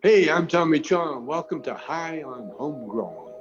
Hey, 0.00 0.30
I'm 0.30 0.46
Tommy 0.46 0.78
Chong. 0.78 1.26
Welcome 1.26 1.60
to 1.62 1.74
High 1.74 2.22
on 2.22 2.52
Homegrown. 2.56 3.32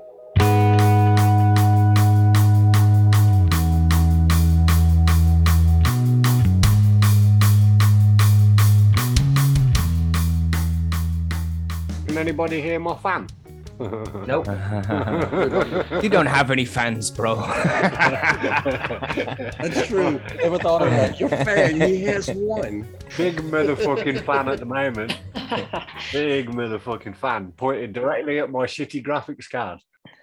Can 12.07 12.17
anybody 12.17 12.59
hear 12.59 12.79
my 12.79 12.95
fan? 12.95 13.27
Nope. 13.79 14.47
you 16.03 16.09
don't 16.09 16.25
have 16.25 16.49
any 16.51 16.65
fans, 16.65 17.11
bro. 17.11 17.35
That's 19.59 19.87
true. 19.87 20.19
Never 20.41 20.57
thought 20.57 20.81
of 20.81 20.89
that. 20.91 21.19
Your 21.19 21.29
fan, 21.29 21.79
he 21.81 22.03
has 22.05 22.27
one. 22.29 22.87
Big 23.17 23.37
motherfucking 23.41 24.25
fan 24.25 24.47
at 24.49 24.59
the 24.59 24.65
moment. 24.65 25.11
Big 26.11 26.49
motherfucking 26.49 27.15
fan 27.15 27.51
pointed 27.51 27.93
directly 27.93 28.39
at 28.39 28.49
my 28.49 28.65
shitty 28.65 29.05
graphics 29.05 29.49
card. 29.49 29.79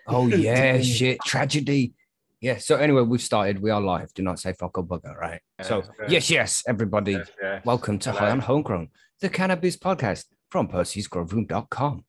oh 0.09 0.27
yeah, 0.27 0.81
shit, 0.81 1.19
tragedy. 1.25 1.95
Yeah. 2.41 2.59
So 2.59 2.77
anyway, 2.77 3.03
we've 3.03 3.23
started. 3.23 3.61
We 3.63 3.71
are 3.71 3.81
live. 3.81 4.13
Do 4.15 4.23
not 4.23 4.39
say 4.41 4.53
fuck 4.53 4.77
or 4.77 4.85
bugger, 4.85 5.17
right? 5.17 5.41
So 5.63 5.83
Yeah. 6.01 6.07
yes, 6.09 6.29
yes, 6.31 6.63
everybody, 6.67 7.13
Yes, 7.13 7.31
yeah. 7.41 7.61
welcome 7.65 7.99
to 8.01 8.11
Hello. 8.11 8.21
High 8.25 8.31
on 8.31 8.41
Homegrown, 8.41 8.89
the 9.21 9.29
cannabis 9.29 9.77
podcast 9.77 10.25
from 10.51 10.69
Percy'sGrowroom.com. 10.69 12.05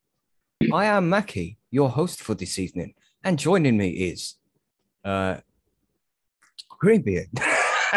I 0.74 0.86
am 0.86 1.10
Mackie, 1.10 1.58
your 1.70 1.90
host 1.90 2.22
for 2.22 2.34
this 2.34 2.58
evening, 2.58 2.94
and 3.24 3.38
joining 3.38 3.78
me 3.78 3.90
is 3.90 4.36
uh 5.04 5.38
Greenbeard. 6.70 7.28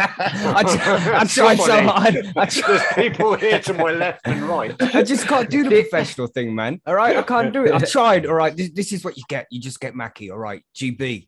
I, 0.00 0.62
t- 0.62 1.10
I 1.12 1.24
tried 1.28 1.56
so 1.58 1.66
Somebody. 1.66 1.86
hard. 1.86 2.32
I, 2.36 2.44
There's 2.44 2.56
tried, 2.58 2.94
people 2.94 3.34
here 3.34 3.58
to 3.60 3.74
my 3.74 3.90
left 3.90 4.20
and 4.26 4.42
right. 4.42 4.74
I 4.80 5.02
just 5.02 5.26
can't 5.26 5.50
do 5.50 5.64
the 5.64 5.82
professional 5.82 6.28
thing, 6.28 6.54
man. 6.54 6.80
All 6.86 6.94
right, 6.94 7.16
I 7.16 7.22
can't 7.22 7.52
do 7.52 7.64
it. 7.64 7.72
I 7.72 7.78
tried. 7.80 8.24
All 8.26 8.34
right, 8.34 8.56
this, 8.56 8.70
this 8.70 8.92
is 8.92 9.04
what 9.04 9.16
you 9.16 9.24
get. 9.28 9.46
You 9.50 9.60
just 9.60 9.80
get 9.80 9.96
Mackie. 9.96 10.30
All 10.30 10.38
right, 10.38 10.62
GB 10.74 11.26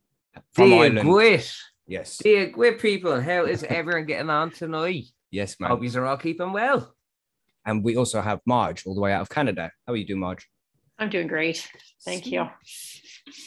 from 0.52 0.70
Dear 0.70 0.83
Ireland. 0.84 1.08
Gwit. 1.08 1.52
Yes, 1.86 2.18
Dear 2.18 2.50
Gwit 2.50 2.78
people, 2.80 3.20
how 3.20 3.44
is 3.46 3.64
everyone 3.64 4.06
getting 4.06 4.30
on 4.30 4.50
tonight? 4.50 5.06
yes, 5.33 5.58
man. 5.58 5.70
Hope 5.70 5.83
you 5.83 5.90
are 6.00 6.06
all 6.06 6.16
keeping 6.16 6.52
well. 6.52 6.94
And 7.66 7.84
we 7.84 7.96
also 7.96 8.20
have 8.20 8.40
Marge 8.46 8.86
all 8.86 8.94
the 8.94 9.00
way 9.00 9.12
out 9.12 9.22
of 9.22 9.28
Canada. 9.28 9.70
How 9.86 9.92
are 9.94 9.96
you 9.96 10.06
doing, 10.06 10.20
Marge? 10.20 10.48
I'm 11.00 11.08
doing 11.08 11.26
great. 11.26 11.66
Thank 12.04 12.26
you. 12.26 12.46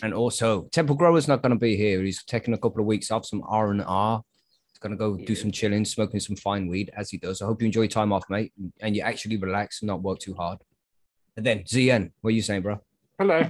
And 0.01 0.13
also, 0.13 0.63
Temple 0.71 0.95
Grower's 0.95 1.27
not 1.27 1.43
going 1.43 1.51
to 1.51 1.59
be 1.59 1.75
here. 1.75 2.01
He's 2.01 2.23
taking 2.23 2.53
a 2.55 2.57
couple 2.57 2.81
of 2.81 2.87
weeks 2.87 3.11
off, 3.11 3.25
some 3.25 3.43
R 3.47 3.69
and 3.69 3.83
R. 3.85 4.23
He's 4.71 4.79
going 4.79 4.91
to 4.91 4.97
go 4.97 5.15
do 5.15 5.35
some 5.35 5.51
chilling, 5.51 5.85
smoking 5.85 6.19
some 6.19 6.35
fine 6.35 6.67
weed 6.67 6.91
as 6.97 7.11
he 7.11 7.17
does. 7.17 7.41
I 7.41 7.45
hope 7.45 7.61
you 7.61 7.67
enjoy 7.67 7.81
your 7.81 7.89
time 7.89 8.11
off, 8.11 8.23
mate, 8.27 8.53
and 8.81 8.95
you 8.95 9.03
actually 9.03 9.37
relax 9.37 9.81
and 9.81 9.87
not 9.87 10.01
work 10.01 10.19
too 10.19 10.33
hard. 10.33 10.59
And 11.37 11.45
then 11.45 11.59
ZN, 11.59 12.11
what 12.21 12.29
are 12.29 12.31
you 12.35 12.41
saying, 12.41 12.63
bro? 12.63 12.79
Hello. 13.19 13.49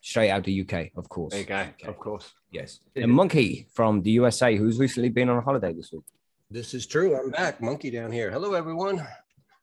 Straight 0.00 0.30
out 0.30 0.44
the 0.44 0.62
UK, 0.62 0.90
of 0.96 1.08
course. 1.10 1.32
There 1.32 1.40
you 1.40 1.46
go. 1.46 1.58
Okay. 1.58 1.86
Of 1.86 1.98
course. 1.98 2.32
Yes. 2.50 2.80
And 2.96 3.12
Monkey 3.12 3.68
from 3.74 4.00
the 4.02 4.10
USA, 4.12 4.56
who's 4.56 4.78
recently 4.78 5.10
been 5.10 5.28
on 5.28 5.36
a 5.36 5.42
holiday 5.42 5.74
this 5.74 5.92
week. 5.92 6.04
This 6.50 6.72
is 6.72 6.86
true. 6.86 7.14
I'm 7.14 7.30
back. 7.30 7.60
Monkey 7.60 7.90
down 7.90 8.10
here. 8.10 8.30
Hello, 8.30 8.54
everyone. 8.54 9.06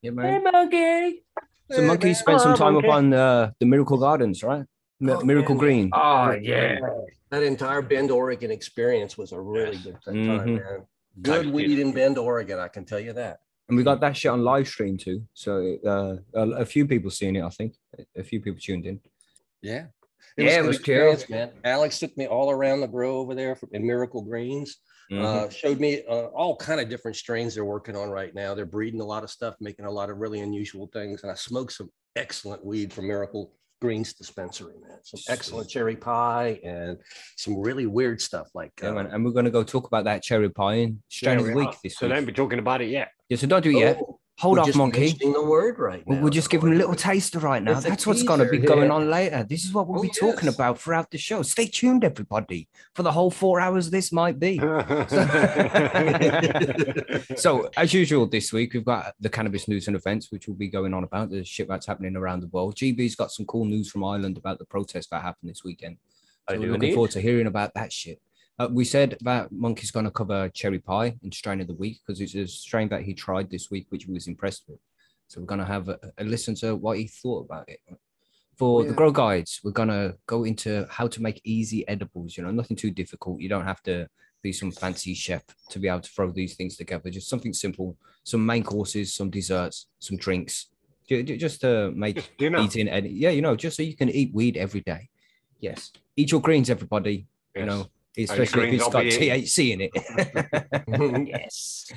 Yeah, 0.04 0.12
man. 0.12 0.44
monkey. 0.44 1.24
So 1.72 1.82
Monkey 1.82 2.14
spent 2.14 2.42
some 2.42 2.56
time 2.56 2.78
up 2.78 2.86
on 2.86 3.14
uh, 3.14 3.52
the 3.60 3.66
Miracle 3.66 3.98
Gardens, 3.98 4.44
right? 4.44 4.66
Mi- 5.00 5.14
Oh, 5.14 5.22
Miracle 5.22 5.56
man. 5.56 5.60
Green. 5.60 5.90
Oh 5.94 6.32
yeah. 6.32 6.80
That 7.32 7.44
entire 7.44 7.82
Bend, 7.82 8.12
Oregon 8.12 8.52
experience 8.52 9.18
was 9.18 9.32
a 9.32 9.40
really 9.42 9.78
good 9.78 9.98
time, 10.04 10.16
Mhm. 10.16 10.46
man. 10.64 10.86
Good 11.22 11.48
weed 11.52 11.80
in 11.80 11.92
Bend, 11.92 12.18
Oregon. 12.18 12.60
I 12.60 12.68
can 12.68 12.86
tell 12.86 13.00
you 13.00 13.14
that. 13.14 13.40
And 13.68 13.76
we 13.78 13.84
got 13.84 14.00
that 14.02 14.16
shit 14.16 14.32
on 14.32 14.44
live 14.44 14.68
stream 14.68 14.96
too. 14.98 15.24
So 15.34 15.78
uh, 15.86 16.18
a, 16.40 16.50
a 16.62 16.66
few 16.66 16.86
people 16.88 17.10
seeing 17.10 17.36
it, 17.36 17.44
I 17.44 17.50
think. 17.50 17.74
A 18.16 18.24
few 18.24 18.40
people 18.40 18.60
tuned 18.62 18.86
in. 18.86 19.00
Yeah. 19.62 19.88
Yeah, 20.38 20.60
it 20.60 20.66
was 20.66 20.80
cool. 20.80 21.16
man. 21.30 21.52
Alex 21.64 21.98
took 22.00 22.16
me 22.18 22.28
all 22.28 22.52
around 22.52 22.82
the 22.82 22.88
grow 22.88 23.18
over 23.18 23.34
there 23.34 23.56
for, 23.56 23.68
in 23.72 23.86
Miracle 23.88 24.22
Greens. 24.22 24.78
Mhm. 25.12 25.24
Uh, 25.24 25.50
showed 25.50 25.80
me 25.80 26.04
uh, 26.10 26.26
all 26.28 26.56
kind 26.58 26.80
of 26.82 26.90
different 26.90 27.16
strains 27.18 27.56
they're 27.56 27.66
working 27.66 27.96
on 27.96 28.10
right 28.10 28.34
now. 28.34 28.56
They're 28.56 28.66
breeding 28.66 29.02
a 29.02 29.06
lot 29.06 29.24
of 29.24 29.30
stuff, 29.30 29.56
making 29.60 29.86
a 29.86 29.92
lot 29.92 30.10
of 30.10 30.18
really 30.18 30.40
unusual 30.42 30.88
things. 30.92 31.24
And 31.24 31.32
I 31.32 31.36
smoked 31.36 31.74
some 31.74 31.90
excellent 32.16 32.66
weed 32.66 32.92
from 32.92 33.08
Miracle 33.08 33.54
Greens 33.82 34.14
dispensary, 34.14 34.74
man. 34.82 34.98
Some 35.04 35.20
excellent 35.30 35.70
cherry 35.70 35.96
pie 35.96 36.60
and 36.64 36.98
some 37.36 37.60
really 37.60 37.86
weird 37.86 38.20
stuff 38.22 38.48
like 38.56 38.72
Yeah, 38.82 38.90
uh, 38.90 38.94
man. 38.94 39.08
And 39.08 39.24
we're 39.24 39.32
going 39.32 39.46
to 39.46 39.52
go 39.52 39.64
talk 39.64 39.86
about 39.86 40.06
that 40.06 40.24
cherry 40.24 40.50
pie 40.50 40.76
in 40.76 41.04
strain 41.10 41.36
Yeah, 41.40 41.46
of 41.46 41.52
the 41.52 41.56
week 41.56 41.70
this 41.84 41.98
So 41.98 42.08
week. 42.08 42.16
don't 42.16 42.26
be 42.26 42.32
talking 42.34 42.60
about 42.60 42.82
it 42.82 42.90
yet. 42.90 43.12
Yeah, 43.30 43.38
so 43.38 43.48
don't 43.48 43.64
do 43.64 43.70
it 43.72 43.78
yet. 43.78 44.00
Hold 44.40 44.58
we're 44.58 44.62
off, 44.62 44.66
just 44.68 44.78
monkey. 44.78 45.14
the 45.14 45.46
word 45.46 45.80
right 45.80 46.04
We'll, 46.06 46.18
now. 46.18 46.24
we'll 46.24 46.32
just 46.32 46.50
give 46.50 46.62
him 46.62 46.74
a 46.74 46.76
little 46.76 46.94
taster 46.94 47.40
right 47.40 47.64
now. 47.64 47.72
It's 47.72 47.84
That's 47.84 48.06
what's 48.06 48.22
going 48.22 48.42
to 48.42 48.50
be 48.50 48.58
teaser, 48.58 48.68
going 48.68 48.88
yeah. 48.90 48.94
on 48.94 49.10
later. 49.10 49.46
This 49.48 49.64
is 49.64 49.72
what 49.72 49.88
we'll 49.88 50.00
Oh, 50.00 50.02
be 50.02 50.10
talking 50.10 50.44
yes. 50.48 50.56
about 50.56 50.78
throughout 50.78 51.10
the 51.10 51.18
show. 51.18 51.42
Stay 51.42 51.68
tuned, 51.68 52.04
everybody, 52.04 52.68
for 52.94 53.04
the 53.04 53.14
whole 53.14 53.32
four 53.32 53.62
hours 53.62 53.90
this 53.90 54.12
might 54.12 54.38
be. 54.38 54.60
so, 57.38 57.70
as 57.78 57.94
usual, 57.94 58.26
this 58.28 58.52
week 58.52 58.74
we've 58.74 58.84
got 58.86 59.14
the 59.20 59.30
cannabis 59.30 59.68
news 59.68 59.88
and 59.88 59.96
events, 59.96 60.32
which 60.32 60.48
we'll 60.48 60.58
be 60.58 60.68
going 60.70 60.94
on 60.94 61.04
about 61.06 61.30
the 61.30 61.44
shit 61.44 61.68
that's 61.68 61.86
happening 61.88 62.16
around 62.16 62.42
the 62.42 62.48
world. 62.48 62.76
GB's 62.76 63.16
got 63.16 63.32
some 63.32 63.46
cool 63.46 63.66
news 63.66 63.90
from 63.90 64.04
Ireland 64.04 64.38
about 64.38 64.60
the 64.60 64.66
protest 64.66 65.10
that 65.12 65.22
happened 65.22 65.50
this 65.50 65.64
weekend. 65.64 65.98
I 66.48 66.54
So 66.54 66.60
we're 66.60 66.66
do 66.66 66.72
looking 66.74 66.84
indeed. 66.84 66.94
forward 66.96 67.12
to 67.12 67.22
hearing 67.22 67.48
about 67.48 67.74
that 67.76 67.92
shit. 67.94 68.22
Uh, 68.58 68.70
we 68.72 68.86
said 68.86 69.18
that 69.22 69.52
Monkey's 69.52 69.92
going 69.92 70.06
to 70.06 70.12
cover 70.12 70.50
cherry 70.50 70.80
pie 70.80 71.16
in 71.24 71.32
strain 71.32 71.60
of 71.62 71.68
the 71.68 71.74
week 71.74 72.00
because 72.06 72.22
it's 72.22 72.36
a 72.36 72.48
strain 72.48 72.88
that 72.90 73.02
he 73.02 73.14
tried 73.14 73.50
this 73.50 73.70
week, 73.70 73.88
which 73.90 74.06
he 74.06 74.12
was 74.12 74.28
impressed 74.28 74.64
with. 74.68 74.80
So 75.28 75.42
we're 75.42 75.48
going 75.48 75.60
to 75.60 75.66
have 75.66 75.90
a, 75.90 76.00
a 76.18 76.24
listen 76.24 76.56
to 76.56 76.76
what 76.76 76.98
he 76.98 77.08
thought 77.08 77.46
about 77.46 77.68
it. 77.68 77.80
For 78.58 78.86
the 78.86 78.94
grow 78.94 79.12
guides, 79.12 79.60
we're 79.64 79.72
going 79.72 79.90
to 79.90 80.16
go 80.28 80.46
into 80.46 80.88
how 80.90 81.08
to 81.08 81.22
make 81.22 81.42
easy 81.44 81.86
edibles. 81.90 82.38
You 82.38 82.44
know, 82.44 82.52
nothing 82.52 82.78
too 82.78 82.92
difficult. 82.92 83.42
You 83.42 83.50
don't 83.50 83.66
have 83.66 83.84
to 83.84 84.08
be 84.42 84.54
some 84.54 84.72
fancy 84.72 85.14
chef 85.14 85.44
to 85.72 85.80
be 85.80 85.90
able 85.90 86.00
to 86.00 86.10
throw 86.10 86.32
these 86.32 86.56
things 86.56 86.78
together. 86.78 87.10
Just 87.10 87.28
something 87.28 87.52
simple, 87.52 87.98
some 88.24 88.46
main 88.46 88.64
courses, 88.64 89.14
some 89.14 89.30
desserts, 89.30 89.88
some 90.00 90.16
drinks, 90.16 90.68
ju- 91.10 91.24
ju- 91.24 91.36
just 91.36 91.60
to 91.62 91.92
make 91.92 92.16
Just 92.16 92.38
dinner. 92.38 92.60
eating. 92.60 92.88
And 92.88 93.06
yeah, 93.08 93.32
you 93.32 93.42
know, 93.42 93.58
just 93.58 93.76
so 93.76 93.84
you 93.84 93.98
can 93.98 94.10
eat 94.10 94.34
weed 94.34 94.56
every 94.56 94.82
day. 94.82 95.10
Yes, 95.60 95.92
eat 96.16 96.32
your 96.32 96.40
greens, 96.40 96.70
everybody. 96.70 97.28
You 97.58 97.66
know, 97.66 97.88
especially 98.18 98.68
if 98.70 98.74
it's 98.76 98.90
got. 98.90 99.04
THC 99.04 99.72
in 99.74 99.82
it. 99.82 101.28
yes. 101.30 101.92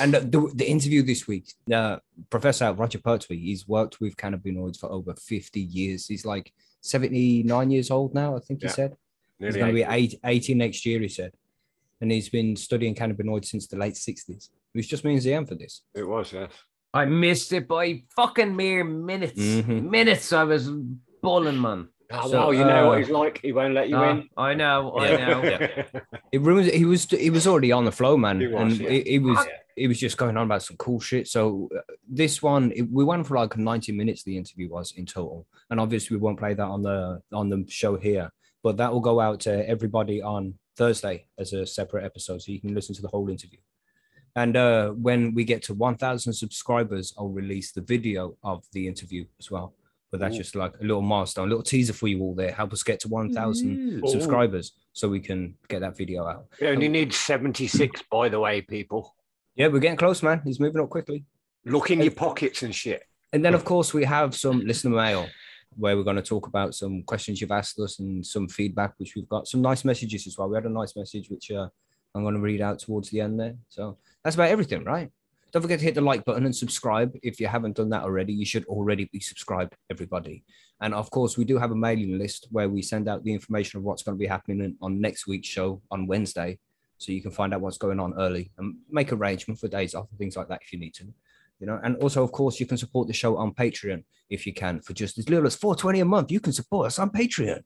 And 0.00 0.14
the, 0.14 0.50
the 0.54 0.68
interview 0.68 1.02
this 1.02 1.26
week, 1.28 1.52
uh, 1.72 1.98
Professor 2.30 2.72
Roger 2.72 2.98
Pertwee, 2.98 3.38
he's 3.38 3.68
worked 3.68 4.00
with 4.00 4.16
cannabinoids 4.16 4.78
for 4.78 4.90
over 4.90 5.14
50 5.14 5.60
years. 5.60 6.06
He's 6.06 6.24
like 6.24 6.52
79 6.80 7.70
years 7.70 7.90
old 7.90 8.14
now, 8.14 8.36
I 8.36 8.40
think 8.40 8.60
he 8.60 8.66
Yeah. 8.66 8.72
said. 8.72 8.96
He's 9.38 9.56
going 9.56 9.68
to 9.68 9.72
be 9.74 9.82
eight. 9.82 10.14
eight, 10.14 10.20
80 10.24 10.54
next 10.54 10.86
year, 10.86 11.00
he 11.00 11.08
said. 11.08 11.32
And 12.00 12.10
he's 12.10 12.28
been 12.28 12.56
studying 12.56 12.94
cannabinoids 12.94 13.46
since 13.46 13.66
the 13.66 13.76
late 13.76 13.94
60s, 13.94 14.48
which 14.72 14.88
just 14.88 15.04
means 15.04 15.24
the 15.24 15.34
end 15.34 15.48
for 15.48 15.54
this. 15.54 15.82
It 15.94 16.06
was, 16.06 16.32
yes. 16.32 16.50
I 16.92 17.04
missed 17.04 17.52
it 17.52 17.66
by 17.68 18.04
fucking 18.16 18.54
mere 18.54 18.84
minutes. 18.84 19.40
Mhm. 19.40 19.90
Minutes 19.90 20.32
I 20.32 20.44
was 20.44 20.70
bulling, 21.22 21.60
man. 21.60 21.88
Oh, 22.10 22.30
So, 22.30 22.38
well, 22.38 22.54
you 22.54 22.64
know 22.64 22.84
uh, 22.84 22.88
what 22.88 22.98
he's 22.98 23.10
like. 23.10 23.40
He 23.42 23.52
won't 23.52 23.74
let 23.74 23.88
you 23.88 23.96
Ah, 23.96 24.10
in. 24.10 24.28
I 24.36 24.54
know, 24.54 24.96
I 24.98 25.16
know. 25.16 25.84
It 26.32 26.40
ruins. 26.40 26.70
He 26.72 26.84
was 26.84 27.04
he 27.10 27.30
was 27.30 27.46
already 27.46 27.72
on 27.72 27.84
the 27.84 27.92
flow, 27.92 28.16
man, 28.16 28.40
He 28.40 28.46
was, 28.46 28.60
and 28.60 28.72
yeah. 28.80 28.90
he, 28.90 29.00
he 29.02 29.18
was 29.18 29.38
Yeah. 29.38 29.52
he 29.76 29.86
was 29.88 29.98
just 29.98 30.16
going 30.18 30.36
on 30.36 30.44
about 30.46 30.62
some 30.62 30.76
cool 30.76 31.00
shit. 31.00 31.28
So 31.28 31.68
uh, 31.76 31.80
this 32.08 32.42
one, 32.42 32.72
it, 32.76 32.82
we 32.90 33.04
went 33.04 33.26
for 33.26 33.34
like 33.36 33.56
ninety 33.56 33.92
minutes. 33.92 34.22
The 34.22 34.36
interview 34.36 34.68
was 34.68 34.92
in 34.96 35.06
total, 35.06 35.46
and 35.70 35.80
obviously 35.80 36.16
we 36.16 36.20
won't 36.22 36.38
play 36.38 36.54
that 36.54 36.66
on 36.66 36.82
the 36.82 37.20
on 37.32 37.48
the 37.48 37.64
show 37.68 37.96
here, 37.96 38.30
but 38.62 38.76
that 38.76 38.92
will 38.92 39.00
go 39.00 39.20
out 39.20 39.40
to 39.40 39.68
everybody 39.68 40.20
on 40.22 40.54
Thursday 40.76 41.26
as 41.38 41.52
a 41.52 41.66
separate 41.66 42.04
episode, 42.04 42.42
so 42.42 42.52
you 42.52 42.60
can 42.60 42.74
listen 42.74 42.94
to 42.96 43.02
the 43.02 43.08
whole 43.08 43.28
interview. 43.30 43.58
And 44.36 44.56
uh, 44.56 44.90
when 44.90 45.34
we 45.34 45.44
get 45.44 45.62
to 45.64 45.74
one 45.74 45.96
thousand 45.96 46.32
subscribers, 46.34 47.14
I'll 47.16 47.28
release 47.28 47.70
the 47.72 47.80
video 47.82 48.36
of 48.42 48.64
the 48.72 48.88
interview 48.88 49.24
as 49.38 49.50
well. 49.50 49.74
But 50.14 50.20
that's 50.20 50.36
Ooh. 50.36 50.38
just 50.38 50.54
like 50.54 50.74
a 50.78 50.82
little 50.82 51.02
milestone, 51.02 51.46
a 51.46 51.48
little 51.48 51.64
teaser 51.64 51.92
for 51.92 52.06
you 52.06 52.20
all 52.20 52.36
there. 52.36 52.52
Help 52.52 52.72
us 52.72 52.84
get 52.84 53.00
to 53.00 53.08
one 53.08 53.32
thousand 53.32 54.00
Ooh. 54.04 54.08
subscribers 54.08 54.70
so 54.92 55.08
we 55.08 55.18
can 55.18 55.56
get 55.66 55.80
that 55.80 55.96
video 55.96 56.24
out. 56.24 56.46
We 56.60 56.68
only 56.68 56.86
need 56.86 57.12
76, 57.12 58.00
by 58.12 58.28
the 58.28 58.38
way, 58.38 58.60
people. 58.60 59.12
Yeah, 59.56 59.66
we're 59.66 59.80
getting 59.80 59.96
close, 59.96 60.22
man. 60.22 60.40
He's 60.44 60.60
moving 60.60 60.80
up 60.80 60.88
quickly. 60.88 61.24
Look 61.64 61.90
in 61.90 62.00
your 62.00 62.12
pockets 62.12 62.62
and 62.62 62.72
shit. 62.72 63.02
And 63.32 63.44
then, 63.44 63.54
of 63.54 63.64
course, 63.64 63.92
we 63.92 64.04
have 64.04 64.36
some 64.36 64.60
listener 64.60 64.94
mail 64.94 65.26
where 65.76 65.96
we're 65.96 66.04
going 66.04 66.14
to 66.14 66.22
talk 66.22 66.46
about 66.46 66.76
some 66.76 67.02
questions 67.02 67.40
you've 67.40 67.50
asked 67.50 67.80
us 67.80 67.98
and 67.98 68.24
some 68.24 68.46
feedback, 68.46 68.94
which 68.98 69.16
we've 69.16 69.28
got 69.28 69.48
some 69.48 69.62
nice 69.62 69.84
messages 69.84 70.28
as 70.28 70.38
well. 70.38 70.48
We 70.48 70.54
had 70.54 70.66
a 70.66 70.68
nice 70.68 70.94
message, 70.94 71.28
which 71.28 71.50
uh, 71.50 71.66
I'm 72.14 72.22
going 72.22 72.34
to 72.34 72.40
read 72.40 72.60
out 72.60 72.78
towards 72.78 73.10
the 73.10 73.20
end 73.20 73.40
there. 73.40 73.56
So 73.68 73.98
that's 74.22 74.36
about 74.36 74.50
everything, 74.50 74.84
right? 74.84 75.10
Don't 75.54 75.62
forget 75.62 75.78
to 75.78 75.84
hit 75.84 75.94
the 75.94 76.00
like 76.00 76.24
button 76.24 76.46
and 76.46 76.56
subscribe. 76.56 77.16
If 77.22 77.38
you 77.38 77.46
haven't 77.46 77.76
done 77.76 77.88
that 77.90 78.02
already, 78.02 78.32
you 78.32 78.44
should 78.44 78.64
already 78.64 79.04
be 79.12 79.20
subscribed, 79.20 79.76
everybody. 79.88 80.42
And 80.80 80.92
of 80.92 81.12
course, 81.12 81.38
we 81.38 81.44
do 81.44 81.58
have 81.58 81.70
a 81.70 81.76
mailing 81.76 82.18
list 82.18 82.48
where 82.50 82.68
we 82.68 82.82
send 82.82 83.08
out 83.08 83.22
the 83.22 83.32
information 83.32 83.78
of 83.78 83.84
what's 83.84 84.02
going 84.02 84.18
to 84.18 84.20
be 84.20 84.26
happening 84.26 84.76
on 84.82 85.00
next 85.00 85.28
week's 85.28 85.46
show 85.46 85.80
on 85.92 86.08
Wednesday. 86.08 86.58
So 86.98 87.12
you 87.12 87.22
can 87.22 87.30
find 87.30 87.54
out 87.54 87.60
what's 87.60 87.78
going 87.78 88.00
on 88.00 88.14
early 88.18 88.50
and 88.58 88.78
make 88.90 89.12
arrangement 89.12 89.60
for 89.60 89.68
days 89.68 89.94
off 89.94 90.08
and 90.10 90.18
things 90.18 90.36
like 90.36 90.48
that 90.48 90.62
if 90.62 90.72
you 90.72 90.80
need 90.80 90.94
to. 90.94 91.04
you 91.60 91.68
know. 91.68 91.78
And 91.84 91.96
also, 91.98 92.24
of 92.24 92.32
course, 92.32 92.58
you 92.58 92.66
can 92.66 92.76
support 92.76 93.06
the 93.06 93.14
show 93.14 93.36
on 93.36 93.54
Patreon 93.54 94.02
if 94.30 94.46
you 94.46 94.52
can 94.52 94.80
for 94.80 94.92
just 94.92 95.18
as 95.18 95.28
little 95.28 95.46
as 95.46 95.54
four 95.54 95.76
twenty 95.76 96.00
a 96.00 96.04
month. 96.04 96.32
You 96.32 96.40
can 96.40 96.52
support 96.52 96.88
us 96.88 96.98
on 96.98 97.10
Patreon. 97.10 97.62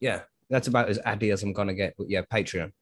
Yeah, 0.00 0.22
that's 0.50 0.66
about 0.66 0.88
as 0.88 0.98
addy 1.04 1.30
as 1.30 1.44
I'm 1.44 1.52
gonna 1.52 1.74
get. 1.74 1.94
But 1.96 2.10
yeah, 2.10 2.22
Patreon. 2.22 2.72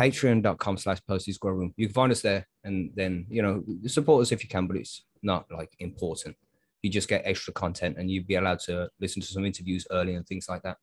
Patreon.com 0.00 0.78
slash 0.78 0.98
posties 1.08 1.38
grow 1.38 1.52
room. 1.52 1.74
You 1.76 1.86
can 1.86 1.92
find 1.92 2.10
us 2.10 2.22
there 2.22 2.48
and 2.64 2.90
then 2.94 3.26
you 3.28 3.42
know 3.42 3.62
support 3.86 4.22
us 4.22 4.32
if 4.32 4.42
you 4.42 4.48
can, 4.48 4.66
but 4.66 4.76
it's 4.78 5.04
not 5.22 5.44
like 5.50 5.74
important. 5.78 6.36
You 6.82 6.88
just 6.88 7.06
get 7.06 7.22
extra 7.26 7.52
content 7.52 7.96
and 7.98 8.10
you'd 8.10 8.26
be 8.26 8.36
allowed 8.36 8.60
to 8.60 8.88
listen 8.98 9.20
to 9.20 9.28
some 9.28 9.44
interviews 9.44 9.86
early 9.90 10.14
and 10.14 10.26
things 10.26 10.48
like 10.48 10.62
that. 10.62 10.78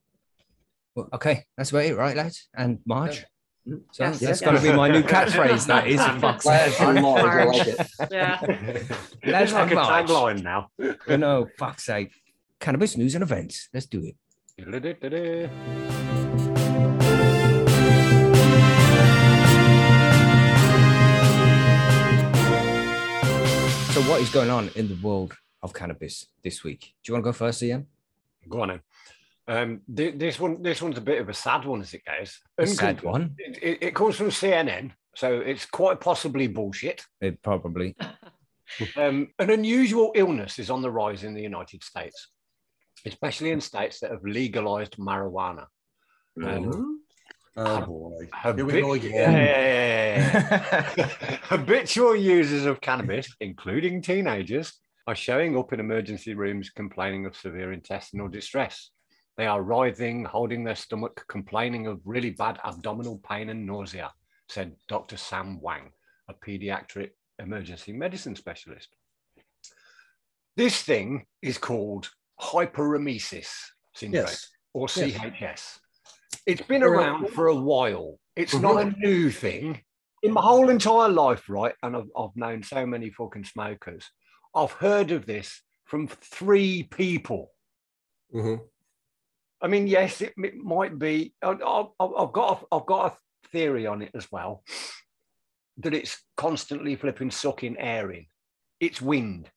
Well, 0.94 1.10
okay, 1.14 1.46
that's 1.58 1.72
about 1.72 1.86
it, 1.86 1.96
right, 1.96 2.16
lads? 2.16 2.48
And 2.56 2.78
Marge. 2.86 3.26
So 3.66 3.72
mm-hmm. 3.72 3.80
Yes, 4.00 4.20
that's 4.20 4.22
yes. 4.22 4.42
gonna 4.42 4.62
be 4.62 4.72
my 4.72 4.88
new 4.88 5.02
catchphrase. 5.14 5.66
That 5.66 5.88
is 5.88 6.00
for 6.00 6.20
fuck's 6.20 6.44
sake. 6.44 6.74
Flash 6.74 6.88
and 6.88 7.02
Mars, 7.02 7.24
I 7.24 7.44
like 7.46 7.68
it. 7.68 7.88
Yeah. 8.12 8.40
Let's 9.26 9.52
It's 9.52 9.54
like 9.54 9.72
a 9.72 9.76
tagline 9.76 10.44
now. 10.44 10.70
You 10.78 11.18
know, 11.18 11.48
fuck's 11.58 11.86
sake. 11.86 12.12
Cannabis 12.60 12.96
news 12.96 13.16
and 13.16 13.24
events. 13.24 13.68
Let's 13.74 13.88
do 13.88 14.04
it. 14.06 14.16
So, 23.98 24.04
what 24.04 24.22
is 24.22 24.30
going 24.30 24.52
on 24.52 24.70
in 24.76 24.88
the 24.88 25.00
world 25.02 25.36
of 25.64 25.74
cannabis 25.74 26.28
this 26.44 26.64
week? 26.64 26.94
Do 27.04 27.10
you 27.10 27.14
want 27.16 27.24
to 27.24 27.30
go 27.30 27.34
first, 27.34 27.64
Ian? 27.64 27.88
Go 28.48 28.62
on 28.62 28.68
then. 28.68 28.82
Um, 29.48 29.82
thi- 29.92 30.12
this 30.12 30.40
one, 30.40 30.62
this 30.62 30.84
one's 30.84 31.00
a 31.00 31.02
bit 31.02 31.20
of 31.20 31.30
a 31.30 31.34
sad 31.34 31.66
one 31.66 31.82
as 31.82 31.96
it 31.96 32.04
goes. 32.06 32.40
A 32.60 32.68
sad 32.68 33.02
one. 33.02 33.34
It, 33.40 33.58
it, 33.58 33.78
it 33.82 33.96
comes 33.96 34.16
from 34.16 34.28
CNN, 34.28 34.92
so 35.16 35.40
it's 35.40 35.66
quite 35.66 36.00
possibly 36.00 36.46
bullshit. 36.46 37.08
It 37.22 37.42
probably. 37.42 37.96
Um, 38.98 39.30
an 39.40 39.50
unusual 39.50 40.12
illness 40.14 40.60
is 40.60 40.70
on 40.70 40.82
the 40.82 40.92
rise 40.92 41.24
in 41.24 41.34
the 41.34 41.42
United 41.42 41.84
States, 41.84 42.28
especially 43.06 43.52
in 43.52 43.62
states 43.62 44.02
that 44.02 44.12
have 44.12 44.24
legalized 44.24 44.98
marijuana. 44.98 45.66
Um, 46.44 46.97
Oh 47.60 47.82
boy. 47.86 48.28
habit- 48.34 48.58
Here 48.58 48.66
we 48.66 48.82
go 48.82 48.94
again. 48.94 50.22
Habitual 51.44 52.16
users 52.16 52.66
of 52.66 52.80
cannabis, 52.82 53.36
including 53.40 54.02
teenagers, 54.02 54.74
are 55.08 55.16
showing 55.16 55.58
up 55.58 55.74
in 55.74 55.80
emergency 55.80 56.34
rooms 56.36 56.70
complaining 56.70 57.26
of 57.26 57.36
severe 57.36 57.72
intestinal 57.72 58.28
distress. 58.28 58.92
They 59.38 59.48
are 59.48 59.62
writhing, 59.64 60.26
holding 60.26 60.64
their 60.64 60.76
stomach, 60.76 61.24
complaining 61.28 61.88
of 61.88 62.00
really 62.06 62.32
bad 62.32 62.60
abdominal 62.64 63.20
pain 63.28 63.50
and 63.50 63.66
nausea, 63.66 64.12
said 64.50 64.76
Dr. 64.88 65.18
Sam 65.18 65.60
Wang, 65.62 65.92
a 66.30 66.34
pediatric 66.34 67.12
emergency 67.40 67.94
medicine 67.94 68.36
specialist. 68.36 68.90
This 70.56 70.82
thing 70.82 71.26
is 71.42 71.58
called 71.58 72.10
hyperemesis 72.42 73.48
syndrome 73.96 74.26
Yes. 74.26 74.50
or 74.74 74.88
Yes. 74.96 75.80
It's 76.48 76.62
been 76.62 76.82
around 76.82 77.28
for 77.32 77.48
a 77.48 77.56
while. 77.56 78.20
It's 78.36 78.56
not 78.56 78.82
a 78.82 78.90
new 78.98 79.30
thing. 79.30 79.82
In 80.24 80.32
my 80.32 80.42
whole 80.42 80.70
entire 80.70 81.10
life, 81.10 81.48
right? 81.50 81.76
And 81.84 81.96
I've, 81.96 82.10
I've 82.18 82.36
known 82.36 82.64
so 82.64 82.86
many 82.86 83.12
fucking 83.12 83.44
smokers. 83.44 84.10
I've 84.56 84.72
heard 84.72 85.12
of 85.12 85.26
this 85.26 85.62
from 85.86 86.08
three 86.08 86.84
people. 86.84 87.52
Mhm. 88.34 88.62
I 89.62 89.68
mean, 89.68 89.88
yes, 89.88 90.22
it, 90.22 90.34
it 90.38 90.56
might 90.56 90.98
be. 90.98 91.34
I, 91.44 91.50
I've 91.52 92.32
got 92.34 92.62
a, 92.62 92.76
I've 92.76 92.86
got 92.86 93.14
a 93.14 93.48
theory 93.50 93.86
on 93.86 94.02
it 94.02 94.12
as 94.16 94.32
well. 94.32 94.64
That 95.78 95.94
it's 95.94 96.18
constantly 96.38 96.96
flipping, 96.96 97.30
sucking 97.30 97.78
air 97.78 98.12
in. 98.12 98.26
It's 98.80 99.02
wind, 99.02 99.50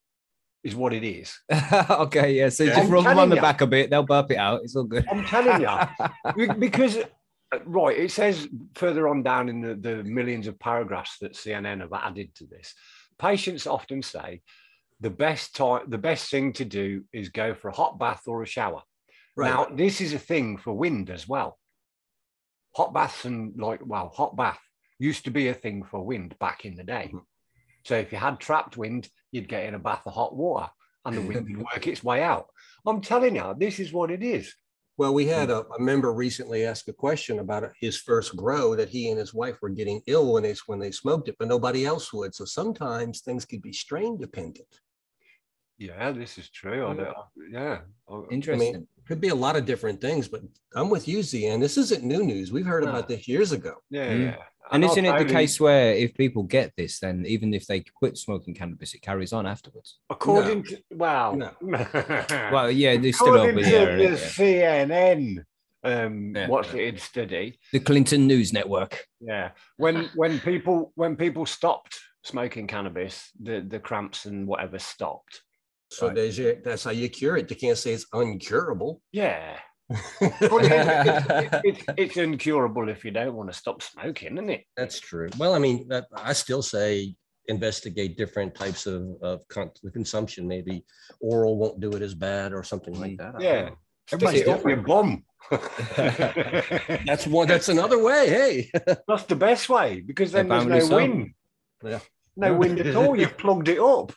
is 0.63 0.75
what 0.75 0.93
it 0.93 1.05
is. 1.05 1.39
okay, 1.91 2.33
yeah. 2.33 2.49
So 2.49 2.65
Yeah. 2.65 2.71
just 2.77 2.87
I'm 2.87 2.91
rub 2.91 3.05
them 3.05 3.19
on 3.19 3.31
the 3.31 3.37
ya. 3.37 3.43
back 3.43 3.61
a 3.61 3.67
bit. 3.67 3.91
They'll 3.91 4.03
burp 4.03 4.31
it 4.31 4.37
out. 4.37 4.61
It's 4.63 4.77
all 4.77 4.85
good. 4.85 5.07
I'm 5.11 5.25
telling 5.25 5.61
you, 5.63 6.55
because 6.59 6.97
uh, 6.99 7.59
right, 7.65 7.97
it 7.97 8.11
says 8.11 8.49
further 8.75 9.09
on 9.09 9.23
down 9.23 9.49
in 9.49 9.61
the, 9.61 9.75
the 9.75 10.05
millions 10.05 10.47
of 10.47 10.59
paragraphs 10.59 11.19
that 11.21 11.33
CNN 11.33 11.81
have 11.81 11.93
added 11.93 12.35
to 12.37 12.47
this. 12.47 12.75
Patients 13.19 13.67
often 13.67 14.03
say 14.03 14.43
the 15.01 15.11
best 15.11 15.57
time, 15.57 15.83
the 15.89 15.99
best 15.99 16.31
thing 16.31 16.53
to 16.55 16.65
do 16.65 17.05
is 17.13 17.31
go 17.31 17.55
for 17.55 17.69
a 17.69 17.75
hot 17.75 17.99
bath 17.99 18.23
or 18.27 18.43
a 18.43 18.47
shower. 18.47 18.83
Right. 19.37 19.49
Now, 19.49 19.65
this 19.75 20.01
is 20.01 20.13
a 20.13 20.19
thing 20.19 20.59
for 20.59 20.73
wind 20.75 21.09
as 21.11 21.27
well. 21.27 21.59
Hot 22.77 22.93
baths 22.93 23.25
and 23.25 23.59
like, 23.59 23.81
well, 23.85 24.11
hot 24.15 24.37
bath 24.37 24.61
used 24.99 25.25
to 25.25 25.31
be 25.31 25.49
a 25.49 25.55
thing 25.55 25.83
for 25.83 26.05
wind 26.05 26.37
back 26.39 26.65
in 26.67 26.77
the 26.77 26.85
day. 26.85 27.11
Mhm. 27.13 27.23
So 27.85 27.97
if 27.97 28.13
you 28.13 28.19
had 28.19 28.39
trapped 28.39 28.77
wind, 28.77 29.09
you'd 29.33 29.49
get 29.49 29.65
in 29.65 29.75
a 29.75 29.79
bath 29.79 30.03
of 30.07 30.15
hot 30.15 30.35
water 30.37 30.71
and 31.05 31.17
the 31.17 31.21
wind 31.23 31.47
would 31.57 31.59
work 31.59 31.87
its 31.87 32.03
way 32.05 32.23
out. 32.23 32.47
I'm 32.87 33.01
telling 33.01 33.37
you, 33.37 33.55
this 33.59 33.79
is 33.79 33.93
what 33.93 34.11
it 34.11 34.23
is. 34.23 34.55
Well, 34.97 35.15
we 35.15 35.27
had 35.27 35.49
a, 35.51 35.65
a 35.67 35.81
member 35.81 36.13
recently 36.13 36.65
ask 36.67 36.87
a 36.89 36.93
question 36.93 37.39
about 37.39 37.71
his 37.81 37.97
first 37.97 38.37
grow 38.37 38.77
that 38.77 38.91
he 38.91 39.09
and 39.09 39.19
his 39.19 39.33
wife 39.33 39.57
were 39.63 39.71
getting 39.71 40.03
ill 40.07 40.33
when 40.35 40.43
they 40.43 40.55
when 40.67 40.79
they 40.79 40.91
smoked 40.91 41.29
it, 41.29 41.37
but 41.39 41.49
nobody 41.49 41.87
else 41.87 42.13
would. 42.13 42.35
So 42.35 42.45
sometimes 42.45 43.21
things 43.21 43.47
could 43.47 43.63
be 43.63 43.73
strain 43.73 44.19
dependent. 44.19 44.69
Yeah, 45.79 46.11
this 46.13 46.37
is 46.37 46.51
true. 46.51 46.87
I 46.87 46.95
don't, 46.95 47.17
yeah. 47.51 47.79
I- 48.11 48.23
Interesting. 48.31 48.87
Could 49.09 49.23
be 49.23 49.29
a 49.29 49.35
lot 49.35 49.57
of 49.57 49.65
different 49.65 50.01
things, 50.01 50.29
but 50.29 50.43
I'm 50.77 50.91
with 50.91 51.09
you, 51.09 51.21
Zian. 51.21 51.61
This 51.61 51.79
isn't 51.79 52.05
new 52.05 52.23
news. 52.23 52.53
We've 52.53 52.67
heard 52.67 52.85
No. 52.85 52.91
about 52.91 53.09
this 53.09 53.27
years 53.27 53.53
ago. 53.53 53.75
yeah, 53.89 54.09
Mm. 54.13 54.21
yeah. 54.25 54.37
And 54.73 54.85
I'll 54.85 54.91
isn't 54.93 55.05
it 55.05 55.19
the 55.19 55.33
case 55.33 55.59
where 55.61 55.93
if 55.95 56.15
people 56.15 56.43
get 56.45 56.73
this, 56.77 57.01
then 57.01 57.25
even 57.27 57.53
if 57.55 57.67
they 57.67 57.81
quit 57.81 58.17
smoking 58.19 58.55
cannabis, 58.55 58.95
it 58.95 59.03
carries 59.03 59.33
on 59.33 59.47
afterwards? 59.47 59.99
According 60.11 60.65
to, 60.65 60.79
well, 60.91 61.37
No. 61.37 61.51
Well, 62.53 62.71
yeah, 62.71 62.97
they're 62.97 63.13
still 63.13 63.35
according 63.35 63.65
to 63.65 63.71
there. 63.71 63.97
the 63.97 64.03
yeah. 64.05 64.85
CNN, 64.87 65.45
um, 65.83 66.35
Yeah. 66.37 66.49
what's 66.49 66.73
it 66.75 67.01
study? 67.01 67.59
The 67.73 67.81
Clinton 67.81 68.27
News 68.27 68.53
Network. 68.53 69.07
Yeah, 69.21 69.51
when 69.77 70.09
when 70.15 70.39
people 70.41 70.93
when 70.95 71.17
people 71.17 71.47
stopped 71.47 71.99
smoking 72.23 72.67
cannabis, 72.67 73.31
the 73.41 73.61
the 73.61 73.79
cramps 73.81 74.27
and 74.27 74.47
whatever 74.47 74.79
stopped. 74.79 75.43
So 75.89 76.07
Right. 76.07 76.15
there's 76.17 76.39
your, 76.39 76.55
that's 76.63 76.85
how 76.85 76.93
you 76.93 77.09
cure 77.09 77.37
it. 77.39 77.51
You 77.51 77.57
can't 77.57 77.77
say 77.77 77.93
it's 77.93 78.07
uncurable. 78.15 79.01
Yeah, 79.11 79.59
Well, 80.21 80.59
it- 80.61 80.71
it- 80.73 81.61
it's, 81.65 81.85
it's 81.97 82.17
incurable 82.17 82.89
if 82.89 83.05
you 83.05 83.11
don't 83.11 83.35
want 83.35 83.51
to 83.53 83.59
stop 83.59 83.83
smoking, 83.83 84.35
isn't 84.35 84.51
it? 84.51 84.65
That's 84.77 85.01
true. 85.01 85.29
Well, 85.39 85.55
I 85.55 85.59
mean, 85.59 85.89
that, 85.89 86.07
I 86.15 86.33
still 86.33 86.63
say 86.63 87.15
investigate 87.49 88.17
different 88.17 88.55
types 88.55 88.87
of, 88.87 89.17
of 89.23 89.41
con- 89.49 89.73
consumption. 89.93 90.47
Maybe 90.47 90.85
oral 91.21 91.57
won't 91.59 91.81
do 91.81 91.91
it 91.93 92.03
as 92.03 92.15
bad 92.15 92.53
or 92.53 92.63
something 92.63 92.99
like 93.01 93.17
that. 93.19 93.35
I 93.37 93.43
Yeah. 93.43 93.61
know. 93.63 93.77
Stick 94.07 94.23
Everybody's 94.23 94.41
it 94.43 94.49
up 94.49 94.65
your 94.65 94.77
bum. 94.79 95.25
That's 97.07 97.27
one. 97.27 97.49
That's 97.49 97.69
another 97.69 98.03
way. 98.03 98.29
Hey, 98.29 98.71
That's 99.09 99.25
the 99.25 99.37
best 99.37 99.69
way 99.69 100.01
because 100.01 100.33
then 100.33 100.49
there's 100.49 100.65
no 100.67 100.77
Apparently 100.77 101.09
wind. 101.09 101.35
Yeah. 101.85 102.01
No 102.37 102.55
wind 102.55 102.81
at 102.81 102.95
all. 102.97 103.19
You've 103.19 103.37
plugged 103.39 103.69
it 103.69 103.79
up. 103.81 104.13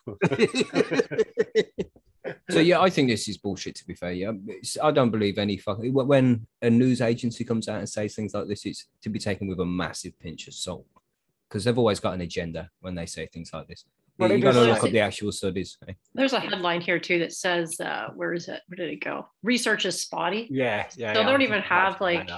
So 2.50 2.60
yeah, 2.60 2.80
I 2.82 2.90
think 2.90 3.10
this 3.10 3.28
is 3.28 3.38
bullshit. 3.38 3.76
To 3.76 3.86
be 3.88 3.94
fair, 3.96 4.14
yeah, 4.14 4.32
It's- 4.48 4.78
I 4.82 4.92
don't 4.92 5.12
believe 5.12 5.38
any 5.38 5.58
fucking 5.58 5.94
when 5.94 6.48
a 6.62 6.70
news 6.70 7.02
agency 7.02 7.44
comes 7.44 7.68
out 7.68 7.80
and 7.80 7.90
says 7.90 8.16
things 8.16 8.34
like 8.34 8.48
this, 8.48 8.66
it's 8.66 8.86
to 9.02 9.10
be 9.10 9.20
taken 9.20 9.48
with 9.48 9.60
a 9.60 9.66
massive 9.66 10.18
pinch 10.20 10.48
of 10.48 10.54
salt 10.54 10.86
because 11.50 11.64
they've 11.66 11.78
always 11.78 12.00
got 12.00 12.14
an 12.14 12.22
agenda 12.22 12.70
when 12.80 12.96
they 12.96 13.06
say 13.06 13.28
things 13.28 13.52
like 13.54 13.68
this. 13.68 13.86
Well, 14.18 14.32
you 14.32 14.40
got 14.40 14.54
to 14.54 14.62
look 14.62 14.84
up 14.84 14.92
the 14.92 15.00
actual 15.00 15.32
studies. 15.32 15.78
eh? 15.88 15.94
There's 16.14 16.34
a 16.34 16.40
headline 16.40 16.82
here 16.82 17.00
too 17.00 17.20
that 17.20 17.34
says, 17.34 17.80
uh, 17.80 18.10
where 18.16 18.34
is 18.34 18.48
it? 18.48 18.62
Where 18.68 18.76
did 18.78 18.92
it 18.94 19.04
go? 19.04 19.28
Research 19.42 19.86
is 19.86 20.00
spotty. 20.02 20.48
Yeah, 20.52 20.78
yeah. 20.78 20.90
So 20.90 20.96
yeah, 21.02 21.14
they 21.14 21.24
don't 21.32 21.42
even 21.42 21.62
have, 21.64 22.00
like. 22.00 22.30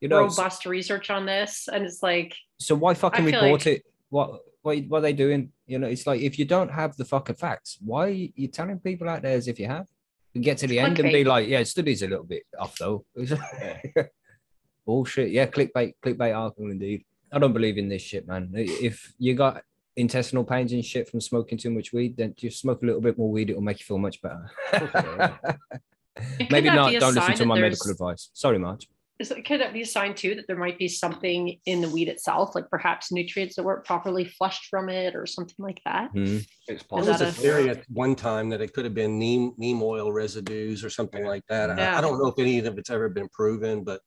You 0.00 0.08
know, 0.08 0.20
Robust 0.24 0.66
research 0.66 1.08
on 1.08 1.24
this. 1.24 1.66
And 1.72 1.82
it's 1.86 2.02
like, 2.02 2.34
so 2.58 2.74
why 2.74 2.92
fucking 2.92 3.24
report 3.24 3.52
like- 3.52 3.66
it? 3.66 3.82
What 4.14 4.42
what 4.62 4.78
what 4.86 4.98
are 4.98 5.00
they 5.00 5.12
doing? 5.12 5.50
You 5.66 5.80
know, 5.80 5.88
it's 5.88 6.06
like 6.06 6.20
if 6.20 6.38
you 6.38 6.44
don't 6.44 6.70
have 6.70 6.96
the 6.96 7.04
fucking 7.04 7.34
facts, 7.34 7.78
why 7.80 8.02
are 8.06 8.20
you 8.42 8.46
telling 8.46 8.78
people 8.78 9.08
out 9.08 9.22
there 9.22 9.36
as 9.36 9.48
if 9.48 9.58
you 9.58 9.66
have? 9.66 9.88
You 10.34 10.40
get 10.40 10.58
to 10.58 10.68
the 10.68 10.78
end 10.78 11.00
and 11.00 11.10
be 11.10 11.24
like, 11.24 11.48
yeah, 11.48 11.64
studies 11.64 12.02
a 12.02 12.06
little 12.06 12.24
bit 12.24 12.44
off 12.56 12.78
though. 12.78 13.04
Bullshit. 14.86 15.30
Yeah, 15.32 15.46
clickbait, 15.46 15.94
clickbait 16.00 16.36
article 16.36 16.70
indeed. 16.70 17.04
I 17.32 17.40
don't 17.40 17.52
believe 17.52 17.76
in 17.76 17.88
this 17.88 18.02
shit, 18.02 18.28
man. 18.28 18.52
If 18.54 19.12
you 19.18 19.34
got 19.34 19.62
intestinal 19.96 20.44
pains 20.44 20.72
and 20.72 20.84
shit 20.84 21.08
from 21.08 21.20
smoking 21.20 21.58
too 21.58 21.70
much 21.70 21.92
weed, 21.92 22.16
then 22.16 22.34
just 22.36 22.60
smoke 22.60 22.84
a 22.84 22.86
little 22.86 23.00
bit 23.00 23.18
more 23.18 23.32
weed. 23.32 23.50
It'll 23.50 23.62
make 23.62 23.80
you 23.80 23.84
feel 23.84 23.98
much 23.98 24.22
better. 24.22 24.48
Maybe 26.50 26.70
not. 26.70 26.92
Don't 27.00 27.14
listen 27.14 27.34
to 27.34 27.46
my 27.46 27.58
medical 27.58 27.90
advice. 27.90 28.30
Sorry, 28.32 28.60
Marge. 28.60 28.88
Is 29.20 29.30
it, 29.30 29.44
could 29.44 29.60
that 29.60 29.72
be 29.72 29.82
a 29.82 29.86
sign 29.86 30.14
too 30.14 30.34
that 30.34 30.46
there 30.48 30.56
might 30.56 30.76
be 30.76 30.88
something 30.88 31.60
in 31.66 31.80
the 31.80 31.88
weed 31.88 32.08
itself, 32.08 32.56
like 32.56 32.68
perhaps 32.68 33.12
nutrients 33.12 33.54
that 33.54 33.62
weren't 33.62 33.84
properly 33.84 34.24
flushed 34.24 34.66
from 34.66 34.88
it 34.88 35.14
or 35.14 35.24
something 35.24 35.54
like 35.58 35.80
that? 35.84 36.10
Hmm. 36.10 36.38
It's 36.66 36.82
There 36.90 37.00
Is 37.00 37.06
was 37.06 37.20
a 37.20 37.28
a- 37.28 37.32
theory 37.32 37.68
at 37.70 37.84
one 37.88 38.16
time 38.16 38.48
that 38.50 38.60
it 38.60 38.72
could 38.72 38.84
have 38.84 38.94
been 38.94 39.16
neem 39.18 39.52
neem 39.56 39.80
oil 39.82 40.12
residues 40.12 40.82
or 40.82 40.90
something 40.90 41.24
like 41.24 41.44
that. 41.48 41.70
I- 41.70 41.98
I, 41.98 42.00
don't 42.00 42.18
know 42.18 42.26
if 42.26 42.38
any 42.40 42.58
of 42.58 42.76
it's 42.76 42.90
ever 42.90 43.08
been 43.08 43.28
proven, 43.28 43.84
but 43.84 44.00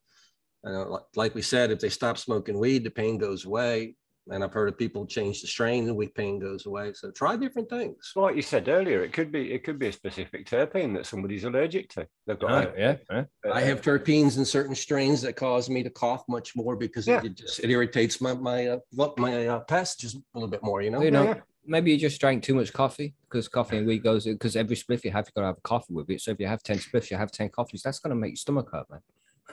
uh, 0.67 0.89
like, 0.89 1.03
like 1.15 1.35
we 1.35 1.41
said, 1.41 1.71
if 1.71 1.79
they 1.79 1.89
stop 1.89 2.17
smoking 2.17 2.59
weed, 2.59 2.83
the 2.83 2.89
pain 2.89 3.17
goes 3.17 3.45
away. 3.45 3.95
And 4.29 4.43
I've 4.43 4.53
heard 4.53 4.67
of 4.69 4.77
people 4.77 5.05
change 5.05 5.41
the 5.41 5.47
strain, 5.47 5.85
the 5.85 5.93
weight 5.93 6.13
pain 6.13 6.39
goes 6.39 6.65
away. 6.65 6.93
So 6.93 7.11
try 7.11 7.35
different 7.37 7.69
things. 7.69 8.11
Like 8.15 8.35
you 8.35 8.41
said 8.41 8.67
earlier, 8.67 9.03
it 9.03 9.13
could 9.13 9.31
be 9.31 9.51
it 9.53 9.63
could 9.63 9.79
be 9.79 9.87
a 9.87 9.91
specific 9.93 10.45
terpene 10.45 10.93
that 10.95 11.05
somebody's 11.05 11.43
allergic 11.45 11.89
to. 11.91 12.07
They've 12.25 12.37
got 12.39 12.49
Right, 12.51 12.73
yeah, 12.77 12.95
yeah. 13.09 13.23
a- 13.45 13.53
I 13.53 13.61
have 13.61 13.81
terpenes 13.81 14.37
in 14.37 14.45
certain 14.45 14.75
strains 14.75 15.21
that 15.21 15.35
cause 15.35 15.69
me 15.69 15.83
to 15.83 15.89
cough 15.89 16.23
much 16.27 16.55
more 16.55 16.75
because 16.75 17.07
Yeah. 17.07 17.23
it 17.23 17.35
just 17.35 17.59
it 17.59 17.69
irritates 17.69 18.19
my 18.19 18.33
my 18.33 18.67
uh, 18.67 18.79
my 19.17 19.47
uh, 19.47 19.59
passages 19.61 20.15
a 20.15 20.19
little 20.33 20.49
bit 20.49 20.63
more. 20.63 20.81
You 20.81 20.91
know. 20.91 21.01
You 21.01 21.11
know, 21.11 21.23
Yeah. 21.23 21.39
maybe 21.65 21.91
you 21.91 21.97
just 21.97 22.19
drank 22.19 22.43
too 22.43 22.55
much 22.55 22.73
coffee 22.73 23.13
because 23.29 23.47
coffee 23.47 23.77
and 23.77 23.87
weed 23.87 24.03
goes 24.03 24.25
because 24.25 24.55
every 24.55 24.75
spliff 24.75 25.03
you 25.05 25.11
have, 25.11 25.25
you've 25.27 25.33
got 25.35 25.41
to 25.41 25.47
have 25.47 25.57
a 25.57 25.61
coffee 25.61 25.93
with 25.93 26.09
it. 26.09 26.21
So 26.21 26.31
if 26.31 26.39
you 26.39 26.47
have 26.47 26.63
10 26.63 26.77
spliffs, 26.79 27.09
you 27.11 27.17
have 27.17 27.31
10 27.31 27.49
coffees, 27.49 27.81
that's 27.81 27.99
going 27.99 28.11
to 28.11 28.15
make 28.15 28.31
your 28.31 28.37
stomach 28.37 28.69
hurt, 28.71 28.89
man. 28.89 29.01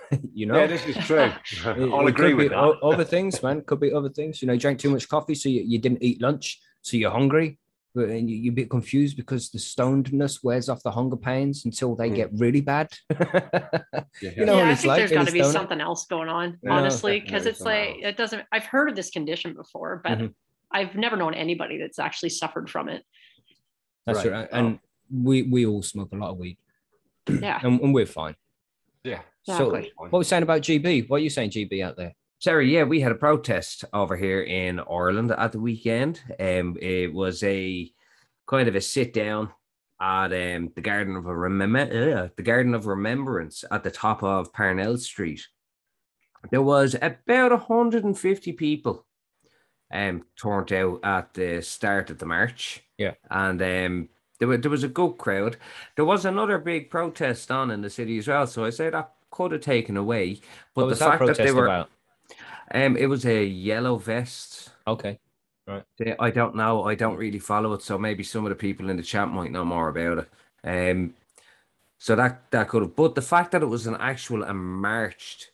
you 0.35 0.47
know? 0.47 0.59
Yeah, 0.59 0.67
this 0.67 0.85
is 0.87 0.97
true. 1.07 1.31
I'll 1.65 2.07
it 2.07 2.11
agree 2.11 2.31
could 2.31 2.37
with 2.37 2.49
that. 2.51 2.59
o- 2.59 2.79
Other 2.91 3.05
things, 3.05 3.43
man, 3.43 3.63
could 3.63 3.81
be 3.81 3.93
other 3.93 4.09
things. 4.11 4.41
You 4.43 4.47
know, 4.47 4.53
you 4.55 4.61
drank 4.61 4.79
too 4.79 4.91
much 4.91 5.09
coffee, 5.09 5.35
so 5.35 5.49
you, 5.49 5.63
you 5.63 5.79
didn't 5.79 6.03
eat 6.03 6.21
lunch, 6.21 6.61
so 6.83 6.97
you're 6.97 7.11
hungry. 7.11 7.59
But 7.97 8.09
and 8.09 8.29
you, 8.29 8.37
you're 8.37 8.53
a 8.53 8.57
bit 8.57 8.71
confused 8.71 9.17
because 9.17 9.51
the 9.51 9.59
stonedness 9.59 10.43
wears 10.43 10.69
off 10.69 10.83
the 10.83 10.91
hunger 10.91 11.17
pains 11.17 11.65
until 11.65 11.95
they 11.95 12.11
Mm. 12.11 12.17
get 12.17 12.31
really 12.35 12.61
bad. 12.61 12.89
Yeah. 13.09 14.31
You 14.37 14.47
know 14.47 14.57
yeah, 14.59 14.71
I 14.71 14.75
think 14.75 14.87
like 14.89 14.99
there's 14.99 15.11
being 15.11 15.21
got 15.21 15.27
to 15.29 15.33
be 15.33 15.43
something 15.45 15.81
else 15.81 16.07
going 16.07 16.29
on, 16.29 16.59
Yeah, 16.63 16.73
honestly, 16.73 17.21
because 17.21 17.47
it's 17.47 17.61
like 17.61 17.91
else. 17.91 17.99
it 18.03 18.17
doesn't. 18.17 18.43
I've 18.51 18.65
heard 18.65 18.89
of 18.91 18.97
this 18.97 19.11
condition 19.11 19.55
before, 19.55 20.01
but 20.03 20.19
Mhm. 20.19 20.35
I've 20.73 20.97
never 20.97 21.17
known 21.17 21.35
anybody 21.35 21.79
that's 21.79 22.01
actually 22.01 22.31
suffered 22.31 22.69
from 22.69 22.89
it. 22.89 23.05
That's 24.07 24.25
Right. 24.25 24.33
right. 24.33 24.49
And 24.51 24.81
we 25.13 25.43
we 25.43 25.65
all 25.65 25.83
smoke 25.83 26.09
a 26.13 26.17
lot 26.17 26.31
of 26.31 26.39
weed, 26.39 26.59
Yeah, 27.29 27.61
and, 27.63 27.81
and 27.81 27.95
we're 27.95 28.07
fine. 28.07 28.35
Yeah. 29.05 29.21
Exactly. 29.47 29.85
So, 29.85 29.91
what 29.97 30.15
are 30.15 30.19
we 30.19 30.25
saying 30.25 30.43
about 30.43 30.63
GB? 30.63 31.09
What 31.09 31.17
are 31.17 31.25
you 31.25 31.31
saying, 31.31 31.51
GB, 31.51 31.83
out 31.83 31.97
there? 31.97 32.15
Sorry, 32.39 32.73
yeah, 32.73 32.83
we 32.83 33.01
had 33.01 33.13
a 33.13 33.17
protest 33.17 33.85
over 33.93 34.17
here 34.17 34.43
in 34.43 34.81
Ireland 34.81 35.31
at 35.31 35.53
the 35.53 35.61
weekend. 35.61 36.21
Um, 36.39 36.77
it 36.81 37.13
was 37.13 37.43
a 37.43 37.91
kind 38.47 38.69
of 38.69 38.75
a 38.75 38.81
sit 38.81 39.15
down 39.15 39.51
at 40.01 40.33
um 40.33 40.71
the 40.75 40.83
Garden 40.83 41.17
of 41.17 41.27
a 41.27 41.35
Remember, 41.35 41.81
uh, 41.81 42.29
the 42.37 42.43
Garden 42.43 42.75
of 42.75 42.87
Remembrance 42.87 43.65
at 43.71 43.83
the 43.83 43.91
top 43.91 44.23
of 44.23 44.53
Parnell 44.53 44.99
Street. 44.99 45.47
There 46.51 46.63
was 46.63 46.95
about 47.01 47.53
150 47.53 48.53
people 48.53 49.07
um 49.93 50.25
turned 50.41 50.73
out 50.73 51.01
at 51.05 51.33
the 51.35 51.63
start 51.63 52.11
of 52.11 52.19
the 52.19 52.27
march. 52.27 52.83
Yeah. 52.99 53.15
and 53.31 53.61
um 53.63 54.09
there 54.39 54.49
was 54.49 54.61
there 54.61 54.71
was 54.71 54.85
a 54.85 54.89
good 54.89 55.17
crowd. 55.17 55.57
There 55.97 56.05
was 56.05 56.25
another 56.25 56.59
big 56.59 56.91
protest 56.91 57.51
on 57.51 57.71
in 57.71 57.81
the 57.81 57.89
city 57.91 58.19
as 58.19 58.29
well, 58.29 58.47
so 58.47 58.65
I 58.65 58.71
say 58.71 58.91
that 58.91 59.13
could 59.35 59.53
have 59.53 59.61
taken 59.62 59.97
away. 59.99 60.41
But 60.75 60.87
the 60.91 60.97
that 60.97 60.99
fact 61.11 61.26
that 61.26 61.37
protest 61.37 61.43
they 61.43 61.53
were 61.53 61.67
about? 61.67 61.91
um, 62.73 62.97
it 62.97 63.07
was 63.07 63.25
a 63.26 63.45
yellow 63.45 63.97
vest. 63.97 64.71
Okay. 64.87 65.19
Right. 65.67 65.85
I 66.19 66.31
don't 66.31 66.57
know. 66.57 66.85
I 66.85 66.95
don't 66.95 67.17
really 67.17 67.38
follow 67.38 67.73
it, 67.75 67.83
so 67.83 67.99
maybe 67.99 68.23
some 68.23 68.45
of 68.47 68.50
the 68.50 68.57
people 68.57 68.91
in 68.91 68.97
the 68.99 69.03
chat 69.03 69.29
might 69.31 69.50
know 69.53 69.64
more 69.64 69.88
about 69.88 70.19
it. 70.19 70.29
Um, 70.64 71.14
so 71.99 72.17
that 72.17 72.50
that 72.50 72.69
could 72.69 72.83
have. 72.83 72.97
But 72.97 73.14
the 73.14 73.23
fact 73.23 73.53
that 73.53 73.62
it 73.62 73.67
was 73.67 73.87
an 73.87 73.97
actual 73.99 74.45
a 74.45 74.55
marched 74.55 75.53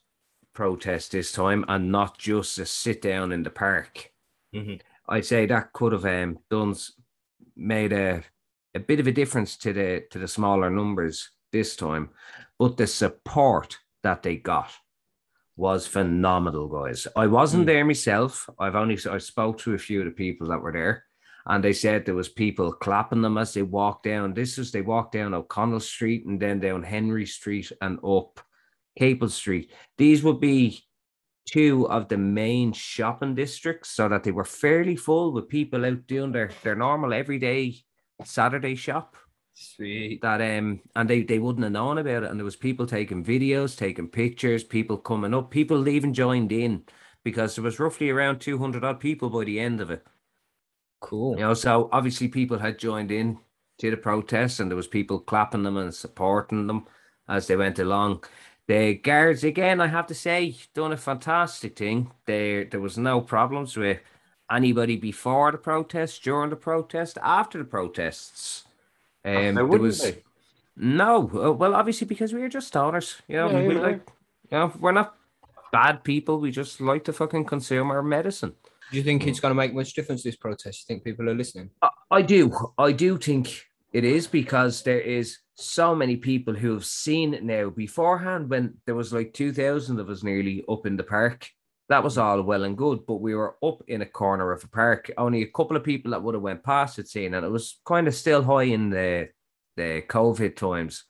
protest 0.53 1.13
this 1.13 1.33
time 1.33 1.65
and 1.69 1.93
not 1.93 2.19
just 2.19 2.59
a 2.59 2.67
sit 2.67 3.03
down 3.03 3.33
in 3.33 3.43
the 3.45 3.51
park, 3.51 4.13
Mhm. 4.55 4.81
I'd 5.09 5.27
say 5.27 5.47
that 5.47 5.73
could 5.73 5.93
have 5.93 6.07
um 6.07 6.39
done 6.51 6.77
made 7.57 7.93
a 7.93 8.25
a 8.75 8.81
bit 8.81 9.01
of 9.01 9.07
a 9.09 9.13
difference 9.13 9.57
to 9.59 9.73
the 9.73 10.07
to 10.11 10.19
the 10.19 10.29
smaller 10.29 10.71
numbers 10.71 11.31
this 11.53 11.77
time. 11.77 12.11
But 12.61 12.77
the 12.77 12.87
support 12.87 13.79
that 14.03 14.23
they 14.23 14.37
got 14.37 14.71
was 15.57 15.87
phenomenal, 15.87 16.69
guys. 16.69 17.07
I 17.17 17.27
wasn't 17.27 17.63
Mm. 17.65 17.67
there 17.67 17.85
myself. 17.87 18.49
I've 18.59 18.77
only 18.77 18.99
I 19.11 19.17
spoke 19.19 19.59
to 19.61 19.73
a 19.73 19.79
few 19.79 20.01
of 20.01 20.05
the 20.05 20.11
people 20.25 20.49
that 20.49 20.61
were 20.61 20.73
there, 20.73 21.05
and 21.47 21.65
they 21.65 21.73
said 21.73 22.05
there 22.05 22.15
was 22.15 22.29
people 22.29 22.71
clapping 22.75 23.23
them 23.23 23.39
as 23.39 23.55
they 23.55 23.63
walked 23.63 24.05
down. 24.05 24.35
This 24.35 24.59
is 24.59 24.73
they 24.73 24.83
walked 24.83 25.13
down 25.13 25.33
O'Connell 25.33 25.81
Street 25.81 26.27
and 26.27 26.39
then 26.39 26.61
down 26.61 26.83
Henry 26.83 27.25
Street 27.25 27.73
and 27.81 27.99
up 28.05 28.41
Capel 28.99 29.31
Street. 29.31 29.73
These 29.97 30.23
would 30.23 30.39
be 30.41 30.85
two 31.47 31.89
of 31.89 32.09
the 32.09 32.19
main 32.19 32.73
shopping 32.75 33.35
districts, 33.35 33.89
so 33.91 34.07
that 34.09 34.23
they 34.23 34.33
were 34.33 34.45
fairly 34.45 34.97
full 34.97 35.33
with 35.33 35.49
people 35.49 35.87
out 35.87 36.07
doing 36.07 36.33
their 36.33 36.51
their 36.63 36.77
normal 36.77 37.15
everyday 37.15 37.77
Saturday 38.23 38.75
shop 38.75 39.17
Sweet. 39.55 40.23
that 40.23 40.41
um 40.41 40.81
and 40.97 41.09
they 41.09 41.23
they 41.23 41.39
wouldn't 41.39 41.65
have 41.65 41.73
known 41.73 41.99
about 41.99 42.23
it. 42.25 42.31
And 42.31 42.39
there 42.39 42.45
was 42.45 42.57
people 42.57 42.87
taking 42.87 43.25
videos 43.25 43.77
taking 43.77 44.09
pictures 44.09 44.65
people 44.65 44.97
coming 44.97 45.35
up 45.35 45.51
people 45.51 45.87
even 45.89 46.15
joined 46.15 46.53
in 46.53 46.85
because 47.25 47.55
there 47.55 47.65
was 47.65 47.79
roughly 47.79 48.11
around 48.11 48.41
200 48.41 48.85
odd 48.85 49.01
people 49.01 49.29
by 49.31 49.45
the 49.45 49.61
end 49.61 49.81
of 49.81 49.91
it. 49.91 50.07
Cool. 51.01 51.37
you 51.37 51.41
know 51.43 51.55
so 51.55 51.89
obviously 51.93 52.29
people 52.29 52.59
had 52.59 52.79
joined 52.79 53.11
in 53.11 53.39
to 53.79 53.91
the 53.91 53.97
protests 53.97 54.61
and 54.61 54.71
there 54.71 54.77
was 54.77 54.87
people 54.89 55.19
clapping 55.21 55.63
them 55.63 55.77
and 55.79 55.95
supporting 55.95 56.67
them 56.67 56.87
as 57.29 57.47
they 57.47 57.57
went 57.57 57.79
along. 57.79 58.25
The 58.69 58.95
guards 58.95 59.45
again 59.45 59.81
i 59.81 59.87
have 59.89 60.07
to 60.09 60.15
say 60.15 60.57
done 60.75 60.93
a 60.93 60.97
fantastic 60.97 61.77
thing. 61.77 62.11
There 62.27 62.65
there 62.65 62.81
was 62.81 62.97
no 62.99 63.21
problems 63.21 63.77
with 63.77 64.01
anybody 64.51 64.97
before 64.97 65.53
the 65.53 65.59
protest 65.59 66.23
during 66.23 66.51
the 66.51 66.57
protest 66.57 67.19
after 67.23 67.59
the 67.59 67.65
protests 67.65 68.65
um, 69.25 69.33
there 69.33 69.53
there 69.53 69.67
was 69.67 70.03
be. 70.03 70.23
no, 70.77 71.31
uh, 71.35 71.53
well, 71.53 71.75
obviously 71.75 72.07
because 72.07 72.33
we're 72.33 72.49
just 72.49 72.73
stoners, 72.73 73.21
you 73.29 73.37
know. 73.37 73.51
Yeah, 73.51 73.69
we 73.69 73.75
yeah. 73.75 73.81
like, 73.81 74.11
you 74.51 74.59
know, 74.59 74.73
we're 74.81 74.93
not 74.93 75.15
bad 75.73 76.03
people. 76.05 76.41
We 76.41 76.51
just 76.51 76.81
like 76.81 77.05
to 77.05 77.13
fucking 77.13 77.45
consume 77.45 77.91
our 77.91 78.03
medicine. 78.03 78.55
Do 78.91 78.97
you 78.97 79.05
think 79.05 79.27
it's 79.27 79.39
going 79.39 79.51
to 79.51 79.55
make 79.55 79.73
much 79.73 79.95
difference, 79.95 80.23
this 80.25 80.37
protest? 80.37 80.81
You 80.81 80.95
think 80.95 81.05
people 81.05 81.29
are 81.29 81.35
listening? 81.35 81.71
I, 81.81 81.89
I 82.11 82.23
do, 82.23 82.53
I 82.77 82.91
do 82.91 83.19
think 83.19 83.67
it 83.93 84.05
is 84.05 84.27
because 84.27 84.83
there 84.83 85.01
is 85.01 85.39
so 85.55 85.95
many 85.95 86.17
people 86.17 86.55
who 86.55 86.73
have 86.73 86.85
seen 86.85 87.35
it 87.35 87.45
now. 87.45 87.71
Beforehand, 87.71 88.51
when 88.51 88.75
there 88.87 88.97
was 88.97 89.13
like 89.13 89.33
two 89.33 89.53
thousand 89.53 90.01
of 90.01 90.11
us 90.11 90.25
nearly 90.25 90.65
up 90.69 90.87
in 90.87 90.97
the 90.97 91.05
park, 91.05 91.49
that 91.91 92.03
was 92.03 92.17
all 92.17 92.41
well 92.43 92.65
and 92.65 92.79
good. 92.79 93.05
But 93.07 93.17
we 93.17 93.35
were 93.35 93.57
up 93.63 93.83
in 93.89 94.01
a 94.01 94.07
corner 94.07 94.53
of 94.53 94.65
a 94.65 94.69
park. 94.69 95.11
Only 95.19 95.43
a 95.43 95.47
couple 95.47 95.77
of 95.77 95.85
people 95.85 96.13
that 96.13 96.23
would 96.23 96.35
have 96.35 96.43
went 96.43 96.63
past 96.65 96.99
it 96.99 97.09
seen, 97.09 97.35
and 97.35 97.45
it 97.45 97.51
was 97.51 97.79
kind 97.85 98.09
of 98.09 98.15
still 98.15 98.43
high 98.43 98.63
in 98.65 98.89
the 98.91 99.29
the 99.77 100.03
COVID 100.09 100.57
times. 100.57 101.05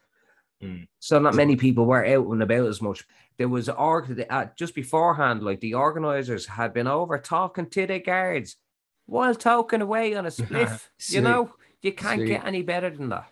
Mm. 0.63 0.89
So 0.99 1.19
not 1.19 1.35
many 1.35 1.57
people 1.57 1.87
were 1.87 2.05
out 2.05 2.27
and 2.27 2.43
about 2.43 2.67
as 2.67 2.83
much. 2.83 3.05
There 3.39 3.49
was 3.49 3.69
org 3.69 4.27
uh, 4.29 4.47
just 4.59 4.75
beforehand, 4.75 5.43
like 5.43 5.61
the 5.61 5.75
organizers 5.75 6.47
had 6.47 6.75
been 6.75 6.87
over 6.87 7.17
talking 7.19 7.67
to 7.71 7.87
the 7.87 7.99
guards 7.99 8.57
while 9.07 9.35
talking 9.35 9.81
away 9.81 10.15
on 10.15 10.27
a 10.27 10.29
spliff. 10.41 10.89
you 11.09 11.21
know, 11.23 11.51
you 11.83 11.93
can't 11.93 12.19
Sweet. 12.21 12.27
get 12.29 12.45
any 12.45 12.63
better 12.63 12.91
than 12.91 13.09
that. 13.11 13.29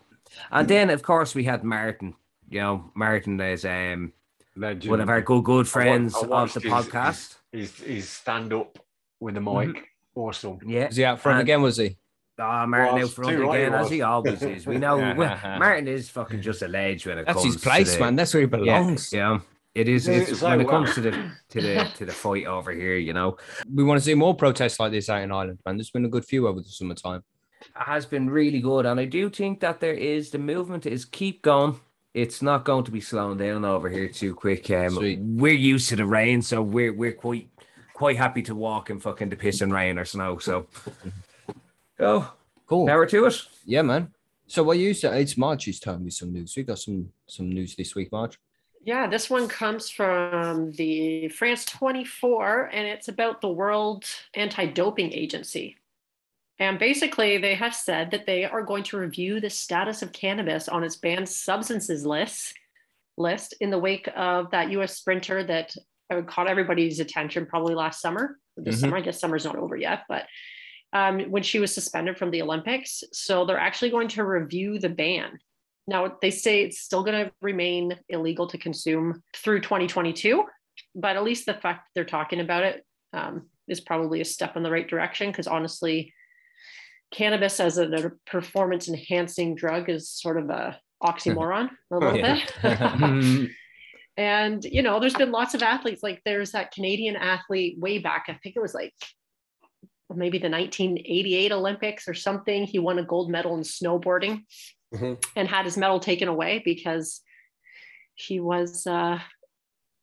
And 0.51 0.67
then 0.67 0.89
of 0.89 1.03
course 1.03 1.35
we 1.35 1.43
had 1.43 1.63
Martin. 1.63 2.15
You 2.49 2.61
know, 2.61 2.91
Martin 2.95 3.39
is 3.41 3.65
um 3.65 4.13
Legend. 4.55 4.89
one 4.89 4.99
of 5.01 5.09
our 5.09 5.21
good 5.21 5.43
good 5.43 5.67
friends 5.67 6.15
I 6.15 6.21
of 6.21 6.29
watched 6.29 6.55
the 6.55 6.61
his- 6.61 6.71
podcast. 6.73 7.35
His, 7.51 7.75
his 7.79 8.09
stand 8.09 8.53
up 8.53 8.77
with 9.19 9.35
the 9.35 9.41
mic. 9.41 9.87
Awesome. 10.15 10.59
Yeah. 10.65 10.87
Was 10.87 10.95
he 10.95 11.05
out 11.05 11.19
front 11.19 11.39
And- 11.39 11.47
again? 11.47 11.61
Was 11.61 11.77
he? 11.77 11.97
Ah, 12.41 12.65
Martin 12.65 12.99
Was, 13.01 13.09
out 13.09 13.15
front 13.15 13.31
too 13.31 13.43
right 13.43 13.61
again, 13.63 13.73
as 13.73 13.89
he 13.89 14.01
always 14.01 14.41
is. 14.41 14.65
We 14.65 14.77
know 14.77 14.97
well, 15.17 15.37
Martin 15.59 15.89
is 15.89 16.09
fucking 16.09 16.41
just 16.41 16.61
a 16.61 16.69
ledge 16.69 17.05
when 17.05 17.17
it 17.17 17.25
That's 17.25 17.41
comes 17.41 17.53
his 17.55 17.61
place, 17.61 17.91
to 17.91 17.97
the, 17.97 18.05
man. 18.05 18.15
That's 18.15 18.33
where 18.33 18.41
he 18.41 18.47
belongs. 18.47 19.11
yeah. 19.11 19.39
It 19.75 19.89
is 19.89 20.07
Yeah, 20.07 20.15
it's, 20.15 20.39
so 20.39 20.49
when 20.49 20.61
it 20.61 20.67
well. 20.67 20.83
comes 20.83 20.95
to 20.95 21.01
the 21.01 21.31
to 21.49 21.61
the 21.61 21.91
to 21.97 22.05
the 22.05 22.11
fight 22.13 22.45
over 22.47 22.71
here, 22.71 22.95
you 22.95 23.11
know. 23.13 23.35
We 23.73 23.83
want 23.83 23.99
to 23.99 24.03
see 24.05 24.13
more 24.15 24.33
protests 24.35 24.79
like 24.79 24.91
this 24.91 25.09
out 25.09 25.21
in 25.21 25.31
Ireland, 25.33 25.59
man. 25.65 25.75
There's 25.77 25.91
been 25.91 26.05
a 26.05 26.09
good 26.09 26.23
few 26.25 26.47
over 26.47 26.61
the 26.61 26.69
summertime. 26.69 27.23
It 27.61 27.67
has 27.75 28.05
been 28.05 28.29
really 28.29 28.61
good, 28.61 28.85
and 28.85 28.99
I 29.01 29.05
do 29.05 29.29
think 29.29 29.59
that 29.59 29.79
there 29.81 29.93
is 29.93 30.31
the 30.31 30.39
movement 30.39 30.85
is 30.85 31.03
keep 31.05 31.41
going. 31.41 31.79
It's 32.13 32.41
not 32.41 32.65
going 32.65 32.85
to 32.85 32.91
be 32.91 33.01
slowing 33.01 33.37
down 33.37 33.63
over 33.65 33.87
here 33.89 34.07
too 34.07 34.33
quick. 34.33 34.69
Um, 34.71 34.91
Sweet. 34.95 35.19
we're 35.19 35.53
used 35.53 35.89
to 35.89 35.95
the 35.95 36.05
rain, 36.05 36.41
so 36.41 36.61
we're 36.61 36.93
we're 36.93 37.13
quite 37.13 37.49
quite 37.93 38.17
happy 38.17 38.41
to 38.43 38.55
walk 38.55 38.89
in 38.89 38.99
fucking 38.99 39.29
the 39.29 39.35
piss 39.35 39.61
and 39.61 39.71
rain 39.73 39.99
or 39.99 40.05
snow. 40.05 40.37
So, 40.37 40.67
oh, 41.99 42.33
Cool. 42.65 42.85
now 42.85 42.95
we're 42.95 43.05
to 43.07 43.25
it. 43.25 43.41
Yeah, 43.65 43.83
man. 43.83 44.13
So 44.47 44.63
what 44.63 44.79
you 44.79 44.93
said? 44.95 45.21
It's 45.21 45.37
Marge's 45.37 45.79
turn 45.79 46.03
with 46.03 46.13
some 46.13 46.33
news. 46.33 46.55
We 46.57 46.63
got 46.63 46.79
some 46.79 47.09
some 47.27 47.49
news 47.49 47.75
this 47.75 47.93
week, 47.93 48.11
March. 48.11 48.39
Yeah, 48.83 49.07
this 49.07 49.29
one 49.29 49.47
comes 49.47 49.89
from 49.89 50.71
the 50.71 51.27
France 51.27 51.65
24, 51.65 52.69
and 52.73 52.87
it's 52.87 53.09
about 53.09 53.41
the 53.41 53.49
World 53.49 54.05
Anti 54.33 54.67
Doping 54.67 55.13
Agency. 55.13 55.75
And 56.59 56.77
basically, 56.77 57.37
they 57.37 57.55
have 57.55 57.73
said 57.73 58.11
that 58.11 58.25
they 58.25 58.43
are 58.43 58.63
going 58.63 58.83
to 58.83 58.97
review 58.97 59.39
the 59.39 59.49
status 59.49 60.01
of 60.01 60.11
cannabis 60.11 60.67
on 60.67 60.83
its 60.83 60.97
banned 60.97 61.29
substances 61.29 62.05
list, 62.05 62.53
list 63.17 63.55
in 63.61 63.69
the 63.69 63.79
wake 63.79 64.09
of 64.15 64.51
that 64.51 64.69
US 64.71 64.97
sprinter 64.97 65.43
that 65.43 65.73
uh, 66.11 66.21
caught 66.23 66.49
everybody's 66.49 66.99
attention 66.99 67.45
probably 67.45 67.75
last 67.75 68.01
summer. 68.01 68.37
This 68.57 68.77
Mhm. 68.77 68.81
summer, 68.81 68.97
I 68.97 69.01
guess 69.01 69.19
summer's 69.19 69.45
not 69.45 69.55
over 69.55 69.77
yet, 69.77 70.03
but 70.09 70.25
um, 70.91 71.19
when 71.29 71.43
she 71.43 71.59
was 71.59 71.73
suspended 71.73 72.17
from 72.17 72.31
the 72.31 72.41
Olympics. 72.41 73.03
So 73.13 73.45
they're 73.45 73.59
actually 73.59 73.91
going 73.91 74.07
to 74.09 74.23
review 74.25 74.79
the 74.79 74.89
ban. 74.89 75.37
Now, 75.87 76.17
they 76.21 76.31
say 76.31 76.63
it's 76.63 76.79
still 76.79 77.03
going 77.03 77.25
to 77.25 77.31
remain 77.41 77.97
illegal 78.09 78.47
to 78.47 78.57
consume 78.57 79.21
through 79.35 79.61
2022, 79.61 80.43
but 80.95 81.15
at 81.15 81.23
least 81.23 81.45
the 81.45 81.53
fact 81.53 81.89
they're 81.93 82.05
talking 82.05 82.39
about 82.39 82.63
it 82.63 82.85
um, 83.13 83.49
is 83.67 83.79
probably 83.79 84.19
a 84.21 84.25
step 84.25 84.57
in 84.57 84.63
the 84.63 84.71
right 84.71 84.87
direction 84.87 85.29
because 85.31 85.47
honestly, 85.47 86.11
cannabis 87.11 87.59
as 87.59 87.77
a, 87.77 87.85
a 87.91 88.11
performance 88.25 88.87
enhancing 88.87 89.55
drug 89.55 89.89
is 89.89 90.09
sort 90.09 90.37
of 90.37 90.49
a 90.49 90.79
oxymoron 91.03 91.69
a 91.91 91.97
little 91.97 92.17
Yeah. 92.17 92.39
bit. 92.61 93.49
and 94.17 94.63
you 94.65 94.81
know, 94.81 94.99
there's 94.99 95.15
been 95.15 95.31
lots 95.31 95.53
of 95.53 95.61
athletes. 95.63 96.03
Like 96.03 96.21
there's 96.25 96.51
that 96.51 96.71
Canadian 96.71 97.15
athlete 97.15 97.79
way 97.79 97.99
back. 97.99 98.25
I 98.27 98.33
think 98.43 98.55
it 98.55 98.61
was 98.61 98.73
like 98.73 98.93
maybe 100.13 100.37
the 100.39 100.49
1988 100.49 101.51
Olympics 101.51 102.07
or 102.07 102.13
something. 102.13 102.63
He 102.65 102.79
won 102.79 102.99
a 102.99 103.03
gold 103.03 103.29
medal 103.29 103.55
in 103.55 103.61
snowboarding 103.61 104.43
Mhm. 104.93 105.23
and 105.35 105.47
had 105.47 105.65
his 105.65 105.77
medal 105.77 105.99
taken 105.99 106.27
away 106.27 106.61
because 106.65 107.21
he 108.15 108.39
was 108.39 108.87
uh 108.87 109.19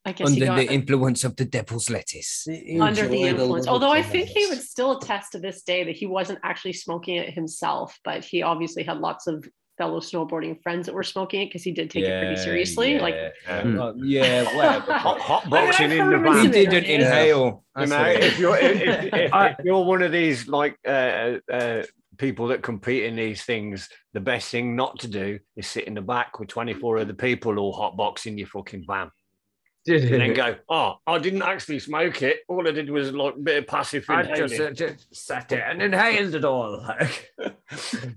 I 0.07 0.13
guess 0.13 0.29
Under 0.29 0.55
the 0.55 0.73
influence 0.73 1.25
of 1.25 1.35
the 1.35 1.45
devil's 1.45 1.91
lettuce. 1.91 2.47
under 2.81 3.09
the 3.09 3.23
influence. 3.23 3.67
Although 3.67 3.91
I 3.91 4.03
think 4.03 4.29
he 4.29 4.47
would 4.47 4.63
still 4.63 4.99
attest 4.99 5.33
to 5.33 5.41
this 5.41 5.63
day 5.63 5.83
that 5.83 5.97
he 5.97 6.07
wasn't 6.07 6.39
actually 6.45 6.75
smoking 6.75 7.17
it 7.17 7.35
himself, 7.35 7.99
but 8.05 8.25
he 8.25 8.41
obviously 8.43 8.85
had 8.85 8.99
lots 8.99 9.27
of 9.27 9.45
fellow 9.79 9.99
snowboarding 9.99 10.63
friends 10.63 10.87
that 10.87 10.95
were 10.95 11.03
smoking 11.03 11.43
it 11.43 11.47
because 11.47 11.65
he 11.65 11.73
did 11.73 11.91
take 11.91 12.05
it 12.05 12.21
pretty 12.21 12.41
seriously. 12.41 13.01
Like 13.01 13.15
Yeah. 13.15 13.63
Hmm. 13.63 13.81
Uh, 13.81 13.93
yeah, 13.97 14.45
whatever. 14.55 14.93
hot, 14.99 15.21
hot 15.21 15.43
I 15.43 15.45
mean, 15.45 15.51
boxing 15.51 15.85
I've 15.87 15.99
in 15.99 16.11
the 16.11 16.17
of 16.17 16.23
van. 16.23 16.45
he 16.45 16.49
didn't 16.51 16.85
yeah. 16.85 16.95
inhale. 16.95 17.65
You 17.77 17.87
know, 17.87 18.05
if 18.05 18.39
you're 18.39 18.57
if, 18.57 18.81
if, 18.81 19.05
if, 19.13 19.31
if 19.35 19.65
you're 19.65 19.85
one 19.85 20.03
of 20.03 20.13
these 20.13 20.47
like 20.47 20.79
uh, 20.87 21.39
uh, 21.53 21.83
people 22.17 22.47
that 22.49 22.63
compete 22.63 23.05
in 23.05 23.17
these 23.17 23.43
things, 23.43 23.89
the 24.13 24.21
best 24.21 24.51
thing 24.51 24.77
not 24.77 25.01
to 25.01 25.09
do 25.09 25.41
is 25.57 25.67
sit 25.67 25.85
in 25.85 25.95
the 25.95 26.01
back 26.01 26.39
with 26.39 26.49
24 26.49 26.99
other 26.99 27.13
people 27.13 27.59
all 27.59 27.75
hotboxing 27.75 28.39
your 28.39 28.47
fucking 28.47 28.85
van. 28.87 29.11
And 29.89 30.21
then 30.21 30.35
go, 30.35 30.57
oh, 30.69 30.97
I 31.07 31.19
didn't 31.19 31.43
actually 31.43 31.79
smoke 31.79 32.23
it. 32.23 32.41
All 32.49 32.67
I 32.67 32.73
did 32.73 32.91
was 32.91 33.13
like 33.13 33.35
a 33.35 33.39
bit 33.39 33.59
of 33.59 33.67
passive 33.67 34.05
inhaling 34.09 34.75
just 34.75 35.15
sat 35.15 35.49
there 35.49 35.69
and 35.69 35.83
inhaled 35.83 36.35
it 36.35 36.45
all. 36.45 36.85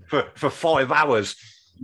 for, 0.08 0.28
for 0.34 0.50
five 0.50 0.90
hours. 0.90 1.36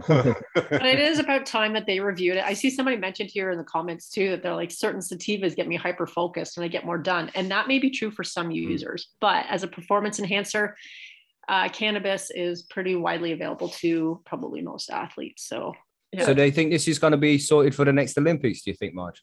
but 0.07 0.37
it 0.61 0.99
is 1.01 1.19
about 1.19 1.47
time 1.47 1.73
that 1.73 1.87
they 1.87 2.01
reviewed 2.01 2.37
it. 2.37 2.45
I 2.45 2.53
see 2.53 2.71
somebody 2.71 2.97
mentioned 2.97 3.31
here 3.33 3.51
in 3.51 3.59
the 3.59 3.65
comments 3.65 4.11
too 4.11 4.31
that 4.31 4.43
they're 4.43 4.55
like 4.55 4.71
certain 4.71 5.01
sativas 5.01 5.57
get 5.57 5.67
me 5.67 5.77
hyper 5.77 6.07
focused 6.07 6.57
and 6.57 6.65
I 6.65 6.69
get 6.69 6.85
more 6.85 6.99
done. 6.99 7.31
And 7.35 7.51
that 7.51 7.69
may 7.69 7.79
be 7.79 7.91
true 7.91 8.11
for 8.11 8.25
some 8.25 8.51
users, 8.51 9.09
but 9.21 9.47
as 9.49 9.63
a 9.63 9.69
performance 9.69 10.19
enhancer, 10.19 10.77
uh, 11.49 11.69
cannabis 11.69 12.31
is 12.35 12.63
pretty 12.65 12.97
widely 12.97 13.33
available 13.33 13.69
to 13.69 14.21
probably 14.27 14.61
most 14.61 14.91
athletes. 14.91 15.47
So, 15.47 15.75
yeah. 16.13 16.25
So 16.25 16.35
they 16.35 16.51
think 16.51 16.71
this 16.71 16.89
is 16.89 16.99
going 16.99 17.13
to 17.13 17.17
be 17.17 17.39
sorted 17.39 17.75
for 17.75 17.85
the 17.85 17.93
next 17.93 18.19
Olympics. 18.19 18.63
Do 18.63 18.71
you 18.71 18.77
think, 18.77 18.95
Marge? 18.95 19.23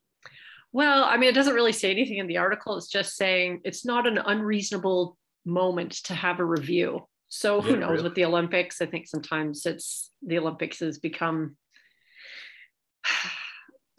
Well, 0.73 1.03
I 1.05 1.17
mean, 1.17 1.29
it 1.29 1.33
doesn't 1.35 1.53
really 1.53 1.71
say 1.71 1.91
anything 1.91 2.17
in 2.17 2.27
the 2.27 2.37
article. 2.37 2.75
It's 2.77 2.87
just 2.89 3.15
saying 3.15 3.61
it's 3.63 3.85
not 3.85 4.05
an 4.07 4.17
unreasonable 4.17 5.17
moment 5.45 5.91
to 6.05 6.13
have 6.15 6.39
a 6.39 6.45
review. 6.45 7.07
So 7.29 7.61
who 7.61 7.71
Yeah, 7.73 7.79
knows 7.79 7.89
really. 7.91 8.03
with 8.03 8.15
the 8.15 8.25
Olympics? 8.25 8.81
I 8.81 8.85
think 8.87 9.07
sometimes 9.07 9.65
it's 9.65 10.11
the 10.25 10.37
Olympics 10.39 10.79
has 10.79 10.99
become. 10.99 11.55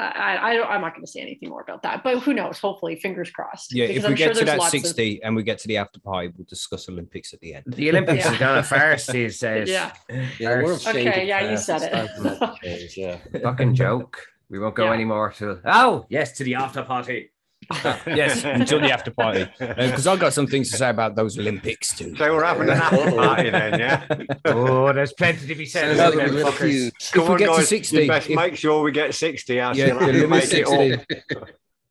I, 0.01 0.05
I, 0.07 0.51
I 0.51 0.55
don't, 0.57 0.69
I'm 0.69 0.81
not 0.81 0.93
going 0.95 1.05
to 1.07 1.11
say 1.11 1.21
anything 1.21 1.51
more 1.51 1.63
about 1.63 1.83
that, 1.85 2.03
but 2.03 2.19
who 2.19 2.35
knows? 2.35 2.59
Hopefully, 2.59 2.97
fingers 2.97 3.31
crossed. 3.31 3.73
Yeah, 3.73 3.87
because 3.87 4.03
if 4.03 4.09
we 4.09 4.13
I'm 4.15 4.17
sure 4.17 4.27
get 4.29 4.37
to 4.39 4.45
that 4.47 4.59
lots 4.59 4.75
of- 4.75 4.81
60 4.81 5.23
and 5.23 5.37
we 5.37 5.45
get 5.45 5.59
to 5.59 5.69
the 5.69 5.77
after 5.77 6.01
party, 6.01 6.33
we'll 6.37 6.47
discuss 6.49 6.89
Olympics 6.89 7.33
at 7.33 7.39
the 7.41 7.55
end. 7.55 7.65
The 7.69 7.91
Olympics 7.91 8.25
Yeah. 8.25 8.33
is 8.33 8.39
gone 8.39 8.59
a 8.59 8.63
farce 8.65 9.07
these 9.07 9.39
days. 9.39 9.69
Yeah. 9.71 9.93
Yeah, 10.41 10.63
we're 10.63 10.71
Farce. 10.77 10.85
changing 10.85 11.09
Okay, 11.09 11.29
yeah, 11.29 11.49
you 11.49 11.57
said 11.57 11.83
it. 11.83 11.93
time 11.93 12.09
for 12.17 12.23
that 12.25 12.41
to 12.63 12.69
change, 12.79 12.97
Yeah. 12.97 13.19
Fucking 13.41 13.75
joke. 13.77 14.21
We 14.51 14.59
won't 14.59 14.75
go 14.75 14.85
Yeah. 14.87 14.93
anymore 14.93 15.33
to 15.39 15.61
oh 15.65 16.07
yes 16.09 16.33
to 16.39 16.45
the 16.45 16.55
after 16.57 16.83
party. 16.83 17.31
yes, 18.07 18.45
until 18.61 18.79
the 18.79 18.91
after 18.93 19.11
party. 19.11 19.47
Because 19.59 20.07
I've 20.07 20.19
got 20.21 20.35
some 20.35 20.47
things 20.47 20.71
to 20.73 20.77
say 20.77 20.91
about 20.91 21.17
those 21.17 21.39
Olympics 21.39 21.97
too. 21.97 22.15
So 22.17 22.35
we're 22.35 22.45
having 22.45 22.69
an 22.69 22.77
after 22.77 23.11
party 23.23 23.49
then, 23.49 23.79
yeah? 23.81 24.07
Oh, 24.45 24.93
there's 24.93 25.15
plenty 25.15 25.47
to 25.47 25.55
be 25.55 25.65
said. 25.65 25.97
Sounds 25.97 26.15
about 26.15 26.15
like 26.15 26.27
a 26.27 26.27
them 26.27 26.35
little 26.37 26.53
fuckers. 26.53 26.71
feud. 26.71 26.93
Come 27.13 27.23
If 27.23 27.29
we 27.29 27.33
on, 27.35 27.39
get 27.39 27.57
to 27.57 27.63
60, 27.63 27.97
you 28.03 28.09
best 28.09 28.29
if- 28.29 28.37
make 28.37 28.57
sure 28.57 28.83
we 28.83 28.93
get 28.93 29.15
60. 29.15 29.61
I 29.61 29.73
Yeah, 29.73 29.73
still 29.87 29.99
have 29.99 30.07
the 30.07 30.13
to 30.13 30.19
limit 30.21 30.53
make 30.53 30.53
it 30.53 30.67
all. 30.67 31.45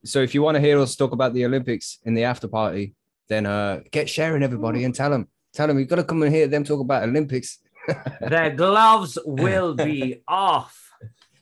So 0.06 0.20
if 0.22 0.36
you 0.36 0.44
want 0.44 0.56
to 0.56 0.62
hear 0.62 0.80
us 0.80 0.96
talk 0.96 1.12
about 1.12 1.34
the 1.34 1.44
Olympics 1.46 1.98
in 2.06 2.14
the 2.14 2.26
after 2.26 2.48
party, 2.48 2.94
then 3.30 3.48
uh, 3.48 3.80
get 3.90 4.08
sharing 4.08 4.44
everybody 4.44 4.84
and 4.84 4.94
tell 4.94 5.10
them. 5.10 5.28
Tell 5.54 5.66
them 5.68 5.80
you've 5.80 5.88
got 5.88 5.96
to 5.96 6.04
come 6.04 6.22
and 6.22 6.34
hear 6.34 6.46
them 6.48 6.64
talk 6.64 6.82
about 6.82 7.02
Olympics. 7.04 7.58
Their 8.22 8.52
gloves 8.52 9.18
will 9.26 9.74
be 9.74 10.22
off. 10.28 10.83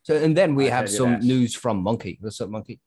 So 0.04 0.16
and 0.16 0.36
then 0.36 0.56
we 0.56 0.70
I 0.70 0.76
have 0.76 0.90
some 0.90 1.20
news 1.20 1.56
from 1.56 1.82
Monkey. 1.82 2.18
What's 2.22 2.42
up, 2.42 2.50
Monkey? 2.50 2.80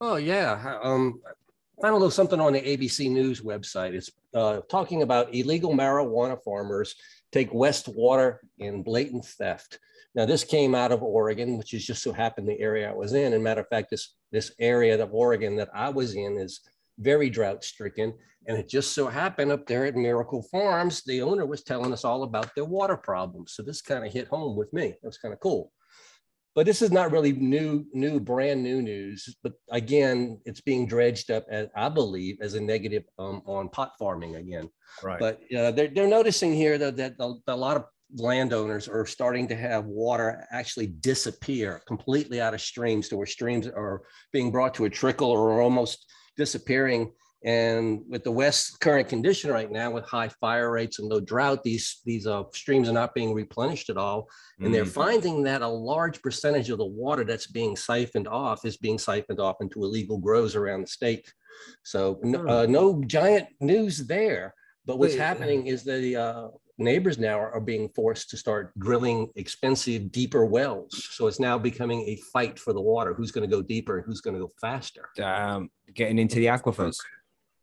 Oh 0.00 0.16
yeah. 0.16 0.78
Um, 0.82 1.20
I 1.26 1.82
found 1.82 1.92
a 1.92 1.96
little 1.96 2.10
something 2.10 2.40
on 2.40 2.54
the 2.54 2.60
ABC 2.60 3.10
News 3.10 3.42
website. 3.42 3.92
It's 3.92 4.10
uh, 4.34 4.60
talking 4.70 5.02
about 5.02 5.34
illegal 5.34 5.74
marijuana 5.74 6.42
farmers 6.42 6.94
take 7.32 7.52
West 7.52 7.88
water 7.88 8.40
in 8.58 8.82
blatant 8.82 9.26
theft. 9.26 9.78
Now 10.14 10.24
this 10.24 10.44
came 10.44 10.74
out 10.74 10.92
of 10.92 11.02
Oregon, 11.02 11.58
which 11.58 11.74
is 11.74 11.84
just 11.84 12.02
so 12.02 12.12
happened 12.12 12.48
the 12.48 12.60
area 12.60 12.88
I 12.88 12.94
was 12.94 13.12
in. 13.12 13.34
And 13.34 13.44
matter 13.44 13.60
of 13.60 13.68
fact, 13.68 13.90
this 13.90 14.14
this 14.32 14.52
area 14.58 15.00
of 15.02 15.12
Oregon 15.12 15.56
that 15.56 15.68
I 15.74 15.90
was 15.90 16.14
in 16.14 16.38
is 16.38 16.60
very 16.98 17.28
drought 17.28 17.62
stricken. 17.62 18.14
And 18.46 18.58
it 18.58 18.68
just 18.68 18.94
so 18.94 19.06
happened 19.06 19.52
up 19.52 19.66
there 19.66 19.86
at 19.86 19.96
Miracle 19.96 20.42
Farms, 20.42 21.02
the 21.02 21.22
owner 21.22 21.46
was 21.46 21.62
telling 21.62 21.92
us 21.92 22.04
all 22.04 22.24
about 22.24 22.54
their 22.54 22.66
water 22.66 22.96
problems. 22.96 23.52
So 23.52 23.62
this 23.62 23.80
kind 23.80 24.06
of 24.06 24.12
hit 24.12 24.28
home 24.28 24.54
with 24.54 24.70
me. 24.72 24.86
It 24.88 25.00
was 25.02 25.18
kind 25.18 25.32
of 25.32 25.40
cool 25.40 25.72
but 26.54 26.66
this 26.66 26.82
is 26.82 26.92
not 26.92 27.10
really 27.10 27.32
new, 27.32 27.84
new, 27.92 28.20
brand 28.20 28.62
new 28.62 28.80
news. 28.80 29.36
But 29.42 29.54
again, 29.70 30.40
it's 30.44 30.60
being 30.60 30.86
dredged 30.86 31.30
up, 31.30 31.44
as 31.50 31.68
I 31.74 31.88
believe, 31.88 32.38
as 32.40 32.54
a 32.54 32.60
negative 32.60 33.04
um, 33.18 33.42
on 33.46 33.68
pot 33.68 33.92
farming 33.98 34.36
again. 34.36 34.70
Right. 35.02 35.18
But 35.18 35.40
uh, 35.56 35.72
they're, 35.72 35.88
they're 35.88 36.06
noticing 36.06 36.52
here 36.54 36.78
that, 36.78 36.96
that 36.96 37.14
a, 37.18 37.32
a 37.48 37.56
lot 37.56 37.76
of 37.76 37.84
landowners 38.16 38.86
are 38.86 39.06
starting 39.06 39.48
to 39.48 39.56
have 39.56 39.86
water 39.86 40.46
actually 40.52 40.86
disappear 40.86 41.82
completely 41.88 42.40
out 42.40 42.54
of 42.54 42.60
streams 42.60 43.08
to 43.08 43.16
where 43.16 43.26
streams 43.26 43.66
are 43.66 44.02
being 44.32 44.52
brought 44.52 44.74
to 44.74 44.84
a 44.84 44.90
trickle 44.90 45.30
or 45.30 45.60
almost 45.60 46.06
disappearing. 46.36 47.12
And 47.44 48.00
with 48.08 48.24
the 48.24 48.32
West's 48.32 48.74
current 48.78 49.08
condition 49.08 49.50
right 49.50 49.70
now, 49.70 49.90
with 49.90 50.06
high 50.06 50.28
fire 50.28 50.70
rates 50.70 50.98
and 50.98 51.08
low 51.08 51.20
drought, 51.20 51.62
these 51.62 52.00
these 52.06 52.26
uh, 52.26 52.44
streams 52.54 52.88
are 52.88 52.92
not 52.92 53.14
being 53.14 53.34
replenished 53.34 53.90
at 53.90 53.98
all. 53.98 54.28
And 54.60 54.72
they're 54.72 54.86
finding 54.86 55.42
that 55.42 55.60
a 55.60 55.68
large 55.68 56.22
percentage 56.22 56.70
of 56.70 56.78
the 56.78 56.86
water 56.86 57.22
that's 57.22 57.46
being 57.46 57.76
siphoned 57.76 58.28
off 58.28 58.64
is 58.64 58.78
being 58.78 58.98
siphoned 58.98 59.40
off 59.40 59.56
into 59.60 59.84
illegal 59.84 60.16
grows 60.16 60.56
around 60.56 60.82
the 60.82 60.86
state. 60.86 61.30
So 61.82 62.18
no, 62.22 62.48
uh, 62.48 62.66
no 62.66 63.02
giant 63.04 63.48
news 63.60 64.06
there. 64.06 64.54
But 64.86 64.98
what's 64.98 65.14
Wait, 65.14 65.20
happening 65.20 65.66
is 65.66 65.84
the 65.84 66.16
uh, 66.16 66.48
neighbors 66.78 67.18
now 67.18 67.38
are, 67.38 67.52
are 67.52 67.60
being 67.60 67.88
forced 67.90 68.30
to 68.30 68.36
start 68.36 68.72
drilling 68.78 69.30
expensive, 69.36 70.12
deeper 70.12 70.44
wells. 70.46 71.08
So 71.10 71.26
it's 71.26 71.40
now 71.40 71.58
becoming 71.58 72.02
a 72.08 72.16
fight 72.32 72.58
for 72.58 72.72
the 72.72 72.80
water. 72.80 73.14
Who's 73.14 73.30
going 73.32 73.48
to 73.48 73.54
go 73.54 73.62
deeper 73.62 73.98
and 73.98 74.06
who's 74.06 74.20
going 74.20 74.34
to 74.34 74.40
go 74.40 74.52
faster? 74.60 75.08
Um, 75.22 75.70
getting 75.94 76.18
into 76.18 76.36
the 76.36 76.46
aquifers. 76.46 76.96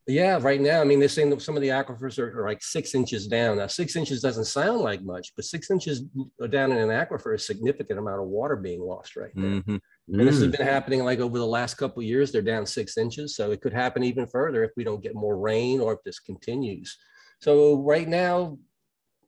Yeah, 0.07 0.39
right 0.41 0.59
now, 0.59 0.81
I 0.81 0.83
mean, 0.83 0.99
they're 0.99 1.07
saying 1.07 1.29
that 1.29 1.41
some 1.43 1.55
of 1.55 1.61
the 1.61 1.69
aquifers 1.69 2.17
are, 2.17 2.41
are 2.41 2.47
like 2.47 2.63
six 2.63 2.95
inches 2.95 3.27
down. 3.27 3.57
Now, 3.57 3.67
six 3.67 3.95
inches 3.95 4.19
doesn't 4.21 4.45
sound 4.45 4.81
like 4.81 5.03
much, 5.03 5.31
but 5.35 5.45
six 5.45 5.69
inches 5.69 6.01
down 6.49 6.71
in 6.71 6.77
an 6.79 6.89
aquifer 6.89 7.35
is 7.35 7.43
a 7.43 7.45
significant 7.45 7.99
amount 7.99 8.19
of 8.19 8.27
water 8.27 8.55
being 8.55 8.81
lost 8.81 9.15
right 9.15 9.31
there. 9.35 9.61
Mhm. 9.61 9.79
And 10.07 10.27
this 10.27 10.39
has 10.39 10.51
been 10.51 10.65
happening 10.65 11.03
like 11.05 11.19
over 11.19 11.37
the 11.37 11.45
last 11.45 11.75
couple 11.75 12.01
of 12.01 12.07
years. 12.07 12.31
They're 12.31 12.41
down 12.41 12.65
six 12.65 12.97
inches. 12.97 13.35
So 13.35 13.51
it 13.51 13.61
could 13.61 13.73
happen 13.73 14.03
even 14.03 14.25
further 14.25 14.63
if 14.63 14.71
we 14.75 14.83
don't 14.83 15.03
get 15.03 15.13
more 15.13 15.37
rain 15.37 15.79
or 15.79 15.93
if 15.93 15.99
this 16.03 16.19
continues. 16.19 16.97
So 17.39 17.77
right 17.81 18.07
now, 18.07 18.57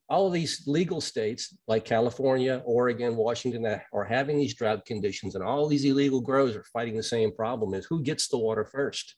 all 0.10 0.28
of 0.28 0.34
these 0.34 0.64
legal 0.68 1.02
states 1.02 1.56
like 1.68 1.86
California, 1.86 2.62
Oregon, 2.66 3.16
Washington 3.16 3.80
are 3.94 4.04
having 4.04 4.38
these 4.38 4.54
drought 4.56 4.86
conditions 4.86 5.36
and 5.36 5.44
all 5.44 5.68
these 5.68 5.86
illegal 5.86 6.20
grows 6.20 6.56
are 6.56 6.66
fighting 6.74 6.98
the 6.98 7.04
same 7.04 7.32
problem 7.32 7.74
is 7.74 7.86
who 7.86 8.02
gets 8.02 8.28
the 8.28 8.38
water 8.38 8.66
first? 8.66 9.16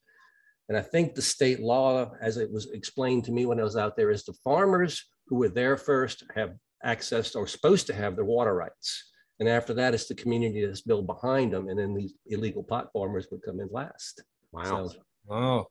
And 0.69 0.77
I 0.77 0.81
think 0.81 1.13
the 1.13 1.21
state 1.21 1.59
law, 1.59 2.11
as 2.21 2.37
it 2.37 2.51
was 2.51 2.71
explained 2.71 3.23
to 3.25 3.31
me 3.31 3.45
when 3.45 3.59
I 3.59 3.63
was 3.63 3.77
out 3.77 3.95
there, 3.95 4.09
is 4.11 4.23
the 4.23 4.33
farmers 4.43 5.03
who 5.27 5.35
were 5.37 5.49
there 5.49 5.77
first 5.77 6.23
have 6.35 6.55
access 6.83 7.35
or 7.35 7.47
supposed 7.47 7.87
to 7.87 7.93
have 7.93 8.15
their 8.15 8.25
water 8.25 8.53
rights. 8.55 9.11
And 9.39 9.49
after 9.49 9.73
that, 9.75 9.93
it's 9.93 10.07
the 10.07 10.15
community 10.15 10.65
that's 10.65 10.81
built 10.81 11.05
behind 11.05 11.53
them. 11.53 11.67
And 11.69 11.77
then 11.77 11.93
these 11.93 12.13
illegal 12.27 12.63
pot 12.63 12.89
farmers 12.93 13.27
would 13.31 13.41
come 13.43 13.59
in 13.59 13.69
last. 13.71 14.23
Wow. 14.51 14.87
So 14.87 14.95
Oh, 15.29 15.65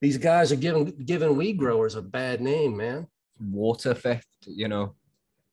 these 0.00 0.16
guys 0.18 0.50
are 0.52 0.56
giving 0.56 0.86
giving 1.04 1.36
weed 1.36 1.58
growers 1.58 1.94
a 1.94 2.02
bad 2.02 2.40
name, 2.40 2.76
man. 2.76 3.06
water 3.38 3.92
theft. 3.94 4.26
You 4.46 4.68
know, 4.68 4.94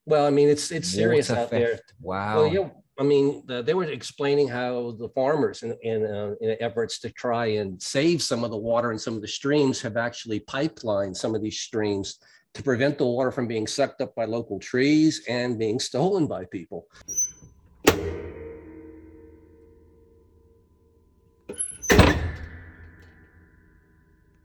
Well, 0.05 0.25
I 0.25 0.29
mean, 0.29 0.47
it's 0.49 0.71
it's 0.71 0.89
serious 0.89 1.29
water 1.29 1.41
out 1.41 1.49
there. 1.49 1.79
Wow. 2.01 2.35
Well, 2.37 2.47
yeah, 2.53 2.69
I 2.99 3.03
mean, 3.03 3.43
the, 3.47 3.63
they 3.63 3.73
were 3.73 3.85
explaining 3.85 4.47
how 4.47 4.95
the 4.99 5.09
farmers 5.09 5.63
in 5.63 5.75
in, 5.81 6.05
uh, 6.05 6.35
in 6.41 6.55
efforts 6.59 6.99
to 6.99 7.09
try 7.11 7.47
and 7.47 7.81
save 7.81 8.21
some 8.21 8.43
of 8.43 8.51
the 8.51 8.57
water 8.57 8.91
in 8.91 8.99
some 8.99 9.15
of 9.15 9.21
the 9.21 9.27
streams 9.27 9.81
have 9.81 9.97
actually 9.97 10.41
pipelined 10.41 11.15
some 11.17 11.33
of 11.33 11.41
these 11.41 11.59
streams 11.59 12.19
to 12.53 12.61
prevent 12.61 12.99
the 12.99 13.05
water 13.05 13.31
from 13.31 13.47
being 13.47 13.65
sucked 13.65 14.01
up 14.01 14.13
by 14.13 14.25
local 14.25 14.59
trees 14.59 15.23
and 15.27 15.57
being 15.57 15.79
stolen 15.79 16.27
by 16.27 16.45
people. 16.45 16.85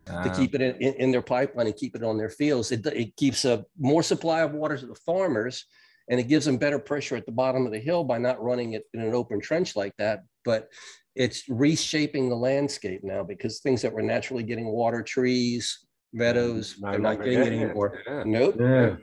to 0.07 0.31
Ah. 0.31 0.35
keep 0.35 0.55
it 0.55 0.63
in, 0.63 0.75
in, 0.77 0.95
in 0.95 1.11
their 1.13 1.21
pipeline 1.23 1.67
and 1.67 1.77
keep 1.77 1.95
it 1.95 2.03
on 2.03 2.17
their 2.17 2.31
fields. 2.31 2.73
It, 2.73 2.87
it 2.87 3.15
keeps 3.17 3.45
a 3.45 3.67
more 3.79 4.03
supply 4.03 4.41
of 4.41 4.53
water 4.53 4.79
to 4.79 4.87
the 4.87 4.95
farmers 4.95 5.67
and 6.09 6.19
it 6.19 6.29
gives 6.29 6.47
them 6.47 6.57
better 6.57 6.79
pressure 6.79 7.17
at 7.17 7.27
the 7.27 7.33
bottom 7.33 7.67
of 7.67 7.73
the 7.73 7.79
hill 7.79 8.05
by 8.05 8.19
not 8.19 8.43
running 8.43 8.73
it 8.73 8.85
in 8.95 9.01
an 9.01 9.15
open 9.15 9.41
trench 9.41 9.77
like 9.77 9.93
that. 9.99 10.25
But 10.45 10.69
it's 11.15 11.49
reshaping 11.49 12.29
the 12.29 12.37
landscape 12.37 13.03
now 13.03 13.23
because 13.23 13.61
things 13.61 13.83
that 13.83 13.93
were 13.93 14.03
naturally 14.03 14.43
getting 14.43 14.67
water, 14.67 15.03
trees, 15.03 15.87
meadows, 16.13 16.77
No 16.81 16.93
they're 16.93 17.01
not 17.01 17.23
getting 17.23 17.41
it 17.41 17.53
anymore. 17.53 18.01
Yeah. 18.07 18.23
Nope. 18.25 18.57
Yeah. 18.59 18.97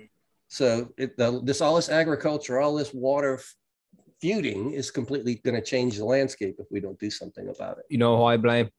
So 0.48 0.90
it, 0.98 1.18
the, 1.18 1.42
this 1.44 1.62
all 1.62 1.76
this 1.76 1.90
agriculture, 1.90 2.60
all 2.60 2.76
this 2.76 2.94
water 2.94 3.42
feuding 4.22 4.72
is 4.72 4.92
completely 4.92 5.36
going 5.36 5.56
to 5.56 5.62
change 5.62 5.98
the 5.98 6.06
landscape 6.06 6.56
if 6.58 6.68
we 6.72 6.80
don't 6.80 7.00
do 7.00 7.10
something 7.10 7.50
about 7.50 7.78
it. 7.78 7.86
You 7.90 7.98
know 7.98 8.18
who 8.18 8.24
I 8.24 8.38
blame? 8.38 8.70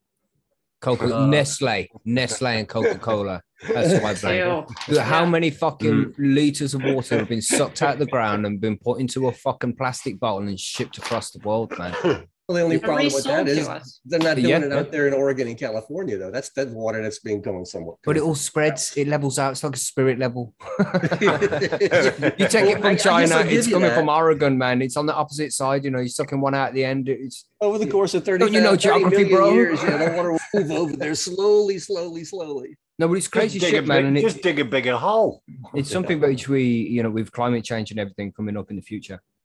Coca 0.80 1.14
Uh. 1.14 1.26
Nestle, 1.30 1.86
Nestle, 2.04 2.46
and 2.48 2.68
Coca 2.68 2.98
Cola. 2.98 3.42
That's 3.72 3.92
who 3.92 4.04
I 4.04 4.14
blame. 4.14 4.64
Ew. 4.88 4.98
How 5.00 5.24
many 5.24 5.50
fucking 5.50 6.14
liters 6.18 6.74
of 6.74 6.82
water 6.84 7.18
have 7.18 7.28
been 7.28 7.42
sucked 7.42 7.82
out 7.82 7.94
of 7.94 7.98
the 8.00 8.06
ground 8.06 8.44
and 8.44 8.60
been 8.60 8.76
put 8.78 9.00
into 9.00 9.28
a 9.28 9.32
fucking 9.32 9.76
plastic 9.76 10.20
bottle 10.20 10.46
and 10.46 10.60
shipped 10.60 10.98
across 10.98 11.30
the 11.30 11.38
world, 11.40 11.72
man? 11.78 12.26
Well, 12.48 12.54
the 12.58 12.62
only 12.62 12.76
And 12.76 12.84
problem 12.84 13.06
with 13.06 13.24
that 13.24 13.42
resold 13.44 13.46
to 13.48 13.52
is 13.62 13.68
us. 13.68 14.00
they're 14.04 14.20
not 14.20 14.36
doing 14.36 14.48
Yeah, 14.48 14.58
it 14.60 14.70
yeah. 14.70 14.78
out 14.78 14.92
there 14.92 15.08
in 15.08 15.14
Oregon 15.14 15.48
and 15.48 15.58
California, 15.58 16.16
though. 16.16 16.30
That's 16.30 16.50
that's 16.50 16.70
water 16.70 17.02
that's 17.02 17.18
being 17.18 17.42
going 17.42 17.64
somewhere. 17.64 17.96
But 18.04 18.16
it 18.16 18.22
all 18.22 18.36
spreads, 18.36 18.96
it 18.96 19.08
levels 19.08 19.36
out. 19.40 19.50
It's 19.52 19.64
like 19.64 19.74
a 19.74 19.78
spirit 19.78 20.20
level. 20.20 20.54
you 21.20 21.28
You 22.38 22.48
take 22.48 22.70
it 22.70 22.80
from 22.80 22.96
China, 22.98 23.40
it's 23.46 23.68
coming 23.68 23.90
from 23.90 24.08
Oregon, 24.08 24.56
man. 24.56 24.80
It's 24.80 24.96
on 24.96 25.06
the 25.06 25.14
opposite 25.14 25.52
side. 25.52 25.84
You 25.84 25.90
know, 25.90 25.98
you're 25.98 26.06
sucking 26.08 26.40
one 26.40 26.54
out 26.54 26.68
at 26.68 26.74
the 26.74 26.84
end. 26.84 27.08
It's 27.08 27.46
over 27.60 27.78
the 27.78 27.88
course 27.88 28.14
of 28.14 28.24
30, 28.24 28.44
Don't 28.44 28.52
you 28.52 28.60
know 28.60 28.70
30 28.76 28.82
geography, 28.82 29.16
million 29.24 29.36
bro? 29.36 29.52
years. 29.52 29.82
Yeah, 29.82 29.96
the 30.10 30.16
water 30.16 30.30
will 30.32 30.40
move 30.54 30.70
over 30.70 30.96
there 30.96 31.16
slowly, 31.16 31.78
slowly, 31.80 32.22
slowly. 32.22 32.76
no, 33.00 33.08
but 33.08 33.14
it's 33.14 33.26
crazy 33.28 33.58
Just 33.58 33.72
dig, 33.72 33.74
shit, 33.78 33.84
a 33.84 33.86
man. 33.88 33.96
big, 34.02 34.06
And 34.06 34.18
it, 34.18 34.22
just 34.22 34.40
dig 34.42 34.60
a 34.60 34.64
bigger 34.64 34.96
hole. 34.96 35.42
it's 35.74 35.90
something 35.90 36.20
which 36.20 36.48
we, 36.48 36.62
you 36.62 37.02
know, 37.02 37.10
with 37.10 37.32
climate 37.32 37.64
change 37.64 37.90
and 37.90 37.98
everything 37.98 38.30
coming 38.30 38.56
up 38.56 38.70
in 38.70 38.76
the 38.76 38.82
future, 38.82 39.14
it's 39.14 39.35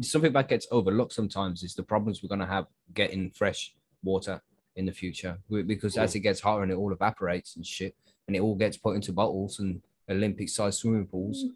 something 0.00 0.32
that 0.32 0.48
gets 0.48 0.66
overlooked 0.70 1.12
sometimes. 1.12 1.62
Is 1.62 1.74
the 1.74 1.82
problems 1.82 2.22
we're 2.22 2.28
going 2.28 2.40
to 2.40 2.46
have 2.46 2.66
getting 2.94 3.30
fresh 3.30 3.74
water 4.02 4.40
in 4.76 4.86
the 4.86 4.92
future 4.92 5.38
We- 5.48 5.62
because 5.62 5.96
as 5.98 6.14
it 6.14 6.20
gets 6.20 6.40
hotter 6.40 6.62
and 6.62 6.72
it 6.72 6.76
all 6.76 6.92
evaporates 6.92 7.56
and 7.56 7.66
shit, 7.66 7.94
and 8.26 8.36
it 8.36 8.40
all 8.40 8.54
gets 8.54 8.76
put 8.76 8.94
into 8.96 9.12
bottles 9.12 9.58
and 9.58 9.82
Olympic-sized 10.10 10.78
swimming 10.78 11.06
pools, 11.06 11.44
mm. 11.44 11.50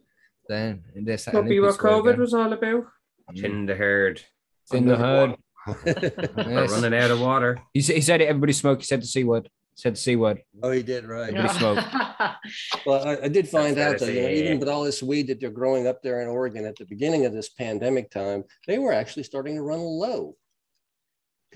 then 0.49 0.85
there's 0.95 1.25
that 1.25 1.31
Could 1.33 1.49
be 1.49 1.61
what 1.61 1.77
COVID 1.77 2.11
again. 2.11 2.21
was 2.21 2.35
all 2.35 2.53
about. 2.53 2.87
Mm. 3.35 3.45
In 3.45 3.67
the 3.67 3.75
herd. 3.75 4.23
It's 4.63 4.75
in 4.75 4.87
the 4.87 4.97
herd. 4.97 5.37
Yes. 5.87 6.71
running 6.81 6.95
out 6.99 7.11
of 7.11 7.21
water. 7.21 7.59
He, 7.73 7.81
said- 7.81 7.97
he 7.97 8.03
said 8.03 8.21
it. 8.21 8.29
Everybody 8.29 8.53
smoke 8.53 8.81
He 8.81 8.85
said 8.85 9.03
the 9.03 9.07
c 9.07 9.25
word. 9.25 9.49
Said 9.77 9.93
the 9.93 9.99
c 9.99 10.17
word. 10.17 10.41
Oh, 10.63 10.71
he 10.71 10.83
did 10.83 11.05
right. 11.05 11.33
Yeah. 11.33 11.47
smoke. 11.59 11.85
Well, 12.87 13.07
I, 13.07 13.25
I 13.25 13.29
did 13.29 13.47
find 13.47 13.77
That's 13.77 14.03
out 14.03 14.07
that 14.07 14.15
you 14.15 14.21
know, 14.21 14.27
fair 14.27 14.31
to 14.31 14.37
say. 14.39 14.45
even 14.45 14.59
with 14.59 14.69
all 14.71 14.83
this 14.83 15.03
weed 15.03 15.27
that 15.27 15.39
they're 15.39 15.51
growing 15.51 15.87
up 15.87 16.03
there 16.03 16.23
in 16.23 16.29
Oregon 16.29 16.65
at 16.65 16.77
the 16.77 16.87
beginning 16.87 17.27
of 17.27 17.35
this 17.35 17.51
pandemic 17.51 18.11
time, 18.11 18.45
they 18.67 18.79
were 18.79 18.93
actually 18.93 19.25
starting 19.25 19.55
to 19.57 19.63
run 19.63 19.81
low. 19.81 20.35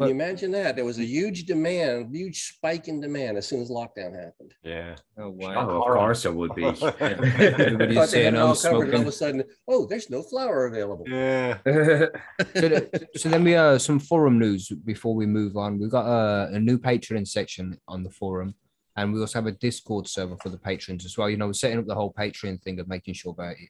Can 0.01 0.09
you 0.09 0.15
imagine 0.15 0.51
that? 0.53 0.77
There 0.77 0.85
was 0.85 0.99
a 0.99 1.05
huge 1.05 1.45
demand, 1.45 2.15
huge 2.15 2.43
spike 2.55 2.89
in 2.89 3.01
demand 3.01 3.37
as 3.37 3.47
soon 3.47 3.61
as 3.61 3.71
lockdown 3.71 4.15
happened. 4.15 4.55
Yeah. 4.63 4.97
Oh 5.19 5.37
Oh, 5.43 5.83
of 5.83 5.83
course 5.95 6.25
it 6.25 6.35
would 6.35 6.55
be. 6.55 6.65
Everybody's 7.01 8.09
saying 8.11 8.25
had 8.25 8.35
it 8.35 8.41
I'm 8.41 8.47
all 8.49 8.57
covered, 8.57 8.89
and 8.89 8.95
all 8.95 9.01
of 9.03 9.07
a 9.07 9.13
sudden, 9.13 9.45
oh, 9.69 9.87
there's 9.87 10.09
no 10.09 10.23
flour 10.23 10.67
available. 10.67 11.05
Yeah. 11.07 11.59
so, 11.67 12.09
the- 12.55 13.09
so 13.17 13.29
then 13.29 13.45
we 13.45 13.55
uh 13.55 13.79
some 13.79 14.01
forum 14.01 14.39
news 14.39 14.69
before 14.85 15.15
we 15.15 15.27
move 15.27 15.57
on. 15.59 15.79
We've 15.79 15.91
got 15.91 16.07
a, 16.07 16.55
a 16.55 16.59
new 16.59 16.79
Patreon 16.79 17.29
section 17.29 17.79
on 17.87 18.03
the 18.03 18.11
forum, 18.11 18.55
and 18.97 19.13
we 19.13 19.21
also 19.21 19.39
have 19.39 19.47
a 19.47 19.53
Discord 19.53 20.09
server 20.09 20.37
for 20.39 20.49
the 20.49 20.59
patrons 20.59 21.05
as 21.05 21.19
well. 21.19 21.29
You 21.29 21.37
know, 21.37 21.47
we're 21.47 21.53
setting 21.53 21.79
up 21.79 21.87
the 21.87 21.95
whole 21.95 22.15
Patreon 22.19 22.63
thing 22.63 22.81
of 22.81 22.89
making 22.89 23.15
sure 23.15 23.35
that 23.37 23.57
it, 23.59 23.69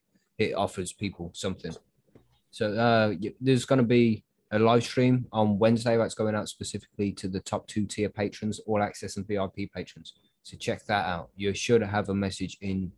it 0.51 0.55
offers 0.55 0.93
people 0.93 1.33
something. 1.35 1.73
So 2.53 2.73
uh, 2.75 3.15
there's 3.41 3.65
going 3.65 3.79
to 3.81 3.85
be 3.87 4.25
a 4.53 4.59
live 4.59 4.83
stream 4.83 5.27
on 5.33 5.59
Wednesday 5.59 5.97
that's 5.97 6.15
going 6.15 6.35
out 6.35 6.49
specifically 6.49 7.13
to 7.13 7.29
the 7.29 7.41
top 7.41 7.67
two 7.69 7.87
tier 7.87 8.09
patrons, 8.09 8.61
all 8.67 8.83
access 8.83 9.17
and 9.17 9.27
VIP 9.27 9.73
patrons. 9.75 10.15
So 10.43 10.57
check 10.57 10.85
that 10.87 11.07
out. 11.07 11.31
You 11.37 11.55
should 11.55 11.83
have 11.83 12.09
a 12.09 12.15
message 12.15 12.59
in 12.61 12.93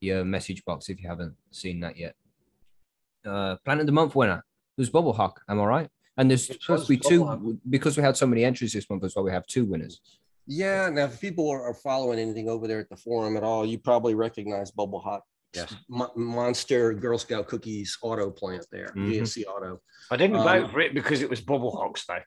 your 0.00 0.24
message 0.24 0.64
box 0.64 0.88
if 0.88 1.02
you 1.02 1.08
haven't 1.08 1.34
seen 1.50 1.80
that 1.80 1.96
yet. 1.96 2.14
Uh, 3.26 3.56
Planet 3.64 3.82
of 3.82 3.86
the 3.86 3.92
Month 3.92 4.14
winner 4.14 4.44
was 4.76 4.90
Bubble 4.90 5.12
Hawk. 5.12 5.40
Am 5.48 5.60
I 5.60 5.64
right? 5.64 5.88
And 6.16 6.30
there's 6.30 6.50
It 6.50 6.60
supposed 6.60 6.86
to 6.86 6.92
be 6.92 6.98
two 6.98 7.24
Hawk. 7.24 7.40
because 7.68 7.96
we 7.96 8.02
had 8.02 8.16
so 8.16 8.26
many 8.26 8.44
entries 8.44 8.72
this 8.72 8.88
month 8.90 9.04
as 9.04 9.14
well. 9.14 9.24
We 9.24 9.30
have 9.32 9.46
two 9.46 9.64
winners. 9.64 10.00
Yeah, 10.46 10.88
now 10.90 11.04
if 11.04 11.20
people 11.20 11.48
are, 11.50 11.74
following 11.74 12.18
anything 12.18 12.48
over 12.48 12.66
there 12.66 12.80
at 12.80 12.88
the 12.88 12.96
forum 12.96 13.36
at 13.36 13.42
all, 13.42 13.66
you 13.66 13.78
probably 13.78 14.14
recognize 14.14 14.70
Bubble 14.70 15.00
Hawk. 15.00 15.22
Yes. 15.54 15.74
Mo- 15.88 16.12
Monster 16.14 16.92
Girl 16.92 17.18
Scout 17.18 17.48
Cookies 17.48 17.96
auto 18.02 18.30
plant 18.30 18.66
there, 18.70 18.92
Mhm. 18.96 19.08
GSC 19.10 19.44
Auto. 19.46 19.80
I 20.10 20.16
didn't 20.16 20.36
Um, 20.36 20.44
vote 20.44 20.70
for 20.70 20.80
it 20.80 20.94
because 20.94 21.22
it 21.22 21.30
was 21.30 21.40
Bubble 21.40 21.70
Hawks 21.70 22.06
Day. 22.06 22.20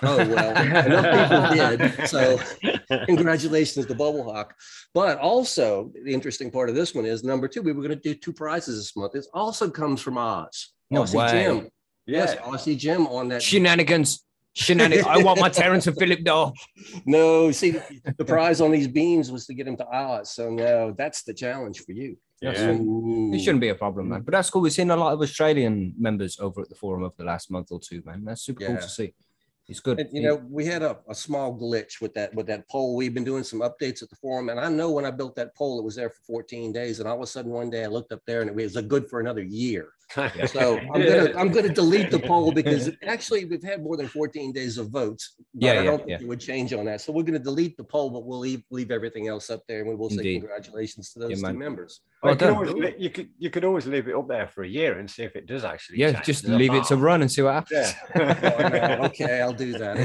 Oh, 0.00 0.16
well, 0.16 0.50
enough 0.86 1.56
people 1.56 1.76
did. 1.88 2.08
So 2.08 2.38
congratulations 3.06 3.86
to 3.86 3.94
Bubble 3.94 4.22
Hawk. 4.32 4.54
But 4.94 5.18
also, 5.18 5.90
the 6.04 6.12
interesting 6.14 6.50
part 6.52 6.68
of 6.68 6.76
this 6.76 6.94
one 6.94 7.04
is 7.04 7.24
number 7.24 7.48
two, 7.48 7.62
we 7.62 7.72
were 7.72 7.82
going 7.82 7.98
to 7.98 8.08
do 8.08 8.14
two 8.14 8.32
prizes 8.32 8.78
this 8.78 8.96
month. 8.96 9.12
This 9.12 9.28
also 9.34 9.68
comes 9.70 10.00
from 10.00 10.16
Oz. 10.16 10.72
No 10.90 11.02
Aussie 11.02 11.14
way. 11.14 11.30
Jim. 11.30 11.68
Yes, 12.06 12.34
Yeah. 12.34 12.42
Aussie 12.42 12.78
Jim 12.78 13.06
on 13.08 13.28
that. 13.28 13.42
Shenanigans. 13.42 14.24
Shenanigans. 14.54 15.06
I 15.06 15.18
want 15.18 15.40
my 15.40 15.48
Terrance 15.48 15.86
and 15.88 15.96
Phillip 15.98 16.22
doll. 16.24 16.54
No, 17.06 17.50
see, 17.52 17.76
the 18.16 18.24
prize 18.24 18.60
on 18.60 18.70
these 18.70 18.88
beans 18.88 19.30
was 19.32 19.46
to 19.46 19.54
get 19.54 19.66
him 19.66 19.76
to 19.78 19.86
Oz. 19.88 20.30
So 20.32 20.50
no, 20.50 20.94
that's 20.96 21.22
the 21.24 21.34
challenge 21.34 21.80
for 21.80 21.92
you. 21.92 22.16
Yeah. 22.40 22.52
It 22.52 23.40
shouldn't 23.40 23.60
be 23.60 23.68
a 23.70 23.74
problem, 23.74 24.10
man. 24.10 24.20
Mm. 24.20 24.24
But 24.24 24.32
that's 24.32 24.50
cool. 24.50 24.62
We've 24.62 24.72
seen 24.72 24.90
a 24.90 24.96
lot 24.96 25.12
of 25.12 25.20
Australian 25.20 25.94
members 25.98 26.38
over 26.38 26.60
at 26.60 26.68
the 26.68 26.74
forum 26.74 27.02
over 27.02 27.14
the 27.16 27.24
last 27.24 27.50
month 27.50 27.72
or 27.72 27.80
two, 27.80 28.02
man. 28.06 28.24
That's 28.24 28.42
super 28.42 28.64
cool 28.64 28.76
to 28.76 28.88
see. 28.88 29.12
It's 29.68 29.80
good. 29.80 30.00
And, 30.00 30.08
you 30.12 30.22
know, 30.22 30.36
we 30.48 30.64
had 30.64 30.82
a, 30.82 30.96
a 31.08 31.14
small 31.14 31.54
glitch 31.54 32.00
with 32.00 32.14
that 32.14 32.34
with 32.34 32.46
that 32.46 32.66
poll. 32.70 32.96
We've 32.96 33.12
been 33.12 33.24
doing 33.24 33.44
some 33.44 33.60
updates 33.60 34.02
at 34.02 34.08
the 34.08 34.16
forum, 34.16 34.48
and 34.48 34.58
I 34.58 34.68
know 34.70 34.90
when 34.90 35.04
I 35.04 35.10
built 35.10 35.36
that 35.36 35.54
poll, 35.54 35.78
it 35.78 35.84
was 35.84 35.96
there 35.96 36.08
for 36.08 36.22
14 36.26 36.72
days, 36.72 37.00
and 37.00 37.08
all 37.08 37.16
of 37.16 37.22
a 37.22 37.26
sudden 37.26 37.50
one 37.50 37.68
day 37.68 37.84
I 37.84 37.88
looked 37.88 38.12
up 38.12 38.22
there 38.26 38.40
and 38.40 38.48
it 38.48 38.56
was 38.56 38.76
a 38.76 38.82
good 38.82 39.10
for 39.10 39.20
another 39.20 39.42
year. 39.42 39.90
So 40.48 40.78
I'm 40.94 41.02
gonna 41.04 41.32
I'm 41.36 41.50
gonna 41.52 41.68
delete 41.68 42.10
the 42.10 42.18
poll 42.18 42.52
because 42.60 42.90
actually 43.06 43.44
we've 43.44 43.62
had 43.62 43.82
more 43.82 43.96
than 43.96 44.08
14 44.08 44.52
days 44.52 44.78
of 44.78 44.88
votes. 44.90 45.34
but 45.54 45.66
Yeah, 45.66 45.70
I 45.72 45.74
yeah, 45.74 45.84
don't 45.84 45.98
think 45.98 46.08
yeah. 46.10 46.18
it 46.20 46.26
would 46.28 46.40
change 46.40 46.72
on 46.72 46.84
that. 46.86 47.00
So 47.00 47.12
we're 47.12 47.22
gonna 47.24 47.38
delete 47.38 47.76
the 47.76 47.84
poll, 47.84 48.10
but 48.10 48.24
we'll 48.24 48.38
leave 48.38 48.62
leave 48.70 48.90
everything 48.90 49.28
else 49.28 49.50
up 49.50 49.62
there, 49.68 49.80
and 49.80 49.88
we 49.88 49.94
will 49.94 50.10
say 50.10 50.38
congratulations 50.38 51.12
to 51.12 51.18
those 51.20 51.40
Yeah, 51.42 51.48
two 51.50 51.58
members. 51.58 52.00
Well, 52.22 52.32
you, 52.32 52.38
Well 52.38 52.56
could 52.56 52.68
always, 52.74 52.94
you 52.98 53.10
could 53.10 53.28
you 53.38 53.50
could 53.50 53.64
always 53.64 53.86
leave 53.86 54.08
it 54.08 54.14
up 54.14 54.26
there 54.28 54.48
for 54.48 54.62
a 54.64 54.68
year 54.68 54.98
and 54.98 55.08
see 55.10 55.22
if 55.22 55.36
it 55.36 55.46
does 55.46 55.64
actually. 55.64 55.98
yeah, 55.98 56.12
change. 56.12 56.26
just 56.26 56.44
leave 56.44 56.74
it 56.74 56.84
to 56.84 56.96
run 56.96 57.22
and 57.22 57.30
see 57.30 57.42
what 57.42 57.54
happens. 57.54 57.92
Oh, 58.14 58.68
no. 58.68 59.04
Okay, 59.06 59.40
I'll 59.40 59.52
do 59.52 59.72
that. 59.78 59.96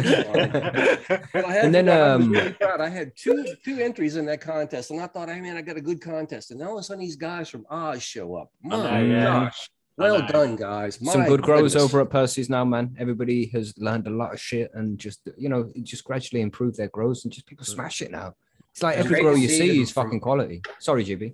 Well, 1.34 1.46
I 1.46 1.52
had, 1.54 1.66
And 1.66 1.74
then, 1.74 1.90
I 1.90 2.00
um, 2.00 2.32
really. 2.32 2.56
I 2.62 2.90
had 2.90 3.12
two 3.16 3.46
two 3.64 3.80
entries 3.80 4.16
in 4.18 4.26
that 4.26 4.42
contest, 4.42 4.92
and 4.92 5.00
I 5.02 5.08
thought, 5.08 5.30
hey 5.30 5.40
man, 5.42 5.56
I 5.58 5.62
got 5.62 5.78
a 5.78 5.82
good 5.82 6.02
contest. 6.02 6.52
And 6.52 6.62
all 6.62 6.74
of 6.78 6.82
a 6.82 6.84
sudden, 6.84 7.02
these 7.02 7.16
guys 7.16 7.50
from 7.50 7.66
Oz 7.70 8.02
show 8.04 8.36
up. 8.36 8.52
My 8.62 9.02
know, 9.02 9.16
yeah. 9.16 9.24
gosh, 9.24 9.70
I 9.70 9.83
well 9.98 10.20
know. 10.20 10.28
done, 10.28 10.56
guys. 10.56 10.96
Some 11.04 11.22
My 11.22 11.28
good 11.28 11.42
growers 11.42 11.74
goodness. 11.74 11.84
over 11.94 12.02
at 12.02 12.10
Percy's 12.10 12.50
now, 12.50 12.66
man. 12.66 12.96
Everybody 13.00 13.46
has 13.48 13.78
learned 13.78 14.08
a 14.08 14.12
lot 14.12 14.34
of 14.34 14.40
shit 14.40 14.72
and 14.74 14.98
just, 14.98 15.22
you 15.38 15.50
know, 15.50 15.72
just 15.84 16.04
gradually 16.04 16.42
improve 16.42 16.76
their 16.76 16.88
grows 16.90 17.24
and 17.26 17.34
just 17.34 17.46
people 17.46 17.66
smash 17.66 18.02
it 18.02 18.12
now. 18.12 18.36
It's 18.72 18.82
like 18.82 18.98
It's 18.98 19.06
every 19.06 19.22
grow 19.22 19.36
you 19.36 19.48
see 19.48 19.58
see 19.60 19.82
is 19.82 19.92
from- 19.92 20.06
fucking 20.08 20.20
quality. 20.22 20.62
Sorry, 20.80 21.04
GB. 21.06 21.34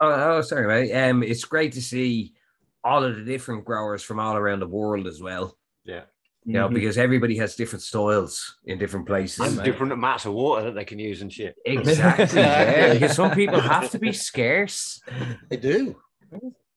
Oh, 0.00 0.10
oh, 0.36 0.40
sorry, 0.42 0.66
mate. 0.66 0.92
Um, 0.94 1.22
it's 1.22 1.44
great 1.44 1.72
to 1.72 1.80
see 1.82 2.34
all 2.82 3.02
of 3.04 3.16
the 3.16 3.22
different 3.22 3.64
growers 3.64 4.02
from 4.02 4.20
all 4.20 4.36
around 4.36 4.60
the 4.60 4.66
world 4.66 5.06
as 5.06 5.22
well. 5.22 5.56
Yeah. 5.84 6.02
You 6.44 6.52
know, 6.52 6.68
Mhm. 6.68 6.74
because 6.74 6.98
everybody 6.98 7.38
has 7.38 7.56
different 7.56 7.80
styles 7.82 8.58
in 8.66 8.76
different 8.76 9.06
places. 9.06 9.38
And 9.46 9.56
mate. 9.56 9.64
different 9.64 9.92
amounts 9.92 10.26
of 10.26 10.34
water 10.34 10.64
that 10.66 10.74
they 10.74 10.84
can 10.84 10.98
use 10.98 11.22
and 11.22 11.32
shit. 11.32 11.56
Exactly. 11.64 12.38
yeah, 12.42 12.92
because 12.92 13.16
some 13.16 13.30
people 13.30 13.58
have 13.60 13.90
to 13.92 13.98
be 13.98 14.12
scarce. 14.12 15.00
They 15.48 15.56
do. 15.56 15.96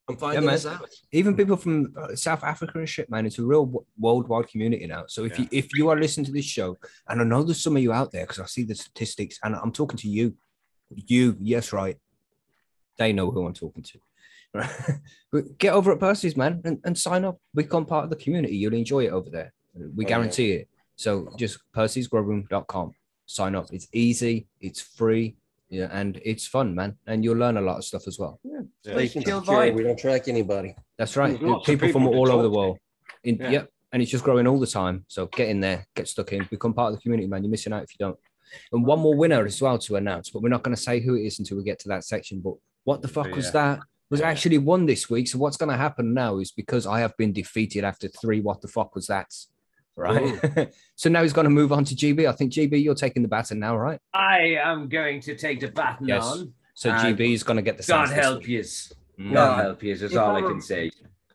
I'm 0.09 0.15
finding 0.17 0.45
man. 0.45 0.53
this 0.53 0.65
out. 0.65 0.87
even 1.11 1.35
people 1.35 1.57
from 1.57 1.93
uh, 1.97 2.15
South 2.15 2.43
Africa 2.43 2.79
and 2.79 2.87
shit, 2.87 3.09
man. 3.09 3.25
It's 3.25 3.39
a 3.39 3.45
real 3.45 3.65
w- 3.65 3.85
worldwide 3.99 4.47
community 4.47 4.87
now. 4.87 5.03
So 5.07 5.25
if 5.25 5.37
you 5.37 5.47
if 5.51 5.75
you 5.75 5.89
are 5.89 5.99
listening 5.99 6.25
to 6.27 6.31
this 6.31 6.45
show, 6.45 6.77
and 7.09 7.19
I 7.21 7.23
know 7.25 7.43
there's 7.43 7.61
some 7.61 7.75
of 7.75 7.83
you 7.83 7.91
out 7.91 8.11
there 8.11 8.23
because 8.23 8.39
I 8.39 8.45
see 8.45 8.63
the 8.63 8.75
statistics, 8.75 9.37
and 9.43 9.55
I'm 9.55 9.71
talking 9.71 9.97
to 9.97 10.07
you, 10.07 10.35
you, 10.95 11.35
yes, 11.41 11.73
right. 11.73 11.97
They 12.97 13.11
know 13.13 13.29
who 13.31 13.45
I'm 13.45 13.53
talking 13.53 13.83
to. 13.83 13.99
Right? 14.53 14.69
but 15.31 15.57
get 15.57 15.73
over 15.73 15.91
at 15.91 15.99
Percy's, 15.99 16.37
man, 16.37 16.61
and, 16.63 16.79
and 16.85 16.97
sign 16.97 17.25
up. 17.25 17.39
Become 17.53 17.85
part 17.85 18.05
of 18.05 18.09
the 18.09 18.15
community. 18.15 18.55
You'll 18.55 18.73
enjoy 18.73 19.05
it 19.05 19.11
over 19.11 19.29
there. 19.29 19.53
We 19.75 19.83
Oh, 19.83 19.91
yeah. 19.97 20.07
guarantee 20.07 20.51
it. 20.53 20.69
So 20.95 21.29
just 21.37 21.59
percysgrowroom.com. 21.75 22.93
Sign 23.25 23.55
up. 23.55 23.67
It's 23.73 23.87
easy. 23.91 24.47
It's 24.61 24.81
free. 24.81 25.35
Yeah, 25.69 25.89
and 25.91 26.19
it's 26.23 26.47
fun, 26.47 26.73
man. 26.75 26.97
And 27.07 27.23
you'll 27.23 27.37
learn 27.37 27.57
a 27.57 27.61
lot 27.61 27.77
of 27.77 27.83
stuff 27.83 28.07
as 28.07 28.17
well. 28.17 28.39
Safe 28.85 29.15
and 29.15 29.25
chill 29.25 29.41
secure. 29.41 29.57
vibe. 29.57 29.73
We 29.73 29.83
don't 29.83 29.99
track 29.99 30.27
anybody. 30.27 30.75
That's 30.97 31.17
right. 31.17 31.31
There's 31.31 31.41
lots 31.41 31.65
People, 31.65 31.89
from 31.89 32.07
all 32.07 32.31
over 32.31 32.43
the 32.43 32.49
world. 32.49 32.77
In, 33.23 33.37
Yeah. 33.37 33.49
Yep. 33.49 33.69
And 33.93 34.01
it's 34.01 34.11
just 34.11 34.23
growing 34.23 34.47
all 34.47 34.59
the 34.59 34.67
time. 34.67 35.05
So 35.07 35.27
get 35.27 35.47
in 35.47 35.61
there, 35.61 35.85
get 35.95 36.07
stuck 36.07 36.33
in, 36.33 36.45
become 36.49 36.73
part 36.73 36.91
of 36.91 36.97
the 36.97 37.01
community, 37.01 37.27
man. 37.27 37.43
You're 37.43 37.51
missing 37.51 37.71
out 37.73 37.83
if 37.83 37.89
you 37.93 38.05
don't. 38.05 38.17
And 38.71 38.85
one 38.85 38.99
more 38.99 39.15
winner 39.15 39.45
as 39.45 39.61
well 39.61 39.77
to 39.79 39.95
announce, 39.95 40.29
but 40.29 40.41
we're 40.41 40.49
not 40.49 40.63
going 40.63 40.75
to 40.75 40.81
say 40.81 40.99
who 40.99 41.15
it 41.15 41.21
is 41.21 41.39
until 41.39 41.57
we 41.57 41.63
get 41.63 41.79
to 41.79 41.89
that 41.89 42.03
section. 42.03 42.41
But 42.41 42.55
what 42.83 43.01
the 43.01 43.07
fuck 43.07 43.27
oh, 43.31 43.35
was 43.35 43.51
that? 43.53 43.79
Was 44.09 44.19
Yeah. 44.21 44.29
actually 44.29 44.57
won 44.57 44.85
this 44.85 45.09
week. 45.09 45.27
So 45.27 45.37
what's 45.37 45.57
going 45.57 45.71
to 45.71 45.77
happen 45.77 46.13
now 46.13 46.39
is 46.39 46.51
because 46.51 46.85
I 46.85 46.99
have 46.99 47.15
been 47.17 47.33
defeated 47.33 47.83
after 47.83 48.07
three. 48.07 48.39
What 48.41 48.61
the 48.61 48.67
fuck 48.67 48.95
was 48.95 49.07
that? 49.07 49.33
Right. 49.97 50.71
so 50.95 51.09
now 51.09 51.23
he's 51.23 51.33
going 51.33 51.45
to 51.45 51.49
move 51.49 51.71
on 51.73 51.83
to 51.85 51.95
GB. 51.95 52.29
I 52.29 52.31
think 52.31 52.53
GB, 52.53 52.81
you're 52.83 52.95
taking 52.95 53.23
the 53.23 53.27
baton 53.27 53.59
now, 53.59 53.75
right? 53.75 53.99
I 54.13 54.57
am 54.63 54.87
going 54.87 55.19
to 55.21 55.35
take 55.35 55.59
the 55.59 55.69
baton 55.69 56.07
Yes. 56.07 56.23
on. 56.23 56.53
So 56.75 56.91
GB 56.91 57.33
is 57.33 57.41
going 57.43 57.57
to 57.57 57.63
get 57.63 57.77
the 57.77 57.83
God 57.83 58.07
sounds 58.07 58.11
help 58.11 58.47
you. 58.47 58.57
yous. 58.57 58.93
Mm. 59.19 59.33
God 59.33 59.63
help 59.63 59.81
you 59.83 59.95
That's 59.97 60.13
If 60.13 60.19
all 60.19 60.35
I 60.35 60.39
I 60.39 60.41
can 60.43 60.61
say. 60.61 60.91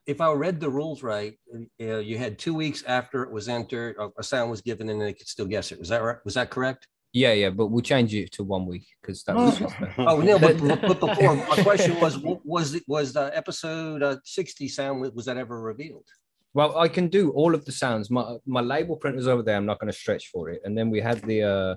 If 0.06 0.20
I 0.20 0.30
read 0.32 0.60
the 0.60 0.70
rules 0.70 1.02
right, 1.02 1.34
uh, 1.80 1.98
you 1.98 2.16
had 2.18 2.38
two 2.38 2.54
weeks 2.54 2.84
after 2.86 3.24
it 3.24 3.30
was 3.32 3.48
entered, 3.48 3.96
a- 3.98 4.10
a 4.18 4.22
sound 4.22 4.50
was 4.52 4.60
given 4.60 4.88
and 4.88 5.00
they 5.00 5.12
could 5.12 5.26
still 5.28 5.46
guess 5.46 5.72
it. 5.72 5.80
Was 5.80 5.88
that 5.88 6.02
right? 6.02 6.16
Was 6.24 6.34
that 6.34 6.50
correct? 6.50 6.86
Yeah, 7.12 7.32
yeah, 7.32 7.50
but 7.50 7.66
we'll 7.66 7.82
change 7.82 8.14
it 8.14 8.32
to 8.32 8.42
one 8.44 8.64
week 8.66 8.86
because 9.00 9.22
that 9.24 9.36
was 9.36 9.60
Oh, 9.98 10.20
no, 10.20 10.38
but, 10.38 10.58
but 10.80 10.98
before, 10.98 11.34
my 11.36 11.56
question 11.62 12.00
was, 12.00 12.18
was, 12.44 12.74
it 12.74 12.84
was 12.86 13.12
the 13.12 13.36
episode 13.36 14.02
uh, 14.02 14.16
60 14.24 14.66
sound, 14.68 15.00
was- 15.02 15.10
was 15.12 15.24
that 15.26 15.36
ever 15.36 15.60
revealed? 15.60 16.06
Well, 16.54 16.76
I 16.78 16.88
can 16.88 17.08
do 17.08 17.30
all 17.30 17.54
of 17.54 17.64
the 17.64 17.72
sounds. 17.72 18.10
My 18.10 18.36
my 18.46 18.60
label 18.60 18.96
printer's 18.96 19.26
over 19.26 19.42
there. 19.42 19.56
I'm 19.56 19.66
not 19.66 19.78
going 19.80 19.90
to 19.92 19.98
stretch 19.98 20.28
for 20.28 20.50
it. 20.50 20.60
And 20.64 20.76
then 20.76 20.90
we 20.90 21.00
had 21.00 21.20
the 21.22 21.42
uh 21.42 21.74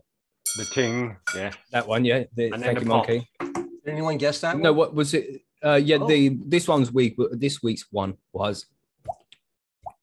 The 0.57 0.65
king, 0.73 1.15
yeah. 1.35 1.51
that 1.71 1.87
one, 1.87 2.03
yeah. 2.05 2.23
The, 2.35 2.51
And 2.51 2.63
thank 2.63 2.79
you, 2.81 2.85
pop. 2.85 3.07
monkey. 3.07 3.27
Did 3.39 3.87
anyone 3.87 4.17
guess 4.17 4.39
that? 4.41 4.57
No, 4.57 4.71
one? 4.71 4.77
what 4.79 4.93
was 4.95 5.13
it? 5.13 5.41
Uh 5.63 5.75
yeah, 5.89 5.97
Oh. 6.01 6.07
the 6.07 6.37
this 6.45 6.67
one's 6.67 6.91
week, 6.91 7.15
but 7.17 7.39
this 7.39 7.61
week's 7.63 7.85
one 7.91 8.17
was 8.33 8.65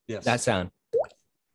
Yes. 0.08 0.24
that 0.24 0.40
sound. 0.40 0.70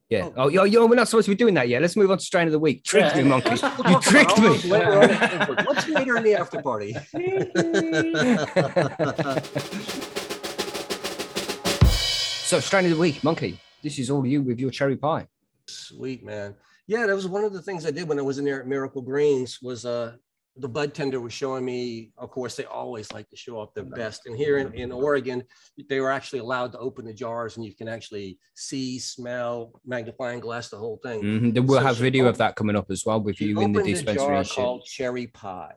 Yeah. 0.10 0.30
Oh. 0.38 0.44
Oh, 0.44 0.48
yo, 0.48 0.64
yo, 0.64 0.86
we're 0.86 0.96
not 0.96 1.10
supposed 1.10 1.26
to 1.26 1.32
be 1.32 1.36
doing 1.36 1.54
that 1.56 1.68
yet. 1.68 1.82
Let's 1.82 1.98
move 1.98 2.10
on 2.12 2.18
to 2.18 2.24
strain 2.24 2.48
of 2.48 2.54
the 2.54 2.60
week. 2.60 2.84
Tricked 2.86 3.18
me, 3.18 3.24
monkey. 3.24 3.50
We'll 3.78 3.92
You 3.92 4.00
tricked 4.00 4.38
me. 4.40 4.48
those 4.48 4.64
later 4.66 5.02
on. 5.02 5.10
What's 5.66 5.88
later 5.90 6.16
in 6.18 6.24
the 6.24 6.36
after 6.36 6.62
party? 6.62 6.96
So 12.48 12.62
strain 12.62 12.86
of 12.86 12.92
the 12.92 12.98
week, 12.98 13.26
monkey. 13.26 13.60
This 13.84 14.00
is 14.00 14.10
all 14.10 14.26
you 14.26 14.42
with 14.42 14.58
your 14.58 14.72
cherry 14.72 14.96
pie. 14.96 15.28
Sweet 15.68 16.24
man. 16.24 16.56
Yeah, 16.88 17.06
that 17.06 17.14
was 17.14 17.28
one 17.28 17.44
of 17.44 17.52
the 17.52 17.62
things 17.62 17.86
I 17.86 17.92
did 17.92 18.08
when 18.08 18.18
I 18.20 18.22
was 18.22 18.38
in 18.38 18.46
there 18.46 18.62
at 18.62 18.68
Miracle 18.68 19.02
Greens 19.02 19.60
was 19.62 19.84
uh 19.86 20.14
the 20.56 20.70
bud 20.70 20.94
tender 20.94 21.20
was 21.20 21.34
showing 21.34 21.66
me, 21.66 22.12
of 22.18 22.32
course, 22.32 22.56
they 22.56 22.64
always 22.64 23.12
like 23.12 23.30
to 23.32 23.36
show 23.36 23.60
off 23.60 23.74
their 23.74 23.84
best. 23.84 24.28
And 24.28 24.38
here 24.38 24.60
in, 24.60 24.74
in 24.74 24.94
Oregon, 24.94 25.44
they 25.90 26.00
were 26.00 26.10
actually 26.10 26.40
allowed 26.40 26.72
to 26.72 26.80
open 26.80 27.04
the 27.06 27.14
jars 27.14 27.58
and 27.58 27.66
you 27.66 27.76
can 27.76 27.90
actually 27.90 28.40
see, 28.56 28.98
smell, 28.98 29.80
magnifying 29.86 30.40
glass, 30.40 30.70
the 30.70 30.78
whole 30.78 31.00
thing. 31.04 31.22
Mhm. 31.22 31.68
We'll 31.68 31.80
So 31.80 31.86
have 31.86 31.98
video 31.98 32.28
of 32.28 32.38
that 32.38 32.56
coming 32.56 32.78
up 32.78 32.90
as 32.90 33.06
well 33.06 33.20
with 33.20 33.42
you 33.42 33.50
in 33.60 33.74
the 33.74 33.80
opened 33.80 33.94
dispensary 33.94 34.16
jar 34.26 34.44
called 34.46 34.86
cherry 34.86 35.28
pie. 35.28 35.74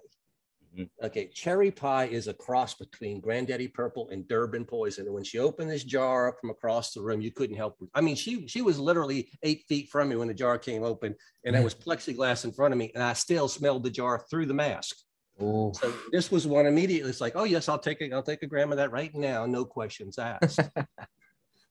Mhm. 0.80 0.90
Okay, 1.02 1.28
cherry 1.28 1.70
pie 1.70 2.06
is 2.06 2.28
a 2.28 2.34
cross 2.34 2.74
between 2.74 3.20
Granddaddy 3.20 3.68
Purple 3.68 4.08
and 4.10 4.26
Durban 4.28 4.64
Poison. 4.64 5.06
And 5.06 5.14
when 5.14 5.24
she 5.24 5.38
opened 5.38 5.70
this 5.70 5.84
jar 5.84 6.28
up 6.28 6.40
from 6.40 6.50
across 6.50 6.92
the 6.92 7.02
room, 7.02 7.20
you 7.20 7.30
couldn't 7.30 7.56
help. 7.56 7.76
I 7.94 8.00
mean, 8.00 8.16
she 8.16 8.46
she 8.46 8.62
was 8.62 8.78
literally 8.78 9.30
eight 9.42 9.64
feet 9.68 9.88
from 9.90 10.08
me 10.08 10.16
when 10.16 10.28
the 10.28 10.34
jar 10.34 10.58
came 10.58 10.82
open, 10.82 11.14
and 11.44 11.54
there 11.54 11.62
was 11.62 11.74
plexiglass 11.74 12.44
in 12.44 12.52
front 12.52 12.72
of 12.72 12.78
me, 12.78 12.90
and 12.94 13.02
I 13.02 13.12
still 13.12 13.48
smelled 13.48 13.84
the 13.84 13.90
jar 13.90 14.24
through 14.30 14.46
the 14.46 14.54
mask. 14.54 14.96
Oh, 15.40 15.72
So 15.72 15.92
this 16.12 16.30
was 16.30 16.46
one 16.46 16.66
immediately. 16.66 17.08
It's 17.10 17.20
like, 17.20 17.32
oh 17.34 17.44
yes, 17.44 17.68
I'll 17.68 17.78
take 17.78 18.02
a, 18.02 18.12
I'll 18.12 18.22
take 18.22 18.42
a 18.42 18.46
gram 18.46 18.72
of 18.72 18.78
that 18.78 18.92
right 18.92 19.14
now, 19.14 19.46
no 19.46 19.64
questions 19.64 20.18
asked. 20.18 20.60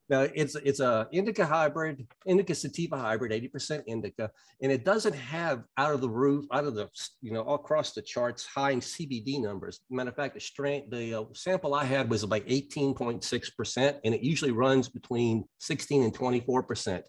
now 0.09 0.27
it's 0.33 0.55
it's 0.55 0.79
a 0.79 1.07
indica 1.11 1.45
hybrid, 1.45 2.07
indica 2.25 2.55
sativa 2.55 2.97
hybrid, 2.97 3.31
80% 3.31 3.83
indica, 3.85 4.31
and 4.61 4.71
it 4.71 4.83
doesn't 4.83 5.15
have 5.15 5.63
out 5.77 5.93
of 5.93 6.01
the 6.01 6.09
roof, 6.09 6.45
out 6.51 6.65
of 6.65 6.75
the 6.75 6.89
you 7.21 7.31
know 7.31 7.41
all 7.41 7.55
across 7.55 7.93
the 7.93 8.01
charts 8.01 8.45
high 8.45 8.71
in 8.71 8.79
CBD 8.79 9.41
numbers. 9.41 9.81
Matter 9.89 10.09
of 10.09 10.15
fact, 10.15 10.33
the 10.33 10.39
strain, 10.39 10.89
the 10.89 11.13
uh, 11.13 11.23
sample 11.33 11.75
I 11.75 11.85
had 11.85 12.09
was 12.09 12.25
like 12.25 12.47
18.6%, 12.47 13.99
and 14.03 14.15
it 14.15 14.21
usually 14.21 14.51
runs 14.51 14.89
between 14.89 15.45
16 15.59 16.03
and 16.03 16.17
24%. 16.17 17.03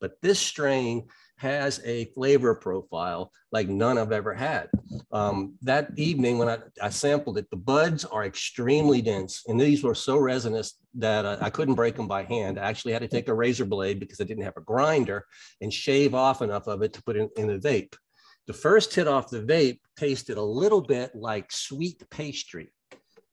But 0.00 0.12
this 0.22 0.38
strain 0.38 1.08
has 1.38 1.80
a 1.84 2.06
flavor 2.06 2.54
profile 2.54 3.30
like 3.52 3.68
none 3.68 3.98
I've 3.98 4.12
ever 4.12 4.34
had. 4.34 4.68
Um, 5.12 5.54
that 5.62 5.90
evening 5.96 6.38
when 6.38 6.48
I, 6.48 6.58
I 6.82 6.88
sampled 6.88 7.38
it, 7.38 7.48
the 7.50 7.56
buds 7.56 8.04
are 8.04 8.24
extremely 8.24 9.02
dense, 9.02 9.42
and 9.46 9.60
these 9.60 9.82
were 9.82 9.94
so 9.94 10.16
resinous 10.16 10.78
that 10.94 11.24
uh, 11.24 11.36
I 11.40 11.50
couldn't 11.50 11.74
break 11.74 11.96
them 11.96 12.08
by 12.08 12.22
hand. 12.22 12.58
I 12.58 12.64
actually 12.64 12.92
had 12.92 13.02
to 13.02 13.08
take 13.08 13.28
a 13.28 13.34
razor 13.34 13.66
blade 13.66 14.00
because 14.00 14.20
I 14.20 14.24
didn't 14.24 14.44
have 14.44 14.56
a 14.56 14.62
grinder 14.62 15.26
and 15.60 15.72
shave 15.72 16.14
off 16.14 16.42
enough 16.42 16.66
of 16.66 16.82
it 16.82 16.94
to 16.94 17.02
put 17.02 17.16
in, 17.16 17.28
in 17.36 17.46
the 17.48 17.58
vape. 17.58 17.94
The 18.46 18.52
first 18.52 18.94
hit 18.94 19.08
off 19.08 19.28
the 19.28 19.42
vape 19.42 19.80
tasted 19.96 20.38
a 20.38 20.42
little 20.42 20.80
bit 20.80 21.14
like 21.14 21.50
sweet 21.50 22.02
pastry. 22.10 22.72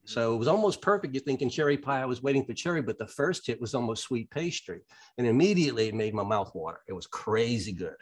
So 0.05 0.33
it 0.33 0.37
was 0.37 0.47
almost 0.47 0.81
perfect. 0.81 1.13
You're 1.13 1.23
thinking 1.23 1.49
cherry 1.49 1.77
pie. 1.77 2.01
I 2.01 2.05
was 2.05 2.21
waiting 2.21 2.45
for 2.45 2.53
cherry, 2.53 2.81
but 2.81 2.97
the 2.97 3.07
first 3.07 3.47
hit 3.47 3.61
was 3.61 3.73
almost 3.73 4.03
sweet 4.03 4.29
pastry. 4.29 4.81
And 5.17 5.25
immediately 5.25 5.87
it 5.87 5.95
made 5.95 6.13
my 6.13 6.23
mouth 6.23 6.51
water. 6.53 6.81
It 6.87 6.93
was 6.93 7.07
crazy 7.07 7.71
good. 7.71 7.95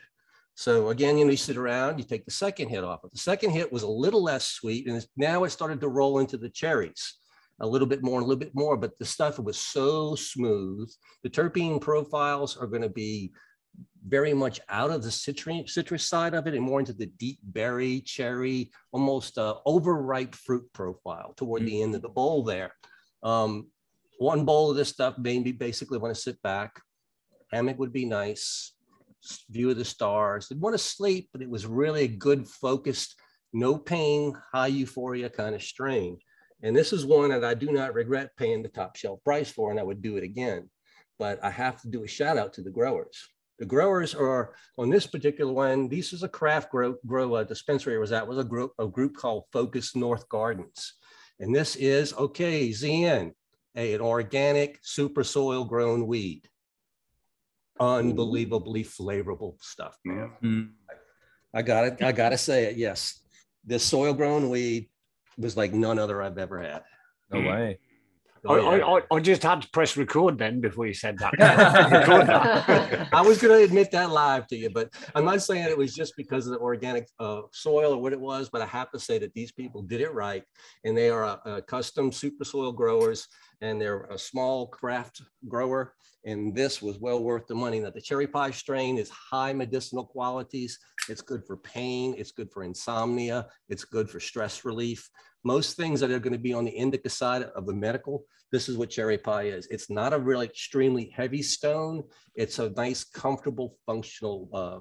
So 0.56 0.90
again, 0.90 1.18
you 1.18 1.26
know, 1.26 1.32
you 1.32 1.38
sit 1.38 1.58
around, 1.58 1.98
you 1.98 2.04
take 2.04 2.26
the 2.26 2.32
second 2.32 2.70
hit 2.70 2.84
off. 2.84 3.02
The 3.02 3.18
second 3.18 3.52
hit 3.52 3.72
was 3.72 3.84
a 3.84 3.88
little 3.88 4.24
less 4.24 4.48
sweet, 4.48 4.88
and 4.88 5.06
now 5.16 5.44
it 5.44 5.52
started 5.52 5.80
to 5.82 5.88
roll 5.88 6.20
into 6.20 6.38
the 6.38 6.50
cherries 6.50 7.16
a 7.62 7.68
little 7.68 7.88
bit 7.88 8.04
more, 8.04 8.20
a 8.20 8.24
little 8.24 8.40
bit 8.40 8.56
more. 8.56 8.78
But 8.78 8.98
the 8.98 9.06
stuff 9.06 9.40
was 9.40 9.58
so 9.58 10.16
smooth. 10.16 10.92
The 11.24 11.30
terpene 11.30 11.80
profiles 11.80 12.58
are 12.58 12.68
going 12.68 12.82
to 12.82 12.90
be 12.90 13.32
very 14.08 14.34
much 14.34 14.60
out 14.70 14.90
of 14.90 15.04
the 15.04 15.12
citrus 15.12 15.74
citrus 15.74 16.06
side 16.06 16.34
of 16.34 16.48
it 16.48 16.54
and 16.54 16.64
more 16.64 16.80
into 16.80 16.94
the 16.94 17.06
deep 17.06 17.40
berry, 17.44 18.02
cherry, 18.02 18.72
almost 18.92 19.38
uh, 19.38 19.56
overripe 19.66 20.36
fruit 20.36 20.66
profile 20.74 21.34
toward 21.38 21.66
the 21.66 21.82
end 21.82 21.96
of 21.96 22.02
the 22.02 22.10
bowl 22.10 22.44
there. 22.44 22.74
Um, 23.24 23.68
one 24.18 24.46
bowl 24.46 24.70
of 24.70 24.78
this 24.78 24.90
stuff 24.90 25.18
made 25.18 25.44
me 25.44 25.52
basically 25.52 25.98
want 25.98 26.14
to 26.14 26.22
sit 26.22 26.42
back. 26.42 26.82
Hammock 27.52 27.80
would 27.80 27.94
be 27.94 28.06
nice. 28.06 28.74
View 29.50 29.70
of 29.70 29.78
the 29.78 29.86
stars. 29.86 30.48
I'd 30.52 30.60
want 30.60 30.74
to 30.74 30.84
sleep, 30.84 31.30
but 31.32 31.42
it 31.42 31.50
was 31.50 31.66
really 31.66 32.04
a 32.04 32.08
good, 32.08 32.48
focused, 32.48 33.16
no 33.54 33.78
pain, 33.78 34.34
high 34.52 34.68
euphoria 34.68 35.30
kind 35.30 35.54
of 35.54 35.62
strain. 35.62 36.18
And 36.64 36.76
this 36.76 36.94
is 36.94 37.06
one 37.06 37.30
that 37.30 37.44
I 37.44 37.54
do 37.54 37.72
not 37.72 37.94
regret 37.94 38.36
paying 38.38 38.62
the 38.62 38.70
top 38.70 38.96
shelf 38.96 39.24
price 39.24 39.52
for, 39.52 39.72
and 39.72 39.80
I 39.80 39.84
would 39.84 40.02
do 40.02 40.18
it 40.18 40.24
again. 40.24 40.70
But 41.18 41.44
I 41.44 41.50
have 41.52 41.82
to 41.82 41.88
do 41.88 42.04
a 42.04 42.08
shout 42.08 42.38
out 42.38 42.54
to 42.54 42.62
the 42.62 42.72
growers. 42.72 43.18
The 43.62 43.68
growers 43.68 44.16
are 44.16 44.56
on 44.80 44.90
this 44.90 45.06
particular 45.06 45.54
one. 45.54 45.88
This 45.88 46.14
is 46.14 46.24
a 46.24 46.28
craft 46.28 46.72
grow, 46.72 46.96
grow 47.06 47.36
uh, 47.36 47.44
dispensary 47.44 48.00
was 48.00 48.10
that 48.10 48.28
was 48.28 48.40
a 48.40 48.44
group 48.44 48.74
a 48.80 48.88
group 48.88 49.16
called 49.16 49.44
Focus 49.54 49.96
North 49.96 50.28
Gardens, 50.30 50.96
and 51.40 51.54
this 51.54 51.76
is 51.76 52.12
okay. 52.14 52.70
ZN, 52.70 53.34
a, 53.76 53.94
an 53.94 54.02
organic 54.02 54.80
super 54.82 55.24
soil 55.24 55.64
grown 55.64 56.08
weed. 56.08 56.50
Unbelievably 57.80 58.84
flavorful 58.84 59.62
stuff. 59.62 59.96
man. 60.04 60.32
Mm. 60.44 60.72
I 61.54 61.62
got 61.62 61.86
it. 61.86 62.02
I 62.02 62.14
gotta 62.14 62.40
say 62.40 62.64
it. 62.64 62.78
Yes, 62.78 63.20
this 63.64 63.84
soil 63.84 64.16
grown 64.16 64.50
weed 64.50 64.90
was 65.38 65.56
like 65.56 65.72
none 65.72 66.00
other 66.00 66.20
I've 66.20 66.40
ever 66.40 66.60
had. 66.60 66.82
no 67.32 67.42
way. 67.42 67.78
Oh, 68.46 68.56
I, 68.56 68.78
yeah. 68.78 68.86
I, 68.86 69.16
I- 69.16 69.20
just 69.20 69.44
had 69.44 69.62
to 69.62 69.70
press 69.70 69.96
record 69.98 70.40
then 70.40 70.62
before 70.62 70.88
you 70.88 70.94
said 70.94 71.18
that. 71.20 71.34
I 73.14 73.22
was 73.22 73.40
going 73.40 73.60
to 73.60 73.64
admit 73.64 73.92
that 73.92 74.10
live 74.10 74.48
to 74.48 74.56
you, 74.56 74.70
but 74.72 74.90
I'm 75.14 75.26
not 75.26 75.44
saying 75.44 75.66
it 75.66 75.78
was 75.78 75.94
just 75.94 76.14
because 76.18 76.48
of 76.48 76.54
the 76.54 76.60
organic 76.60 77.08
uh, 77.20 77.42
soil 77.52 77.94
or 77.94 78.02
what 78.02 78.14
it 78.14 78.20
was, 78.20 78.50
but 78.50 78.62
I 78.62 78.66
have 78.66 78.92
to 78.92 79.00
say 79.00 79.20
that 79.20 79.34
these 79.34 79.52
people 79.52 79.84
did 79.84 80.02
it 80.02 80.14
right. 80.14 80.44
And 80.84 80.98
they 80.98 81.10
are 81.10 81.40
a 81.46 81.62
custom 81.62 82.12
super 82.12 82.44
soil 82.44 82.72
growers 82.72 83.28
and 83.62 83.80
they're 83.80 84.04
a 84.06 84.18
small 84.18 84.68
craft 84.68 85.22
grower. 85.48 85.94
And 86.26 86.56
this 86.56 86.82
was 86.82 87.00
well 87.00 87.24
worth 87.24 87.48
the 87.48 87.56
money. 87.56 87.80
Now, 87.80 87.90
the 87.90 88.02
cherry 88.02 88.28
pie 88.28 88.52
strain 88.52 88.98
is 88.98 89.10
high 89.10 89.54
medicinal 89.54 90.06
qualities. 90.06 90.78
It's 91.10 91.22
good 91.22 91.46
for 91.48 91.58
pain, 91.58 92.14
it's 92.18 92.32
good 92.32 92.52
for 92.52 92.64
insomnia, 92.64 93.48
it's 93.70 93.86
good 93.86 94.10
for 94.10 94.20
stress 94.20 94.64
relief. 94.64 95.10
Most 95.44 95.76
things 95.76 96.00
that 96.00 96.12
are 96.12 96.20
going 96.20 96.34
to 96.34 96.40
be 96.40 96.54
on 96.54 96.66
the 96.66 96.72
indica 96.72 97.10
side 97.10 97.44
of 97.44 97.66
the 97.66 97.74
medical, 97.74 98.26
this 98.52 98.70
is 98.70 98.78
what 98.78 98.92
cherry 98.92 99.18
pie 99.18 99.44
is. 99.44 99.66
It's 99.68 99.90
not 99.90 100.14
a 100.14 100.20
really 100.20 100.46
extremely 100.46 101.12
heavy 101.16 101.42
stone. 101.42 102.04
It's 102.36 102.60
a 102.60 102.70
nice, 102.72 103.04
comfortable, 103.04 103.78
functional 103.88 104.50
uh, 104.54 104.80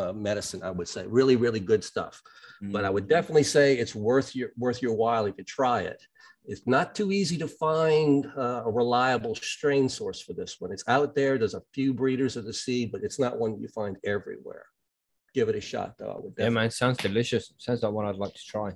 uh, 0.00 0.12
medicine, 0.14 0.62
I 0.62 0.70
would 0.70 0.88
say. 0.88 1.06
Really, 1.06 1.36
really 1.36 1.60
good 1.60 1.84
stuff. 1.84 2.22
But 2.70 2.84
I 2.84 2.90
would 2.90 3.08
definitely 3.08 3.42
say 3.42 3.76
it's 3.76 3.94
worth 3.94 4.36
your 4.36 4.50
worth 4.56 4.80
your 4.80 4.94
while 4.94 5.26
if 5.26 5.34
you 5.36 5.44
try 5.44 5.80
it. 5.80 6.00
It's 6.44 6.66
not 6.66 6.94
too 6.94 7.12
easy 7.12 7.38
to 7.38 7.46
find 7.46 8.26
uh, 8.36 8.62
a 8.64 8.70
reliable 8.70 9.34
strain 9.34 9.88
source 9.88 10.20
for 10.20 10.32
this 10.32 10.60
one. 10.60 10.72
It's 10.72 10.84
out 10.88 11.14
there. 11.14 11.38
There's 11.38 11.54
a 11.54 11.62
few 11.72 11.94
breeders 11.94 12.36
of 12.36 12.44
the 12.44 12.52
seed, 12.52 12.90
but 12.90 13.02
it's 13.04 13.20
not 13.20 13.38
one 13.38 13.60
you 13.60 13.68
find 13.68 13.96
everywhere. 14.04 14.66
Give 15.34 15.48
it 15.48 15.54
a 15.54 15.60
shot, 15.60 15.94
though. 15.98 16.10
I 16.10 16.18
would 16.18 16.34
Yeah, 16.36 16.48
man, 16.48 16.70
sounds 16.70 16.98
delicious. 16.98 17.52
Sounds 17.58 17.82
like 17.82 17.92
one 17.92 18.06
I'd 18.06 18.16
like 18.16 18.34
to 18.34 18.44
try. 18.46 18.72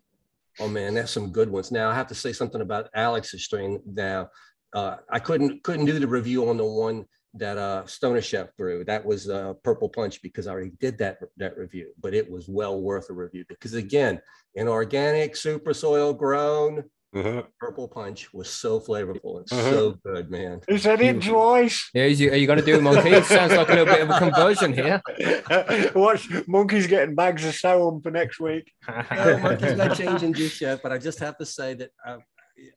Oh 0.59 0.69
man, 0.69 0.95
that's 0.95 1.13
some 1.13 1.33
good 1.33 1.51
ones. 1.51 1.71
Now 1.71 1.91
I 1.91 1.95
have 1.95 2.07
to 2.07 2.15
say 2.15 2.33
something 2.33 2.63
about 2.63 2.89
Alex's 2.95 3.45
strain. 3.45 3.81
Now 3.85 4.31
uh, 4.73 4.97
I 5.11 5.19
couldn't 5.19 5.63
couldn't 5.63 5.87
do 5.87 5.99
the 5.99 6.07
review 6.07 6.49
on 6.49 6.57
the 6.57 6.65
one 6.65 7.05
that 7.35 7.59
uh 7.59 7.85
Stoner 7.85 8.23
Chef 8.23 8.57
brew. 8.57 8.83
That 8.85 9.05
was 9.05 9.29
uh 9.29 9.53
Purple 9.63 9.91
Punch 9.91 10.23
because 10.23 10.47
I 10.47 10.53
already 10.53 10.73
did 10.81 10.97
that 10.99 11.19
that 11.37 11.59
review, 11.59 11.93
but 12.01 12.15
it 12.15 12.31
was 12.31 12.49
well 12.49 12.81
worth 12.81 13.11
a 13.11 13.13
review 13.13 13.45
because 13.49 13.75
again, 13.75 14.19
an 14.55 14.69
organic 14.69 15.37
super 15.37 15.75
soil 15.75 16.15
grown 16.15 16.85
Uh-huh. 17.17 17.43
Purple 17.59 17.89
Punch 17.89 18.33
was 18.35 18.49
so 18.51 18.79
flavorful 18.81 19.39
and 19.39 19.47
Uh-huh. 19.53 19.71
so 19.71 19.99
good, 20.05 20.31
man. 20.31 20.61
Is 20.69 20.83
that 20.85 21.01
it 21.01 21.23
twice. 21.23 21.89
Yeah, 21.95 22.05
is 22.05 22.21
you, 22.21 22.31
are 22.33 22.37
you 22.37 22.47
going 22.47 22.59
to 22.59 22.65
do 22.65 22.77
it, 22.77 22.83
monkey? 22.83 23.11
It 23.11 23.25
sounds 23.25 23.53
like 23.55 23.69
a 23.69 23.73
little 23.73 23.87
bit 23.87 24.03
of 24.03 24.11
a 24.11 24.19
conversion 24.19 24.73
here. 24.73 25.01
Watch 25.95 26.29
monkeys 26.47 26.87
getting 26.87 27.15
bags 27.15 27.45
of 27.45 27.55
sour 27.55 27.99
for 28.03 28.11
next 28.11 28.39
week. 28.41 28.71
No, 29.11 29.39
monkey's 29.43 29.77
not 29.77 29.97
changing 29.97 30.35
just 30.35 30.61
yet, 30.61 30.81
but 30.83 30.93
I 30.93 30.99
just 30.99 31.19
have 31.21 31.37
to 31.39 31.47
say 31.47 31.75
that 31.75 31.91
uh, 32.07 32.19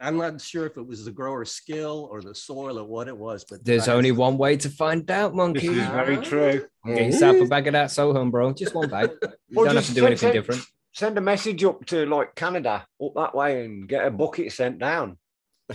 I'm 0.01 0.17
not 0.17 0.39
sure 0.41 0.65
if 0.65 0.77
it 0.77 0.85
was 0.85 1.05
the 1.05 1.11
grower's 1.11 1.51
skill 1.51 2.07
or 2.11 2.21
the 2.21 2.35
soil 2.35 2.77
or 2.79 2.83
what 2.85 3.07
it 3.07 3.17
was, 3.17 3.45
but 3.49 3.63
There's 3.63 3.87
I- 3.87 3.93
only 3.93 4.11
one 4.11 4.37
way 4.37 4.57
to 4.57 4.69
find 4.69 5.09
out, 5.11 5.35
monkey. 5.35 5.67
This 5.69 5.77
is 5.77 5.87
very 5.87 6.17
true. 6.17 6.65
Get 6.85 7.05
yourself 7.07 7.37
a 7.37 7.45
bag 7.45 7.67
of 7.67 7.73
that 7.73 7.89
Soham, 7.89 8.31
bro. 8.31 8.53
Just 8.53 8.73
one 8.75 8.89
bag. 8.89 9.11
You 9.49 9.65
don't 9.65 9.75
have 9.75 9.85
to 9.85 9.93
do 9.93 10.05
anything 10.05 10.31
send- 10.31 10.33
different. 10.33 10.61
Send 10.93 11.17
a 11.17 11.21
message 11.21 11.63
up 11.63 11.85
to 11.87 12.05
like 12.05 12.35
Canada 12.35 12.85
up 13.01 13.13
that 13.15 13.35
way 13.35 13.63
and 13.65 13.87
get 13.87 14.05
a 14.05 14.11
bucket 14.11 14.51
sent 14.51 14.79
down. 14.79 15.17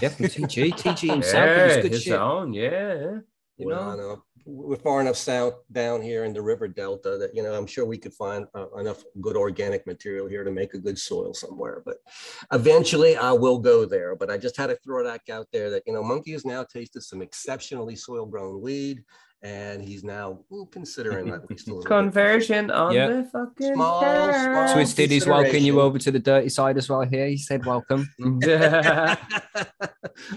Yeah, 0.00 0.08
from 0.08 0.26
TG. 0.26 0.72
TG 0.72 1.10
himself. 1.12 1.46
Yeah, 1.46 1.80
good 1.80 1.92
his 1.92 2.02
shit. 2.02 2.14
own, 2.18 2.52
yeah. 2.52 3.18
You 3.56 3.68
Well, 3.68 3.80
I 3.82 3.96
know? 3.96 3.96
know 3.96 4.22
we're 4.46 4.76
far 4.76 5.00
enough 5.00 5.16
south 5.16 5.54
down 5.72 6.02
here 6.02 6.24
in 6.24 6.34
the 6.34 6.42
river 6.42 6.68
delta 6.68 7.16
that 7.18 7.34
you 7.34 7.42
know 7.42 7.54
I'm 7.54 7.66
sure 7.66 7.86
we 7.86 7.96
could 7.96 8.12
find 8.12 8.46
uh, 8.54 8.68
enough 8.76 9.02
good 9.20 9.36
organic 9.36 9.86
material 9.86 10.26
here 10.28 10.44
to 10.44 10.50
make 10.50 10.74
a 10.74 10.78
good 10.78 10.98
soil 10.98 11.32
somewhere. 11.32 11.82
But 11.86 11.98
eventually, 12.52 13.16
I 13.16 13.30
will 13.32 13.58
go 13.60 13.84
there. 13.86 14.16
But 14.16 14.30
I 14.30 14.36
just 14.36 14.56
had 14.56 14.66
to 14.66 14.76
throw 14.84 15.04
that 15.04 15.22
out 15.30 15.46
there 15.52 15.70
that 15.70 15.84
you 15.86 15.92
know 15.92 16.02
Monkey 16.02 16.32
has 16.32 16.44
now 16.44 16.64
tasted 16.64 17.02
some 17.02 17.22
exceptionally 17.22 17.94
soil 17.96 18.26
grown 18.26 18.60
weed, 18.60 19.04
and 19.44 19.82
he's 19.84 20.02
now 20.02 20.38
considering 20.72 21.28
at 21.28 21.48
least 21.50 21.68
a 21.68 21.70
little 21.70 21.82
bit. 21.82 21.88
Conversion 21.88 22.70
on 22.70 22.94
Yeah. 22.94 23.08
the 23.08 23.24
fucking 23.30 23.74
Small, 23.74 24.00
small. 24.32 24.72
Twisted 24.74 25.12
is 25.12 25.26
welcoming 25.26 25.62
you 25.64 25.80
over 25.82 25.98
to 25.98 26.10
the 26.10 26.18
dirty 26.18 26.48
side 26.48 26.78
as 26.78 26.88
well 26.88 27.02
here. 27.02 27.26
He 27.28 27.36
said 27.36 27.64
welcome. 27.66 28.08
I 28.44 29.16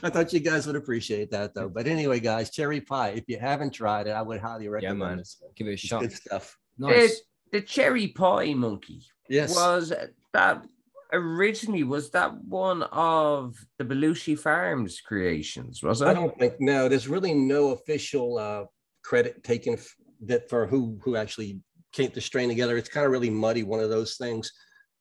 thought 0.10 0.34
you 0.34 0.40
guys 0.42 0.68
would 0.68 0.76
appreciate 0.76 1.32
that 1.32 1.54
though. 1.54 1.70
But 1.70 1.88
anyway, 1.88 2.20
guys, 2.20 2.50
cherry 2.50 2.82
pie. 2.82 3.10
If 3.12 3.24
you 3.28 3.40
haven't 3.40 3.72
tried 3.72 4.08
it, 4.08 4.12
I 4.12 4.22
would 4.22 4.40
highly 4.42 4.68
recommend 4.68 5.00
man. 5.00 5.18
this. 5.18 5.38
one. 5.40 5.52
Give 5.56 5.68
it 5.68 5.72
a 5.72 5.74
It's 5.74 5.82
shot. 5.82 6.02
good 6.02 6.14
stuff. 6.14 6.58
Nice. 6.78 7.22
the 7.52 7.62
cherry 7.62 8.10
pie 8.10 8.54
monkey 8.54 9.02
Yes. 9.30 9.56
was 9.56 9.92
that 10.34 10.66
originally 11.14 11.84
was 11.84 12.10
that 12.12 12.36
one 12.44 12.84
of 12.84 13.56
the 13.80 13.86
Belushi 13.86 14.38
Farms 14.38 15.00
creations, 15.00 15.82
was 15.82 16.02
it? 16.02 16.08
I 16.10 16.14
don't 16.14 16.38
think 16.38 16.56
no. 16.60 16.90
There's 16.90 17.08
really 17.08 17.34
no 17.34 17.72
official 17.72 18.38
uh, 18.38 18.66
credit 19.08 19.42
taken 19.44 19.74
f- 19.74 19.96
that 20.26 20.50
for 20.50 20.68
who 20.68 21.00
who 21.04 21.16
actually 21.16 21.62
came 21.94 22.12
to 22.12 22.22
strain 22.22 22.50
together. 22.50 22.78
It's 22.78 22.90
kind 22.90 23.06
of 23.06 23.12
really 23.12 23.30
muddy, 23.30 23.64
one 23.64 23.80
of 23.80 23.90
those 23.90 24.18
things. 24.18 24.52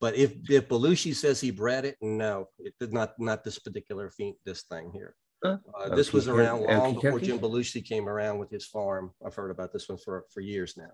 But 0.00 0.14
if 0.14 0.32
if 0.48 0.68
Belushi 0.68 1.14
says 1.14 1.40
he 1.40 1.50
bred 1.50 1.84
it, 1.84 1.96
no, 2.00 2.46
it 2.58 2.74
did 2.78 2.92
not 2.92 3.14
not 3.18 3.42
this 3.42 3.58
particular 3.58 4.10
thing, 4.10 4.34
this 4.44 4.62
thing 4.62 4.90
here. 4.92 5.14
Huh? 5.44 5.58
Uh, 5.78 5.94
this 5.94 6.12
was 6.12 6.28
around 6.28 6.62
long 6.64 6.94
before. 6.94 7.20
Jim 7.20 7.38
Belushi 7.38 7.84
came 7.84 8.08
around 8.08 8.38
with 8.38 8.50
his 8.50 8.66
farm. 8.66 9.12
I've 9.24 9.34
heard 9.34 9.50
about 9.50 9.72
this 9.72 9.88
one 9.88 9.98
for 9.98 10.24
for 10.32 10.40
years 10.40 10.76
now. 10.76 10.92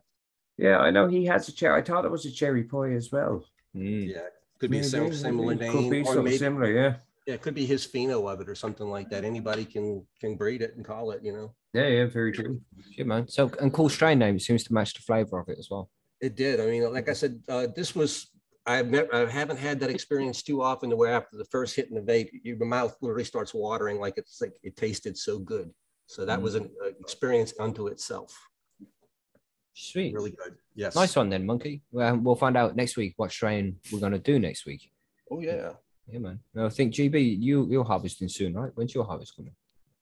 Yeah, 0.56 0.78
I 0.78 0.90
know 0.90 1.08
he 1.08 1.24
has 1.26 1.48
a 1.48 1.52
cherry. 1.52 1.80
I 1.80 1.84
thought 1.84 2.04
it 2.04 2.10
was 2.10 2.26
a 2.26 2.32
cherry 2.32 2.64
pie 2.64 2.92
as 2.92 3.10
well. 3.12 3.44
Mm. 3.76 4.08
Yeah, 4.14 4.28
could 4.58 4.70
be 4.70 4.78
a 4.78 4.84
sim- 4.84 5.12
similar 5.12 5.54
maybe. 5.54 5.60
name, 5.60 5.72
Could 5.72 5.90
be 5.90 6.00
or 6.00 6.04
something 6.04 6.24
maybe 6.24 6.38
similar, 6.38 6.70
yeah. 6.70 6.94
Yeah, 7.26 7.34
it 7.34 7.42
could 7.42 7.54
be 7.54 7.66
his 7.66 7.86
pheno 7.86 8.30
of 8.30 8.40
it 8.40 8.48
or 8.48 8.54
something 8.54 8.88
like 8.88 9.08
that. 9.10 9.24
Anybody 9.24 9.64
can 9.64 10.06
can 10.20 10.36
breed 10.36 10.62
it 10.62 10.76
and 10.76 10.84
call 10.84 11.12
it. 11.12 11.22
You 11.22 11.32
know, 11.32 11.54
Yeah, 11.72 11.88
yeah, 11.88 12.06
very 12.06 12.32
true. 12.32 12.60
Shit, 12.96 13.06
man. 13.06 13.28
So, 13.28 13.50
and 13.60 13.72
cool 13.72 13.88
strain 13.88 14.18
name 14.18 14.38
seems 14.38 14.64
to 14.64 14.74
match 14.74 14.94
the 14.94 15.02
flavor 15.02 15.38
of 15.38 15.48
it 15.48 15.58
as 15.58 15.68
well. 15.70 15.90
It 16.20 16.36
did. 16.36 16.60
I 16.60 16.66
mean, 16.66 16.92
like 16.92 17.08
I 17.08 17.12
said, 17.12 17.40
uh, 17.48 17.68
this 17.74 17.94
was. 17.94 18.28
I've 18.64 18.86
never, 18.86 19.12
I 19.12 19.28
haven't 19.28 19.58
had 19.58 19.80
that 19.80 19.90
experience 19.90 20.40
too 20.40 20.62
often. 20.62 20.90
To 20.90 20.96
where 20.96 21.12
after 21.12 21.36
the 21.36 21.44
first 21.46 21.74
hit 21.74 21.88
in 21.90 21.96
the 21.96 22.00
vape, 22.00 22.30
your 22.44 22.64
mouth 22.64 22.96
literally 23.00 23.24
starts 23.24 23.52
watering, 23.52 23.98
like 23.98 24.14
it's 24.18 24.40
like 24.40 24.52
it 24.62 24.76
tasted 24.76 25.18
so 25.18 25.40
good. 25.40 25.70
So 26.06 26.24
that 26.24 26.40
was 26.40 26.54
an 26.54 26.70
uh, 26.84 26.90
experience 27.00 27.54
unto 27.58 27.88
itself. 27.88 28.38
Sweet. 29.74 30.14
Really 30.14 30.30
good. 30.30 30.54
Yes. 30.74 30.94
Nice 30.94 31.16
one 31.16 31.28
then, 31.28 31.44
monkey. 31.44 31.82
Well, 31.90 32.16
we'll 32.18 32.36
find 32.36 32.56
out 32.56 32.76
next 32.76 32.96
week 32.96 33.14
what 33.16 33.32
strain 33.32 33.78
we're 33.90 33.98
going 33.98 34.12
to 34.12 34.18
do 34.18 34.38
next 34.38 34.66
week. 34.66 34.92
Oh 35.30 35.40
yeah. 35.40 35.72
Yeah, 36.08 36.18
man. 36.18 36.40
No, 36.54 36.66
I 36.66 36.68
think 36.68 36.92
GB, 36.94 37.38
you 37.38 37.66
you're 37.70 37.84
harvesting 37.84 38.28
soon, 38.28 38.54
right? 38.54 38.72
When's 38.74 38.94
your 38.94 39.04
harvest 39.04 39.36
coming? 39.36 39.54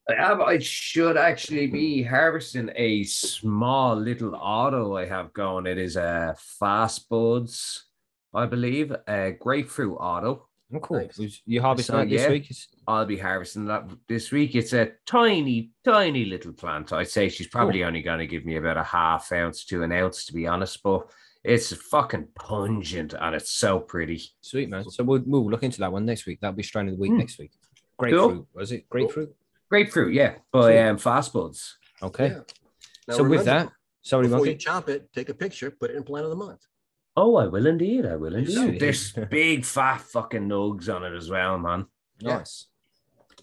I 0.09 0.15
have. 0.15 0.41
I 0.41 0.59
should 0.59 1.17
actually 1.17 1.67
be 1.67 2.03
harvesting 2.03 2.71
a 2.75 3.05
small 3.05 3.95
little 3.95 4.35
auto 4.35 4.97
I 4.97 5.07
have 5.07 5.33
going. 5.33 5.67
It 5.67 5.79
is 5.79 5.97
a 5.97 6.35
Fast 6.59 7.09
Buds, 7.09 7.87
I 8.35 8.47
believe, 8.47 8.95
a 9.07 9.37
grapefruit 9.39 9.97
auto. 10.01 10.49
Oh, 10.73 10.79
cool. 10.81 11.01
Nice. 11.01 11.43
You 11.47 11.61
harvesting 11.61 11.95
So, 11.95 11.99
that 11.99 12.09
this 12.09 12.23
yeah. 12.23 12.29
week? 12.29 12.53
I'll 12.87 13.07
be 13.07 13.19
harvesting 13.19 13.67
that 13.67 13.89
this 14.09 14.31
week. 14.31 14.55
It's 14.55 14.73
a 14.73 14.93
tiny, 15.07 15.73
tiny 15.85 16.25
little 16.25 16.53
plant. 16.53 16.93
I'd 16.93 17.09
say 17.09 17.29
she's 17.29 17.49
probably 17.49 17.85
only 17.85 18.03
going 18.03 18.21
to 18.21 18.27
give 18.27 18.45
me 18.45 18.57
about 18.57 18.77
a 18.77 18.85
half 18.85 19.31
ounce 19.33 19.65
to 19.67 19.83
an 19.83 19.93
ounce, 19.93 20.25
to 20.27 20.33
be 20.33 20.47
honest. 20.47 20.83
But 20.83 21.11
it's 21.43 21.75
fucking 21.75 22.29
pungent 22.35 23.15
and 23.19 23.35
it's 23.35 23.51
so 23.51 23.79
pretty. 23.81 24.23
Sweet, 24.41 24.69
man. 24.69 24.89
So 24.91 25.05
we'll, 25.05 25.23
we'll 25.25 25.49
look 25.51 25.63
into 25.63 25.79
that 25.81 25.93
one 25.93 26.05
next 26.05 26.27
week. 26.27 26.39
That'll 26.41 26.57
be 26.57 26.63
strain 26.63 26.89
of 26.89 26.95
the 26.95 27.01
week 27.01 27.13
Hmm. 27.13 27.19
next 27.19 27.39
week. 27.39 27.53
Grapefruit, 27.99 28.47
was 28.55 28.73
it? 28.73 28.89
Grapefruit? 28.89 29.35
Grapefruit, 29.71 30.15
yeah, 30.15 30.37
by 30.53 30.79
um, 30.79 30.99
Fast 30.99 31.33
Buds. 31.33 31.77
Okay. 32.03 32.29
Yeah. 32.29 32.41
Now 33.09 33.15
so 33.17 33.25
with 33.25 33.45
that, 33.45 33.71
sorry, 34.03 34.27
before 34.29 34.47
you 34.47 34.55
chop 34.55 34.89
it, 34.89 35.13
take 35.13 35.29
a 35.29 35.35
picture, 35.35 35.71
put 35.71 35.91
it 35.91 35.97
in 35.97 36.03
plant 36.03 36.25
of 36.25 36.31
the 36.31 36.37
month. 36.37 36.61
Oh, 37.17 37.37
I 37.37 37.47
will 37.47 37.67
indeed. 37.67 38.07
I 38.07 38.17
will 38.17 38.35
indeed. 38.35 38.55
Sweet. 38.55 38.81
There's 38.81 39.13
big 39.31 39.65
fat 39.65 40.01
fucking 40.01 40.49
nugs 40.49 40.95
on 40.95 41.05
it 41.05 41.15
as 41.15 41.29
well, 41.29 41.59
man. 41.59 41.87
Nice. 42.23 42.67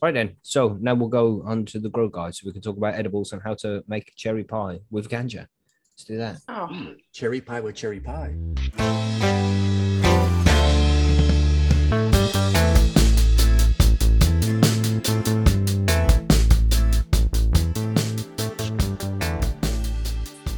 Right 0.01 0.13
then. 0.13 0.38
So 0.41 0.77
now 0.79 0.95
we'll 0.95 1.10
go 1.10 1.43
on 1.45 1.65
to 1.65 1.79
the 1.79 1.89
grow 1.89 2.07
guide 2.10 2.36
so 2.36 2.43
we 2.45 2.53
can 2.53 2.62
talk 2.62 2.77
about 2.77 2.95
edibles 2.95 3.33
and 3.33 3.41
how 3.41 3.55
to 3.55 3.83
make 3.88 4.13
cherry 4.15 4.43
pie 4.43 4.79
with 4.89 5.10
ganja. 5.10 5.47
Let's 5.97 6.05
do 6.05 6.17
that. 6.17 6.38
Oh, 6.47 6.93
Cherry 7.12 7.41
pie 7.41 7.60
with 7.60 7.73
cherry 7.75 7.99
pie. 7.99 8.36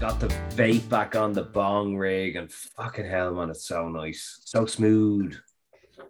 Got 0.02 0.20
the 0.20 0.28
vape 0.56 0.90
back 0.90 1.16
on 1.16 1.32
the 1.32 1.44
bong 1.54 1.96
rig 1.96 2.36
and 2.36 2.52
fucking 2.52 3.06
hell, 3.06 3.34
man, 3.34 3.50
it's 3.50 3.66
so 3.66 3.88
nice. 3.88 4.42
So 4.44 4.66
smooth. 4.66 5.38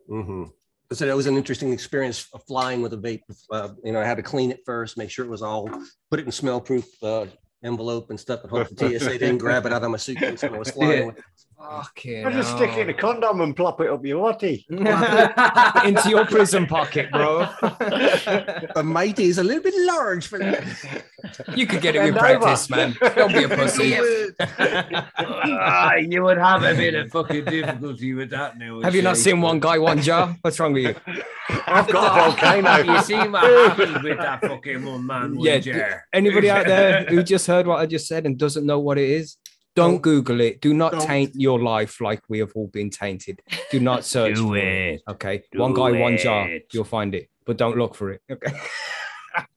Mm-hmm. 0.09 0.45
So 0.91 1.05
that 1.05 1.15
was 1.15 1.27
an 1.27 1.37
interesting 1.37 1.71
experience 1.71 2.27
flying 2.47 2.81
with 2.81 2.93
a 2.93 2.97
vape. 2.97 3.21
Uh, 3.51 3.69
you 3.83 3.91
know, 3.91 4.01
I 4.01 4.05
had 4.05 4.17
to 4.17 4.23
clean 4.23 4.49
it 4.49 4.61
first, 4.65 4.97
make 4.97 5.11
sure 5.11 5.23
it 5.23 5.29
was 5.29 5.43
all, 5.43 5.69
put 6.09 6.19
it 6.19 6.25
in 6.25 6.31
smell-proof 6.31 6.87
uh, 7.03 7.27
envelope 7.63 8.09
and 8.09 8.19
stuff, 8.19 8.41
and 8.43 8.51
hope 8.51 8.69
the 8.69 8.99
TSA 8.99 9.17
didn't 9.19 9.37
grab 9.39 9.65
it 9.65 9.73
out 9.73 9.83
of 9.83 9.91
my 9.91 9.97
suitcase 10.05 10.41
when 10.43 10.55
I 10.55 10.59
was 10.59 10.71
flying. 10.71 11.07
with 11.07 11.17
it. 11.17 11.23
Fucking 11.59 12.25
I'll 12.25 12.31
just 12.31 12.55
stick 12.55 12.71
it 12.71 12.79
in 12.79 12.89
a 12.89 12.93
condom 12.93 13.41
and 13.41 13.53
plop 13.53 13.81
it 13.81 13.89
up 13.89 14.05
your 14.05 14.19
watty. 14.19 14.65
into 14.69 16.03
your 16.09 16.25
prison 16.25 16.65
pocket, 16.65 17.11
bro. 17.11 17.49
But 18.73 18.85
mighty 18.85 19.25
is 19.25 19.39
a 19.39 19.43
little 19.43 19.63
bit 19.63 19.73
large 19.85 20.27
for 20.27 20.39
that. 20.39 20.63
you 21.55 21.67
could 21.67 21.81
get 21.81 21.95
it 21.95 22.03
with 22.03 22.15
practice, 22.17 22.69
man. 22.69 22.95
Don't 23.15 23.33
be 23.33 23.43
a 23.43 23.49
pussy. 23.49 23.97
Ah, 25.61 25.95
you 25.95 26.23
would 26.23 26.37
have 26.37 26.63
a 26.63 26.73
bit 26.73 26.95
of 26.95 27.11
fucking 27.11 27.45
difficulty 27.45 28.13
with 28.13 28.29
that 28.29 28.57
now. 28.57 28.81
Have 28.81 28.95
you 28.95 29.01
not 29.01 29.17
seen 29.17 29.41
one 29.41 29.59
guy, 29.59 29.77
one 29.77 30.01
jar? 30.01 30.35
What's 30.41 30.59
wrong 30.59 30.73
with 30.73 30.83
you? 30.83 30.95
I've 31.67 31.87
got 31.91 32.17
a 32.17 32.31
volcano. 32.31 32.93
you 32.93 33.01
see 33.01 33.15
what 33.15 33.43
happened 33.43 34.03
with 34.03 34.17
that 34.17 34.41
fucking 34.41 34.85
one 34.85 35.05
man, 35.05 35.35
one 35.35 35.45
Yeah, 35.45 35.59
jar? 35.59 36.05
Anybody 36.13 36.49
out 36.49 36.65
there 36.65 37.05
who 37.05 37.21
just 37.21 37.47
heard 37.47 37.67
what 37.67 37.79
I 37.79 37.85
just 37.85 38.07
said 38.07 38.25
and 38.25 38.37
doesn't 38.37 38.65
know 38.65 38.79
what 38.79 38.97
it 38.97 39.09
is, 39.09 39.37
don't 39.75 39.91
Don't- 39.93 40.01
Google 40.01 40.41
it. 40.41 40.61
Do 40.61 40.73
not 40.73 40.91
don't. 40.93 41.01
taint 41.01 41.31
your 41.35 41.61
life 41.61 42.01
like 42.01 42.21
we 42.27 42.39
have 42.39 42.51
all 42.55 42.67
been 42.67 42.89
tainted. 42.89 43.41
Do 43.71 43.79
not 43.79 44.03
search 44.15 44.35
Do 44.35 44.47
for 44.49 44.57
it. 44.57 44.63
it. 44.65 45.01
Okay. 45.09 45.43
Do 45.51 45.59
one 45.59 45.73
guy, 45.73 45.91
one 45.99 46.17
jar. 46.17 46.49
You'll 46.73 46.83
find 46.83 47.13
it, 47.15 47.29
but 47.45 47.57
don't 47.57 47.77
look 47.77 47.95
for 47.95 48.11
it. 48.11 48.21
Okay. 48.29 48.51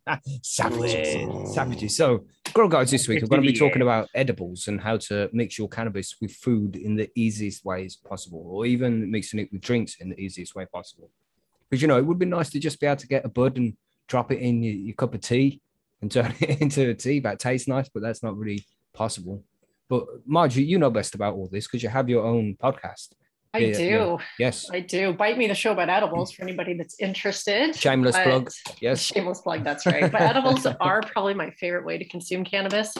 Savages. 0.42 1.54
Savages. 1.54 1.96
So, 1.96 2.24
Grow 2.52 2.68
Guides 2.68 2.90
this 2.90 3.08
week, 3.08 3.22
we're 3.22 3.28
going 3.28 3.42
to 3.42 3.50
be 3.50 3.56
talking 3.58 3.82
about 3.82 4.08
edibles 4.14 4.68
and 4.68 4.80
how 4.80 4.96
to 4.98 5.30
mix 5.32 5.58
your 5.58 5.68
cannabis 5.68 6.16
with 6.20 6.32
food 6.32 6.76
in 6.76 6.96
the 6.96 7.10
easiest 7.14 7.64
ways 7.64 7.96
possible, 7.96 8.44
or 8.46 8.66
even 8.66 9.10
mixing 9.10 9.40
it 9.40 9.48
with 9.52 9.60
drinks 9.62 9.96
in 10.00 10.10
the 10.10 10.20
easiest 10.20 10.54
way 10.54 10.66
possible. 10.66 11.08
Because, 11.70 11.80
you 11.82 11.88
know, 11.88 11.96
it 11.98 12.04
would 12.04 12.18
be 12.18 12.26
nice 12.26 12.50
to 12.50 12.60
just 12.60 12.80
be 12.80 12.86
able 12.86 12.96
to 12.96 13.06
get 13.06 13.24
a 13.24 13.28
bud 13.28 13.56
and 13.56 13.76
drop 14.08 14.30
it 14.30 14.38
in 14.40 14.62
your, 14.62 14.74
your 14.74 14.94
cup 14.94 15.14
of 15.14 15.20
tea 15.22 15.60
and 16.02 16.10
turn 16.12 16.34
it 16.40 16.60
into 16.60 16.90
a 16.90 16.94
tea. 16.94 17.20
That 17.20 17.38
tastes 17.38 17.66
nice, 17.68 17.88
but 17.88 18.02
that's 18.02 18.22
not 18.22 18.36
really 18.36 18.66
possible. 18.92 19.42
But 19.92 20.06
Margie, 20.24 20.64
you 20.64 20.78
know 20.78 20.88
best 20.88 21.14
about 21.14 21.34
all 21.34 21.48
this 21.52 21.66
because 21.66 21.82
you 21.82 21.90
have 21.90 22.08
your 22.08 22.24
own 22.24 22.56
podcast. 22.56 23.08
I 23.52 23.58
Yeah, 23.58 23.76
do. 23.76 23.84
yeah. 23.84 24.16
Yes. 24.38 24.70
I 24.72 24.80
do. 24.80 25.12
Bite 25.12 25.36
me 25.36 25.46
the 25.48 25.54
show 25.54 25.72
about 25.72 25.90
edibles 25.90 26.32
for 26.32 26.40
anybody 26.44 26.72
that's 26.72 26.98
interested. 26.98 27.76
Shameless 27.76 28.16
But- 28.16 28.24
plug. 28.24 28.50
Yes. 28.80 29.02
Shameless 29.02 29.42
plug, 29.42 29.64
that's 29.64 29.84
right. 29.84 30.10
But 30.10 30.22
edibles 30.22 30.64
are 30.80 31.02
probably 31.02 31.34
my 31.34 31.50
favorite 31.50 31.84
way 31.84 31.98
to 31.98 32.06
consume 32.06 32.42
cannabis. 32.42 32.94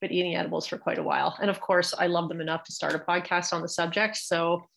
Been 0.00 0.12
eating 0.12 0.36
edibles 0.36 0.68
for 0.68 0.78
quite 0.78 0.98
a 0.98 1.02
while. 1.02 1.36
And 1.40 1.50
of 1.50 1.60
course, 1.60 1.94
I 1.98 2.06
love 2.06 2.28
them 2.28 2.40
enough 2.40 2.62
to 2.66 2.72
start 2.72 2.94
a 2.94 3.00
podcast 3.00 3.52
on 3.52 3.60
the 3.60 3.68
subject. 3.68 4.16
So 4.16 4.68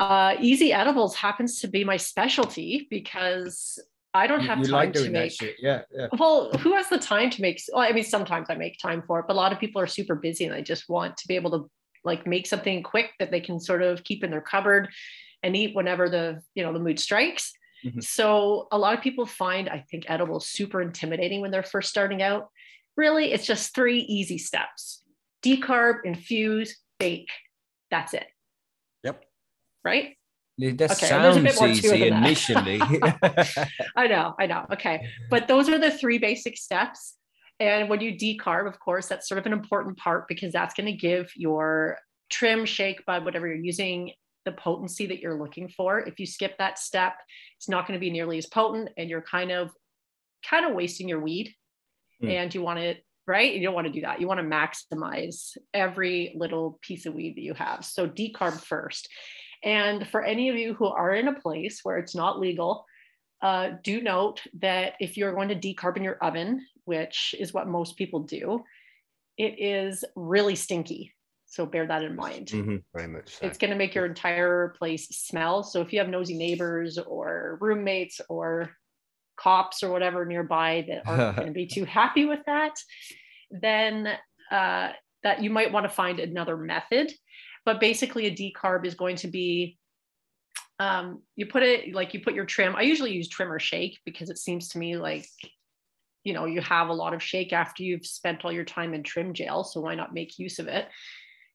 uh, 0.00 0.34
easy 0.40 0.72
edibles 0.72 1.14
happens 1.14 1.60
to 1.60 1.68
be 1.68 1.84
my 1.84 1.96
specialty 1.96 2.88
because 2.90 3.78
I 4.14 4.26
don't 4.28 4.42
You- 4.42 4.46
have 4.48 4.58
you 4.58 4.64
time 4.66 4.72
like 4.72 4.92
to 4.94 5.10
make 5.10 5.32
shit. 5.32 5.56
Yeah. 5.58 5.82
Yeah. 5.92 6.06
well, 6.18 6.50
who 6.58 6.74
has 6.74 6.88
the 6.88 6.98
time 6.98 7.30
to 7.30 7.42
make? 7.42 7.60
Well, 7.72 7.82
I 7.82 7.92
mean, 7.92 8.04
sometimes 8.04 8.46
I 8.48 8.54
make 8.54 8.78
time 8.78 9.02
for 9.06 9.18
it, 9.20 9.26
but 9.26 9.34
a 9.34 9.36
lot 9.36 9.52
of 9.52 9.58
people 9.58 9.80
are 9.82 9.86
super 9.88 10.14
busy 10.14 10.44
and 10.44 10.54
they 10.54 10.62
just 10.62 10.88
want 10.88 11.16
to 11.18 11.28
be 11.28 11.34
able 11.34 11.50
to 11.50 11.70
like 12.04 12.26
make 12.26 12.46
something 12.46 12.82
quick 12.82 13.10
that 13.18 13.30
they 13.30 13.40
can 13.40 13.58
sort 13.58 13.82
of 13.82 14.04
keep 14.04 14.22
in 14.22 14.30
their 14.30 14.40
cupboard 14.40 14.88
and 15.42 15.56
eat 15.56 15.74
whenever 15.74 16.08
the 16.08 16.40
you 16.54 16.62
know 16.62 16.72
the 16.72 16.78
mood 16.78 17.00
strikes. 17.00 17.52
Mhm. 17.84 18.02
So 18.02 18.68
a 18.70 18.78
lot 18.78 18.96
of 18.96 19.02
people 19.02 19.26
find 19.26 19.68
I 19.68 19.84
think 19.90 20.04
edibles 20.08 20.46
super 20.46 20.80
intimidating 20.80 21.40
when 21.40 21.50
they're 21.50 21.62
first 21.62 21.90
starting 21.90 22.22
out. 22.22 22.48
Really, 22.96 23.32
it's 23.32 23.46
just 23.46 23.74
three 23.74 23.98
easy 24.00 24.38
steps: 24.38 25.02
decarb, 25.42 26.04
infuse, 26.04 26.78
bake. 27.00 27.30
That's 27.90 28.14
it. 28.14 28.26
Yep. 29.02 29.24
Right? 29.84 30.16
That 30.58 30.92
Okay, 30.92 31.08
there's 31.08 31.36
a 31.36 31.40
bit 31.40 31.54
sounds 31.54 31.84
easy 31.84 32.06
initially. 32.06 32.80
I 33.96 34.06
know, 34.06 34.34
I 34.38 34.46
know. 34.46 34.66
Okay. 34.72 35.08
But 35.28 35.48
those 35.48 35.68
are 35.68 35.78
the 35.78 35.90
three 35.90 36.18
basic 36.18 36.56
steps. 36.56 37.16
And 37.60 37.88
when 37.88 38.00
you 38.00 38.12
decarb, 38.12 38.68
of 38.68 38.78
course, 38.78 39.06
that's 39.06 39.28
sort 39.28 39.38
of 39.38 39.46
an 39.46 39.52
important 39.52 39.96
part 39.96 40.28
because 40.28 40.52
that's 40.52 40.74
going 40.74 40.86
to 40.86 40.92
give 40.92 41.30
your 41.36 41.98
trim, 42.30 42.64
shake, 42.66 43.04
bud, 43.04 43.24
whatever 43.24 43.46
you're 43.46 43.56
using, 43.56 44.12
the 44.44 44.52
potency 44.52 45.06
that 45.06 45.20
you're 45.20 45.38
looking 45.38 45.68
for. 45.68 46.00
If 46.00 46.20
you 46.20 46.26
skip 46.26 46.58
that 46.58 46.78
step, 46.78 47.14
it's 47.56 47.68
not 47.68 47.86
going 47.86 47.98
to 47.98 48.04
be 48.04 48.10
nearly 48.10 48.38
as 48.38 48.46
potent 48.46 48.90
and 48.96 49.08
you're 49.08 49.22
kind 49.22 49.50
of 49.50 49.70
kind 50.48 50.66
of 50.66 50.74
wasting 50.74 51.08
your 51.08 51.20
weed. 51.20 51.54
Hmm. 52.20 52.28
And 52.28 52.54
you 52.54 52.62
want 52.62 52.78
it 52.78 53.04
right? 53.26 53.54
You 53.54 53.62
don't 53.62 53.74
want 53.74 53.86
to 53.86 53.92
do 53.92 54.02
that. 54.02 54.20
You 54.20 54.28
want 54.28 54.40
to 54.40 54.46
maximize 54.46 55.56
every 55.72 56.34
little 56.36 56.78
piece 56.82 57.06
of 57.06 57.14
weed 57.14 57.36
that 57.36 57.42
you 57.42 57.54
have. 57.54 57.84
So 57.84 58.06
decarb 58.06 58.60
first. 58.60 59.08
And 59.64 60.06
for 60.08 60.22
any 60.22 60.50
of 60.50 60.56
you 60.56 60.74
who 60.74 60.86
are 60.86 61.14
in 61.14 61.28
a 61.28 61.40
place 61.40 61.80
where 61.82 61.98
it's 61.98 62.14
not 62.14 62.38
legal, 62.38 62.84
uh, 63.42 63.70
do 63.82 64.00
note 64.00 64.40
that 64.60 64.94
if 65.00 65.16
you're 65.16 65.34
going 65.34 65.48
to 65.48 65.54
decarbon 65.56 66.04
your 66.04 66.16
oven, 66.16 66.64
which 66.84 67.34
is 67.38 67.52
what 67.52 67.66
most 67.66 67.96
people 67.96 68.20
do, 68.20 68.62
it 69.36 69.58
is 69.58 70.04
really 70.14 70.54
stinky. 70.54 71.12
So 71.46 71.66
bear 71.66 71.86
that 71.86 72.02
in 72.02 72.16
mind. 72.16 72.48
Mhm. 72.48 72.82
Very 72.94 73.08
much 73.08 73.36
so. 73.36 73.46
It's 73.46 73.58
going 73.58 73.70
to 73.70 73.76
make 73.76 73.94
your 73.94 74.06
entire 74.06 74.74
place 74.78 75.08
smell. 75.08 75.62
So 75.62 75.80
if 75.80 75.92
you 75.92 75.98
have 76.00 76.08
nosy 76.08 76.36
neighbors 76.36 76.98
or 76.98 77.58
roommates 77.60 78.20
or 78.28 78.70
cops 79.36 79.82
or 79.82 79.90
whatever 79.90 80.24
nearby 80.24 80.84
that 80.88 81.06
aren't 81.06 81.36
going 81.36 81.48
to 81.48 81.54
be 81.54 81.66
too 81.66 81.84
happy 81.84 82.24
with 82.24 82.40
that, 82.46 82.74
then 83.50 84.08
uh, 84.50 84.90
that 85.22 85.42
you 85.42 85.50
might 85.50 85.72
want 85.72 85.84
to 85.84 85.90
find 85.94 86.18
another 86.18 86.56
method. 86.56 87.12
But 87.64 87.80
basically, 87.80 88.26
a 88.26 88.30
decarb 88.34 88.84
is 88.84 88.94
going 88.94 89.16
to 89.16 89.28
be 89.28 89.78
um, 90.80 91.22
you 91.36 91.46
put 91.46 91.62
it 91.62 91.94
like 91.94 92.14
you 92.14 92.20
put 92.20 92.34
your 92.34 92.44
trim. 92.46 92.74
I 92.76 92.82
usually 92.82 93.12
use 93.12 93.28
trim 93.28 93.50
or 93.52 93.60
shake 93.60 94.00
because 94.04 94.28
it 94.28 94.38
seems 94.38 94.68
to 94.70 94.78
me 94.78 94.96
like 94.96 95.26
you 96.24 96.32
know 96.32 96.46
you 96.46 96.60
have 96.62 96.88
a 96.88 96.92
lot 96.92 97.14
of 97.14 97.22
shake 97.22 97.52
after 97.52 97.82
you've 97.82 98.04
spent 98.06 98.44
all 98.44 98.52
your 98.52 98.64
time 98.64 98.92
in 98.94 99.02
trim 99.02 99.32
jail. 99.34 99.62
So 99.64 99.80
why 99.80 99.94
not 99.94 100.12
make 100.14 100.38
use 100.38 100.58
of 100.58 100.66
it? 100.68 100.86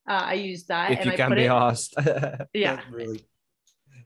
Uh, 0.10 0.14
I 0.14 0.34
use 0.34 0.66
that 0.68 0.92
if 0.92 1.00
and 1.00 1.06
you 1.08 1.12
I 1.14 1.16
can 1.18 1.30
put 1.30 1.38
be 1.38 1.44
it. 1.46 1.52
asked. 1.52 1.96
Yeah, 2.54 2.80
Really. 2.90 3.26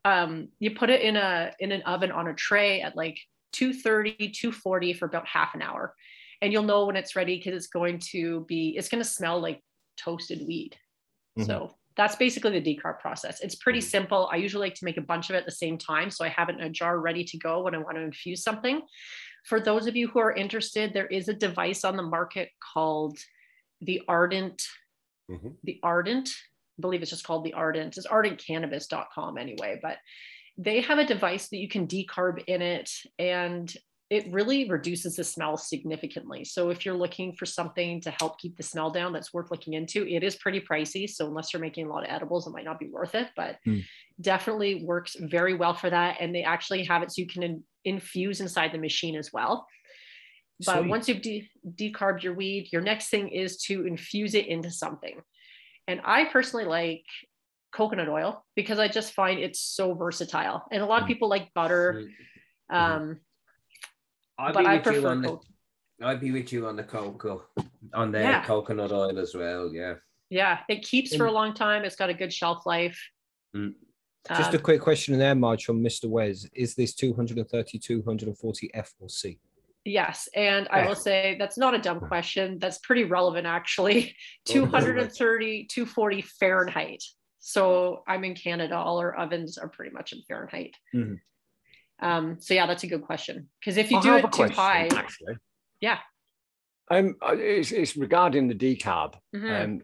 um, 0.04 0.50
you 0.60 0.72
put 0.76 0.90
it 0.90 1.02
in 1.02 1.16
a 1.16 1.54
in 1.60 1.72
an 1.72 1.84
oven 1.84 2.12
on 2.12 2.28
a 2.28 2.34
tray 2.34 2.82
at 2.82 2.96
like 2.96 3.18
230 3.54 4.30
240 4.30 4.94
for 4.94 5.06
about 5.06 5.28
half 5.28 5.54
an 5.54 5.62
hour 5.62 5.94
and 6.42 6.52
you'll 6.52 6.64
know 6.64 6.86
when 6.88 6.96
it's 6.96 7.16
ready 7.16 7.38
because 7.38 7.54
it's 7.54 7.68
going 7.68 8.00
to 8.00 8.44
be 8.50 8.74
it's 8.76 8.90
going 8.90 9.02
to 9.04 9.08
smell 9.10 9.40
like 9.40 9.62
toasted 9.96 10.42
weed 10.48 10.76
Mhm. 11.38 11.46
so 11.46 11.76
that's 11.96 12.16
basically 12.16 12.60
the 12.60 12.76
decarb 12.76 13.00
process. 13.00 13.42
It's 13.42 13.56
pretty 13.56 13.82
simple. 13.82 14.28
I 14.32 14.38
usually 14.38 14.68
like 14.68 14.76
to 14.76 14.86
make 14.86 14.98
a 14.98 15.02
bunch 15.02 15.30
of 15.30 15.36
it 15.36 15.40
at 15.40 15.46
the 15.46 15.52
same 15.52 15.78
time 15.78 16.10
so 16.10 16.26
i 16.26 16.30
have 16.30 16.50
it 16.50 16.56
in 16.56 16.62
a 16.62 16.70
jar 16.70 17.00
ready 17.00 17.24
to 17.24 17.38
go 17.38 17.62
when 17.64 17.76
i 17.76 17.78
want 17.78 17.98
to 17.98 18.02
infuse 18.04 18.44
something. 18.44 18.82
For 19.46 19.60
those 19.60 19.88
of 19.88 19.96
you 19.96 20.08
who 20.08 20.20
are 20.20 20.32
interested 20.34 20.94
there 20.94 21.08
is 21.08 21.28
a 21.28 21.34
device 21.34 21.84
on 21.84 21.98
the 21.98 22.04
market 22.04 22.50
called 22.74 23.18
the 23.82 24.02
ardent 24.08 24.62
Mhm. 25.30 25.56
the 25.64 25.80
ardent 25.84 26.30
I 26.78 26.82
believe 26.82 27.02
it's 27.04 27.12
just 27.12 27.24
called 27.24 27.44
the 27.46 27.54
ardent. 27.54 27.98
It's 27.98 28.08
ardentcannabis.com 28.08 29.38
anyway 29.38 29.80
but 29.82 29.98
they 30.58 30.82
have 30.82 31.00
a 31.00 31.06
device 31.06 31.50
that 31.50 31.58
you 31.58 31.68
can 31.68 31.88
decarb 31.88 32.44
in 32.48 32.62
it 32.62 32.90
and 33.20 33.74
it 34.14 34.24
really 34.32 34.70
reduces 34.70 35.16
the 35.16 35.24
smell 35.24 35.56
significantly 35.58 36.42
so 36.46 36.70
if 36.70 36.80
you're 36.86 37.02
looking 37.04 37.30
for 37.40 37.46
something 37.46 38.00
to 38.02 38.12
help 38.20 38.34
keep 38.42 38.56
the 38.58 38.64
smell 38.72 38.90
down 38.98 39.12
that's 39.14 39.34
worth 39.34 39.50
looking 39.52 39.74
into 39.74 40.00
it 40.08 40.22
is 40.24 40.36
pretty 40.44 40.62
pricey 40.62 41.06
so 41.10 41.26
unless 41.28 41.52
you're 41.52 41.62
making 41.68 41.86
a 41.86 41.90
lot 41.90 42.04
of 42.06 42.10
edibles 42.10 42.46
it 42.48 42.52
might 42.52 42.66
not 42.70 42.80
be 42.80 42.90
worth 42.98 43.16
it 43.16 43.30
but 43.36 43.58
Hmm. 43.66 43.80
definitely 44.22 44.84
works 44.86 45.16
very 45.20 45.54
well 45.62 45.74
for 45.74 45.90
that 45.90 46.18
and 46.20 46.34
they 46.36 46.44
actually 46.44 46.84
have 46.86 47.02
it 47.04 47.12
so 47.12 47.22
you 47.24 47.28
can 47.28 47.44
in- 47.44 47.64
infuse 47.86 48.40
inside 48.42 48.72
the 48.72 48.78
machine 48.90 49.16
as 49.16 49.30
well 49.34 49.66
but 50.66 50.80
Sweet. 50.80 50.90
once 50.90 51.08
you've 51.10 51.22
de- 51.22 51.50
decarbed 51.82 52.22
your 52.24 52.34
weed 52.36 52.70
your 52.72 52.82
next 52.82 53.10
thing 53.10 53.30
is 53.30 53.58
to 53.68 53.86
infuse 53.88 54.34
it 54.36 54.46
into 54.48 54.70
something 54.72 55.22
and 55.88 56.00
I 56.06 56.26
personally 56.26 56.66
like 56.66 57.04
coconut 57.74 58.08
oil 58.08 58.46
because 58.56 58.80
I 58.80 58.88
just 58.88 59.14
find 59.14 59.40
it's 59.40 59.60
so 59.60 59.96
versatile. 59.96 60.64
And 60.72 60.82
a 60.82 60.86
lot 60.86 61.00
of 61.02 61.06
Mm. 61.06 61.12
people 61.12 61.28
like 61.28 61.54
butter. 61.54 62.08
Um, 62.70 63.20
I'd 64.38 64.54
but 64.54 64.62
be 64.62 64.66
I 64.68 64.76
with 64.78 64.86
you 64.86 64.92
prefer 64.94 65.08
on 65.10 65.22
the, 65.22 65.40
I'd 66.02 66.20
be 66.20 66.32
with 66.32 66.52
you 66.52 66.68
on 66.68 66.76
the 66.76 66.84
cocoa, 66.84 67.46
on 67.94 68.12
the 68.12 68.20
Yeah. 68.20 68.44
coconut 68.44 68.92
oil 68.92 69.18
as 69.20 69.36
well. 69.36 69.74
Yeah. 69.74 69.96
yeah, 70.30 70.60
it 70.68 70.84
keeps 70.84 71.16
for 71.16 71.28
a 71.28 71.32
long 71.32 71.54
time. 71.54 71.84
It's 71.86 71.96
got 71.96 72.10
a 72.10 72.14
good 72.14 72.34
shelf 72.34 72.66
life. 72.66 73.00
Mm. 73.56 73.74
Just 74.30 74.54
a 74.54 74.58
Um, 74.58 74.64
quick 74.64 74.82
question 74.82 75.14
in 75.14 75.20
there, 75.20 75.36
Marge, 75.36 75.66
from 75.66 75.84
Mr. 75.84 76.10
Wes. 76.10 76.48
Is 76.54 76.76
this 76.76 76.96
230, 76.96 77.78
240 77.78 78.74
F 78.74 78.94
or 79.00 79.10
C? 79.10 79.40
yes, 79.86 80.30
and 80.34 80.66
I 80.72 80.88
will 80.88 80.96
say 80.96 81.36
that's 81.38 81.58
not 81.58 81.74
a 81.76 81.78
dumb 81.78 82.00
question. 82.00 82.58
That's 82.58 82.78
pretty 82.80 83.04
relevant 83.04 83.46
actually. 83.46 84.16
Oh, 84.50 84.54
230, 84.54 85.66
240 85.66 86.22
Fahrenheit. 86.22 87.04
So 87.40 88.02
I'm 88.08 88.24
in 88.24 88.34
Canada. 88.36 88.76
All 88.78 88.98
our 89.00 89.14
ovens 89.18 89.58
are 89.58 89.68
pretty 89.68 89.92
much 89.92 90.14
in 90.14 90.22
Fahrenheit. 90.28 90.74
Mhm. 90.96 91.20
Um, 92.02 92.38
so 92.40 92.54
yeah, 92.54 92.66
that's 92.66 92.84
a 92.84 92.88
good 92.88 93.04
question. 93.04 93.50
Because 93.60 93.78
if 93.78 93.92
you 93.92 93.98
I 93.98 94.02
do 94.02 94.16
it 94.16 94.22
too 94.24 94.28
question, 94.30 94.56
high, 94.56 94.88
Actually. 94.94 95.36
Yeah. 95.80 96.00
Um, 96.92 97.16
it's, 97.24 97.72
it's 97.72 97.96
regarding 97.96 98.48
the 98.48 98.56
decarb. 98.56 99.16
Mhm. 99.36 99.64
Um, 99.64 99.82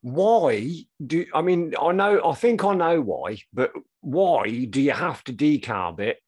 why 0.00 0.70
do 1.04 1.26
I 1.34 1.42
mean? 1.42 1.74
I 1.80 1.92
know. 1.92 2.22
I 2.24 2.34
think 2.34 2.64
I 2.64 2.74
know 2.74 3.00
why, 3.00 3.38
but 3.52 3.72
why 4.00 4.64
do 4.64 4.80
you 4.80 4.92
have 4.92 5.22
to 5.24 5.32
decarb 5.32 5.98
it 6.00 6.18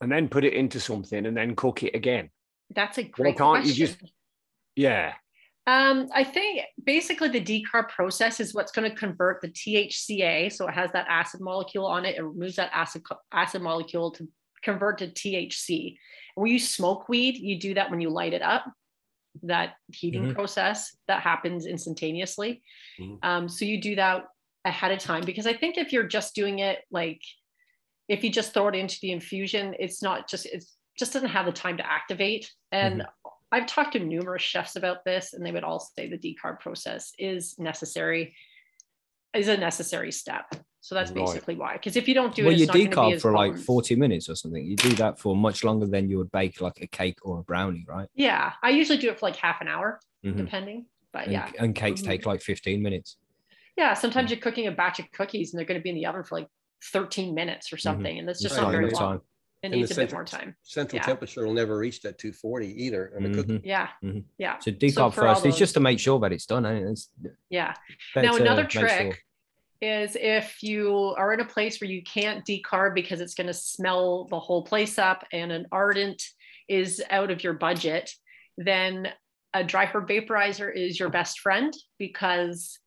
and 0.00 0.10
then 0.10 0.28
put 0.28 0.44
it 0.44 0.54
into 0.54 0.80
something 0.80 1.26
and 1.26 1.36
then 1.36 1.54
cook 1.54 1.82
it 1.82 1.94
again? 1.94 2.30
that's 2.72 2.98
a 2.98 3.02
great 3.02 3.36
can't 3.36 3.66
you 3.66 3.74
question. 3.74 3.86
just- 4.00 4.12
Yeah. 4.76 5.14
Um, 5.66 6.08
I 6.14 6.22
think 6.24 6.62
basically 6.82 7.28
the 7.28 7.40
decarb 7.40 7.88
process 7.88 8.38
is 8.40 8.54
what's 8.54 8.72
going 8.72 8.88
to 8.90 8.96
convert 8.96 9.40
the 9.42 9.48
THCA, 9.48 10.50
so 10.52 10.66
it 10.68 10.72
has 10.74 10.90
that 10.92 11.06
acid 11.08 11.40
molecule 11.40 11.84
on 11.86 12.04
it. 12.04 12.16
It 12.16 12.22
removes 12.22 12.56
that 12.56 12.70
acid 12.72 13.02
acid 13.32 13.62
molecule 13.62 14.10
to 14.12 14.28
convert 14.62 14.98
to 14.98 15.08
THC. 15.08 15.98
When 16.34 16.50
you 16.50 16.58
smoke 16.58 17.08
weed, 17.08 17.36
you 17.36 17.58
do 17.58 17.74
that 17.74 17.90
when 17.90 18.00
you 18.00 18.10
light 18.10 18.32
it 18.34 18.42
up. 18.42 18.64
That 19.42 19.74
heating 19.92 20.26
Mhm. 20.26 20.34
process 20.34 20.96
that 21.06 21.22
happens 21.22 21.66
instantaneously. 21.66 22.62
Mhm. 22.98 23.18
Um, 23.22 23.48
so 23.48 23.64
you 23.64 23.80
do 23.80 23.94
that 23.96 24.24
ahead 24.64 24.92
of 24.92 24.98
time 24.98 25.24
because 25.24 25.46
I 25.46 25.54
think 25.54 25.78
if 25.78 25.92
you're 25.92 26.06
just 26.06 26.34
doing 26.34 26.58
it 26.58 26.84
like 26.90 27.22
if 28.08 28.24
you 28.24 28.30
just 28.30 28.52
throw 28.52 28.66
it 28.66 28.74
into 28.74 28.98
the 29.00 29.12
infusion, 29.12 29.74
it's 29.78 30.02
not 30.02 30.28
just 30.28 30.44
it 30.44 30.64
just 30.98 31.12
doesn't 31.12 31.28
have 31.28 31.46
the 31.46 31.52
time 31.52 31.76
to 31.76 31.86
activate. 31.88 32.52
And 32.72 33.06
I've 33.52 33.66
talked 33.66 33.92
to 33.92 34.00
numerous 34.00 34.42
chefs 34.42 34.74
about 34.74 35.04
this, 35.04 35.32
and 35.32 35.46
they 35.46 35.52
would 35.52 35.62
all 35.62 35.78
say 35.78 36.08
the 36.08 36.18
decarb 36.18 36.58
process 36.58 37.12
is 37.18 37.56
necessary, 37.58 38.34
is 39.34 39.48
a 39.48 39.56
necessary 39.56 40.12
step. 40.12 40.46
So 40.82 40.94
that's 40.94 41.10
Right. 41.12 41.26
basically 41.26 41.56
why. 41.56 41.74
Because 41.74 41.96
if 41.96 42.08
you 42.08 42.14
don't 42.14 42.34
do 42.34 42.44
well, 42.44 42.54
it, 42.54 42.58
you 42.58 42.66
decarb 42.66 43.20
for 43.20 43.32
like 43.32 43.50
potent. 43.52 43.66
40 43.66 43.96
minutes 43.96 44.28
or 44.28 44.34
something. 44.34 44.64
You 44.64 44.76
do 44.76 44.90
that 44.94 45.18
for 45.18 45.36
much 45.36 45.62
longer 45.62 45.86
than 45.86 46.08
you 46.08 46.16
would 46.18 46.32
bake 46.32 46.60
like 46.60 46.80
a 46.80 46.86
cake 46.86 47.18
or 47.22 47.40
a 47.40 47.42
brownie, 47.42 47.84
right? 47.86 48.08
Yeah, 48.14 48.52
I 48.62 48.70
usually 48.70 48.98
do 48.98 49.10
it 49.10 49.18
for 49.20 49.26
like 49.26 49.36
half 49.36 49.60
an 49.60 49.68
hour, 49.68 50.00
Mhm. 50.24 50.36
depending. 50.38 50.86
But 51.12 51.24
And, 51.24 51.32
yeah, 51.32 51.50
and 51.58 51.74
cakes 51.74 52.00
Mhm. 52.00 52.06
take 52.06 52.26
like 52.26 52.40
15 52.40 52.82
minutes. 52.82 53.18
yeah. 53.76 53.94
Sometimes 53.94 54.30
you're 54.30 54.40
cooking 54.40 54.66
a 54.68 54.72
batch 54.72 54.98
of 55.00 55.10
cookies, 55.12 55.52
and 55.52 55.58
they're 55.58 55.66
going 55.66 55.78
to 55.78 55.82
be 55.82 55.90
in 55.90 55.96
the 55.96 56.06
oven 56.06 56.22
for 56.24 56.38
like 56.40 56.48
13 56.92 57.34
minutes 57.34 57.72
or 57.72 57.76
something, 57.76 58.18
and 58.18 58.26
that's 58.28 58.40
just 58.42 58.56
Right. 58.56 58.62
not 58.62 58.70
very 58.72 58.90
long. 58.90 59.18
time. 59.18 59.20
It 59.62 59.70
the 59.70 59.76
needs 59.76 59.90
a 59.90 59.94
bit 59.94 60.12
more 60.12 60.24
time. 60.24 60.56
Central 60.62 60.98
Yeah. 61.00 61.06
temperature 61.06 61.46
will 61.46 61.52
never 61.52 61.76
reach 61.76 62.00
that 62.02 62.18
240 62.18 62.84
either. 62.84 63.12
And 63.14 63.26
the 63.26 63.30
cook- 63.42 63.46
Mhm. 63.46 63.60
Yeah, 63.64 63.88
Mhm. 64.02 64.24
yeah, 64.38 64.58
So 64.58 64.70
decarb 64.70 65.12
for 65.12 65.26
all 65.28 65.34
first. 65.34 65.46
It's 65.46 65.58
just 65.58 65.74
to 65.74 65.80
make 65.80 65.98
sure 65.98 66.18
that 66.20 66.32
it's 66.32 66.46
done. 66.46 66.64
eh? 66.64 66.90
It's 66.90 67.10
yeah. 67.50 67.74
Now 68.16 68.36
another 68.36 68.62
make 68.62 68.70
sure. 68.70 68.88
trick 68.88 69.24
is 69.82 70.16
if 70.16 70.62
you 70.62 71.14
are 71.18 71.32
in 71.34 71.40
a 71.40 71.44
place 71.44 71.80
where 71.80 71.90
you 71.90 72.02
can't 72.02 72.44
decarb 72.46 72.94
because 72.94 73.20
it's 73.20 73.34
going 73.34 73.46
to 73.48 73.54
smell 73.54 74.24
the 74.26 74.38
whole 74.40 74.62
place 74.64 74.98
up 74.98 75.26
and 75.32 75.52
an 75.52 75.66
ardent 75.72 76.22
is 76.68 77.02
out 77.10 77.30
of 77.30 77.42
your 77.44 77.52
budget, 77.54 78.10
then 78.56 79.12
a 79.52 79.62
dry 79.64 79.84
herb 79.86 80.08
vaporizer 80.08 80.74
is 80.74 80.98
your 80.98 81.10
best 81.10 81.40
friend 81.40 81.74
because 81.98 82.78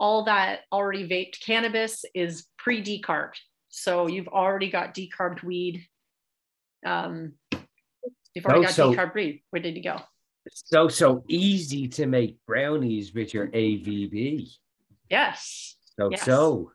all 0.00 0.24
that 0.24 0.60
already 0.72 1.06
vaped 1.08 1.40
cannabis 1.40 2.04
is 2.14 2.46
pre 2.58 2.82
decarbed. 2.82 3.36
So 3.68 4.06
you've 4.08 4.28
already 4.28 4.70
got 4.70 4.94
decarbed 4.94 5.42
weed. 5.42 5.86
Um, 6.86 7.32
you've 8.34 8.44
already 8.46 8.60
Oh, 8.60 8.62
got 8.64 8.70
so- 8.72 8.92
decarbed 8.94 9.14
weed. 9.14 9.42
Where 9.50 9.60
did 9.62 9.76
you 9.76 9.82
go? 9.82 10.00
So 10.48 10.86
so 10.88 11.24
easy 11.28 11.88
to 11.88 12.06
make 12.06 12.38
brownies 12.46 13.12
with 13.12 13.34
your 13.34 13.48
AVB. 13.48 14.48
Yes. 15.10 15.74
So 15.98 16.10
Yes. 16.10 16.22
so 16.24 16.70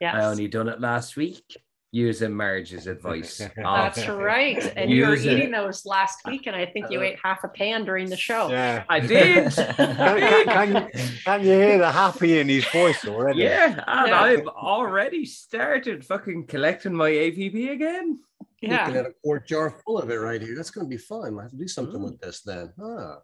Yes. 0.00 0.14
I 0.14 0.24
only 0.26 0.46
done 0.46 0.68
it 0.68 0.80
last 0.80 1.16
week 1.16 1.42
using 1.90 2.32
Marge's 2.32 2.86
advice. 2.86 3.38
That's 3.56 3.98
Oh, 4.06 4.16
right. 4.20 4.62
And 4.76 4.90
you 4.90 5.06
were 5.06 5.16
eating 5.16 5.50
those 5.50 5.86
last 5.86 6.20
week, 6.26 6.46
and 6.46 6.54
I 6.54 6.66
think 6.66 6.90
you 6.90 7.00
ate 7.02 7.18
half 7.22 7.42
a 7.44 7.48
pan 7.48 7.84
during 7.86 8.10
the 8.10 8.16
show. 8.16 8.50
Yeah. 8.50 8.84
I 8.88 9.00
did. 9.00 9.50
Can, 9.54 9.74
can, 9.76 10.44
can, 10.46 10.74
you, 10.74 10.88
can 11.24 11.40
you 11.40 11.50
hear 11.52 11.78
the 11.78 11.90
happy 11.90 12.38
in 12.38 12.48
his 12.48 12.66
voice 12.66 13.04
already? 13.06 13.40
Yeah, 13.44 13.82
and 13.86 14.08
Yeah. 14.08 14.20
I've 14.20 14.46
already 14.46 15.24
started 15.24 16.04
fucking 16.04 16.46
collecting 16.46 16.92
my 16.94 17.10
AVB 17.10 17.70
again. 17.72 18.20
Yeah. 18.62 18.86
Looking 18.86 19.00
at 19.00 19.06
a 19.06 19.12
quart 19.22 19.46
jar 19.46 19.70
full 19.84 19.98
of 19.98 20.10
it 20.10 20.14
right 20.16 20.40
here. 20.40 20.54
That's 20.56 20.70
going 20.70 20.86
to 20.86 20.90
be 20.90 20.96
fun. 20.96 21.38
I 21.38 21.42
have 21.42 21.50
to 21.50 21.56
do 21.56 21.68
something 21.68 22.00
Mm. 22.00 22.04
with 22.04 22.20
this 22.20 22.40
then. 22.42 22.72
Ah. 22.82 23.18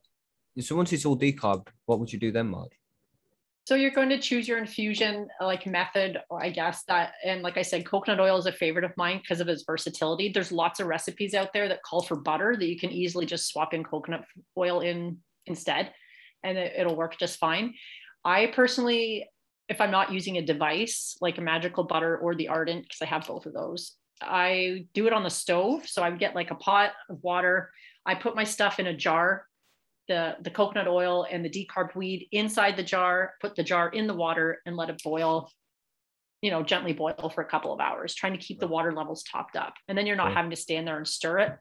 So 0.60 0.76
once 0.76 0.92
it's 0.92 1.06
all 1.06 1.16
decarbed, 1.18 1.68
what 1.86 1.98
would 1.98 2.12
you 2.12 2.18
do 2.18 2.30
then, 2.30 2.48
Marge? 2.48 2.72
So 3.64 3.76
you're 3.76 3.92
going 3.92 4.08
to 4.10 4.18
choose 4.18 4.46
your 4.48 4.58
infusion 4.58 5.28
uh, 5.40 5.46
like 5.46 5.66
method, 5.66 6.18
or 6.28 6.42
I 6.42 6.50
guess 6.50 6.82
that, 6.88 7.12
and 7.24 7.42
like 7.42 7.56
I 7.56 7.62
said, 7.62 7.86
coconut 7.86 8.18
oil 8.20 8.36
is 8.36 8.46
a 8.46 8.52
favorite 8.52 8.84
of 8.84 8.90
mine 8.96 9.18
because 9.22 9.40
of 9.40 9.48
its 9.48 9.62
versatility. 9.64 10.28
There's 10.30 10.50
lots 10.50 10.80
of 10.80 10.88
recipes 10.88 11.32
out 11.32 11.52
there 11.52 11.68
that 11.68 11.82
call 11.84 12.02
for 12.02 12.16
butter 12.16 12.56
that 12.58 12.66
you 12.66 12.76
can 12.78 12.90
easily 12.90 13.24
just 13.24 13.48
swap 13.48 13.72
in 13.72 13.84
coconut 13.84 14.24
oil 14.58 14.80
in 14.80 15.18
instead, 15.46 15.92
and 16.42 16.58
it, 16.58 16.74
it'll 16.76 16.96
work 16.96 17.16
just 17.18 17.38
fine. 17.38 17.72
I 18.24 18.48
personally, 18.48 19.30
if 19.68 19.80
I'm 19.80 19.92
not 19.92 20.12
using 20.12 20.38
a 20.38 20.42
device 20.42 21.16
like 21.20 21.38
a 21.38 21.42
magical 21.42 21.84
butter 21.84 22.18
or 22.18 22.34
the 22.34 22.48
ardent, 22.48 22.82
because 22.82 23.00
I 23.00 23.06
have 23.06 23.26
both 23.28 23.46
of 23.46 23.54
those, 23.54 23.92
I 24.24 24.86
do 24.94 25.06
it 25.06 25.12
on 25.12 25.22
the 25.22 25.30
stove. 25.30 25.86
So 25.86 26.02
I 26.02 26.10
would 26.10 26.18
get 26.18 26.34
like 26.34 26.50
a 26.50 26.56
pot 26.56 26.92
of 27.08 27.22
water. 27.22 27.70
I 28.04 28.14
put 28.14 28.34
my 28.34 28.44
stuff 28.44 28.78
in 28.78 28.86
a 28.86 28.96
jar 28.96 29.46
the 30.08 30.36
the 30.42 30.50
coconut 30.50 30.88
oil 30.88 31.26
and 31.30 31.44
the 31.44 31.50
decarbed 31.50 31.94
weed 31.94 32.28
inside 32.32 32.76
the 32.76 32.82
jar, 32.82 33.34
put 33.40 33.54
the 33.54 33.62
jar 33.62 33.88
in 33.88 34.06
the 34.06 34.14
water 34.14 34.60
and 34.66 34.76
let 34.76 34.90
it 34.90 35.02
boil, 35.02 35.50
you 36.40 36.50
know, 36.50 36.62
gently 36.62 36.92
boil 36.92 37.32
for 37.34 37.42
a 37.42 37.48
couple 37.48 37.72
of 37.72 37.80
hours, 37.80 38.14
trying 38.14 38.32
to 38.32 38.38
keep 38.38 38.60
the 38.60 38.66
water 38.66 38.92
levels 38.92 39.22
topped 39.22 39.56
up. 39.56 39.74
And 39.88 39.96
then 39.96 40.06
you're 40.06 40.16
not 40.16 40.34
having 40.34 40.50
to 40.50 40.56
stand 40.56 40.86
there 40.86 40.96
and 40.96 41.06
stir 41.06 41.38
it, 41.38 41.52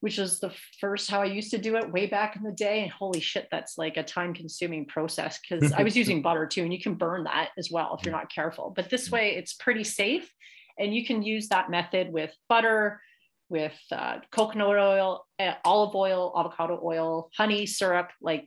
which 0.00 0.18
is 0.18 0.40
the 0.40 0.52
first 0.80 1.10
how 1.10 1.20
I 1.20 1.26
used 1.26 1.50
to 1.50 1.58
do 1.58 1.76
it 1.76 1.92
way 1.92 2.06
back 2.06 2.36
in 2.36 2.42
the 2.42 2.52
day. 2.52 2.82
And 2.82 2.90
holy 2.90 3.20
shit, 3.20 3.48
that's 3.50 3.76
like 3.76 3.96
a 3.96 4.02
time 4.02 4.32
consuming 4.32 4.86
process 4.86 5.38
because 5.38 5.72
I 5.72 5.82
was 5.82 5.96
using 6.02 6.22
butter 6.22 6.46
too, 6.46 6.62
and 6.62 6.72
you 6.72 6.80
can 6.80 6.94
burn 6.94 7.24
that 7.24 7.50
as 7.58 7.70
well 7.70 7.96
if 7.98 8.04
you're 8.04 8.14
not 8.14 8.32
careful. 8.32 8.72
But 8.74 8.90
this 8.90 9.10
way, 9.10 9.36
it's 9.36 9.52
pretty 9.52 9.84
safe. 9.84 10.32
And 10.78 10.94
you 10.94 11.04
can 11.06 11.22
use 11.22 11.48
that 11.48 11.70
method 11.70 12.12
with 12.12 12.34
butter, 12.48 13.00
with 13.48 13.78
uh, 13.90 14.18
coconut 14.30 14.68
oil, 14.68 15.26
uh, 15.38 15.54
olive 15.64 15.94
oil, 15.94 16.32
avocado 16.36 16.80
oil, 16.82 17.30
honey, 17.36 17.66
syrup, 17.66 18.10
like 18.20 18.46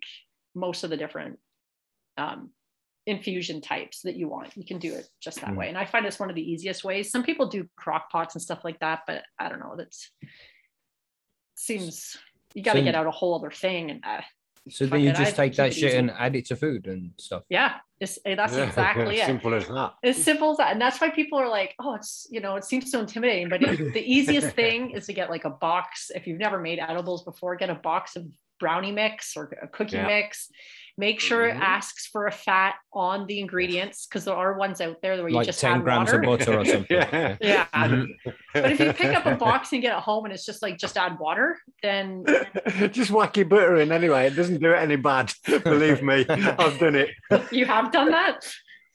most 0.55 0.83
of 0.83 0.89
the 0.89 0.97
different 0.97 1.39
um, 2.17 2.51
infusion 3.05 3.59
types 3.59 4.01
that 4.03 4.15
you 4.15 4.29
want. 4.29 4.55
You 4.55 4.65
can 4.65 4.79
do 4.79 4.93
it 4.93 5.07
just 5.21 5.41
that 5.41 5.49
Mm. 5.49 5.57
way. 5.57 5.67
And 5.69 5.77
I 5.77 5.85
find 5.85 6.05
it's 6.05 6.19
one 6.19 6.29
of 6.29 6.35
the 6.35 6.51
easiest 6.51 6.83
ways. 6.85 7.11
Some 7.11 7.23
people 7.23 7.47
do 7.47 7.67
crock 7.75 8.09
pots 8.11 8.35
and 8.35 8.41
stuff 8.41 8.63
like 8.63 8.79
that, 8.79 9.01
but 9.05 9.23
I 9.39 9.49
don't 9.49 9.59
know. 9.59 9.75
That's 9.77 10.09
seems 11.55 12.17
you 12.53 12.61
got 12.63 12.73
to 12.73 12.79
So- 12.79 12.83
get 12.85 12.95
out 12.95 13.07
a 13.07 13.11
whole 13.11 13.35
other 13.35 13.51
thing. 13.51 13.91
And 13.91 14.03
uh, 14.05 14.21
So 14.69 14.85
then 14.85 15.01
you 15.01 15.09
just 15.11 15.31
I'd 15.33 15.35
take 15.35 15.55
that 15.57 15.73
shit 15.73 15.89
easy. 15.89 15.97
and 15.97 16.09
add 16.11 16.35
it 16.35 16.45
to 16.45 16.55
food 16.55 16.87
and 16.87 17.11
stuff. 17.17 17.43
yeah, 17.49 17.75
it's, 17.99 18.17
eh, 18.25 18.35
that's 18.35 18.55
Yeah, 18.55 18.63
exactly 18.67 19.19
it. 19.19 19.25
Simple 19.25 19.53
as 19.53 19.67
that. 19.67 19.93
as 20.03 20.23
simple 20.23 20.51
as 20.51 20.57
that. 20.57 20.71
And 20.71 20.79
that's 20.81 21.01
why 21.01 21.09
people 21.09 21.37
are 21.39 21.49
like, 21.49 21.75
oh, 21.79 21.95
it's, 21.95 22.27
you 22.31 22.39
know, 22.39 22.55
it 22.55 22.63
seems 22.63 22.89
so 22.89 22.99
intimidating. 23.01 23.49
But 23.49 23.61
it, 23.61 23.93
the 23.93 24.01
easiest 24.01 24.55
thing 24.55 24.91
is 24.91 25.05
to 25.07 25.13
get 25.13 25.29
like 25.29 25.43
a 25.45 25.49
box. 25.49 26.11
If 26.15 26.27
you've 26.27 26.39
never 26.39 26.59
made 26.59 26.79
edibles 26.79 27.23
before, 27.23 27.55
get 27.57 27.69
a 27.69 27.75
box 27.75 28.15
of 28.15 28.25
brownie 28.59 28.91
mix 28.93 29.35
or 29.35 29.51
a 29.61 29.67
cookie 29.67 29.97
Yeah. 29.97 30.07
mix. 30.07 30.49
Make 30.95 31.19
sure 31.19 31.47
it 31.47 31.55
Mhm. 31.55 31.61
asks 31.61 32.05
for 32.05 32.27
a 32.27 32.31
fat 32.31 32.75
on 32.93 33.25
the 33.25 33.39
ingredients 33.39 34.05
because 34.05 34.25
there 34.25 34.35
are 34.35 34.53
ones 34.57 34.79
out 34.79 35.01
there 35.01 35.15
where 35.17 35.27
you 35.29 35.35
Like 35.35 35.47
just 35.47 35.59
10 35.59 35.77
add 35.77 35.83
grams 35.83 36.11
water. 36.13 36.19
of 36.19 36.25
butter 36.39 36.59
or 36.59 36.65
something. 36.73 36.85
yeah. 36.97 37.35
Yeah. 37.41 37.65
Mhm. 37.73 38.07
But 38.53 38.71
if 38.73 38.79
you 38.79 38.93
pick 38.93 39.15
up 39.17 39.25
a 39.25 39.35
box 39.35 39.71
and 39.73 39.81
get 39.81 39.97
it 39.97 40.03
home 40.03 40.25
and 40.25 40.33
it's 40.33 40.45
just 40.45 40.61
like 40.61 40.77
just 40.77 40.95
add 40.95 41.17
water, 41.19 41.57
then 41.81 42.23
Just 42.91 43.09
whack 43.09 43.35
your 43.37 43.47
butter 43.47 43.77
in 43.77 43.91
anyway. 43.91 44.27
It 44.27 44.35
doesn't 44.35 44.61
do 44.61 44.71
it 44.71 44.77
any 44.77 44.95
bad. 44.97 45.33
Believe 45.63 46.03
me, 46.03 46.25
I've 46.29 46.77
done 46.77 46.95
it. 46.95 47.09
you 47.51 47.65
have 47.65 47.91
done 47.91 48.11
that. 48.11 48.45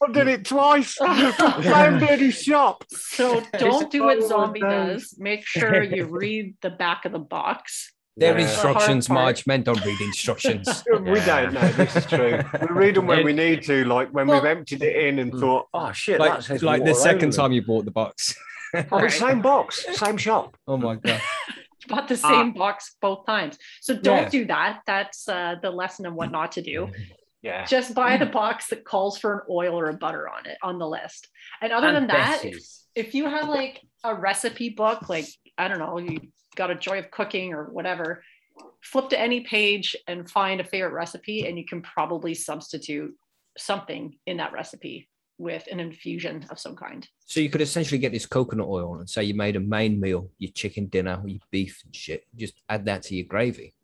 I've 0.01 0.13
done 0.15 0.29
it 0.29 0.45
twice. 0.45 0.95
Same 0.95 1.99
bloody 1.99 2.31
shop. 2.31 2.85
So 2.91 3.43
don't 3.59 3.91
do 3.91 4.05
what 4.05 4.23
zombie 4.23 4.61
does. 4.61 5.17
Make 5.19 5.45
sure 5.45 5.83
you 5.83 6.05
read 6.05 6.55
the 6.63 6.71
back 6.71 7.05
of 7.05 7.11
the 7.11 7.19
box. 7.19 7.93
Their 8.19 8.37
Yeah. 8.39 8.45
instructions, 8.47 9.07
The 9.07 9.15
hard 9.15 9.25
part. 9.25 9.27
Marge. 9.37 9.47
Men 9.47 9.63
don't 9.63 9.85
read 9.85 10.01
instructions. 10.01 10.85
We 10.93 11.21
don't 11.21 11.53
know. 11.55 11.69
This 11.81 11.97
is 11.97 12.07
true. 12.07 12.41
We 12.61 12.67
read 12.69 12.95
them 12.97 13.07
when 13.07 13.25
we 13.25 13.33
need 13.33 13.63
to, 13.65 13.85
like 13.85 14.09
when 14.11 14.27
Well- 14.27 14.41
we've 14.43 14.51
emptied 14.51 14.83
it 14.83 14.97
in 15.07 15.19
and 15.19 15.33
thought, 15.33 15.67
oh 15.73 15.93
shit, 15.93 16.19
that 16.19 16.29
like 16.29 16.43
says 16.43 16.63
like 16.63 16.85
the 16.85 16.95
second 16.95 17.33
time 17.33 17.53
you 17.53 17.63
bought 17.63 17.85
the 17.85 17.91
box. 17.91 18.35
Oh, 18.93 19.01
the 19.07 19.09
same 19.09 19.41
box, 19.41 19.87
same 19.97 20.19
shop. 20.19 20.55
Oh 20.67 20.77
my 20.77 20.97
god. 20.97 21.23
bought 21.89 22.07
the 22.07 22.19
same 22.19 22.53
box 22.53 22.97
both 23.01 23.25
times. 23.25 23.57
So 23.81 23.95
don't 23.97 24.19
Ah. 24.19 24.23
Yeah. 24.25 24.29
do 24.29 24.45
that. 24.47 24.81
That's 24.87 25.27
uh, 25.27 25.55
the 25.63 25.71
lesson 25.71 26.05
of 26.05 26.13
what 26.13 26.31
not 26.31 26.53
to 26.53 26.61
do. 26.63 26.91
Yeah. 27.41 27.65
Just 27.65 27.95
buy 27.95 28.19
the 28.19 28.27
box 28.27 28.69
that 28.69 28.85
calls 28.85 29.17
for 29.17 29.33
an 29.37 29.41
oil 29.49 29.79
or 29.81 29.89
a 29.89 29.95
butter 29.95 30.29
on 30.29 30.45
it 30.45 30.59
on 30.63 30.79
the 30.79 30.87
list. 30.87 31.29
And 31.63 31.73
other 31.73 31.93
than 31.93 32.09
that, 32.09 32.45
if, 32.45 32.59
if 32.95 33.15
you 33.15 33.25
have 33.27 33.49
like 33.49 33.81
a 34.05 34.15
recipe 34.15 34.69
book, 34.69 35.09
like 35.09 35.29
I 35.59 35.69
don't 35.69 35.79
know, 35.79 35.99
you 35.99 36.21
got 36.57 36.71
a 36.71 36.75
joy 36.75 36.99
of 36.99 37.11
cooking 37.11 37.53
or 37.53 37.65
whatever, 37.65 38.23
flip 38.83 39.09
to 39.11 39.21
any 39.21 39.41
page 39.41 39.97
and 40.07 40.31
find 40.31 40.61
a 40.61 40.65
favorite 40.65 40.93
recipe, 40.93 41.47
and 41.47 41.59
you 41.59 41.65
can 41.67 41.83
probably 41.83 42.35
substitute 42.35 43.15
something 43.57 44.17
in 44.27 44.37
that 44.39 44.53
recipe 44.53 45.09
with 45.39 45.67
an 45.71 45.79
infusion 45.79 46.45
of 46.51 46.59
some 46.59 46.75
kind. 46.75 47.09
So 47.27 47.41
you 47.41 47.49
could 47.49 47.61
essentially 47.61 47.99
get 47.99 48.13
this 48.13 48.27
coconut 48.27 48.67
oil 48.69 48.97
and 48.97 49.09
say 49.09 49.25
you 49.25 49.35
made 49.35 49.57
a 49.57 49.61
main 49.61 50.01
meal, 50.01 50.31
your 50.39 50.51
chicken 50.53 50.87
dinner, 50.87 51.23
your 51.27 51.41
beef 51.51 51.81
and 51.85 51.95
shit. 51.95 52.25
Just 52.35 52.55
add 52.69 52.85
that 52.87 53.03
to 53.05 53.15
your 53.15 53.27
gravy. 53.27 53.75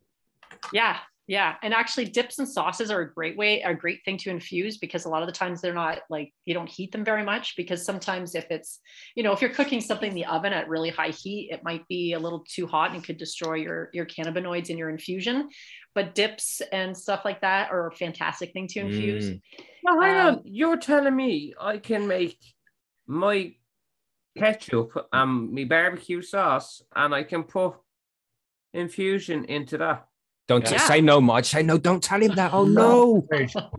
Yeah, 0.72 0.98
yeah. 1.26 1.54
And 1.62 1.72
actually 1.72 2.04
dips 2.06 2.38
and 2.38 2.48
sauces 2.48 2.90
are 2.90 3.00
a 3.00 3.14
great 3.14 3.36
way, 3.36 3.62
a 3.62 3.74
great 3.74 4.04
thing 4.04 4.18
to 4.18 4.30
infuse 4.30 4.76
because 4.76 5.06
a 5.06 5.08
lot 5.08 5.22
of 5.22 5.26
the 5.26 5.32
times 5.32 5.60
they're 5.60 5.72
not 5.72 6.00
like 6.10 6.32
you 6.44 6.52
don't 6.52 6.68
heat 6.68 6.92
them 6.92 7.04
very 7.04 7.24
much 7.24 7.56
because 7.56 7.84
sometimes 7.84 8.34
if 8.34 8.46
it's, 8.50 8.80
you 9.14 9.22
know, 9.22 9.32
if 9.32 9.40
you're 9.40 9.50
cooking 9.50 9.80
something 9.80 10.10
in 10.10 10.14
the 10.14 10.26
oven 10.26 10.52
at 10.52 10.68
really 10.68 10.90
high 10.90 11.08
heat, 11.08 11.48
it 11.50 11.64
might 11.64 11.86
be 11.88 12.12
a 12.12 12.18
little 12.18 12.44
too 12.48 12.66
hot 12.66 12.92
and 12.92 13.02
could 13.02 13.16
destroy 13.16 13.54
your 13.54 13.88
your 13.92 14.06
cannabinoids 14.06 14.68
in 14.68 14.76
your 14.76 14.90
infusion. 14.90 15.48
But 15.94 16.14
dips 16.14 16.60
and 16.72 16.96
stuff 16.96 17.24
like 17.24 17.40
that 17.40 17.70
are 17.70 17.86
a 17.86 17.96
fantastic 17.96 18.52
thing 18.52 18.68
to 18.68 18.80
infuse. 18.80 19.30
Mm. 19.30 19.40
Now, 19.84 20.00
hang 20.00 20.16
Um, 20.16 20.26
on. 20.26 20.42
You're 20.44 20.76
telling 20.76 21.16
me 21.16 21.54
I 21.60 21.78
can 21.78 22.06
make 22.06 22.38
my 23.06 23.54
ketchup 24.36 25.06
and 25.12 25.52
my 25.52 25.64
barbecue 25.64 26.20
sauce, 26.20 26.82
and 26.94 27.14
I 27.14 27.22
can 27.22 27.44
put 27.44 27.74
infusion 28.72 29.44
into 29.44 29.78
that. 29.78 30.08
Don't 30.46 30.70
Yeah. 30.70 30.76
say 30.76 31.00
no, 31.00 31.22
Marge. 31.22 31.46
Say 31.46 31.62
no. 31.62 31.78
Don't 31.78 32.02
tell 32.02 32.20
him 32.20 32.34
that. 32.34 32.52
Oh 32.52 32.66
no, 32.66 33.26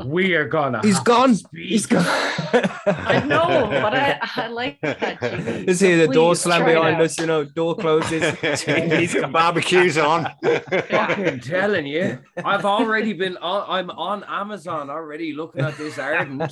we 0.04 0.34
are 0.34 0.48
gonna. 0.48 0.82
He's 0.82 1.00
gone. 1.02 1.36
He's 1.54 1.86
gone. 1.86 2.04
I 2.88 3.24
know, 3.24 3.68
but 3.70 3.94
I, 3.94 4.18
I 4.36 4.48
like 4.48 4.82
that. 4.82 5.22
Jamie. 5.22 5.66
Let's 5.68 5.80
hear 5.80 5.98
the 5.98 6.08
So 6.08 6.12
door 6.14 6.36
slam 6.36 6.66
behind 6.66 7.00
us. 7.02 7.20
You 7.20 7.28
know, 7.28 7.44
door 7.44 7.76
closes. 7.76 8.24
He's 8.64 9.14
got 9.14 9.32
Barbecue's 9.32 10.00
on. 10.00 10.28
Yeah. 10.42 10.60
Fucking 11.08 11.40
telling 11.42 11.86
you, 11.86 12.18
I've 12.44 12.66
already 12.66 13.14
been 13.14 13.38
on. 13.38 13.66
I'm 13.70 13.90
on 13.92 14.24
Amazon 14.28 14.90
already 14.90 15.34
looking 15.34 15.62
at 15.62 15.78
this 15.78 16.00
ardent. 16.00 16.52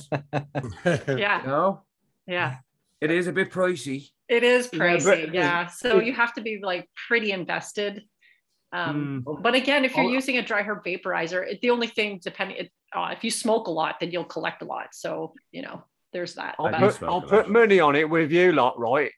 Yeah, 0.84 1.42
No, 1.44 1.82
yeah. 2.28 2.58
it 3.00 3.10
is 3.10 3.26
a 3.26 3.32
bit 3.32 3.50
pricey. 3.50 4.10
It 4.28 4.44
is 4.44 4.68
pricey, 4.68 5.04
but- 5.26 5.34
yeah. 5.34 5.66
So 5.66 5.98
you 6.00 6.12
have 6.12 6.32
to 6.34 6.40
be 6.40 6.60
like 6.62 6.88
pretty 7.08 7.32
invested. 7.32 8.02
Um, 8.74 9.22
Mm. 9.26 9.42
But 9.42 9.54
again, 9.54 9.84
if 9.84 9.96
you're 9.96 10.10
Oh. 10.12 10.18
using 10.20 10.36
a 10.38 10.42
dry 10.42 10.62
herb 10.62 10.84
vaporizer, 10.84 11.40
it, 11.50 11.60
the 11.62 11.70
only 11.70 11.86
thing 11.96 12.20
depending, 12.22 12.56
it, 12.62 12.70
uh, 12.96 13.10
if 13.16 13.22
you 13.24 13.30
smoke 13.30 13.68
a 13.68 13.70
lot, 13.70 13.94
then 14.00 14.10
you'll 14.10 14.30
collect 14.36 14.62
a 14.62 14.66
lot. 14.74 14.88
So 14.92 15.32
you 15.52 15.62
know, 15.62 15.84
there's 16.12 16.34
that. 16.34 16.56
I'll 16.58 16.66
I 16.66 16.70
But- 16.72 16.80
do 16.80 16.90
put, 16.98 17.08
I'll 17.08 17.22
put 17.36 17.48
money 17.48 17.78
on 17.80 17.94
it 17.96 18.08
with 18.10 18.30
you 18.32 18.52
lot, 18.52 18.78
right? 18.78 19.12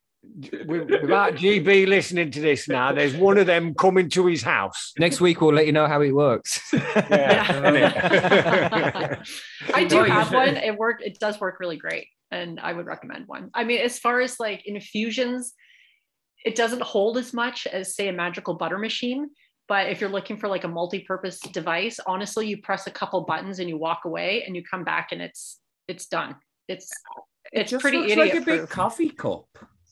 With- 0.70 0.90
Without 0.90 1.34
GB 1.40 1.86
listening 1.86 2.30
to 2.32 2.40
this 2.40 2.68
now, 2.68 2.92
there's 2.92 3.14
one 3.14 3.38
of 3.38 3.46
them 3.46 3.74
coming 3.74 4.08
to 4.10 4.26
his 4.26 4.42
house. 4.42 4.92
Next 4.98 5.20
week 5.20 5.40
we'll 5.40 5.54
let 5.54 5.66
you 5.66 5.72
know 5.72 5.86
how 5.86 6.00
it 6.02 6.12
works. 6.12 6.60
Yeah. 6.72 7.46
I 9.74 9.84
do 9.84 10.02
have 10.04 10.32
one. 10.32 10.56
It 10.56 10.76
worked. 10.76 11.02
It 11.02 11.18
does 11.18 11.40
work 11.40 11.60
really 11.60 11.76
great. 11.86 12.06
and 12.32 12.58
I 12.58 12.72
would 12.72 12.86
recommend 12.86 13.28
one. 13.28 13.50
I 13.54 13.62
mean, 13.64 13.80
as 13.80 13.98
far 14.00 14.20
as 14.20 14.40
like 14.40 14.62
infusions, 14.66 15.54
it 16.44 16.56
doesn't 16.56 16.82
hold 16.82 17.18
as 17.18 17.32
much 17.32 17.66
as 17.68 17.94
say 17.94 18.08
a 18.08 18.12
magical 18.12 18.54
butter 18.54 18.78
machine. 18.78 19.30
But 19.68 19.88
if 19.88 20.00
you're 20.00 20.10
looking 20.10 20.36
for 20.36 20.48
like 20.48 20.64
a 20.64 20.68
multi-purpose 20.68 21.40
device, 21.40 21.98
honestly, 22.06 22.46
you 22.46 22.58
press 22.62 22.86
a 22.86 22.90
couple 22.90 23.20
buttons 23.22 23.58
and 23.58 23.68
you 23.68 23.76
walk 23.76 24.04
away 24.04 24.44
and 24.46 24.54
you 24.54 24.62
come 24.62 24.84
back 24.84 25.08
and 25.12 25.20
it's 25.20 25.60
it's 25.88 26.06
done. 26.06 26.36
It's 26.68 26.90
It 27.52 27.60
it's 27.62 27.70
just 27.70 27.82
pretty 27.82 27.98
looks 27.98 28.16
like 28.16 28.34
a 28.34 28.40
big 28.40 28.68
coffee 28.68 29.10
cup. 29.10 29.46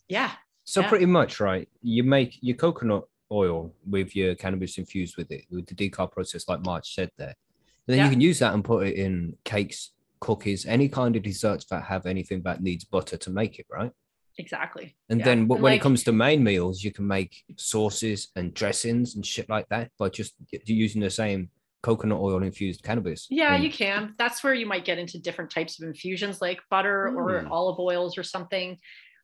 yeah. 0.09 0.33
So 0.65 0.81
Yeah. 0.81 0.89
pretty 0.89 1.07
much, 1.07 1.41
right? 1.41 1.69
You 1.83 2.05
make 2.05 2.39
your 2.41 2.57
coconut 2.57 3.05
oil 3.31 3.75
with 3.89 4.15
your 4.17 4.35
cannabis 4.35 4.79
infused 4.79 5.17
with 5.17 5.31
it, 5.31 5.45
with 5.51 5.67
the 5.67 5.75
decarb 5.75 6.13
process, 6.13 6.49
like 6.49 6.61
Marge 6.65 6.95
said 6.95 7.11
there. 7.17 7.35
And 7.87 7.87
then 7.87 7.99
Yeah. 7.99 8.05
you 8.05 8.11
can 8.11 8.21
use 8.21 8.39
that 8.39 8.55
and 8.55 8.65
put 8.65 8.87
it 8.87 8.95
in 8.95 9.37
cakes, 9.45 9.93
cookies, 10.21 10.67
any 10.67 10.89
kind 10.89 11.17
of 11.17 11.23
desserts 11.23 11.65
that 11.67 11.85
have 11.85 12.07
anything 12.07 12.43
that 12.43 12.63
needs 12.63 12.85
butter 12.85 13.17
to 13.17 13.31
make 13.31 13.59
it, 13.59 13.67
right? 13.71 13.93
Exactly. 14.39 14.97
And 15.09 15.21
Yeah. 15.21 15.25
then 15.27 15.49
when 15.49 15.63
like- 15.63 15.77
it 15.81 15.83
comes 15.83 16.05
to 16.05 16.13
main 16.13 16.43
meals, 16.43 16.83
you 16.83 16.93
can 16.93 17.07
make 17.07 17.45
sauces 17.57 18.29
and 18.37 18.53
dressings 18.55 19.15
and 19.15 19.25
shit 19.25 19.49
like 19.49 19.69
that 19.69 19.91
by 19.99 20.09
just 20.09 20.35
using 20.67 21.01
the 21.01 21.11
same 21.11 21.51
coconut 21.83 22.19
oil 22.19 22.43
infused 22.43 22.83
cannabis. 22.83 23.27
Yeah, 23.31 23.55
And- 23.55 23.63
you 23.63 23.71
can. 23.71 24.15
That's 24.19 24.43
where 24.43 24.55
you 24.55 24.67
might 24.67 24.85
get 24.85 24.99
into 24.99 25.19
different 25.19 25.51
types 25.51 25.81
of 25.81 25.87
infusions 25.87 26.41
like 26.41 26.59
butter 26.71 27.09
or 27.17 27.43
Mm. 27.43 27.51
olive 27.51 27.79
oils 27.79 28.17
or 28.17 28.23
something. 28.23 28.79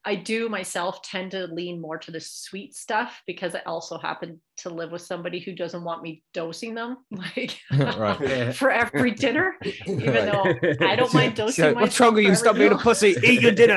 I 0.04 0.14
do 0.14 0.48
myself 0.48 1.02
tend 1.02 1.32
to 1.32 1.46
lean 1.46 1.80
more 1.80 1.98
to 1.98 2.10
the 2.10 2.20
sweet 2.20 2.74
stuff 2.74 3.22
because 3.26 3.54
I 3.54 3.60
also 3.60 3.98
happen 3.98 4.40
to 4.58 4.70
live 4.70 4.92
with 4.92 5.02
somebody 5.02 5.40
who 5.40 5.54
doesn't 5.54 5.84
want 5.84 6.02
me 6.02 6.22
dosing 6.32 6.74
them 6.74 6.98
like 7.10 7.58
for 8.54 8.70
every 8.70 9.10
dinner, 9.10 9.54
even 9.86 10.24
though 10.26 10.54
I 10.80 10.96
don't 10.96 11.12
mind 11.12 11.34
dosing 11.34 11.64
So, 11.64 11.68
myself. 11.74 11.80
what's 11.82 12.00
wrong 12.00 12.14
with 12.14 12.24
you? 12.24 12.34
Stop 12.34 12.56
being 12.56 12.72
a 12.72 12.78
pussy. 12.78 13.14
Eat 13.22 13.42
your 13.42 13.52
dinner. 13.52 13.76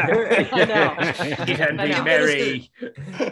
I 0.52 0.66
know. 0.66 0.96
Eat 1.48 1.60
and 1.60 1.82
I 1.82 1.88
be 1.88 2.02
merry. 2.02 2.72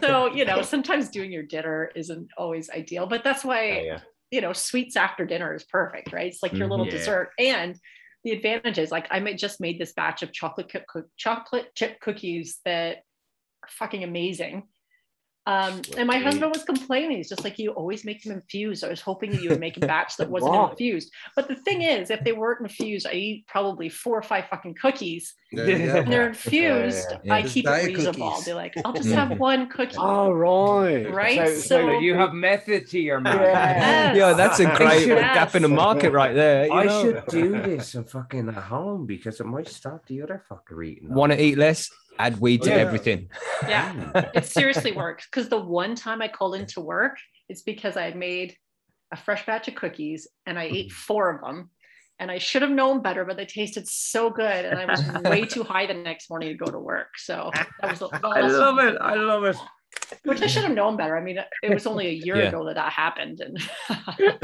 So, 0.02 0.34
you 0.34 0.44
know, 0.46 0.62
sometimes 0.62 1.10
doing 1.10 1.32
your 1.32 1.44
dinner 1.44 1.92
isn't 1.96 2.28
always 2.38 2.70
ideal, 2.70 3.08
but 3.08 3.24
that's 3.24 3.46
why 3.46 3.68
Yeah, 3.70 3.82
yeah. 3.84 4.00
you 4.32 4.42
know, 4.42 4.52
sweets 4.54 4.96
after 4.98 5.26
dinner 5.26 5.54
is 5.54 5.64
perfect, 5.64 6.12
right? 6.12 6.28
It's 6.28 6.44
like 6.44 6.54
your 6.54 6.68
Mhm. 6.68 6.72
little 6.72 6.86
Yeah. 6.88 6.92
dessert. 6.92 7.30
And 7.40 7.78
the 8.24 8.32
advantage 8.32 8.78
is 8.78 8.92
like 8.92 9.08
I 9.10 9.34
just 9.34 9.60
made 9.62 9.80
this 9.80 9.94
batch 9.94 10.24
of 10.24 10.32
chocolate 10.32 10.70
chip 10.70 10.86
chocolate 11.18 11.74
chip 11.76 12.00
cookies 12.00 12.60
that 12.66 12.98
are 13.64 13.70
fucking 13.70 14.04
amazing. 14.04 14.64
Um, 15.48 15.82
and 15.98 16.08
my 16.08 16.20
husband 16.20 16.54
was 16.54 16.64
complaining. 16.64 17.18
He's 17.18 17.30
just 17.30 17.44
like, 17.44 17.58
you 17.58 17.72
always 17.72 18.06
make 18.06 18.22
them 18.24 18.32
infused. 18.34 18.84
I 18.84 18.90
was 18.90 19.02
hoping 19.02 19.32
that 19.32 19.42
you 19.42 19.50
would 19.50 19.60
make 19.60 19.76
a 19.76 19.80
batch 19.88 20.18
that 20.18 20.30
wasn't 20.30 20.54
Wow. 20.54 20.70
infused. 20.70 21.12
But 21.36 21.48
the 21.48 21.56
thing 21.56 21.82
is, 21.82 22.12
if 22.12 22.24
they 22.24 22.32
weren't 22.32 22.62
infused, 22.62 23.08
I 23.08 23.14
eat 23.14 23.48
probably 23.48 23.90
four 23.90 24.20
or 24.20 24.22
five 24.22 24.46
fucking 24.52 24.76
cookies. 24.80 25.34
There 25.52 25.68
you. 25.68 25.94
When 25.94 26.10
they're 26.12 26.28
infused, 26.36 27.08
yeah. 27.24 27.34
I 27.34 27.42
Just 27.42 27.56
keep 27.56 27.66
it 27.66 27.70
diet 27.70 27.88
reasonable. 27.88 28.30
I'll 28.30 28.44
be 28.44 28.54
like, 28.54 28.76
I'll 28.86 28.94
just 28.94 29.10
have 29.14 29.40
one 29.40 29.68
cookie. 29.68 29.98
All 29.98 30.32
right. 30.34 31.06
right. 31.12 31.38
Right? 31.38 31.48
So, 31.50 31.56
So- 31.56 31.88
So 31.88 32.00
you 32.00 32.14
have 32.14 32.34
method 32.34 32.88
to 32.90 33.00
your 33.00 33.20
man. 33.20 33.40
Yes. 33.42 34.16
Yeah, 34.18 34.34
that's 34.34 34.60
a 34.60 34.66
great 34.76 35.08
Yes. 35.08 35.34
gap 35.36 35.56
in 35.56 35.64
the 35.64 35.70
market 35.70 36.12
right 36.12 36.36
there. 36.36 36.68
you 36.68 36.72
I 36.74 36.84
know? 36.86 37.02
should 37.02 37.24
do 37.30 37.52
this 37.64 37.96
and 37.96 38.08
fucking 38.08 38.48
at 38.50 38.54
home 38.56 39.08
because 39.08 39.40
it 39.40 39.46
might 39.46 39.68
stop 39.68 40.06
the 40.06 40.22
other 40.22 40.44
fucker 40.50 40.86
eating. 40.86 41.12
Want 41.14 41.32
to 41.32 41.42
eat 41.44 41.58
less? 41.58 41.90
Add 42.20 42.40
weed 42.40 42.62
to 42.64 42.70
Yeah. 42.70 42.76
everything. 42.76 43.30
Yeah. 43.68 44.30
it 44.36 44.46
seriously 44.46 44.92
works 44.92 45.28
because 45.30 45.50
the 45.50 45.60
one 45.60 45.96
time 45.96 46.22
I 46.22 46.28
called 46.28 46.56
into 46.56 46.82
work, 46.82 47.18
it's 47.50 47.62
because 47.62 47.98
I 47.98 48.04
had 48.04 48.16
made 48.16 48.56
a 49.12 49.18
fresh 49.18 49.46
batch 49.46 49.68
of 49.68 49.76
cookies 49.76 50.28
and 50.46 50.58
I 50.58 50.64
ate 50.64 50.88
mm-hmm. 50.88 50.96
four 50.96 51.30
of 51.30 51.42
them. 51.42 51.70
And 52.20 52.30
I 52.30 52.38
should 52.38 52.62
have 52.62 52.70
known 52.70 53.02
better, 53.02 53.26
but 53.26 53.36
they 53.36 53.48
tasted 53.48 53.88
so 53.88 54.30
good. 54.30 54.66
And 54.66 54.78
I 54.78 54.86
was 54.86 55.04
way 55.24 55.44
too 55.44 55.64
high 55.64 55.88
the 55.88 55.96
next 55.96 56.30
morning 56.30 56.50
to 56.50 56.56
go 56.56 56.72
to 56.72 56.78
work. 56.78 57.18
So 57.18 57.50
that 57.56 57.90
was 57.90 58.00
the 58.00 58.10
I 58.24 58.42
love 58.42 58.78
it. 58.78 58.96
I 59.02 59.16
love 59.16 59.44
it. 59.46 59.58
Which 60.24 60.42
I 60.42 60.48
should 60.48 60.64
have 60.64 60.74
known 60.74 60.98
better. 60.98 61.18
I 61.18 61.22
mean, 61.22 61.38
it 61.64 61.74
was 61.74 61.86
only 61.88 62.08
a 62.08 62.12
year 62.12 62.38
Yeah. 62.38 62.48
ago 62.50 62.66
that 62.66 62.76
that 62.76 62.92
happened. 62.92 63.42
And 63.42 63.58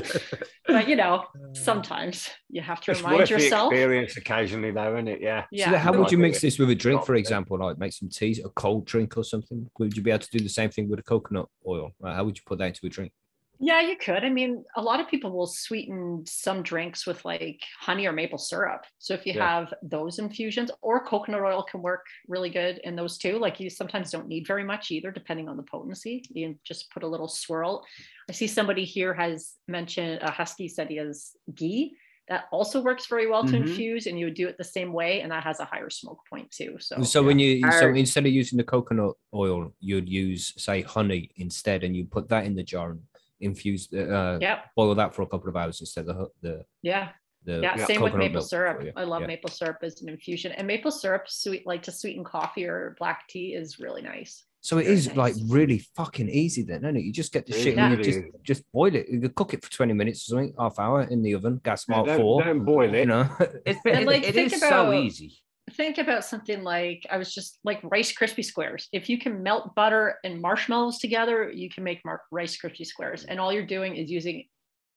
but 0.68 0.88
you 0.88 0.96
know, 0.96 1.16
uh, 1.16 1.54
sometimes 1.54 2.30
you 2.50 2.62
have 2.62 2.82
to 2.82 2.92
It's 2.92 3.02
remind 3.02 3.20
worth 3.20 3.30
yourself. 3.30 3.70
the 3.72 3.76
experience 3.76 4.18
occasionally, 4.18 4.72
though, 4.72 4.94
isn't 4.96 5.08
it? 5.08 5.22
Yeah. 5.22 5.46
Yeah. 5.52 5.72
So 5.72 5.78
how 5.78 5.92
No, 5.92 6.00
would 6.00 6.12
you 6.12 6.18
mix 6.18 6.42
this 6.42 6.58
with 6.60 6.70
a 6.70 6.76
drink, 6.76 7.06
for 7.06 7.16
example? 7.16 7.58
Like 7.58 7.78
make 7.78 7.94
some 7.94 8.10
teas, 8.10 8.40
a 8.44 8.50
cold 8.50 8.86
drink 8.86 9.18
or 9.18 9.24
something? 9.24 9.70
Would 9.80 9.96
you 9.96 10.04
be 10.04 10.12
able 10.12 10.24
to 10.24 10.30
do 10.32 10.40
the 10.40 10.50
same 10.50 10.70
thing 10.70 10.90
with 10.90 11.00
a 11.00 11.04
coconut 11.04 11.48
oil? 11.68 11.92
How 12.04 12.24
would 12.24 12.38
you 12.38 12.44
put 12.46 12.60
that 12.60 12.66
into 12.68 12.86
a 12.86 12.90
drink? 12.90 13.12
Yeah, 13.60 13.82
you 13.82 13.98
could. 13.98 14.24
I 14.24 14.30
mean, 14.30 14.64
a 14.76 14.82
lot 14.82 15.00
of 15.00 15.08
people 15.08 15.32
will 15.32 15.48
sweeten 15.48 16.24
some 16.28 16.62
drinks 16.62 17.08
with 17.08 17.26
like 17.26 17.62
honey 17.80 18.06
or 18.06 18.12
maple 18.12 18.38
syrup. 18.38 18.84
So 19.00 19.16
if 19.16 19.26
you 19.26 19.34
Yeah. 19.34 19.48
have 19.48 19.74
those 19.82 20.20
infusions, 20.20 20.70
or 20.82 21.04
coconut 21.06 21.42
oil 21.42 21.64
can 21.64 21.82
work 21.82 22.06
really 22.28 22.52
good 22.52 22.78
in 22.84 22.96
those 22.96 23.18
too. 23.18 23.40
Like 23.40 23.60
you 23.60 23.70
sometimes 23.72 24.12
don't 24.12 24.28
need 24.28 24.46
very 24.46 24.64
much 24.64 24.92
either, 24.92 25.12
depending 25.12 25.50
on 25.50 25.58
the 25.58 25.64
potency. 25.64 26.24
You 26.30 26.56
just 26.64 26.92
put 26.92 27.02
a 27.04 27.08
little 27.08 27.28
swirl. 27.28 27.84
I 28.30 28.34
see 28.34 28.48
somebody 28.48 28.86
here 28.86 29.14
has 29.16 29.56
mentioned 29.68 30.22
a 30.22 30.30
husky 30.30 30.68
said 30.68 30.90
he 30.90 30.98
has 30.98 31.32
ghee. 31.56 31.98
That 32.30 32.44
also 32.52 32.82
works 32.82 33.08
very 33.08 33.26
well 33.26 33.46
to 33.46 33.56
Mhm. 33.56 33.62
infuse, 33.62 34.06
and 34.06 34.20
you 34.20 34.26
would 34.26 34.34
do 34.34 34.50
it 34.50 34.58
the 34.58 34.64
same 34.66 34.92
way, 34.92 35.22
and 35.22 35.32
that 35.32 35.46
has 35.46 35.62
a 35.62 35.66
higher 35.66 35.90
smoke 35.90 36.20
point 36.30 36.52
too. 36.52 36.76
So, 36.78 37.02
So 37.02 37.24
when 37.24 37.40
you 37.40 37.72
so 37.72 37.88
instead 37.94 38.26
of 38.26 38.34
using 38.34 38.58
the 38.58 38.66
coconut 38.66 39.16
oil, 39.34 39.74
you'd 39.80 40.10
use 40.10 40.54
say 40.62 40.82
honey 40.82 41.32
instead, 41.38 41.86
and 41.86 41.96
you 41.96 42.04
put 42.06 42.28
that 42.28 42.46
in 42.46 42.54
the 42.56 42.64
jar 42.64 42.92
and 42.92 43.02
infuse 43.40 43.88
the 43.88 44.04
uh, 44.14 44.38
yeah, 44.42 44.62
boil 44.76 44.96
that 44.96 45.14
for 45.16 45.22
a 45.22 45.28
couple 45.28 45.50
of 45.50 45.56
hours 45.56 45.80
instead 45.80 46.08
of 46.08 46.16
the 46.18 46.28
the, 46.42 46.66
yeah. 46.82 47.10
the 47.46 47.60
yeah, 47.62 47.76
Yeah, 47.78 47.86
same 47.86 48.02
with 48.02 48.16
maple 48.16 48.42
syrup 48.42 48.84
you. 48.84 48.92
i 48.96 49.04
love 49.04 49.22
Yeah. 49.22 49.28
maple 49.28 49.50
syrup 49.50 49.78
as 49.84 50.02
an 50.02 50.10
infusion 50.10 50.52
and 50.54 50.66
maple 50.68 50.92
syrup 50.92 51.24
sweet 51.28 51.66
like 51.68 51.84
to 51.84 51.92
sweeten 51.92 52.24
coffee 52.24 52.66
or 52.66 52.96
black 53.00 53.28
tea 53.28 53.54
is 53.54 53.80
really 53.80 54.02
nice 54.02 54.46
So 54.62 54.80
it 54.80 54.86
Very 54.86 54.98
is 54.98 55.16
like 55.16 55.36
really 55.58 55.80
fucking 55.96 56.30
easy 56.30 56.64
then, 56.70 56.84
isn't 56.84 56.98
it? 57.00 57.04
You 57.08 57.14
just 57.14 57.32
get 57.32 57.46
the 57.46 57.54
It 57.56 57.62
shit 57.64 57.78
and 57.78 57.92
you 57.98 58.04
just 58.04 58.22
just 58.50 58.62
boil 58.74 58.94
it. 59.00 59.06
You 59.08 59.30
cook 59.30 59.54
it 59.54 59.64
for 59.64 59.72
20 59.72 59.94
minutes 59.94 60.20
or 60.26 60.28
something, 60.32 60.54
half 60.60 60.76
hour 60.80 61.00
in 61.14 61.22
the 61.26 61.34
oven, 61.38 61.62
gas 61.64 61.86
Yeah, 61.88 61.96
mark 61.96 62.06
don't, 62.08 62.20
four. 62.20 62.44
don't 62.44 62.66
boil 62.66 62.92
it. 62.94 63.00
You 63.06 63.10
know, 63.14 63.26
It's 63.70 63.80
And, 63.86 64.02
it- 64.04 64.08
like, 64.12 64.24
it 64.28 64.34
think 64.36 64.52
is 64.54 64.60
so 64.60 64.92
easy. 64.92 65.30
Think 65.78 65.98
about 66.00 66.26
something 66.26 66.64
like 66.64 67.06
i 67.10 67.18
was 67.18 67.34
just 67.34 67.60
like 67.64 67.80
rice 67.84 68.12
crispy 68.12 68.42
squares 68.44 68.90
if 68.92 69.08
you 69.10 69.18
can 69.20 69.42
melt 69.44 69.74
butter 69.76 70.16
and 70.24 70.42
marshmallows 70.42 70.98
together 71.00 71.50
you 71.52 71.70
can 71.70 71.84
make 71.84 72.04
mar- 72.04 72.24
rice 72.32 72.58
crispy 72.58 72.84
squares 72.84 73.24
and 73.26 73.40
all 73.40 73.54
you're 73.54 73.66
doing 73.66 73.96
is 73.96 74.10
using 74.10 74.44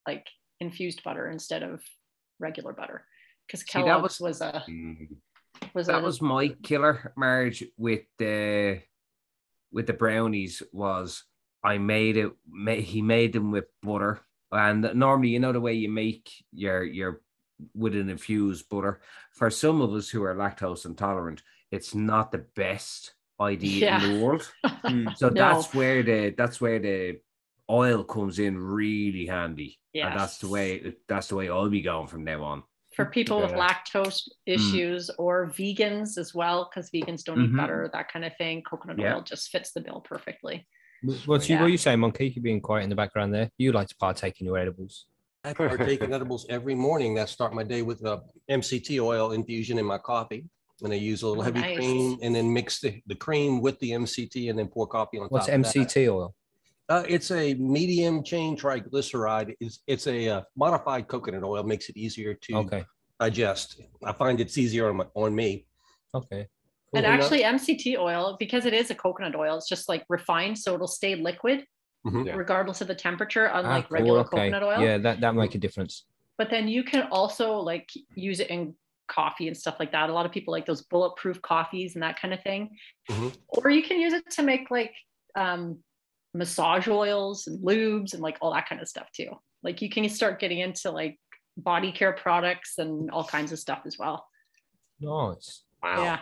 like 0.09 0.27
infused 0.61 1.03
butter 1.05 1.31
instead 1.31 1.63
of 1.63 1.81
regular 2.39 2.73
butter 2.73 3.05
because 3.47 3.61
that 3.61 3.69
kellogg's 3.69 4.19
was- 4.21 4.41
was, 4.41 4.41
a 4.41 4.65
Mm. 4.69 5.17
was 5.75 5.87
That 5.89 6.01
a, 6.01 6.05
was 6.05 6.23
my 6.23 6.49
killer, 6.63 7.13
marriage 7.17 7.63
with 7.77 8.05
the 8.19 8.81
with 9.73 9.87
the 9.87 9.93
brownies 9.93 10.63
was 10.73 11.23
I 11.63 11.77
made 11.77 12.17
it. 12.17 12.33
He 12.83 13.03
made 13.03 13.35
them 13.35 13.51
with 13.51 13.67
butter, 13.83 14.21
and 14.51 14.81
normally, 14.95 15.29
you 15.29 15.39
know, 15.41 15.53
the 15.53 15.61
way 15.61 15.75
you 15.75 15.91
make 15.91 16.31
your 16.53 16.83
your 16.83 17.21
with 17.75 17.95
an 17.95 18.09
infused 18.11 18.69
butter. 18.69 19.01
For 19.33 19.51
some 19.51 19.81
of 19.81 19.93
us 19.95 20.09
who 20.09 20.23
are 20.23 20.35
lactose 20.35 20.85
intolerant, 20.87 21.43
it's 21.71 21.95
not 21.95 22.33
the 22.33 22.45
best 22.57 23.15
idea 23.41 23.97
in 23.99 24.13
the 24.19 24.25
world. 24.25 24.51
Mm. 24.85 25.15
So 25.17 25.29
No. 25.29 25.35
that's 25.35 25.75
where 25.75 26.03
the 26.03 26.35
that's 26.37 26.61
where 26.61 26.79
the 26.79 27.21
oil 27.71 28.03
comes 28.03 28.39
in 28.39 28.59
really 28.59 29.27
handy. 29.27 29.79
And 29.95 30.19
that's 30.19 30.39
the 30.39 30.49
way 30.49 30.95
that's 31.07 31.29
the 31.29 31.37
way 31.37 31.49
I'll 31.51 31.69
be 31.69 31.83
going 31.83 32.07
from 32.09 32.25
now 32.25 32.43
on. 32.43 32.63
for 32.97 33.05
people 33.05 33.41
with 33.41 33.53
lactose 33.53 34.29
issues 34.47 35.11
or 35.17 35.47
vegans 35.47 36.19
as 36.19 36.35
well 36.35 36.69
because 36.69 36.91
vegans 36.91 37.23
don't 37.23 37.39
Mhm. 37.39 37.45
eat 37.53 37.57
butter 37.57 37.89
that 37.93 38.11
kind 38.13 38.25
of 38.25 38.37
thing 38.37 38.63
coconut 38.63 38.99
Yeah. 38.99 39.15
oil 39.15 39.23
just 39.23 39.51
fits 39.51 39.71
the 39.73 39.81
bill 39.81 40.01
perfectly 40.01 40.67
What's 41.25 41.49
you, 41.49 41.57
what 41.57 41.65
are 41.65 41.69
you 41.69 41.79
saying, 41.79 42.01
Monkey? 42.01 42.29
You're 42.35 42.43
being 42.43 42.61
quiet 42.61 42.83
in 42.85 42.91
the 42.91 42.97
background 42.97 43.33
there. 43.33 43.51
You 43.57 43.73
like 43.73 43.89
to 43.89 43.97
partake 43.97 44.39
in 44.41 44.47
your 44.47 44.59
edibles. 44.59 45.07
I 45.45 45.53
partake 45.55 46.03
in 46.03 46.13
edibles 46.13 46.47
every 46.49 46.75
morning. 46.75 47.19
I 47.19 47.25
start 47.25 47.55
my 47.55 47.63
day 47.63 47.83
with 47.83 48.05
a 48.05 48.23
MCT 48.51 49.03
oil 49.03 49.33
infusion 49.33 49.79
in 49.79 49.87
my 49.87 49.99
coffee. 49.99 50.47
And 50.83 50.93
I 50.93 50.97
use 50.97 51.23
a 51.23 51.29
little 51.29 51.43
heavy 51.43 51.61
nice. 51.61 51.77
cream 51.77 52.19
and 52.23 52.35
then 52.35 52.51
mix 52.51 52.81
the, 52.81 53.03
the 53.07 53.15
cream 53.15 53.61
with 53.61 53.79
the 53.81 53.91
MCT 53.91 54.49
and 54.49 54.59
then 54.59 54.69
pour 54.69 54.87
coffee 54.87 55.19
on 55.19 55.27
What's 55.29 55.47
top. 55.47 55.55
of 55.55 55.63
that. 55.63 55.75
MCT 55.75 56.09
oil? 56.11 56.35
Uh, 56.89 57.05
it's 57.07 57.31
a 57.31 57.55
medium 57.55 58.25
chain 58.25 58.57
triglyceride. 58.57 59.55
It's, 59.61 59.81
it's 59.87 60.07
a 60.07 60.29
uh, 60.29 60.43
modified 60.57 61.07
coconut 61.07 61.45
oil, 61.45 61.63
makes 61.65 61.91
it 61.91 61.97
easier 61.99 62.33
to 62.35 62.55
Okay. 62.57 62.85
digest. 63.21 63.83
I 64.03 64.13
find 64.15 64.41
it's 64.41 64.57
easier 64.57 64.89
on, 64.89 64.97
my, 64.97 65.07
on 65.15 65.35
me. 65.35 65.67
Okay. 66.15 66.49
and 66.95 67.07
actually 67.07 67.43
mct 67.43 67.97
oil 67.97 68.37
because 68.41 68.67
it 68.67 68.75
is 68.75 68.91
a 68.91 68.95
coconut 68.97 69.37
oil 69.37 69.57
it's 69.57 69.69
just 69.69 69.89
like 69.89 70.05
refined 70.09 70.59
so 70.59 70.75
it'll 70.75 70.89
stay 70.89 71.15
liquid 71.15 71.65
Mhm. 72.07 72.27
Yeah. 72.27 72.35
regardless 72.37 72.81
of 72.81 72.89
the 72.89 72.95
temperature 72.95 73.49
Ah, 73.49 73.59
unlike 73.61 73.89
cool, 73.89 73.95
regular 73.99 74.21
okay. 74.21 74.51
coconut 74.51 74.63
oil 74.63 74.81
Yeah, 74.83 74.97
that 74.99 75.21
that 75.21 75.35
make 75.35 75.55
a 75.55 75.59
difference. 75.59 76.07
but 76.39 76.49
then 76.49 76.67
you 76.69 76.83
can 76.83 77.03
also 77.11 77.57
like 77.59 77.91
use 78.15 78.41
it 78.41 78.49
in 78.49 78.75
coffee 79.09 79.49
and 79.49 79.57
stuff 79.57 79.77
like 79.79 79.93
that 79.93 80.09
a 80.09 80.13
lot 80.13 80.25
of 80.25 80.33
people 80.33 80.53
like 80.53 80.65
those 80.65 80.83
bulletproof 80.83 81.43
coffees 81.43 81.95
and 81.97 82.03
that 82.03 82.19
kind 82.19 82.33
of 82.33 82.41
thing 82.43 82.79
Mhm. 83.11 83.37
or 83.49 83.69
you 83.71 83.83
can 83.83 84.01
use 84.01 84.13
it 84.15 84.25
to 84.31 84.43
make 84.43 84.71
like 84.71 84.95
um 85.35 85.83
massage 86.33 86.87
oils 86.89 87.47
and 87.49 87.59
lubes 87.63 88.15
and 88.15 88.23
like 88.23 88.39
all 88.41 88.53
that 88.55 88.67
kind 88.69 88.81
of 88.81 88.89
stuff 88.89 89.11
too 89.13 89.31
like 89.63 89.83
you 89.83 89.91
can 89.91 90.09
start 90.09 90.39
getting 90.41 90.61
into 90.61 90.91
like 90.91 91.19
body 91.57 91.91
care 91.93 92.13
products 92.13 92.79
and 92.79 93.11
all 93.11 93.25
kinds 93.25 93.51
of 93.53 93.59
stuff 93.59 93.83
as 93.85 93.99
well 93.99 94.27
Nice. 95.01 95.65
Wow. 95.83 96.03
yeah 96.05 96.21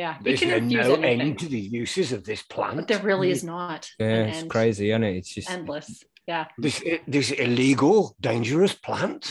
Yeah, 0.00 0.16
you 0.24 0.34
can 0.38 0.48
there 0.48 0.60
no 0.62 0.94
anything, 0.94 1.20
end 1.20 1.38
to 1.40 1.46
the 1.46 1.60
uses 1.60 2.10
of 2.12 2.24
this 2.24 2.42
but 2.48 2.54
plant? 2.54 2.88
there 2.88 3.00
really 3.00 3.30
is 3.30 3.42
mm. 3.42 3.48
not. 3.48 3.90
Yeah, 3.98 4.06
an 4.06 4.28
it's 4.30 4.38
end. 4.38 4.50
crazy, 4.50 4.90
isn't 4.92 5.04
it? 5.04 5.16
It's 5.18 5.34
just 5.34 5.50
endless. 5.50 6.02
Yeah. 6.26 6.46
This 6.56 6.82
this 7.06 7.32
illegal, 7.32 8.16
dangerous 8.18 8.72
plant. 8.72 9.30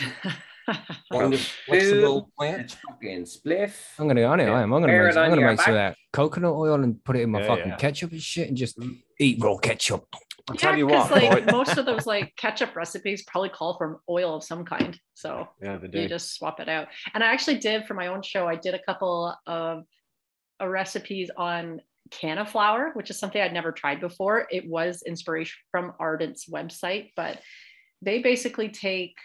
Kind 1.11 1.33
of 1.33 1.41
flexible 1.65 2.29
plant. 2.37 2.77
Fucking 2.87 3.23
spliff. 3.23 3.73
I'm 3.97 4.07
gonna 4.07 4.21
go 4.21 4.31
on 4.31 4.39
it. 4.39 4.45
I 4.45 4.61
am. 4.61 4.71
I'm 4.71 4.81
gonna 4.81 4.93
make, 4.93 5.15
it 5.15 5.17
I'm 5.17 5.29
gonna 5.31 5.41
make 5.41 5.59
some 5.59 5.73
of 5.73 5.79
that 5.79 5.97
coconut 6.13 6.53
oil 6.53 6.83
and 6.83 7.03
put 7.03 7.15
it 7.15 7.23
in 7.23 7.31
my 7.31 7.41
Yeah, 7.41 7.47
fucking 7.47 7.69
yeah. 7.69 7.77
ketchup 7.77 8.11
and 8.11 8.21
shit, 8.21 8.49
and 8.49 8.55
just 8.55 8.77
mm. 8.77 8.95
eat 9.19 9.43
raw 9.43 9.57
ketchup. 9.57 10.05
I'll 10.47 10.55
yeah, 10.55 10.61
tell 10.61 10.77
you 10.77 10.85
because 10.85 11.09
what. 11.09 11.23
like 11.23 11.31
right- 11.31 11.51
most 11.51 11.79
of 11.79 11.87
those 11.87 12.05
like 12.05 12.35
ketchup 12.35 12.75
recipes 12.75 13.23
probably 13.23 13.49
call 13.49 13.75
for 13.75 14.01
oil 14.07 14.35
of 14.35 14.43
some 14.43 14.63
kind. 14.65 14.99
So 15.15 15.47
yeah, 15.63 15.79
they 15.81 16.03
you 16.03 16.07
just 16.07 16.35
swap 16.35 16.59
it 16.59 16.69
out. 16.69 16.89
And 17.15 17.23
I 17.23 17.33
actually 17.33 17.57
did 17.57 17.85
for 17.85 17.95
my 17.95 18.05
own 18.05 18.21
show, 18.21 18.47
I 18.47 18.55
did 18.55 18.75
a 18.75 18.83
couple 18.87 19.35
of 19.47 19.83
uh, 20.61 20.67
recipes 20.67 21.29
on 21.37 21.81
canna 22.11 22.45
flour, 22.45 22.91
which 22.93 23.09
is 23.09 23.19
something 23.19 23.41
I'd 23.41 23.53
never 23.53 23.71
tried 23.71 23.99
before. 24.01 24.47
It 24.51 24.67
was 24.67 25.03
inspiration 25.05 25.57
from 25.71 25.93
Ardent's 25.99 26.49
website, 26.49 27.11
but 27.15 27.39
they 28.01 28.21
basically 28.21 28.69
take 28.69 29.15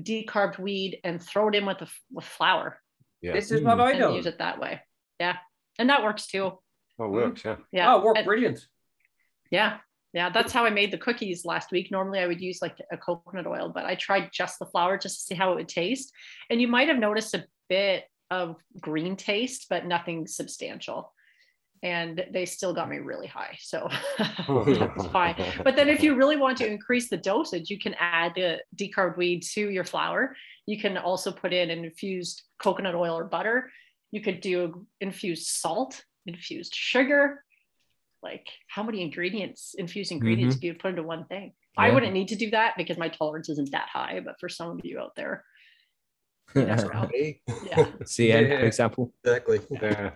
decarbed 0.00 0.58
weed 0.58 1.00
and 1.04 1.22
throw 1.22 1.48
it 1.48 1.54
in 1.54 1.66
with 1.66 1.78
the 1.78 1.88
with 2.12 2.24
flour 2.24 2.78
Yeah, 3.20 3.32
This 3.32 3.50
is 3.50 3.60
what 3.62 3.80
I 3.80 3.90
and 3.90 4.00
know. 4.00 4.14
use 4.14 4.26
it 4.26 4.38
that 4.38 4.58
way. 4.58 4.80
Yeah. 5.18 5.36
And 5.78 5.90
that 5.90 6.02
works 6.02 6.26
too. 6.26 6.58
oh, 6.98 7.04
it 7.04 7.08
works. 7.10 7.42
Yeah. 7.44 7.56
Yeah. 7.72 7.92
Oh, 7.94 7.98
it 7.98 8.04
worked 8.04 8.18
And- 8.18 8.26
brilliant. 8.26 8.66
Yeah. 9.50 9.78
Yeah. 10.14 10.30
That's 10.30 10.52
how 10.52 10.64
I 10.64 10.70
made 10.70 10.90
the 10.90 10.98
cookies 10.98 11.44
last 11.44 11.70
week. 11.70 11.90
Normally 11.90 12.20
I 12.20 12.26
would 12.26 12.40
use 12.40 12.60
like 12.62 12.78
a 12.90 12.96
coconut 12.96 13.46
oil, 13.46 13.68
but 13.74 13.84
I 13.84 13.94
tried 13.96 14.30
just 14.32 14.58
the 14.58 14.66
flour 14.66 14.96
just 14.96 15.18
to 15.20 15.24
see 15.26 15.34
how 15.34 15.52
it 15.52 15.56
would 15.56 15.68
taste. 15.68 16.12
And 16.48 16.60
you 16.60 16.68
might 16.68 16.88
have 16.88 16.98
noticed 16.98 17.34
a 17.34 17.44
bit 17.68 18.04
of 18.30 18.56
green 18.80 19.16
taste, 19.16 19.66
but 19.68 19.86
nothing 19.86 20.26
substantial. 20.26 21.12
And 21.82 22.26
they 22.30 22.44
still 22.44 22.74
got 22.74 22.90
me 22.90 22.98
really 22.98 23.26
high. 23.26 23.56
So 23.58 23.88
that's 24.18 25.06
fine. 25.06 25.34
But 25.64 25.76
then 25.76 25.88
if 25.88 26.02
you 26.02 26.14
really 26.14 26.36
want 26.36 26.58
to 26.58 26.70
increase 26.70 27.08
the 27.08 27.16
dosage, 27.16 27.70
you 27.70 27.78
can 27.78 27.94
add 27.98 28.32
the 28.34 28.58
decarbed 28.76 29.16
weed 29.16 29.42
to 29.54 29.70
your 29.70 29.84
flour. 29.84 30.36
You 30.66 30.78
can 30.78 30.98
also 30.98 31.32
put 31.32 31.54
in 31.54 31.70
an 31.70 31.84
infused 31.84 32.42
coconut 32.62 32.94
oil 32.94 33.16
or 33.16 33.24
butter. 33.24 33.70
You 34.10 34.20
could 34.20 34.40
do 34.40 34.86
infused 35.00 35.46
salt, 35.46 36.04
infused 36.26 36.74
sugar. 36.74 37.42
Like 38.22 38.46
how 38.66 38.82
many 38.82 39.00
ingredients, 39.00 39.74
infused 39.78 40.12
ingredients 40.12 40.56
mm-hmm. 40.56 40.60
do 40.60 40.66
you 40.66 40.74
put 40.74 40.90
into 40.90 41.02
one 41.02 41.24
thing? 41.24 41.54
I 41.76 41.90
wouldn't 41.90 42.12
need 42.12 42.28
to 42.28 42.36
do 42.36 42.50
that 42.50 42.74
because 42.76 42.98
my 42.98 43.08
tolerance 43.08 43.48
isn't 43.48 43.70
that 43.70 43.88
high, 43.88 44.20
but 44.22 44.38
for 44.38 44.48
some 44.48 44.70
of 44.70 44.80
you 44.84 44.98
out 44.98 45.14
there, 45.16 45.44
you 46.39 46.39
never 46.39 46.39
know. 46.39 46.39
Hey, 46.39 46.39
Yeah. 46.54 46.76
CN, 48.04 48.48
Yeah. 48.48 48.58
for 48.60 48.66
example. 48.66 49.12
Exactly. 49.24 49.60
Yeah. 49.70 50.10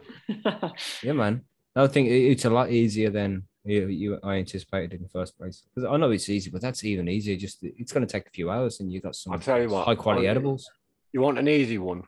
Yeah, 1.03 1.13
man. 1.23 1.43
I 1.77 1.87
think 1.89 2.09
it's 2.09 2.45
a 2.45 2.51
lot 2.51 2.71
easier 2.71 3.11
than 3.11 3.45
you, 3.65 3.87
you 3.89 4.19
I 4.23 4.37
anticipated 4.37 4.93
in 4.95 5.03
the 5.03 5.09
first 5.09 5.37
place. 5.39 5.63
Because 5.75 5.89
I 5.91 5.97
know 5.97 6.11
it's 6.11 6.29
easy, 6.29 6.51
but 6.51 6.61
that's 6.61 6.85
even 6.85 7.09
easier. 7.09 7.37
Just 7.37 7.59
it's 7.63 7.93
going 7.93 8.07
to 8.07 8.13
take 8.13 8.27
a 8.27 8.31
few 8.31 8.51
hours, 8.51 8.81
and 8.81 8.93
you 8.93 9.01
got 9.01 9.17
some 9.17 9.33
I'll 9.33 9.39
tell 9.39 9.61
you 9.61 9.69
what. 9.71 9.87
high 9.87 9.95
quality 9.95 10.27
I- 10.29 10.31
edibles. 10.31 10.69
You 11.13 11.21
want 11.21 11.39
an 11.39 11.49
easy 11.49 11.79
one? 11.79 12.03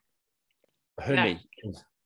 Honey. 1.01 1.41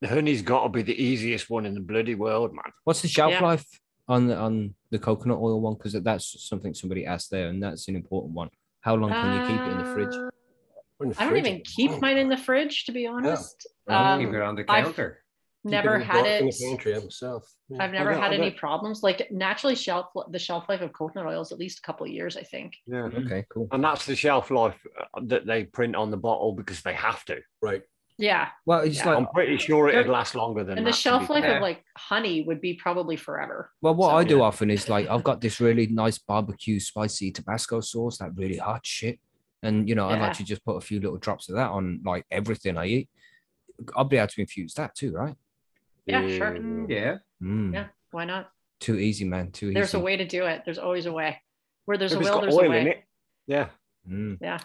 The 0.00 0.08
honey's 0.08 0.42
got 0.42 0.62
to 0.64 0.68
be 0.70 0.82
the 0.82 1.00
easiest 1.02 1.50
one 1.50 1.66
in 1.66 1.74
the 1.74 1.80
bloody 1.80 2.14
world, 2.14 2.52
man. 2.54 2.72
What's 2.84 3.02
the 3.02 3.08
shelf 3.08 3.32
Yeah. 3.32 3.42
life 3.42 3.66
on 4.08 4.26
the 4.26 4.36
on 4.36 4.74
the 4.90 4.98
coconut 4.98 5.38
oil 5.38 5.60
one? 5.60 5.74
Because 5.74 5.92
that's 5.92 6.46
something 6.48 6.72
somebody 6.74 7.04
asked 7.06 7.30
there, 7.30 7.48
and 7.48 7.62
that's 7.62 7.88
an 7.88 7.96
important 7.96 8.34
one. 8.34 8.48
How 8.80 8.94
long 8.94 9.10
can 9.10 9.40
you 9.40 9.46
keep 9.48 9.60
it 9.66 9.72
in 9.72 9.78
the 9.78 9.84
fridge? 9.94 10.32
I 11.18 11.24
don't 11.24 11.36
even 11.36 11.54
all 11.56 11.60
keep 11.64 12.00
mine 12.00 12.18
in 12.18 12.28
the 12.28 12.36
fridge, 12.36 12.84
to 12.86 12.92
be 12.92 13.06
honest. 13.06 13.66
I'll 13.88 14.18
keep 14.18 14.28
Um, 14.28 14.34
it 14.34 14.42
on 14.42 14.54
the 14.54 14.64
I've 14.68 14.84
counter. 14.84 15.18
Never 15.62 15.98
had 15.98 16.14
dark 16.24 16.26
in 16.26 16.48
it. 16.48 16.54
the 16.58 16.64
pantry 16.66 16.94
myself. 16.94 17.46
Yeah. 17.68 17.84
I've 17.84 17.92
never 17.92 18.12
got- 18.14 18.22
had 18.22 18.32
any 18.32 18.50
problems. 18.50 19.02
Like 19.02 19.30
naturally, 19.30 19.74
shelf 19.74 20.06
the 20.30 20.38
shelf 20.38 20.64
life 20.70 20.80
of 20.80 20.92
coconut 20.94 21.26
oil 21.26 21.42
is 21.42 21.52
at 21.52 21.58
least 21.58 21.80
a 21.80 21.82
couple 21.82 22.06
of 22.06 22.12
years, 22.12 22.36
I 22.38 22.42
think. 22.42 22.74
Yeah. 22.86 23.10
Okay, 23.14 23.44
cool. 23.50 23.68
And 23.70 23.84
that's 23.84 24.06
the 24.06 24.16
shelf 24.16 24.50
life 24.50 24.78
uh, 24.98 25.20
that 25.24 25.46
they 25.46 25.64
print 25.64 25.96
on 25.96 26.10
the 26.10 26.16
bottle 26.16 26.54
because 26.54 26.80
they 26.80 26.94
have 26.94 27.24
to. 27.26 27.40
Right. 27.60 27.82
Yeah, 28.16 28.48
Well, 28.66 28.80
it's 28.80 28.98
Yeah. 28.98 29.06
like 29.06 29.16
I'm 29.18 29.26
pretty 29.28 29.56
sure 29.56 29.88
it'd 29.88 30.06
last 30.06 30.34
longer 30.34 30.62
than 30.62 30.76
and 30.76 30.86
that. 30.86 30.90
the 30.90 30.96
shelf 30.96 31.30
life 31.30 31.42
fair. 31.42 31.56
of 31.56 31.62
like 31.62 31.82
honey 31.96 32.42
would 32.42 32.60
be 32.60 32.74
probably 32.74 33.16
forever. 33.16 33.70
Well, 33.80 33.94
what 33.94 34.10
So- 34.10 34.16
I 34.16 34.24
do 34.24 34.36
Yeah. 34.38 34.42
often 34.44 34.70
is 34.70 34.88
like 34.90 35.08
I've 35.08 35.24
got 35.24 35.40
this 35.40 35.58
really 35.60 35.86
nice 35.86 36.18
barbecue 36.18 36.80
spicy 36.80 37.32
Tabasco 37.32 37.80
sauce, 37.80 38.18
that 38.18 38.32
really 38.34 38.58
hot 38.58 38.84
shit, 38.84 39.18
and 39.62 39.88
you 39.88 39.94
know 39.94 40.08
I 40.08 40.16
Yeah. 40.16 40.22
like 40.22 40.36
to 40.38 40.44
just 40.44 40.64
put 40.64 40.76
a 40.76 40.80
few 40.80 41.00
little 41.00 41.18
drops 41.18 41.48
of 41.48 41.56
that 41.56 41.70
on 41.70 42.00
like 42.04 42.26
everything 42.30 42.76
I 42.76 42.86
eat. 42.86 43.08
I'll 43.96 44.04
be 44.04 44.16
able 44.18 44.28
to 44.28 44.40
infuse 44.40 44.74
that 44.74 44.94
too, 44.94 45.12
right? 45.12 45.36
Yeah, 46.06 46.26
sure. 46.28 46.56
Yeah. 46.88 47.18
Mm. 47.42 47.72
Yeah, 47.74 47.86
why 48.10 48.24
not? 48.24 48.50
Too 48.80 48.96
easy, 48.96 49.24
man. 49.24 49.52
Too 49.52 49.66
easy. 49.66 49.74
There's 49.74 49.94
a 49.94 50.00
way 50.00 50.16
to 50.16 50.26
do 50.26 50.46
it. 50.46 50.62
There's 50.64 50.78
always 50.78 51.06
a 51.06 51.12
way. 51.12 51.40
Where 51.84 51.96
there's 51.98 52.12
If 52.12 52.18
a 52.18 52.22
will, 52.22 52.32
got 52.34 52.40
there's 52.42 52.54
a 52.56 52.68
way. 52.68 52.80
in 52.80 52.86
it. 52.88 53.04
Yeah. 53.46 53.68
Mm. 54.08 54.38
Yeah. 54.40 54.58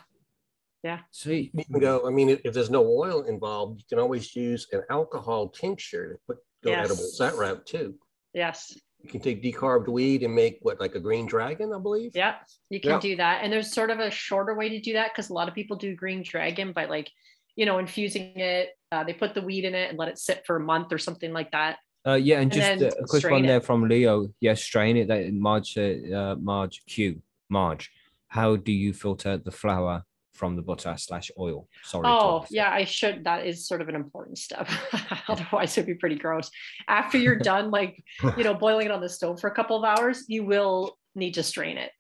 Yeah. 0.84 1.00
Sweet. 1.12 1.52
You 1.54 1.66
can 1.66 1.80
go. 1.80 2.08
I 2.08 2.12
mean, 2.12 2.30
if 2.30 2.42
if 2.46 2.54
there's 2.54 2.70
no 2.70 2.86
oil 2.86 3.24
involved, 3.24 3.80
you 3.80 3.86
can 3.90 4.00
always 4.00 4.36
use 4.36 4.68
an 4.72 4.84
alcohol 4.90 5.50
tincture 5.50 6.14
to 6.14 6.20
put 6.28 6.38
go 6.64 6.72
Yes. 6.72 6.86
edibles 6.86 7.18
that 7.18 7.36
route 7.36 7.66
too. 7.66 7.98
Yes. 8.34 8.78
You 9.06 9.12
can 9.12 9.22
take 9.22 9.44
decarbed 9.44 9.88
weed 9.88 10.24
and 10.24 10.34
make 10.34 10.58
what 10.64 10.80
like 10.80 10.96
a 10.96 11.00
green 11.00 11.28
dragon, 11.28 11.72
I 11.72 11.78
believe. 11.78 12.16
Yeah. 12.16 12.38
You 12.72 12.80
can 12.82 12.92
Yeah. 12.94 13.00
do 13.00 13.16
that. 13.18 13.44
And 13.44 13.54
there's 13.54 13.72
sort 13.72 13.92
of 13.92 14.00
a 14.00 14.10
shorter 14.10 14.56
way 14.56 14.70
to 14.70 14.80
do 14.80 14.94
that 14.94 15.12
because 15.14 15.30
a 15.30 15.34
lot 15.34 15.48
of 15.48 15.54
people 15.54 15.78
do 15.78 15.96
green 15.96 16.24
dragon 16.24 16.72
by 16.74 16.86
like, 16.86 17.12
you 17.56 17.68
know, 17.68 17.78
infusing 17.78 18.34
it. 18.40 18.70
Uh, 18.92 19.04
they 19.04 19.14
put 19.14 19.36
the 19.36 19.44
weed 19.44 19.64
in 19.64 19.76
it 19.76 19.92
and 19.92 20.00
let 20.00 20.08
it 20.08 20.18
sit 20.18 20.44
for 20.48 20.56
a 20.56 20.60
month 20.60 20.92
or 20.92 20.98
something 20.98 21.32
like 21.32 21.52
that. 21.52 21.78
Uh, 22.08 22.14
yeah, 22.16 22.40
and 22.40 22.52
And 22.52 22.80
just 22.80 22.98
uh, 22.98 23.04
a 23.04 23.06
quick 23.06 23.20
strain 23.20 23.34
one 23.34 23.46
it. 23.46 23.48
there 23.48 23.62
from 23.62 23.88
Leo. 23.88 24.30
Yes, 24.42 24.64
strain 24.64 24.98
it. 24.98 25.08
That 25.08 25.32
Marge, 25.34 25.78
uh, 25.78 26.16
uh, 26.16 26.36
Marge 26.40 26.82
Q, 26.88 27.22
Marge. 27.50 27.92
How 28.28 28.56
do 28.56 28.72
you 28.72 28.92
filter 28.92 29.38
the 29.38 29.52
flour 29.52 30.04
from 30.36 30.56
the 30.56 30.62
butter 30.62 30.94
slash 30.98 31.32
oil? 31.40 31.68
Sorry. 31.84 32.08
Oh, 32.10 32.20
Thomas. 32.40 32.52
yeah, 32.52 32.70
I 32.70 32.84
should. 32.84 33.24
That 33.24 33.48
is 33.48 33.68
sort 33.68 33.82
of 33.82 33.90
an 33.90 33.96
important 33.96 34.38
step. 34.38 34.70
Otherwise, 35.30 35.78
it'd 35.78 35.88
be 35.88 35.96
pretty 35.96 36.18
gross. 36.18 36.52
After 36.88 37.18
you're 37.18 37.36
done, 37.54 37.72
like, 37.72 38.04
you 38.38 38.44
know, 38.44 38.54
boiling 38.54 38.86
it 38.86 38.92
on 38.92 39.02
the 39.02 39.10
stove 39.10 39.40
for 39.40 39.50
a 39.50 39.56
couple 39.56 39.78
of 39.78 39.84
hours, 39.84 40.26
you 40.28 40.44
will 40.46 40.98
need 41.16 41.36
to 41.36 41.44
strain 41.44 41.78
it. 41.78 41.92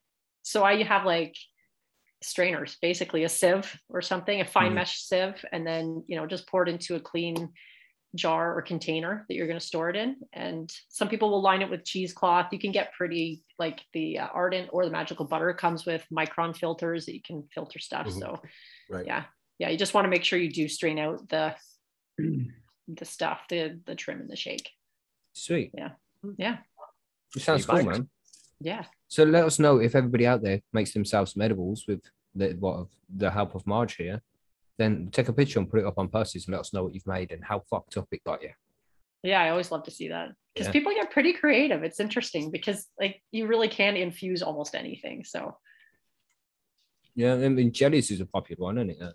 So 0.43 0.63
I 0.63 0.83
have 0.83 1.05
like 1.05 1.35
strainers, 2.21 2.77
basically 2.81 3.23
a 3.23 3.29
sieve 3.29 3.79
or 3.89 4.01
something, 4.01 4.41
a 4.41 4.45
fine 4.45 4.71
Mhm. 4.71 4.75
mesh 4.75 4.99
sieve, 5.01 5.43
and 5.51 5.65
then, 5.65 6.03
you 6.07 6.15
know, 6.17 6.27
just 6.27 6.47
pour 6.47 6.63
it 6.63 6.69
into 6.69 6.95
a 6.95 6.99
clean 6.99 7.49
jar 8.15 8.57
or 8.57 8.61
container 8.61 9.25
that 9.27 9.35
you're 9.35 9.47
going 9.47 9.59
to 9.59 9.65
store 9.65 9.89
it 9.89 9.95
in. 9.95 10.15
And 10.33 10.71
some 10.89 11.09
people 11.09 11.29
will 11.29 11.41
line 11.41 11.61
it 11.61 11.69
with 11.69 11.83
cheesecloth. 11.85 12.47
You 12.51 12.59
can 12.59 12.71
get 12.71 12.93
pretty, 12.93 13.43
like 13.59 13.81
the 13.93 14.19
uh, 14.19 14.27
Ardent 14.33 14.69
or 14.71 14.85
the 14.85 14.91
Magical 14.91 15.25
Butter 15.25 15.53
comes 15.53 15.85
with 15.85 16.03
micron 16.11 16.55
filters 16.55 17.05
that 17.05 17.13
you 17.13 17.21
can 17.21 17.43
filter 17.53 17.79
stuff. 17.79 18.07
Mhm. 18.07 18.19
So 18.19 18.41
Right. 18.89 19.05
yeah 19.05 19.25
yeah 19.57 19.69
you 19.69 19.77
just 19.77 19.93
want 19.93 20.05
to 20.05 20.09
make 20.09 20.23
sure 20.23 20.37
you 20.37 20.51
do 20.51 20.67
strain 20.67 20.99
out 20.99 21.27
the 21.29 21.55
the 22.17 23.05
stuff 23.05 23.41
the 23.49 23.79
the 23.85 23.95
trim 23.95 24.21
and 24.21 24.29
the 24.29 24.35
shake 24.35 24.69
Sweet. 25.33 25.71
yeah 25.73 26.57
It 27.35 27.41
sounds 27.41 27.65
cool, 27.65 27.83
man. 27.83 28.09
yeah 28.61 28.85
So 29.07 29.23
let 29.23 29.43
us 29.45 29.57
know 29.59 29.79
if 29.79 29.95
everybody 29.95 30.27
out 30.27 30.41
there 30.43 30.61
makes 30.73 30.93
themselves 30.93 31.33
some 31.33 31.41
edibles 31.41 31.85
with 31.87 32.01
the 32.35 32.53
what 32.59 32.75
of 32.75 32.89
the 33.09 33.31
help 33.31 33.55
of 33.55 33.65
Marge 33.65 33.95
here. 33.95 34.21
Then 34.77 35.09
take 35.11 35.29
a 35.29 35.33
picture 35.33 35.59
and 35.59 35.69
put 35.69 35.79
it 35.79 35.85
up 35.85 35.97
on 35.97 36.09
Percy's 36.09 36.45
and 36.47 36.53
let 36.53 36.59
us 36.61 36.73
know 36.73 36.83
what 36.83 36.93
you've 36.93 37.07
made 37.07 37.31
and 37.31 37.43
how 37.43 37.61
fucked 37.69 37.95
up 37.97 38.07
it 38.11 38.23
got 38.25 38.41
you. 38.43 38.51
yeah 39.23 39.41
i 39.41 39.49
always 39.49 39.71
love 39.71 39.83
to 39.83 39.91
see 39.91 40.09
that 40.09 40.29
because 40.53 40.67
Yeah. 40.67 40.71
people 40.73 40.91
get 40.93 41.11
pretty 41.11 41.33
creative 41.33 41.83
it's 41.83 41.99
interesting 41.99 42.51
because 42.51 42.79
like 43.01 43.21
you 43.31 43.47
really 43.47 43.67
can 43.69 43.95
infuse 43.97 44.41
almost 44.43 44.75
anything 44.75 45.23
so 45.23 45.57
Yeah, 47.15 47.33
I 47.35 47.49
mean 47.49 47.71
jellies 47.71 48.11
is 48.11 48.19
a 48.21 48.25
popular 48.25 48.63
one, 48.67 48.77
isn't 48.77 48.89
it? 48.91 49.01
Uh, 49.01 49.13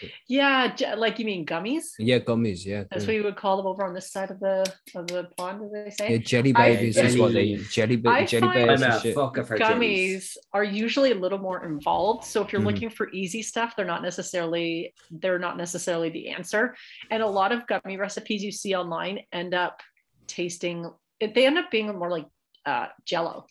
Je- 0.00 0.12
yeah 0.28 0.74
like 0.96 1.18
you 1.18 1.24
mean 1.24 1.46
gummies 1.46 1.84
yeah, 1.98 2.18
gummies. 2.18 2.64
Yeah, 2.66 2.84
that's 2.90 3.04
yeah. 3.04 3.08
what 3.08 3.16
you 3.16 3.24
would 3.24 3.36
call 3.36 3.56
them 3.56 3.66
over 3.66 3.84
on 3.84 3.94
this 3.94 4.10
side 4.10 4.30
of 4.30 4.40
the 4.40 4.64
of 4.94 5.06
the 5.06 5.28
pond 5.36 5.62
as 5.64 5.70
they 5.72 5.90
say 5.90 6.10
yeah 6.12 6.18
jelly 6.18 6.52
I- 6.54 6.74
babies 6.76 6.96
is 6.96 7.16
what 7.18 7.32
they 7.32 7.54
jelly 7.56 7.94
I 8.04 8.20
ba- 8.22 8.26
jelly 8.26 8.40
find- 8.48 8.66
bears 8.66 8.82
and 8.82 9.02
shit. 9.02 9.16
fucker 9.16 9.46
for 9.46 9.56
jellies. 9.58 10.36
gummies 10.36 10.36
are 10.52 10.64
usually 10.64 11.12
a 11.12 11.14
little 11.14 11.38
more 11.38 11.64
involved 11.64 12.24
so 12.24 12.42
if 12.42 12.52
you're 12.52 12.60
Mhm. 12.62 12.66
looking 12.72 12.90
for 12.90 13.10
easy 13.12 13.42
stuff 13.42 13.74
they're 13.76 13.86
not 13.94 14.02
necessarily 14.02 14.92
they're 15.10 15.38
not 15.38 15.56
necessarily 15.56 16.10
the 16.10 16.28
answer 16.28 16.74
and 17.10 17.22
a 17.22 17.26
lot 17.26 17.52
of 17.52 17.66
gummy 17.66 17.96
recipes 17.96 18.42
you 18.42 18.52
see 18.52 18.74
online 18.74 19.20
end 19.32 19.54
up 19.54 19.80
tasting 20.26 20.90
they 21.20 21.46
end 21.46 21.58
up 21.58 21.70
being 21.70 21.86
more 21.98 22.10
like 22.10 22.26
uh, 22.66 22.88
jello 23.04 23.46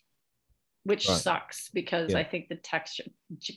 which 0.86 1.10
Right. 1.10 1.18
sucks 1.18 1.70
because 1.70 2.12
Yeah. 2.14 2.20
i 2.20 2.24
think 2.24 2.48
the 2.48 2.56
texture 2.56 3.04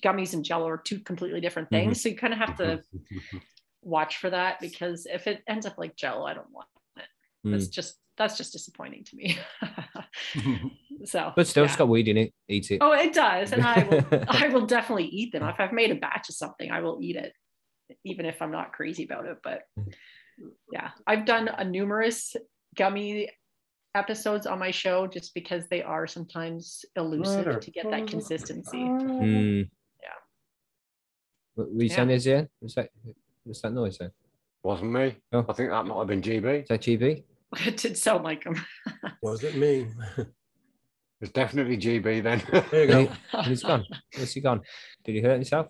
gummies 0.03 0.33
and 0.35 0.45
jello 0.45 0.67
are 0.69 0.79
two 0.79 0.99
completely 1.01 1.41
different 1.41 1.69
Mhm. 1.69 1.77
things 1.77 2.03
so 2.03 2.09
you 2.09 2.17
kind 2.17 2.33
of 2.33 2.39
have 2.41 2.57
to 2.57 2.83
watch 3.83 4.17
for 4.17 4.31
that 4.31 4.59
because 4.61 5.07
if 5.07 5.27
it 5.27 5.43
ends 5.47 5.65
up 5.67 5.79
like 5.79 5.95
jello 5.97 6.25
i 6.25 6.35
don't 6.35 6.51
want 6.51 6.67
it 6.97 7.05
Mm. 7.47 7.53
that's 7.53 7.69
just 7.69 8.01
that's 8.17 8.37
just 8.37 8.53
disappointing 8.53 9.05
to 9.05 9.15
me 9.17 9.39
so 11.05 11.33
But 11.37 11.47
still, 11.47 11.63
yeah. 11.63 11.69
it's 11.69 11.77
got 11.77 11.89
weed 11.89 12.09
in 12.09 12.17
it. 12.17 12.35
Eat 12.49 12.71
it. 12.73 12.79
Oh, 12.81 12.93
it 12.93 13.13
does, 13.15 13.53
and 13.53 13.63
I 13.63 13.85
will. 13.85 14.05
I 14.29 14.49
will 14.49 14.67
definitely 14.67 15.05
eat 15.07 15.31
them. 15.33 15.45
If 15.49 15.61
I've 15.61 15.73
made 15.73 15.93
a 15.93 15.95
batch 15.95 16.29
of 16.29 16.35
something, 16.35 16.71
I 16.71 16.81
will 16.81 16.99
eat 17.01 17.15
it, 17.15 17.33
even 18.05 18.27
if 18.27 18.43
I'm 18.43 18.51
not 18.51 18.73
crazy 18.73 19.05
about 19.05 19.27
it. 19.27 19.39
But 19.45 19.63
yeah, 20.73 20.91
I've 21.07 21.25
done 21.27 21.47
a 21.47 21.65
numerous 21.65 22.35
gummy 22.75 23.31
episodes 23.95 24.47
on 24.47 24.59
my 24.59 24.71
show 24.71 25.07
just 25.07 25.35
because 25.35 25.67
they 25.69 25.83
are 25.83 26.07
sometimes 26.07 26.85
elusive 26.97 27.47
Murder. 27.47 27.59
to 27.61 27.71
get 27.71 27.91
that 27.91 28.07
consistency. 28.07 28.79
Mm. 28.79 29.69
Yeah. 30.03 30.09
What 31.55 31.73
were 31.73 31.83
you 31.83 31.89
Yeah. 31.89 31.97
saying, 31.97 32.11
Izzy? 32.11 32.47
Was 32.61 32.75
that, 32.75 32.91
was 33.45 33.61
that 33.63 33.73
noise 33.73 33.99
then? 33.99 34.11
Wasn't 34.63 34.93
me. 34.93 35.17
Oh. 35.33 35.45
I 35.49 35.53
think 35.53 35.71
that 35.71 35.87
might 35.87 35.99
have 35.99 36.07
been 36.07 36.23
GB. 36.23 36.63
Is 36.63 36.69
that 36.69 36.81
GB? 36.83 37.25
It 37.67 37.79
did 37.79 37.97
sound 37.97 38.25
like 38.25 38.45
them. 38.45 38.57
Was 39.23 39.43
it 39.43 39.57
me? 39.57 39.87
It's 41.23 41.33
definitely 41.33 41.79
GB 41.79 42.23
then. 42.23 42.43
There 42.71 42.85
you 42.85 42.93
And, 42.99 43.09
go. 43.09 43.15
he, 43.33 43.37
and 43.39 43.47
he's 43.47 43.63
gone. 43.63 43.87
Where's 44.15 44.33
he 44.35 44.41
gone? 44.43 44.61
Did 45.05 45.15
he 45.15 45.23
hurt 45.23 45.33
himself? 45.37 45.69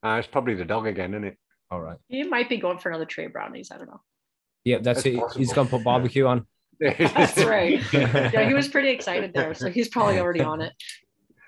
Uh, 0.00 0.16
it's 0.20 0.28
probably 0.28 0.54
the 0.54 0.64
dog 0.64 0.86
again, 0.86 1.14
isn't 1.14 1.24
it? 1.24 1.36
All 1.72 1.80
right. 1.80 1.96
He 2.06 2.22
might 2.22 2.48
be 2.48 2.58
going 2.58 2.78
for 2.78 2.90
another 2.90 3.04
tray 3.04 3.24
of 3.24 3.32
brownies. 3.32 3.70
I 3.72 3.78
don't 3.78 3.88
know. 3.88 4.00
Yeah, 4.62 4.76
that's, 4.76 5.02
That's 5.02 5.06
it. 5.06 5.12
He's 5.36 5.48
possible. 5.48 5.54
gone 5.54 5.64
to 5.64 5.70
put 5.72 5.84
barbecue 5.84 6.26
on. 6.26 6.46
That's 6.98 7.42
right. 7.44 7.80
Yeah, 7.92 8.46
he 8.48 8.54
was 8.54 8.68
pretty 8.74 8.90
excited 8.90 9.32
there, 9.34 9.52
so 9.54 9.68
he's 9.70 9.88
probably 9.88 10.18
already 10.20 10.40
on 10.40 10.60
it. 10.62 10.72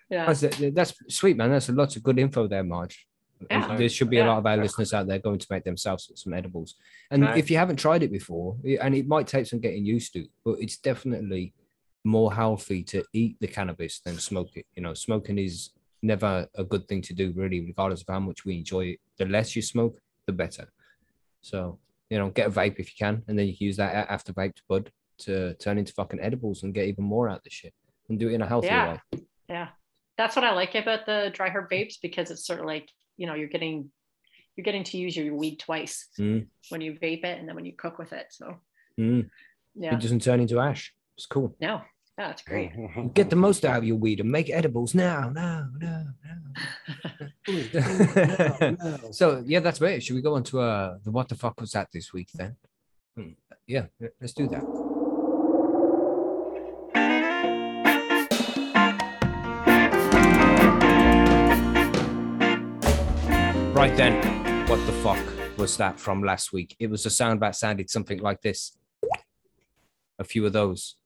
Yeah. 0.09 0.33
That's, 0.33 0.57
that's 0.74 0.95
sweet, 1.09 1.37
man. 1.37 1.51
That's 1.51 1.68
lots 1.68 1.95
of 1.97 2.03
good 2.03 2.18
info 2.18 2.49
there, 2.49 2.64
Marge. 2.64 3.07
Yeah. 3.51 3.76
There 3.76 3.89
should 3.89 4.11
be 4.11 4.18
a 4.18 4.26
lot 4.26 4.39
of 4.39 4.47
our 4.47 4.57
listeners 4.57 4.93
out 4.93 5.07
there 5.07 5.18
going 5.20 5.39
to 5.39 5.47
make 5.51 5.64
themselves 5.64 6.11
some 6.14 6.33
edibles. 6.35 6.74
And 7.11 7.22
Right. 7.22 7.39
if 7.39 7.51
you 7.51 7.57
haven't 7.57 7.76
tried 7.76 8.03
it 8.03 8.11
before, 8.12 8.57
and 8.81 8.95
it 8.95 9.07
might 9.07 9.28
take 9.28 9.47
some 9.47 9.61
getting 9.61 9.85
used 9.87 10.12
to, 10.14 10.26
but 10.45 10.57
it's 10.61 10.76
definitely 10.78 11.55
more 12.05 12.33
healthy 12.35 12.83
to 12.83 13.05
eat 13.12 13.37
the 13.41 13.47
cannabis 13.47 14.01
than 14.01 14.18
smoke 14.18 14.51
it. 14.57 14.66
You 14.74 14.83
know, 14.83 14.95
smoking 14.95 15.39
is 15.39 15.70
never 16.03 16.49
a 16.57 16.64
good 16.64 16.89
thing 16.89 17.03
to 17.03 17.14
do, 17.14 17.33
really, 17.37 17.61
regardless 17.61 18.01
of 18.03 18.09
how 18.09 18.20
much 18.20 18.45
we 18.45 18.57
enjoy 18.57 18.87
it. 18.87 19.01
The 19.16 19.26
less 19.26 19.55
you 19.55 19.62
smoke, 19.62 20.01
the 20.26 20.33
better. 20.33 20.70
So, 21.41 21.78
you 22.11 22.18
know, 22.18 22.31
get 22.31 22.49
a 22.49 22.51
vape 22.51 22.78
if 22.78 22.89
you 22.89 22.97
can, 22.99 23.22
and 23.28 23.39
then 23.39 23.47
you 23.47 23.57
can 23.57 23.66
use 23.66 23.76
that 23.76 23.95
a- 23.95 24.11
after 24.12 24.33
vaped 24.33 24.61
bud 24.68 24.91
to 25.20 25.54
turn 25.54 25.78
into 25.78 25.92
fucking 25.92 26.20
edibles 26.20 26.62
and 26.62 26.74
get 26.74 26.86
even 26.86 27.04
more 27.04 27.28
out 27.28 27.38
of 27.38 27.44
the 27.44 27.50
shit 27.50 27.72
and 28.08 28.18
do 28.18 28.28
it 28.28 28.34
in 28.34 28.42
a 28.42 28.46
healthy 28.46 28.68
Yeah. 28.68 28.98
way. 29.12 29.20
Yeah. 29.48 29.68
That's 30.18 30.36
what 30.36 30.44
I 30.44 30.52
like 30.52 30.74
about 30.74 31.06
the 31.06 31.30
dry 31.32 31.48
herb 31.48 31.70
vapes 31.70 31.94
because 32.02 32.30
it's 32.30 32.46
sort 32.46 32.60
of 32.60 32.66
like, 32.66 32.88
you 33.16 33.26
know, 33.26 33.34
you're 33.34 33.48
getting 33.48 33.90
you're 34.56 34.64
getting 34.64 34.84
to 34.84 34.98
use 34.98 35.16
your 35.16 35.34
weed 35.34 35.58
twice 35.58 36.08
Mm. 36.18 36.46
when 36.68 36.80
you 36.82 36.92
vape 36.94 37.24
it 37.24 37.38
and 37.38 37.48
then 37.48 37.54
when 37.56 37.64
you 37.64 37.72
cook 37.72 37.98
with 37.98 38.12
it. 38.12 38.26
So 38.30 38.56
Mm. 38.98 39.30
yeah. 39.74 39.94
It 39.94 40.00
doesn't 40.00 40.22
turn 40.22 40.40
into 40.40 40.58
ash. 40.60 40.92
It's 41.16 41.24
cool. 41.26 41.56
No. 41.60 41.82
Yeah, 42.18 42.26
that's 42.28 42.42
great. 42.42 42.72
Get 43.14 43.30
the 43.30 43.36
most 43.36 43.64
out 43.64 43.78
of 43.78 43.84
your 43.84 43.96
weed 43.96 44.20
and 44.20 44.30
make 44.30 44.50
edibles 44.50 44.94
now, 44.94 45.30
now, 45.30 45.68
now, 45.80 46.04
now. 46.22 46.36
so 49.12 49.42
yeah, 49.46 49.60
that's 49.60 49.80
it. 49.80 50.02
Should 50.02 50.16
we 50.16 50.22
go 50.22 50.34
on 50.34 50.42
to 50.44 50.60
uh 50.60 50.98
the 51.02 51.10
what 51.10 51.28
the 51.28 51.34
fuck 51.36 51.58
was 51.60 51.72
that 51.72 51.88
this 51.92 52.12
week 52.12 52.28
then? 52.34 52.56
Hmm, 53.16 53.30
Yeah, 53.66 53.86
let's 54.20 54.34
do 54.34 54.48
that. 54.48 54.62
Right 63.81 63.97
then, 63.97 64.12
what 64.68 64.76
the 64.85 64.93
fuck 64.93 65.18
was 65.57 65.78
that 65.78 65.99
from 65.99 66.22
last 66.22 66.53
week? 66.53 66.76
It 66.78 66.91
was 66.91 67.07
a 67.07 67.11
sound 67.11 67.41
that 67.41 67.57
sounded 67.57 67.89
something 67.89 68.18
like 68.18 68.43
this. 68.43 68.76
A 70.18 70.24
few 70.24 70.45
of 70.45 70.53
those. 70.53 70.97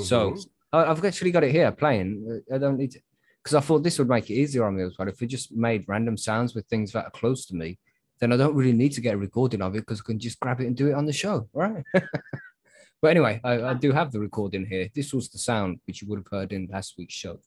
So 0.00 0.30
Mhm. 0.30 0.48
I- 0.72 0.84
I've 0.86 1.04
actually 1.04 1.32
got 1.32 1.44
it 1.44 1.50
here 1.50 1.70
playing. 1.70 2.42
I 2.50 2.56
don't 2.56 2.78
need 2.78 2.92
to, 2.92 3.00
because 3.42 3.54
I 3.54 3.60
thought 3.60 3.82
this 3.82 3.98
would 3.98 4.08
make 4.08 4.30
it 4.30 4.36
easier 4.36 4.64
on 4.64 4.76
me 4.76 4.84
as 4.84 4.96
well. 4.96 5.06
If 5.06 5.20
we 5.20 5.26
just 5.26 5.52
made 5.52 5.84
random 5.86 6.16
sounds 6.16 6.54
with 6.54 6.64
things 6.64 6.92
that 6.92 7.04
are 7.04 7.10
close 7.10 7.44
to 7.44 7.54
me, 7.54 7.78
then 8.20 8.32
I 8.32 8.38
don't 8.38 8.56
really 8.56 8.72
need 8.72 8.92
to 8.92 9.02
get 9.02 9.12
a 9.12 9.18
recording 9.18 9.60
of 9.60 9.74
it 9.76 9.80
because 9.80 10.00
I 10.00 10.04
can 10.06 10.18
just 10.18 10.40
grab 10.40 10.62
it 10.62 10.66
and 10.66 10.74
do 10.74 10.88
it 10.88 10.94
on 10.94 11.04
the 11.04 11.12
show, 11.12 11.46
right? 11.52 11.84
but 13.02 13.08
anyway, 13.10 13.38
I, 13.44 13.62
I 13.64 13.74
do 13.74 13.92
have 13.92 14.12
the 14.12 14.20
recording 14.20 14.64
here. 14.64 14.88
This 14.94 15.12
was 15.12 15.28
the 15.28 15.38
sound 15.38 15.80
which 15.86 16.00
you 16.00 16.08
would 16.08 16.20
have 16.20 16.28
heard 16.30 16.54
in 16.54 16.68
last 16.72 16.96
week's 16.96 17.12
show. 17.12 17.38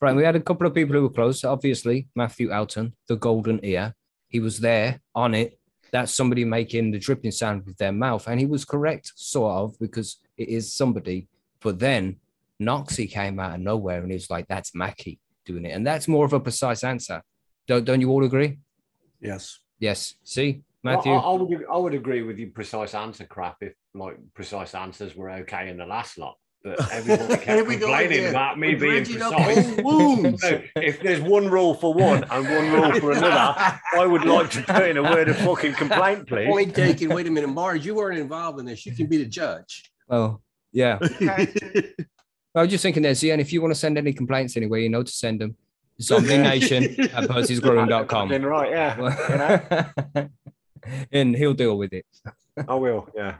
Right, 0.00 0.14
we 0.14 0.22
had 0.22 0.36
a 0.36 0.40
couple 0.40 0.66
of 0.66 0.74
people 0.74 0.94
who 0.94 1.02
were 1.02 1.08
close. 1.10 1.42
Obviously, 1.42 2.06
Matthew 2.14 2.52
Elton, 2.52 2.94
the 3.08 3.16
golden 3.16 3.58
ear, 3.64 3.94
he 4.28 4.38
was 4.38 4.60
there 4.60 5.00
on 5.14 5.34
it. 5.34 5.58
That's 5.90 6.14
somebody 6.14 6.44
making 6.44 6.92
the 6.92 6.98
dripping 6.98 7.32
sound 7.32 7.64
with 7.66 7.78
their 7.78 7.92
mouth, 7.92 8.28
and 8.28 8.38
he 8.38 8.46
was 8.46 8.64
correct, 8.64 9.12
sort 9.16 9.52
of, 9.54 9.78
because 9.80 10.18
it 10.36 10.48
is 10.48 10.72
somebody. 10.72 11.26
But 11.60 11.78
then 11.80 12.16
Noxie 12.60 13.10
came 13.10 13.40
out 13.40 13.54
of 13.54 13.60
nowhere, 13.60 14.02
and 14.02 14.10
he 14.10 14.14
was 14.14 14.30
like, 14.30 14.46
"That's 14.46 14.74
Mackie 14.74 15.18
doing 15.44 15.64
it," 15.64 15.70
and 15.70 15.86
that's 15.86 16.06
more 16.06 16.24
of 16.24 16.32
a 16.32 16.40
precise 16.40 16.84
answer. 16.84 17.22
Don't 17.66 17.84
don't 17.84 18.00
you 18.00 18.10
all 18.10 18.24
agree? 18.24 18.58
Yes. 19.20 19.58
Yes. 19.80 20.14
See, 20.24 20.62
Well, 20.84 20.96
Matthew. 20.96 21.12
I, 21.12 21.18
I 21.18 21.32
would 21.32 21.64
I 21.72 21.76
would 21.76 21.94
agree 21.94 22.22
with 22.22 22.38
your 22.38 22.50
precise 22.50 22.94
answer 22.94 23.24
crap 23.24 23.56
if 23.62 23.74
like 23.94 24.16
precise 24.34 24.74
answers 24.74 25.16
were 25.16 25.30
okay 25.30 25.68
in 25.68 25.76
the 25.76 25.86
last 25.86 26.18
lot. 26.18 26.36
But 26.64 26.92
everybody 26.92 27.28
Here 27.28 27.36
kept 27.36 27.68
we 27.68 27.76
go 27.76 27.86
complaining 27.86 28.26
about 28.26 28.58
me 28.58 28.74
We're 28.74 29.04
being 29.04 29.04
precise. 29.04 30.38
So 30.40 30.62
if 30.76 31.00
there's 31.00 31.20
one 31.20 31.48
rule 31.48 31.74
for 31.74 31.94
one 31.94 32.24
and 32.24 32.44
one 32.44 32.72
rule 32.72 33.00
for 33.00 33.12
another, 33.12 33.80
I 33.96 34.06
would 34.06 34.24
like 34.24 34.50
to 34.50 34.62
put 34.62 34.88
in 34.88 34.96
a 34.96 35.02
word 35.02 35.28
of 35.28 35.36
fucking 35.36 35.74
complaint, 35.74 36.26
please. 36.26 36.48
Point 36.48 36.74
taken. 36.74 37.10
Wait 37.10 37.26
a 37.26 37.30
minute, 37.30 37.48
Marge. 37.48 37.86
You 37.86 37.94
weren't 37.94 38.18
involved 38.18 38.58
in 38.58 38.66
this. 38.66 38.84
You 38.84 38.92
can 38.92 39.06
be 39.06 39.18
the 39.18 39.26
judge. 39.26 39.90
oh, 40.10 40.40
yeah. 40.72 40.98
I 42.54 42.62
was 42.62 42.70
just 42.70 42.82
thinking 42.82 43.02
there, 43.02 43.12
Zian, 43.12 43.38
if 43.38 43.52
you 43.52 43.62
want 43.62 43.72
to 43.72 43.78
send 43.78 43.96
any 43.96 44.12
complaints 44.12 44.56
anywhere, 44.56 44.80
you 44.80 44.88
know 44.88 45.02
to 45.02 45.10
send 45.10 45.40
them. 45.40 45.56
ZombieNation 46.00 47.12
at 47.14 47.28
percysgrowing.com. 47.28 48.28
Fucking 48.28 48.44
right, 48.44 48.70
yeah. 48.70 48.96
You 48.96 50.16
know? 50.16 50.28
and 51.12 51.36
he'll 51.36 51.54
deal 51.54 51.76
with 51.76 51.92
it. 51.92 52.06
I 52.68 52.74
will, 52.74 53.08
yeah. 53.14 53.36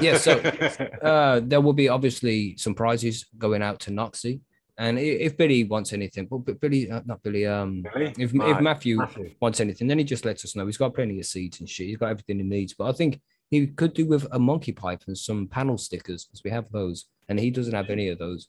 Yeah, 0.00 0.16
so- 0.18 0.38
Uh, 1.02 1.40
there 1.42 1.60
will 1.60 1.72
be 1.72 1.88
obviously 1.88 2.56
some 2.56 2.74
prizes 2.74 3.26
going 3.38 3.62
out 3.62 3.80
to 3.80 3.90
Noxie. 3.90 4.40
And 4.78 4.98
if 4.98 5.36
Billy 5.36 5.64
wants 5.64 5.92
anything, 5.92 6.26
but 6.30 6.58
Billy, 6.60 6.90
uh, 6.90 7.02
not 7.04 7.22
Billy, 7.22 7.46
um, 7.46 7.84
Billy? 7.92 8.12
if, 8.18 8.34
if 8.34 8.60
Matthew 8.60 8.96
Matthew. 8.96 9.30
wants 9.40 9.60
anything, 9.60 9.86
then 9.86 9.98
he 9.98 10.04
just 10.04 10.24
lets 10.24 10.44
us 10.44 10.56
know. 10.56 10.64
He's 10.66 10.78
got 10.78 10.94
plenty 10.94 11.18
of 11.20 11.26
seeds 11.26 11.60
and 11.60 11.68
shit. 11.68 11.88
He's 11.88 11.98
got 11.98 12.08
everything 12.10 12.38
he 12.38 12.42
needs. 12.44 12.72
But 12.74 12.88
I 12.88 12.92
think 12.92 13.20
he 13.50 13.66
could 13.66 13.92
do 13.92 14.06
with 14.06 14.26
a 14.32 14.38
monkey 14.38 14.72
pipe 14.72 15.02
and 15.06 15.16
some 15.16 15.46
panel 15.46 15.76
stickers 15.76 16.24
because 16.24 16.42
we 16.42 16.50
have 16.50 16.70
those, 16.72 17.04
and 17.28 17.38
he 17.38 17.50
doesn't 17.50 17.74
have 17.74 17.90
any 17.90 18.08
of 18.08 18.18
those. 18.18 18.48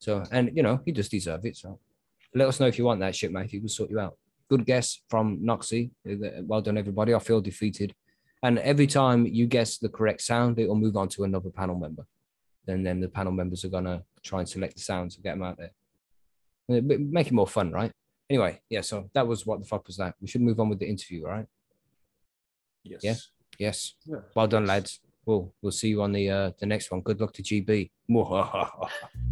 So, 0.00 0.24
and 0.32 0.50
you 0.56 0.62
know, 0.64 0.80
he 0.84 0.90
does 0.92 1.08
deserve 1.08 1.44
it. 1.46 1.56
So, 1.56 1.78
let 2.34 2.48
us 2.48 2.58
know 2.58 2.66
if 2.66 2.76
you 2.76 2.84
want 2.84 3.00
that 3.00 3.14
shit, 3.14 3.30
Matthew. 3.32 3.60
We'll 3.60 3.68
sort 3.68 3.90
you 3.90 4.00
out. 4.00 4.16
Good 4.48 4.66
guess 4.66 5.00
from 5.08 5.38
Noxie. 5.38 5.90
Uh, 6.04 6.42
Well 6.42 6.62
done, 6.62 6.78
everybody. 6.78 7.14
I 7.14 7.20
feel 7.20 7.40
defeated. 7.40 7.94
And 8.42 8.58
every 8.58 8.86
time 8.86 9.26
you 9.26 9.46
guess 9.46 9.78
the 9.78 9.88
correct 9.88 10.22
sound, 10.22 10.58
it 10.58 10.66
will 10.68 10.74
move 10.74 10.96
on 10.96 11.08
to 11.10 11.24
another 11.24 11.50
panel 11.50 11.76
member. 11.76 12.06
And 12.66 12.86
then 12.86 13.00
the 13.00 13.08
panel 13.08 13.32
members 13.32 13.64
are 13.64 13.68
gonna 13.68 14.02
try 14.22 14.40
and 14.40 14.48
select 14.48 14.76
the 14.76 14.82
sounds 14.82 15.16
and 15.16 15.24
get 15.24 15.32
them 15.32 15.42
out 15.42 15.58
there. 15.58 15.72
Make 16.68 17.26
it 17.26 17.32
more 17.32 17.48
fun, 17.48 17.72
right? 17.72 17.92
Anyway, 18.30 18.60
yeah. 18.70 18.80
So 18.80 19.10
that 19.12 19.26
was 19.26 19.44
what 19.44 19.60
the 19.60 19.66
fuck 19.66 19.86
was 19.86 19.96
that? 19.96 20.14
We 20.20 20.28
should 20.28 20.40
move 20.40 20.60
on 20.60 20.68
with 20.68 20.78
the 20.78 20.88
interview, 20.88 21.26
right? 21.26 21.46
Yes. 22.84 23.00
Yeah. 23.02 23.14
Yes. 23.58 23.94
Yeah. 24.06 24.20
Well 24.34 24.46
done, 24.46 24.66
lads. 24.66 25.00
We'll 25.26 25.52
we'll 25.60 25.72
see 25.72 25.88
you 25.88 26.02
on 26.02 26.12
the 26.12 26.30
uh 26.30 26.50
the 26.58 26.66
next 26.66 26.90
one. 26.90 27.00
Good 27.00 27.20
luck 27.20 27.32
to 27.34 27.42
GB. 27.42 27.90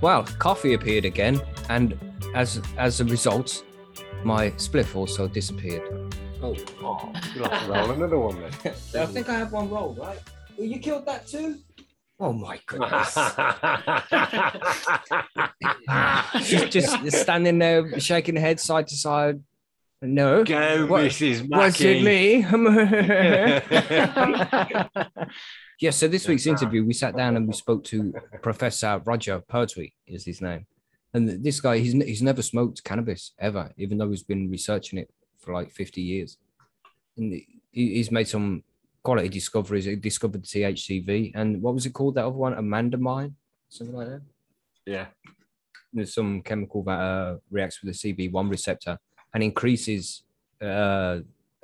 Well, 0.00 0.24
coffee 0.38 0.74
appeared 0.74 1.04
again, 1.04 1.40
and 1.68 1.98
as 2.34 2.60
as 2.78 3.00
a 3.00 3.04
result, 3.04 3.64
my 4.24 4.50
spliff 4.52 4.94
also 4.96 5.28
disappeared. 5.28 5.82
Oh, 6.42 6.56
oh 6.82 7.12
you'll 7.34 7.48
have 7.48 7.66
to 7.66 7.72
roll 7.72 7.90
another 7.90 8.18
one 8.18 8.40
then. 8.40 8.52
I 9.02 9.06
think 9.06 9.28
I 9.28 9.34
have 9.34 9.52
one 9.52 9.68
roll, 9.68 9.94
right? 9.94 10.18
Well, 10.56 10.66
you 10.66 10.78
killed 10.78 11.06
that 11.06 11.26
too. 11.26 11.56
Oh 12.18 12.32
my 12.32 12.58
goodness! 12.66 13.14
She's 16.46 16.64
just 16.70 17.20
standing 17.20 17.58
there, 17.58 17.98
shaking 18.00 18.36
her 18.36 18.40
head 18.42 18.60
side 18.60 18.88
to 18.88 18.96
side. 18.96 19.42
No, 20.02 20.44
Go, 20.44 20.86
What- 20.86 21.04
Mrs. 21.04 21.46
was 21.48 21.78
it 21.80 22.02
me? 22.02 22.42
yeah. 25.80 25.90
So 25.90 26.08
this 26.08 26.28
week's 26.28 26.46
interview, 26.46 26.84
we 26.84 26.92
sat 26.92 27.16
down 27.16 27.36
and 27.36 27.46
we 27.46 27.54
spoke 27.54 27.84
to 27.84 28.14
Professor 28.42 29.00
Roger 29.04 29.40
Pertwee, 29.40 29.92
is 30.06 30.24
his 30.24 30.40
name, 30.40 30.66
and 31.14 31.42
this 31.42 31.60
guy 31.60 31.78
he's 31.78 31.92
he's 31.92 32.22
never 32.22 32.42
smoked 32.42 32.84
cannabis 32.84 33.32
ever, 33.38 33.72
even 33.76 33.98
though 33.98 34.10
he's 34.10 34.22
been 34.22 34.50
researching 34.50 34.98
it 34.98 35.10
for 35.38 35.52
like 35.52 35.70
fifty 35.72 36.02
years, 36.02 36.36
and 37.16 37.40
he's 37.72 38.10
made 38.10 38.28
some 38.28 38.62
quality 39.02 39.28
discoveries. 39.28 39.84
He 39.84 39.96
discovered 39.96 40.44
THCV 40.44 41.32
and 41.34 41.62
what 41.62 41.74
was 41.74 41.86
it 41.86 41.90
called? 41.90 42.14
That 42.14 42.26
other 42.26 42.36
one, 42.36 42.54
amandamine, 42.54 43.32
something 43.68 43.96
like 43.96 44.08
that. 44.08 44.22
yeah. 44.86 45.06
There's 45.92 46.14
some 46.14 46.42
chemical 46.42 46.84
that 46.84 47.00
uh, 47.00 47.36
reacts 47.50 47.82
with 47.82 48.00
the 48.00 48.14
CB1 48.14 48.48
receptor 48.48 48.96
and 49.34 49.42
increases 49.42 50.22
uh, 50.62 51.18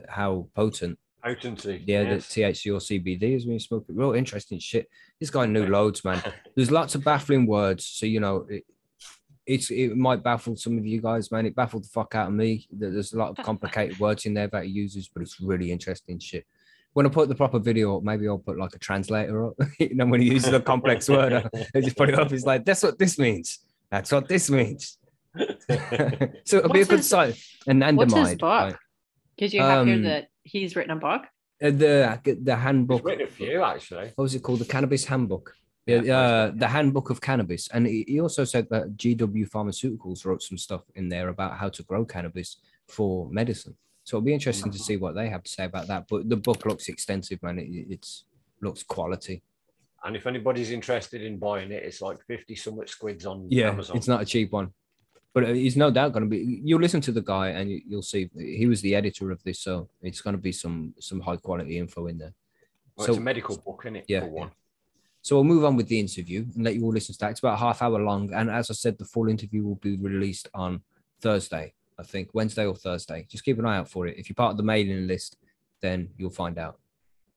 how 0.09 0.49
potent 0.53 0.99
Potency. 1.27 1.83
Yeah, 1.87 2.03
yes. 2.03 2.33
the 2.33 2.43
THC 2.43 2.73
or 2.73 2.79
CBD 2.79 3.35
is 3.37 3.45
when 3.47 3.55
you 3.55 3.59
smoke 3.61 3.85
it. 3.89 3.95
Real 3.97 4.13
interesting 4.15 4.59
shit. 4.59 4.89
This 5.21 5.31
guy 5.31 5.47
knew 5.47 5.67
loads, 5.67 6.05
man. 6.05 6.23
There's 6.55 6.71
lots 6.71 6.95
of 6.95 7.03
baffling 7.05 7.47
words. 7.47 7.85
So, 7.85 8.07
you 8.07 8.21
know, 8.21 8.47
it, 8.49 8.65
it's 9.47 9.71
it 9.71 9.97
might 9.97 10.23
baffle 10.23 10.57
some 10.57 10.77
of 10.79 10.87
you 10.87 11.01
guys, 11.01 11.31
man. 11.33 11.47
It 11.47 11.55
baffled 11.57 11.85
the 11.85 11.89
fuck 11.89 12.15
out 12.15 12.29
of 12.29 12.35
me. 12.35 12.67
There- 12.71 12.91
There's 12.91 13.13
a 13.13 13.19
lot 13.19 13.37
of 13.39 13.45
complicated 13.45 13.99
words 14.01 14.27
in 14.27 14.35
there 14.35 14.49
that 14.49 14.65
he 14.65 14.71
uses, 14.71 15.09
but 15.09 15.23
it's 15.23 15.41
really 15.41 15.71
interesting 15.73 16.19
shit. 16.19 16.47
When 16.93 17.05
I 17.07 17.11
put 17.11 17.29
the 17.29 17.35
proper 17.35 17.59
video 17.59 17.97
up, 17.99 18.03
maybe 18.05 18.27
I'll 18.27 18.39
put 18.39 18.59
like 18.59 18.75
a 18.75 18.79
translator 18.79 19.47
up. 19.49 19.55
you 19.79 19.95
know, 19.95 20.07
when 20.07 20.21
he 20.21 20.29
uses 20.33 20.53
a 20.53 20.61
complex 20.61 21.09
word, 21.09 21.33
I 21.33 21.45
I 21.75 21.81
just 21.81 21.97
put 21.97 22.09
it 22.09 22.19
up. 22.19 22.31
He's 22.31 22.47
like, 22.47 22.65
that's 22.65 22.83
what 22.83 22.99
this 22.99 23.19
means. 23.19 23.59
That's 23.91 24.11
what 24.13 24.29
this 24.29 24.49
means. 24.51 24.99
so 26.45 26.57
it'll 26.59 26.71
be 26.71 26.81
a 26.81 26.83
What's 26.83 26.89
good 26.89 26.99
his- 26.99 27.09
site. 27.09 27.35
Anandamide. 27.69 27.97
What's 27.97 28.15
his 28.15 28.29
book? 28.37 28.43
right? 28.43 28.77
Did 29.37 29.53
you 29.53 29.61
have 29.61 29.87
here 29.87 29.97
Um, 29.97 30.03
that 30.05 30.29
he's 30.47 30.77
written 30.77 30.93
a 30.93 30.97
book? 30.97 31.23
Uh, 31.63 31.71
the 31.71 32.21
the 32.25 32.55
He's 32.55 32.63
handbook. 32.65 33.05
written 33.05 33.27
a 33.27 33.31
few 33.31 33.63
actually. 33.63 34.13
what 34.15 34.23
was 34.25 34.35
it 34.35 34.43
called? 34.43 34.61
The 34.61 34.65
Cannabis 34.67 35.05
Handbook. 35.07 35.55
Yeah, 35.87 36.03
Yeah, 36.03 36.19
uh, 36.19 36.53
the 36.55 36.69
Handbook 36.69 37.11
of 37.11 37.21
Cannabis. 37.21 37.69
And 37.69 37.87
he 37.87 38.05
he 38.09 38.21
also 38.21 38.45
said 38.45 38.67
that 38.71 38.97
GW 38.97 39.49
Pharmaceuticals 39.51 40.25
wrote 40.27 40.43
some 40.43 40.59
stuff 40.59 40.83
in 40.95 41.09
there 41.09 41.29
about 41.29 41.57
how 41.59 41.69
to 41.71 41.83
grow 41.85 42.05
cannabis 42.05 42.59
for 42.89 43.29
medicine. 43.31 43.77
So 44.05 44.17
it'll 44.17 44.25
be 44.27 44.35
interesting 44.35 44.71
to 44.73 44.79
see 44.79 44.97
what 44.97 45.15
they 45.15 45.29
have 45.29 45.43
to 45.45 45.51
say 45.51 45.65
about 45.65 45.87
that. 45.89 46.07
But 46.09 46.29
the 46.29 46.37
book 46.37 46.65
looks 46.67 46.89
extensive, 46.89 47.43
man. 47.43 47.59
It, 47.59 47.69
it's 47.95 48.25
looks 48.61 48.83
quality. 48.83 49.43
And 50.05 50.15
if 50.15 50.27
anybody's 50.27 50.71
interested 50.71 51.23
in 51.23 51.39
buying 51.39 51.73
it, 51.73 51.83
it's 51.83 52.01
like 52.01 52.19
50 52.27 52.55
somewhat 52.55 52.89
squids 52.89 53.27
on 53.27 53.47
Yeah, 53.51 53.71
Amazon. 53.71 53.97
it's 53.97 54.07
not 54.07 54.23
a 54.23 54.25
cheap 54.25 54.53
one. 54.53 54.73
But 55.37 55.45
uh, 55.45 55.53
he's 55.53 55.77
no 55.77 55.91
doubt 55.91 56.13
going 56.13 56.23
to 56.23 56.31
be. 56.31 56.63
You'll 56.65 56.81
listen 56.81 57.03
to 57.03 57.13
the 57.13 57.21
guy, 57.21 57.49
and 57.49 57.71
you, 57.71 57.83
you'll 57.87 58.01
see 58.01 58.31
he 58.35 58.65
was 58.65 58.81
the 58.81 58.95
editor 58.95 59.31
of 59.31 59.43
this, 59.43 59.61
so 59.61 59.87
it's 60.01 60.23
going 60.23 60.35
to 60.35 60.41
be 60.41 60.51
some 60.51 60.95
some 60.99 61.21
high 61.21 61.37
quality 61.37 61.77
info 61.77 62.07
in 62.07 62.17
there. 62.17 62.33
Well, 62.97 63.07
so- 63.07 63.13
it's 63.13 63.19
a 63.19 63.23
medical 63.23 63.59
book, 63.59 63.83
isn't 63.85 63.97
it? 63.97 64.05
Yeah, 64.09 64.21
For 64.21 64.31
one. 64.31 64.51
So 65.21 65.37
we'll 65.37 65.45
move 65.45 65.67
on 65.67 65.77
with 65.77 65.89
the 65.89 66.01
interview 66.01 66.47
and 66.55 66.65
let 66.65 66.75
you 66.75 66.85
all 66.85 66.93
listen 66.93 67.13
to 67.13 67.19
that. 67.19 67.33
It's 67.33 67.41
about 67.41 67.55
a 67.55 67.59
half 67.59 67.83
hour 67.83 67.99
long. 68.01 68.33
And 68.33 68.49
as 68.49 68.71
I 68.71 68.75
said, 68.75 68.97
the 68.97 69.05
full 69.05 69.29
interview 69.29 69.63
will 69.63 69.75
be 69.75 69.99
released 69.99 70.49
on 70.55 70.81
Thursday, 71.21 71.75
I 71.99 72.03
think, 72.03 72.31
Wednesday 72.33 72.65
or 72.65 72.75
Thursday. 72.75 73.27
Just 73.29 73.45
keep 73.45 73.59
an 73.59 73.67
eye 73.67 73.77
out 73.77 73.91
for 73.91 74.07
it. 74.07 74.17
If 74.17 74.31
you're 74.31 74.37
part 74.37 74.53
of 74.53 74.57
the 74.57 74.63
mailing 74.63 75.07
list, 75.07 75.37
then 75.83 76.09
you'll 76.17 76.31
find 76.31 76.57
out. 76.59 76.79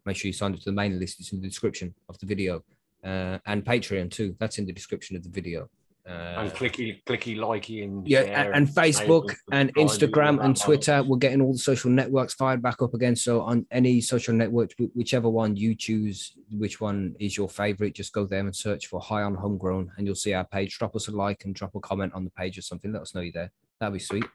Make 0.06 0.16
sure 0.16 0.30
you 0.30 0.34
sign 0.34 0.54
up 0.54 0.60
to 0.60 0.66
the 0.66 0.72
mailing 0.72 1.00
list. 1.00 1.20
It's 1.20 1.34
in 1.34 1.42
the 1.42 1.48
description 1.50 1.94
of 2.08 2.18
the 2.20 2.28
video. 2.28 2.64
Uh, 3.04 3.40
and 3.46 3.66
Patreon 3.66 4.10
too. 4.10 4.38
That's 4.40 4.58
in 4.58 4.66
the 4.66 4.72
description 4.72 5.18
of 5.18 5.24
the 5.24 5.30
video. 5.30 5.70
Uh, 6.10 6.42
and 6.42 6.52
clicky, 6.52 7.04
clicky, 7.04 7.38
likey, 7.38 7.84
and 7.84 8.08
yeah, 8.08 8.22
and, 8.22 8.56
and 8.56 8.68
Facebook 8.68 9.36
maybe 9.50 9.52
and 9.52 9.70
subscribe, 9.70 9.76
you 9.76 9.84
know, 9.84 9.88
Instagram 9.88 10.44
and 10.44 10.58
lot. 10.58 10.66
Twitter. 10.66 11.04
We're 11.04 11.18
getting 11.18 11.42
all 11.42 11.54
the 11.54 11.60
social 11.60 11.92
networks 11.92 12.34
fired 12.34 12.64
back 12.64 12.82
up 12.82 12.96
again. 12.96 13.16
So 13.16 13.42
on 13.42 13.68
any 13.70 14.02
social 14.02 14.34
network, 14.34 14.72
whichever 14.96 15.30
one 15.30 15.56
you 15.56 15.76
choose, 15.76 16.34
which 16.52 16.82
one 16.82 17.16
is 17.20 17.38
your 17.38 17.48
favorite, 17.48 17.94
just 17.94 18.12
go 18.12 18.26
there 18.26 18.40
and 18.40 18.56
search 18.56 18.88
for 18.88 19.00
High 19.00 19.22
on 19.22 19.36
Homegrown, 19.36 19.92
and 19.98 20.08
you'll 20.08 20.16
see 20.16 20.34
our 20.34 20.46
page. 20.46 20.80
Drop 20.80 20.96
us 20.96 21.10
a 21.10 21.12
like 21.12 21.46
and 21.46 21.54
drop 21.54 21.76
a 21.76 21.80
comment 21.80 22.14
on 22.14 22.24
the 22.24 22.32
page 22.32 22.58
or 22.58 22.64
something. 22.64 22.92
Let 22.92 23.04
us 23.04 23.14
know 23.14 23.22
you're 23.22 23.32
there. 23.34 23.52
That'd 23.80 23.94
be 23.94 24.00
sweet. 24.00 24.26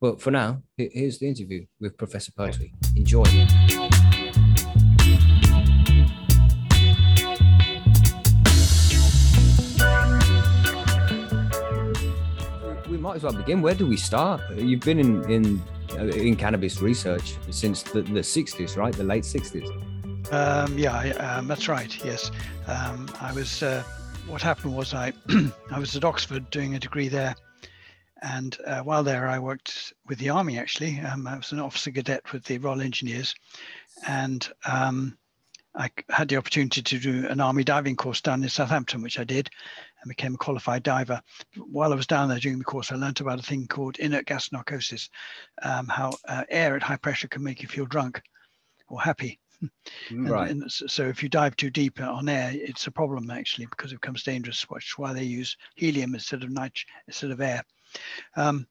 But 0.00 0.20
for 0.20 0.32
now, 0.32 0.62
here's 0.76 1.18
the 1.20 1.28
interview 1.28 1.66
with 1.78 1.96
Professor 1.96 2.32
Pertwee. 2.32 2.72
Enjoy. 2.96 3.24
Might 13.04 13.16
as 13.16 13.22
well 13.22 13.34
begin. 13.34 13.60
Where 13.60 13.74
do 13.74 13.86
we 13.86 13.98
start? 13.98 14.40
You've 14.56 14.80
been 14.80 14.98
in 14.98 15.30
in 15.30 15.62
uh, 15.92 16.06
in 16.06 16.36
cannabis 16.36 16.80
research 16.80 17.36
since 17.50 17.82
the, 17.82 18.00
the 18.00 18.20
60s, 18.20 18.78
right? 18.78 18.94
The 18.94 19.04
late 19.04 19.24
60s. 19.24 19.68
Um, 20.32 20.78
yeah, 20.78 20.96
um, 21.26 21.46
that's 21.46 21.68
right. 21.68 21.92
Yes, 22.02 22.30
um, 22.66 23.10
I 23.20 23.30
was. 23.32 23.62
Uh, 23.62 23.82
what 24.26 24.40
happened 24.40 24.74
was 24.74 24.94
I, 24.94 25.12
I 25.70 25.78
was 25.78 25.94
at 25.94 26.02
Oxford 26.02 26.48
doing 26.50 26.74
a 26.74 26.78
degree 26.78 27.08
there, 27.08 27.34
and 28.22 28.56
uh, 28.66 28.80
while 28.80 29.04
there 29.04 29.28
I 29.28 29.38
worked 29.38 29.92
with 30.08 30.18
the 30.18 30.30
army. 30.30 30.58
Actually, 30.58 30.98
um, 31.00 31.26
I 31.26 31.36
was 31.36 31.52
an 31.52 31.60
officer 31.60 31.90
cadet 31.90 32.32
with 32.32 32.44
the 32.44 32.56
Royal 32.56 32.80
Engineers, 32.80 33.34
and 34.08 34.48
um, 34.64 35.18
I 35.74 35.90
had 36.08 36.28
the 36.28 36.36
opportunity 36.36 36.80
to 36.80 36.98
do 36.98 37.26
an 37.28 37.40
army 37.40 37.64
diving 37.64 37.96
course 37.96 38.22
down 38.22 38.42
in 38.42 38.48
Southampton, 38.48 39.02
which 39.02 39.18
I 39.18 39.24
did, 39.24 39.50
and 40.04 40.10
became 40.10 40.34
a 40.34 40.38
qualified 40.38 40.82
diver. 40.82 41.20
While 41.56 41.92
I 41.92 41.96
was 41.96 42.06
down 42.06 42.28
there 42.28 42.38
doing 42.38 42.58
the 42.58 42.64
course, 42.64 42.92
I 42.92 42.96
learned 42.96 43.20
about 43.20 43.38
a 43.40 43.42
thing 43.42 43.66
called 43.66 43.98
inert 43.98 44.26
gas 44.26 44.52
narcosis, 44.52 45.08
um, 45.62 45.88
how 45.88 46.18
uh, 46.28 46.44
air 46.48 46.76
at 46.76 46.82
high 46.82 46.96
pressure 46.96 47.28
can 47.28 47.42
make 47.42 47.62
you 47.62 47.68
feel 47.68 47.86
drunk 47.86 48.22
or 48.88 49.00
happy. 49.00 49.40
Right. 50.10 50.50
and 50.50 50.64
s- 50.64 50.82
so 50.88 51.08
if 51.08 51.22
you 51.22 51.28
dive 51.28 51.56
too 51.56 51.70
deep 51.70 52.00
on 52.00 52.28
air, 52.28 52.50
it's 52.54 52.86
a 52.86 52.90
problem 52.90 53.30
actually 53.30 53.66
because 53.66 53.92
it 53.92 54.00
becomes 54.00 54.22
dangerous. 54.22 54.62
Which 54.68 54.86
is 54.86 54.98
why 54.98 55.12
they 55.12 55.24
use 55.24 55.56
helium 55.76 56.14
instead 56.14 56.42
of 56.42 56.50
nit 56.50 56.84
instead 57.06 57.30
of 57.30 57.40
air. 57.40 57.64
Um, 58.36 58.66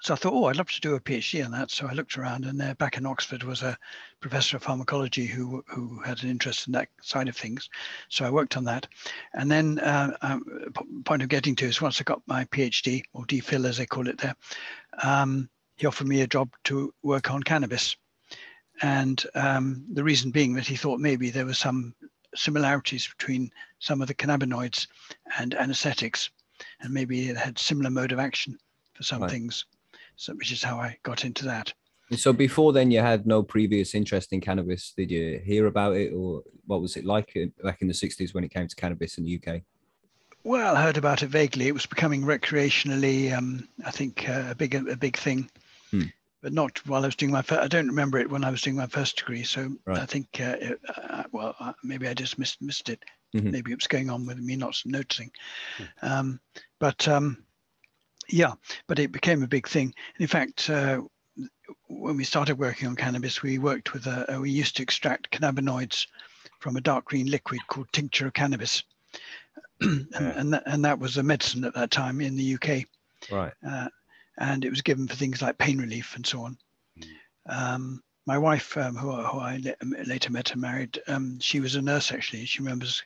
so 0.00 0.14
I 0.14 0.16
thought, 0.16 0.32
oh, 0.32 0.44
I'd 0.44 0.56
love 0.56 0.70
to 0.70 0.80
do 0.80 0.94
a 0.94 1.00
PhD 1.00 1.44
on 1.44 1.50
that. 1.52 1.70
So 1.70 1.86
I 1.86 1.92
looked 1.92 2.16
around, 2.16 2.44
and 2.44 2.60
there, 2.60 2.74
back 2.74 2.96
in 2.96 3.06
Oxford, 3.06 3.42
was 3.42 3.62
a 3.62 3.78
professor 4.20 4.56
of 4.56 4.62
pharmacology 4.62 5.26
who 5.26 5.64
who 5.68 6.00
had 6.00 6.22
an 6.22 6.30
interest 6.30 6.66
in 6.66 6.72
that 6.74 6.88
side 7.02 7.28
of 7.28 7.36
things. 7.36 7.68
So 8.08 8.24
I 8.24 8.30
worked 8.30 8.56
on 8.56 8.64
that, 8.64 8.86
and 9.34 9.50
then 9.50 9.78
uh, 9.80 10.16
um, 10.22 10.44
point 11.04 11.22
of 11.22 11.28
getting 11.28 11.56
to 11.56 11.66
is 11.66 11.80
once 11.80 12.00
I 12.00 12.04
got 12.04 12.22
my 12.26 12.44
PhD 12.46 13.02
or 13.12 13.24
DPhil 13.26 13.66
as 13.66 13.76
they 13.78 13.86
call 13.86 14.08
it 14.08 14.18
there, 14.18 14.36
um, 15.02 15.48
he 15.76 15.86
offered 15.86 16.08
me 16.08 16.20
a 16.22 16.26
job 16.26 16.50
to 16.64 16.92
work 17.02 17.30
on 17.30 17.42
cannabis 17.42 17.96
and 18.82 19.24
um, 19.34 19.84
the 19.92 20.04
reason 20.04 20.30
being 20.30 20.54
that 20.54 20.66
he 20.66 20.76
thought 20.76 21.00
maybe 21.00 21.30
there 21.30 21.46
were 21.46 21.54
some 21.54 21.94
similarities 22.34 23.08
between 23.08 23.50
some 23.78 24.00
of 24.00 24.08
the 24.08 24.14
cannabinoids 24.14 24.86
and 25.38 25.54
anesthetics, 25.54 26.30
and 26.80 26.92
maybe 26.92 27.28
it 27.28 27.36
had 27.36 27.58
similar 27.58 27.90
mode 27.90 28.12
of 28.12 28.18
action 28.18 28.58
for 28.94 29.02
some 29.02 29.22
Right. 29.22 29.30
things. 29.30 29.64
So, 30.18 30.34
which 30.34 30.50
is 30.50 30.62
how 30.64 30.78
I 30.78 30.98
got 31.04 31.24
into 31.24 31.44
that. 31.44 31.72
So 32.16 32.32
before 32.32 32.72
then, 32.72 32.90
you 32.90 32.98
had 33.00 33.24
no 33.26 33.42
previous 33.42 33.94
interest 33.94 34.32
in 34.32 34.40
cannabis. 34.40 34.92
Did 34.96 35.10
you 35.12 35.40
hear 35.44 35.66
about 35.66 35.94
it, 35.96 36.12
or 36.12 36.42
what 36.66 36.80
was 36.80 36.96
it 36.96 37.04
like 37.04 37.32
uh, 37.36 37.46
back 37.62 37.82
in 37.82 37.88
the 37.88 37.94
60s 37.94 38.34
when 38.34 38.42
it 38.42 38.50
came 38.50 38.66
to 38.66 38.74
cannabis 38.74 39.16
in 39.18 39.24
the 39.24 39.40
UK? 39.40 39.62
Well, 40.42 40.76
I 40.76 40.82
heard 40.82 40.96
about 40.96 41.22
it 41.22 41.28
vaguely. 41.28 41.68
It 41.68 41.74
was 41.74 41.86
becoming 41.86 42.22
recreationally, 42.22 43.36
um, 43.36 43.68
I 43.84 43.92
think, 43.92 44.28
uh, 44.28 44.46
a 44.50 44.54
big 44.56 44.74
a 44.74 44.96
big 44.96 45.16
thing, 45.16 45.48
Hmm. 45.92 46.04
but 46.40 46.52
not 46.52 46.84
while 46.88 47.04
I 47.04 47.06
was 47.08 47.16
doing 47.16 47.30
my. 47.32 47.42
Fir- 47.42 47.60
I 47.60 47.68
don't 47.68 47.86
remember 47.88 48.18
it 48.18 48.30
when 48.30 48.42
I 48.42 48.50
was 48.50 48.62
doing 48.62 48.76
my 48.76 48.86
first 48.88 49.18
degree. 49.18 49.44
So 49.44 49.76
Right. 49.84 49.98
I 50.00 50.06
think, 50.06 50.40
uh, 50.40 50.56
it, 50.60 50.80
uh, 50.96 51.24
well, 51.30 51.54
uh, 51.60 51.74
maybe 51.84 52.08
I 52.08 52.14
just 52.14 52.38
missed 52.40 52.60
missed 52.60 52.88
it. 52.88 53.04
Mhm. 53.36 53.52
Maybe 53.52 53.70
it 53.70 53.76
was 53.76 53.86
going 53.86 54.10
on 54.10 54.26
with 54.26 54.38
me 54.38 54.56
not 54.56 54.80
noticing. 54.84 55.30
Um, 56.02 56.40
but 56.80 57.06
um, 57.06 57.44
yeah, 58.28 58.52
but 58.86 58.98
it 58.98 59.12
became 59.12 59.42
a 59.42 59.48
big 59.48 59.68
thing. 59.68 59.94
In 60.18 60.26
fact, 60.26 60.68
uh, 60.70 61.02
when 61.88 62.16
we 62.16 62.24
started 62.24 62.58
working 62.58 62.88
on 62.88 62.96
cannabis, 62.96 63.42
we 63.42 63.58
worked 63.58 63.92
with 63.92 64.06
a, 64.06 64.38
we 64.40 64.50
used 64.50 64.76
to 64.76 64.82
extract 64.82 65.30
cannabinoids 65.30 66.06
from 66.60 66.76
a 66.76 66.80
dark 66.80 67.04
green 67.06 67.30
liquid 67.30 67.60
called 67.68 67.88
tincture 67.92 68.26
of 68.26 68.32
cannabis. 68.32 68.82
and, 69.80 70.08
and, 70.14 70.52
that, 70.52 70.62
and 70.66 70.84
that 70.84 70.98
was 70.98 71.16
a 71.16 71.22
medicine 71.22 71.64
at 71.64 71.74
that 71.74 71.90
time 71.90 72.20
in 72.20 72.36
the 72.36 72.54
UK. 72.54 72.84
Right. 73.30 73.52
Uh, 73.66 73.88
and 74.38 74.64
it 74.64 74.70
was 74.70 74.82
given 74.82 75.06
for 75.06 75.14
things 75.16 75.42
like 75.42 75.58
pain 75.58 75.78
relief 75.78 76.16
and 76.16 76.26
so 76.26 76.42
on. 76.42 76.58
Um, 77.48 78.02
my 78.26 78.36
wife, 78.38 78.76
um, 78.76 78.94
who, 78.96 79.12
I- 79.12 79.22
who 79.24 79.38
I 79.38 79.62
later 80.06 80.30
met 80.30 80.52
and 80.52 80.60
married, 80.60 81.00
um, 81.08 81.38
she 81.40 81.60
was 81.60 81.76
a 81.76 81.82
nurse 81.82 82.12
actually. 82.12 82.44
She 82.44 82.62
remembers 82.62 83.02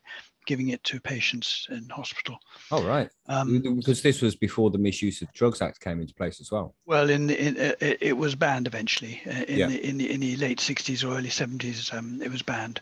giving 0.46 0.68
it 0.68 0.82
to 0.84 1.00
patients 1.00 1.66
in 1.70 1.88
hospital. 1.88 2.38
Oh, 2.70 2.82
right. 2.84 3.08
Um, 3.28 3.60
because 3.76 4.02
this 4.02 4.20
was 4.20 4.34
before 4.36 4.70
the 4.70 4.78
Misuse 4.78 5.22
of 5.22 5.32
Drugs 5.32 5.62
Act 5.62 5.80
came 5.80 6.00
into 6.00 6.14
place 6.14 6.40
as 6.40 6.50
well. 6.50 6.74
Well, 6.86 7.10
in, 7.10 7.30
in 7.30 7.56
uh, 7.58 7.74
it 7.80 8.16
was 8.16 8.34
banned 8.34 8.66
eventually 8.66 9.20
uh, 9.26 9.44
in 9.48 9.58
Yeah. 9.58 9.66
the 9.68 9.88
in 9.88 9.98
the 9.98 10.10
in 10.12 10.20
the 10.20 10.36
late 10.36 10.58
'60s 10.58 11.04
or 11.04 11.16
early 11.16 11.28
'70s. 11.28 11.92
Um, 11.94 12.20
it 12.22 12.30
was 12.30 12.42
banned, 12.42 12.80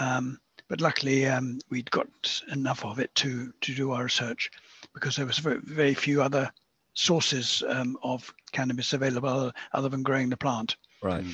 um, 0.00 0.38
but 0.68 0.80
luckily 0.80 1.26
um, 1.26 1.58
we'd 1.70 1.90
got 1.90 2.08
enough 2.52 2.84
of 2.84 2.98
it 2.98 3.14
to 3.16 3.52
to 3.60 3.74
do 3.74 3.92
our 3.92 4.04
research 4.04 4.50
because 4.94 5.16
there 5.16 5.26
was 5.26 5.38
very 5.38 5.60
very 5.64 5.94
few 5.94 6.22
other 6.22 6.50
sources 6.94 7.62
um, 7.68 7.96
of 8.02 8.32
cannabis 8.52 8.92
available 8.92 9.52
other 9.72 9.88
than 9.88 10.02
growing 10.02 10.28
the 10.28 10.36
plant. 10.36 10.76
Right. 11.02 11.24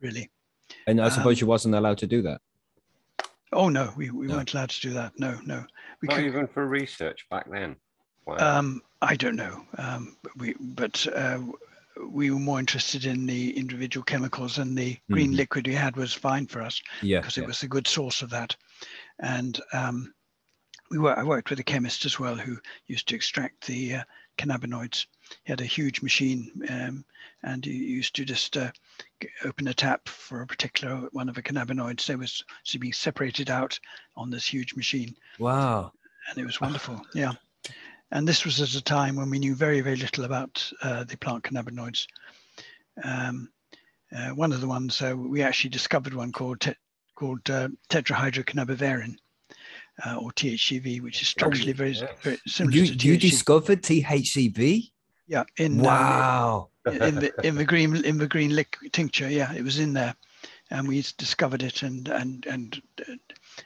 Really. 0.00 0.30
And 0.86 1.00
I 1.00 1.04
Um, 1.06 1.10
suppose 1.10 1.40
you 1.40 1.46
wasn't 1.46 1.74
allowed 1.74 1.98
to 1.98 2.06
do 2.06 2.22
that. 2.22 2.40
Oh 3.52 3.68
no, 3.68 3.92
we, 3.96 4.10
we 4.10 4.26
No. 4.26 4.36
weren't 4.36 4.52
allowed 4.54 4.70
to 4.70 4.80
do 4.80 4.92
that. 4.94 5.12
No, 5.18 5.38
no. 5.44 5.64
We 6.02 6.08
Not 6.08 6.16
could, 6.16 6.26
even 6.26 6.46
for 6.46 6.66
research 6.66 7.26
back 7.30 7.50
then. 7.50 7.76
Wow. 8.26 8.36
Um, 8.38 8.82
I 9.02 9.14
don't 9.14 9.36
know. 9.36 9.64
Um, 9.78 10.16
but 10.22 10.36
we, 10.36 10.54
but 10.58 11.06
uh, 11.14 11.40
we 12.08 12.30
were 12.30 12.40
more 12.40 12.58
interested 12.58 13.06
in 13.06 13.24
the 13.24 13.56
individual 13.56 14.04
chemicals, 14.04 14.58
and 14.58 14.76
the 14.76 14.98
green 15.10 15.32
Mhm. 15.32 15.36
liquid 15.36 15.66
we 15.66 15.74
had 15.74 15.96
was 15.96 16.12
fine 16.12 16.46
for 16.46 16.60
us 16.60 16.82
Yeah. 17.02 17.20
because 17.20 17.36
yeah. 17.36 17.44
it 17.44 17.46
was 17.46 17.62
a 17.62 17.68
good 17.68 17.86
source 17.86 18.22
of 18.22 18.30
that. 18.30 18.56
And 19.20 19.60
um, 19.72 20.12
we 20.90 20.98
were, 20.98 21.16
I 21.18 21.22
worked 21.22 21.50
with 21.50 21.60
a 21.60 21.64
chemist 21.64 22.04
as 22.04 22.18
well 22.18 22.34
who 22.36 22.58
used 22.86 23.08
to 23.08 23.14
extract 23.14 23.66
the 23.66 23.96
uh, 23.96 24.04
cannabinoids. 24.38 25.06
He 25.44 25.52
had 25.52 25.60
a 25.60 25.64
huge 25.64 26.02
machine, 26.02 26.50
um, 26.70 27.04
and 27.42 27.64
he 27.64 27.72
used 27.72 28.14
to 28.16 28.24
just 28.24 28.56
uh, 28.56 28.70
open 29.44 29.68
a 29.68 29.74
tap 29.74 30.08
for 30.08 30.42
a 30.42 30.46
particular 30.46 31.08
one 31.12 31.28
of 31.28 31.34
the 31.34 31.42
cannabinoids. 31.42 32.06
They 32.06 32.16
was 32.16 32.44
to 32.66 32.78
be 32.78 32.92
separated 32.92 33.50
out 33.50 33.78
on 34.16 34.30
this 34.30 34.46
huge 34.46 34.74
machine, 34.74 35.14
Wow. 35.38 35.92
and 36.30 36.38
it 36.38 36.46
was 36.46 36.60
wonderful. 36.60 37.00
Yeah, 37.14 37.32
and 38.12 38.26
this 38.26 38.44
was 38.44 38.60
at 38.60 38.74
a 38.74 38.82
time 38.82 39.16
when 39.16 39.30
we 39.30 39.38
knew 39.38 39.54
very 39.54 39.80
very 39.80 39.96
little 39.96 40.24
about 40.24 40.70
uh, 40.82 41.04
the 41.04 41.16
plant 41.16 41.44
cannabinoids. 41.44 42.06
Um, 43.04 43.50
uh, 44.16 44.30
one 44.30 44.52
of 44.52 44.60
the 44.60 44.68
ones 44.68 45.02
uh, 45.02 45.14
we 45.16 45.42
actually 45.42 45.70
discovered 45.70 46.14
one 46.14 46.32
called 46.32 46.60
te- 46.60 46.74
called 47.16 47.48
uh, 47.50 47.68
tetrahydrocannabivarin, 47.90 49.16
uh, 50.04 50.16
or 50.16 50.30
THCV, 50.32 51.00
which 51.00 51.22
is 51.22 51.28
structurally 51.28 51.72
very, 51.72 51.94
very 52.22 52.38
similar 52.46 52.76
You, 52.76 52.94
to 52.94 53.08
you 53.08 53.16
discovered 53.18 53.82
THCV? 53.82 54.90
Yeah, 55.26 55.44
in 55.56 55.78
um, 55.80 55.84
Wow. 55.86 56.68
in 56.86 57.14
the 57.16 57.32
in 57.44 57.54
the 57.56 57.64
green 57.72 58.04
in 58.04 58.18
the 58.18 58.26
green 58.28 58.54
liquid 58.54 58.92
tincture. 58.92 59.28
Yeah, 59.28 59.52
it 59.52 59.62
was 59.64 59.78
in 59.78 59.92
there, 59.92 60.14
and 60.70 60.86
we 60.88 61.02
discovered 61.18 61.62
it 61.62 61.82
and 61.82 62.08
and 62.08 62.46
and 62.46 62.82
uh, 63.08 63.14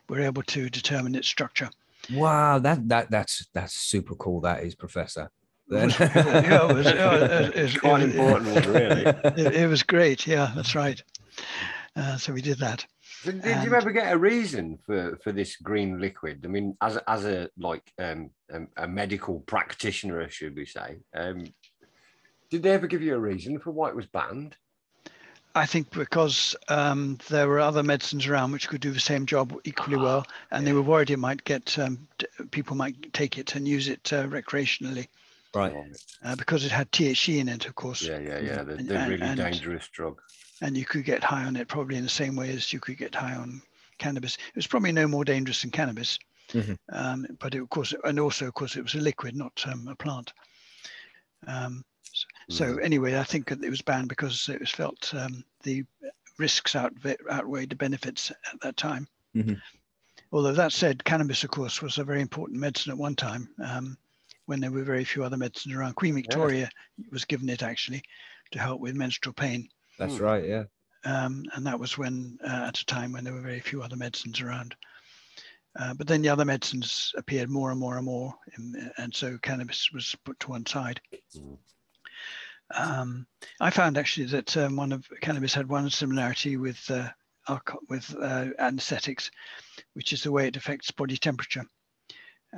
were 0.08 0.20
able 0.20 0.42
to 0.44 0.70
determine 0.70 1.14
its 1.14 1.28
structure. 1.28 1.70
Wow. 2.12 2.58
That 2.58 2.88
that 2.88 3.10
that's 3.10 3.46
that's 3.52 3.74
super 3.74 4.14
cool. 4.14 4.40
That 4.40 4.62
is, 4.64 4.74
Professor. 4.74 5.30
It 5.72 5.84
was, 5.84 5.98
yeah, 6.00 6.68
it 6.68 6.74
was, 6.74 6.86
it- 6.86 7.56
it 7.56 7.62
was- 7.62 7.76
Quite 7.78 8.02
important 8.02 8.66
really. 8.66 9.04
It, 9.46 9.54
it 9.62 9.68
was 9.68 9.84
great. 9.84 10.26
Yeah, 10.26 10.50
that's 10.56 10.74
right. 10.74 11.00
Uh, 11.94 12.16
so 12.16 12.32
we 12.32 12.42
did 12.42 12.58
that. 12.58 12.84
So 13.22 13.32
did 13.32 13.44
And- 13.44 13.64
you 13.68 13.74
ever 13.74 13.90
get 13.92 14.12
a 14.12 14.18
reason 14.18 14.78
for 14.86 15.16
for 15.22 15.32
this 15.32 15.56
green 15.56 16.00
liquid? 16.00 16.40
I 16.44 16.48
mean, 16.48 16.76
as 16.80 16.96
a- 16.96 17.10
as 17.10 17.24
a 17.26 17.50
like 17.58 17.92
um, 17.98 18.30
um, 18.52 18.68
a 18.76 18.88
medical 18.88 19.40
practitioner, 19.40 20.28
should 20.30 20.56
we 20.56 20.64
say? 20.66 21.00
Um, 21.14 21.44
did 22.50 22.62
they 22.62 22.70
ever 22.70 22.86
give 22.86 23.02
you 23.02 23.14
a 23.14 23.18
reason 23.18 23.58
for 23.58 23.70
why 23.72 23.90
it 23.90 23.96
was 23.96 24.06
banned? 24.06 24.56
I 25.54 25.66
think 25.66 25.90
because 25.90 26.54
um, 26.68 27.18
there 27.28 27.48
were 27.48 27.58
other 27.58 27.82
medicines 27.82 28.26
around 28.26 28.52
which 28.52 28.68
could 28.68 28.80
do 28.80 28.92
the 28.92 29.00
same 29.00 29.26
job 29.26 29.54
equally 29.64 29.96
well, 29.96 30.24
and 30.50 30.64
they 30.66 30.72
were 30.72 30.82
worried 30.82 31.10
it 31.10 31.18
might 31.18 31.42
get 31.44 31.76
um, 31.78 32.06
t- 32.18 32.26
people 32.52 32.76
might 32.76 33.12
take 33.12 33.36
it 33.36 33.54
and 33.56 33.66
use 33.66 33.88
it 33.88 34.12
uh, 34.12 34.26
recreationally 34.28 35.08
right. 35.54 35.74
uh, 36.24 36.36
because 36.36 36.64
it 36.64 36.70
had 36.70 36.90
THC 36.92 37.38
in 37.40 37.48
it, 37.48 37.66
of 37.66 37.74
course. 37.74 38.00
Yeah, 38.00 38.18
yeah, 38.20 38.38
yeah. 38.38 38.62
The, 38.62 38.76
the 38.76 38.96
and- 38.96 39.10
really 39.10 39.22
and- 39.26 39.36
dangerous 39.38 39.88
drug. 39.88 40.20
And 40.60 40.76
you 40.76 40.84
could 40.84 41.04
get 41.04 41.24
high 41.24 41.44
on 41.44 41.56
it 41.56 41.68
probably 41.68 41.96
in 41.96 42.02
the 42.02 42.08
same 42.08 42.36
way 42.36 42.50
as 42.50 42.72
you 42.72 42.80
could 42.80 42.98
get 42.98 43.14
high 43.14 43.34
on 43.34 43.62
cannabis. 43.98 44.36
It 44.36 44.56
was 44.56 44.66
probably 44.66 44.92
no 44.92 45.06
more 45.06 45.24
dangerous 45.24 45.62
than 45.62 45.70
cannabis, 45.70 46.18
Mhm. 46.50 46.78
um, 46.90 47.26
but 47.38 47.54
it, 47.54 47.62
of 47.62 47.70
course, 47.70 47.94
and 48.04 48.18
also 48.18 48.46
of 48.48 48.54
course, 48.54 48.76
it 48.76 48.82
was 48.82 48.94
a 48.94 49.00
liquid, 49.00 49.36
not 49.36 49.62
um, 49.66 49.88
a 49.88 49.96
plant. 49.96 50.32
Um, 51.46 51.84
so 52.48 52.76
Mhm. 52.76 52.84
anyway, 52.84 53.18
I 53.18 53.24
think 53.24 53.50
it 53.50 53.70
was 53.70 53.82
banned 53.82 54.08
because 54.08 54.48
it 54.48 54.60
was 54.60 54.70
felt 54.70 55.14
um, 55.14 55.44
the 55.62 55.84
risks 56.38 56.74
out, 56.74 56.92
outweighed 57.30 57.70
the 57.70 57.76
benefits 57.76 58.30
at 58.30 58.60
that 58.62 58.76
time. 58.76 59.06
Mhm. 59.34 59.60
Although 60.32 60.52
that 60.54 60.72
said, 60.72 61.04
cannabis, 61.04 61.44
of 61.44 61.50
course, 61.50 61.82
was 61.82 61.98
a 61.98 62.04
very 62.04 62.20
important 62.20 62.60
medicine 62.60 62.92
at 62.92 62.98
one 62.98 63.16
time 63.16 63.48
um, 63.62 63.96
when 64.46 64.60
there 64.60 64.70
were 64.70 64.84
very 64.84 65.04
few 65.04 65.24
other 65.24 65.36
medicines 65.36 65.74
around. 65.74 65.94
Queen 65.94 66.14
Victoria 66.14 66.68
was 67.10 67.24
given 67.24 67.48
it 67.48 67.62
actually 67.62 68.02
to 68.50 68.58
help 68.58 68.80
with 68.80 68.94
menstrual 68.94 69.32
pain 69.32 69.68
That's 70.00 70.16
Hmm. 70.16 70.24
right. 70.24 70.44
Yeah. 70.48 70.64
um, 71.04 71.44
and 71.54 71.64
that 71.66 71.78
was 71.78 71.96
when 71.96 72.38
uh, 72.44 72.64
at 72.68 72.78
a 72.80 72.84
time 72.86 73.12
when 73.12 73.24
there 73.24 73.32
were 73.32 73.40
very 73.40 73.60
few 73.60 73.82
other 73.82 73.96
medicines 73.96 74.40
around. 74.40 74.74
Uh, 75.78 75.94
but 75.94 76.06
then 76.08 76.20
the 76.20 76.28
other 76.28 76.44
medicines 76.44 77.12
appeared 77.16 77.48
more 77.48 77.70
and 77.70 77.78
more 77.78 77.96
and 77.96 78.04
more, 78.04 78.34
and, 78.56 78.92
and 78.98 79.14
so 79.14 79.38
cannabis 79.42 79.90
was 79.92 80.16
put 80.24 80.38
to 80.40 80.48
one 80.50 80.66
side. 80.66 81.00
Mm. 81.36 81.56
Um, 82.74 83.26
I 83.60 83.70
found 83.70 83.96
actually 83.96 84.26
that 84.26 84.56
um, 84.56 84.76
one 84.76 84.92
of 84.92 85.06
cannabis 85.22 85.54
had 85.54 85.68
one 85.68 85.88
similarity 85.90 86.56
with 86.56 86.90
uh, 86.90 87.08
alco- 87.48 87.86
with 87.88 88.14
uh, 88.20 88.46
anesthetics, 88.58 89.30
which 89.94 90.12
is 90.12 90.22
the 90.22 90.32
way 90.32 90.46
it 90.48 90.56
affects 90.56 90.90
body 90.90 91.16
temperature. 91.16 91.64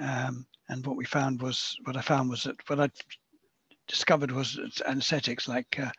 Um, 0.00 0.46
and 0.68 0.86
what 0.86 0.96
we 0.96 1.04
found 1.04 1.40
was 1.42 1.76
what 1.84 1.96
I 1.96 2.02
found 2.02 2.30
was 2.30 2.42
that 2.44 2.56
what 2.68 2.80
I 2.80 2.88
discovered 3.88 4.30
was 4.32 4.54
that 4.54 4.86
anesthetics 4.86 5.48
like 5.48 5.78
uh, 5.78 5.90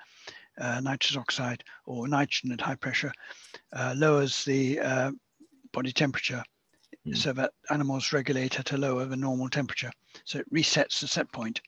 uh, 0.59 0.79
nitrous 0.81 1.17
oxide 1.17 1.63
or 1.85 2.07
nitrogen 2.07 2.51
at 2.51 2.61
high 2.61 2.75
pressure 2.75 3.11
uh, 3.73 3.93
lowers 3.97 4.43
the 4.45 4.79
uh, 4.79 5.11
body 5.71 5.91
temperature 5.91 6.43
Mm. 7.05 7.17
so 7.17 7.33
that 7.33 7.51
animals 7.69 8.13
regulate 8.13 8.57
at 8.57 8.71
a 8.71 8.77
lower 8.77 9.03
than 9.03 9.19
normal 9.19 9.49
temperature. 9.49 9.91
So 10.23 10.39
it 10.39 10.53
resets 10.53 11.01
the 11.01 11.07
set 11.07 11.29
point, 11.33 11.59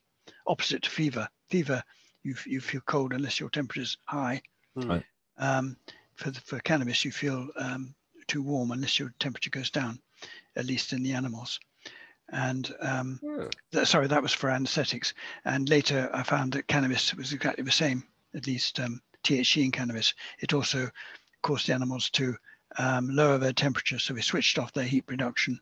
opposite 0.46 0.82
to 0.84 0.88
fever. 0.90 1.28
Fever, 1.50 1.82
you, 2.22 2.34
you 2.46 2.58
feel 2.58 2.80
cold 2.86 3.12
unless 3.12 3.38
your 3.38 3.50
temperature 3.50 3.82
is 3.82 3.98
high. 4.06 4.40
Right. 4.74 5.04
Um, 5.36 5.76
for, 6.14 6.30
the, 6.30 6.40
for 6.40 6.58
cannabis, 6.60 7.04
you 7.04 7.12
feel 7.12 7.48
um, 7.56 7.94
too 8.28 8.42
warm 8.42 8.70
unless 8.70 8.98
your 8.98 9.12
temperature 9.18 9.50
goes 9.50 9.70
down, 9.70 10.00
at 10.56 10.64
least 10.64 10.94
in 10.94 11.02
the 11.02 11.12
animals. 11.12 11.60
And 12.30 12.74
um, 12.80 13.20
Yeah. 13.22 13.48
th- 13.72 13.88
sorry, 13.88 14.06
that 14.06 14.22
was 14.22 14.32
for 14.32 14.48
anesthetics. 14.48 15.12
And 15.44 15.68
later 15.68 16.08
I 16.14 16.22
found 16.22 16.52
that 16.52 16.66
cannabis 16.66 17.14
was 17.14 17.34
exactly 17.34 17.62
the 17.64 17.72
same, 17.72 18.04
at 18.36 18.46
least 18.46 18.78
um, 18.80 19.00
THC 19.24 19.64
in 19.64 19.70
cannabis. 19.70 20.14
It 20.40 20.52
also 20.52 20.88
caused 21.42 21.66
the 21.66 21.74
animals 21.74 22.10
to 22.10 22.36
um, 22.78 23.08
lower 23.08 23.38
their 23.38 23.52
temperature. 23.52 23.98
So 23.98 24.14
we 24.14 24.22
switched 24.22 24.58
off 24.58 24.72
their 24.72 24.84
heat 24.84 25.06
production. 25.06 25.58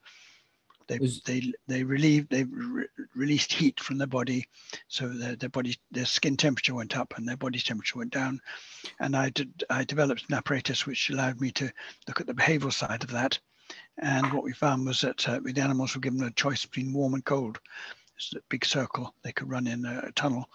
They, 0.87 0.99
Was- 0.99 1.23
they, 1.23 1.53
they 1.67 1.83
relieved, 1.83 2.31
they 2.31 2.45
re- 2.45 2.87
released 3.15 3.53
heat 3.53 3.81
from 3.81 3.97
their 3.99 4.07
body. 4.07 4.47
So 4.89 5.09
their, 5.09 5.37
their 5.37 5.49
body, 5.49 5.77
their 5.91 6.05
skin 6.05 6.37
temperature 6.37 6.75
went 6.75 6.97
up 6.97 7.15
and 7.17 7.27
their 7.27 7.37
body 7.37 7.59
temperature 7.59 7.99
went 7.99 8.13
down. 8.13 8.41
And 9.01 9.17
I 9.17 9.31
did, 9.31 9.65
I 9.71 9.85
developed 9.85 10.25
an 10.29 10.35
apparatus 10.35 10.87
which 10.87 11.11
allowed 11.11 11.41
me 11.41 11.51
to 11.53 11.73
look 12.07 12.21
at 12.21 12.27
the 12.27 12.35
behavioral 12.35 12.73
side 12.73 13.03
of 13.03 13.11
that. 13.13 13.39
And 13.99 14.31
what 14.33 14.45
we 14.45 14.53
found 14.53 14.87
was 14.87 15.01
that 15.01 15.27
uh, 15.29 15.41
the 15.43 15.61
animals 15.61 15.95
were 15.95 16.01
given 16.01 16.23
a 16.23 16.31
choice 16.33 16.67
between 16.67 16.93
warm 16.93 17.15
and 17.15 17.25
cold. 17.25 17.59
It's 18.17 18.35
a 18.35 18.41
big 18.49 18.65
circle 18.65 19.15
they 19.23 19.33
could 19.33 19.49
run 19.49 19.67
in 19.67 19.85
a 19.87 20.13
tunnel. 20.13 20.49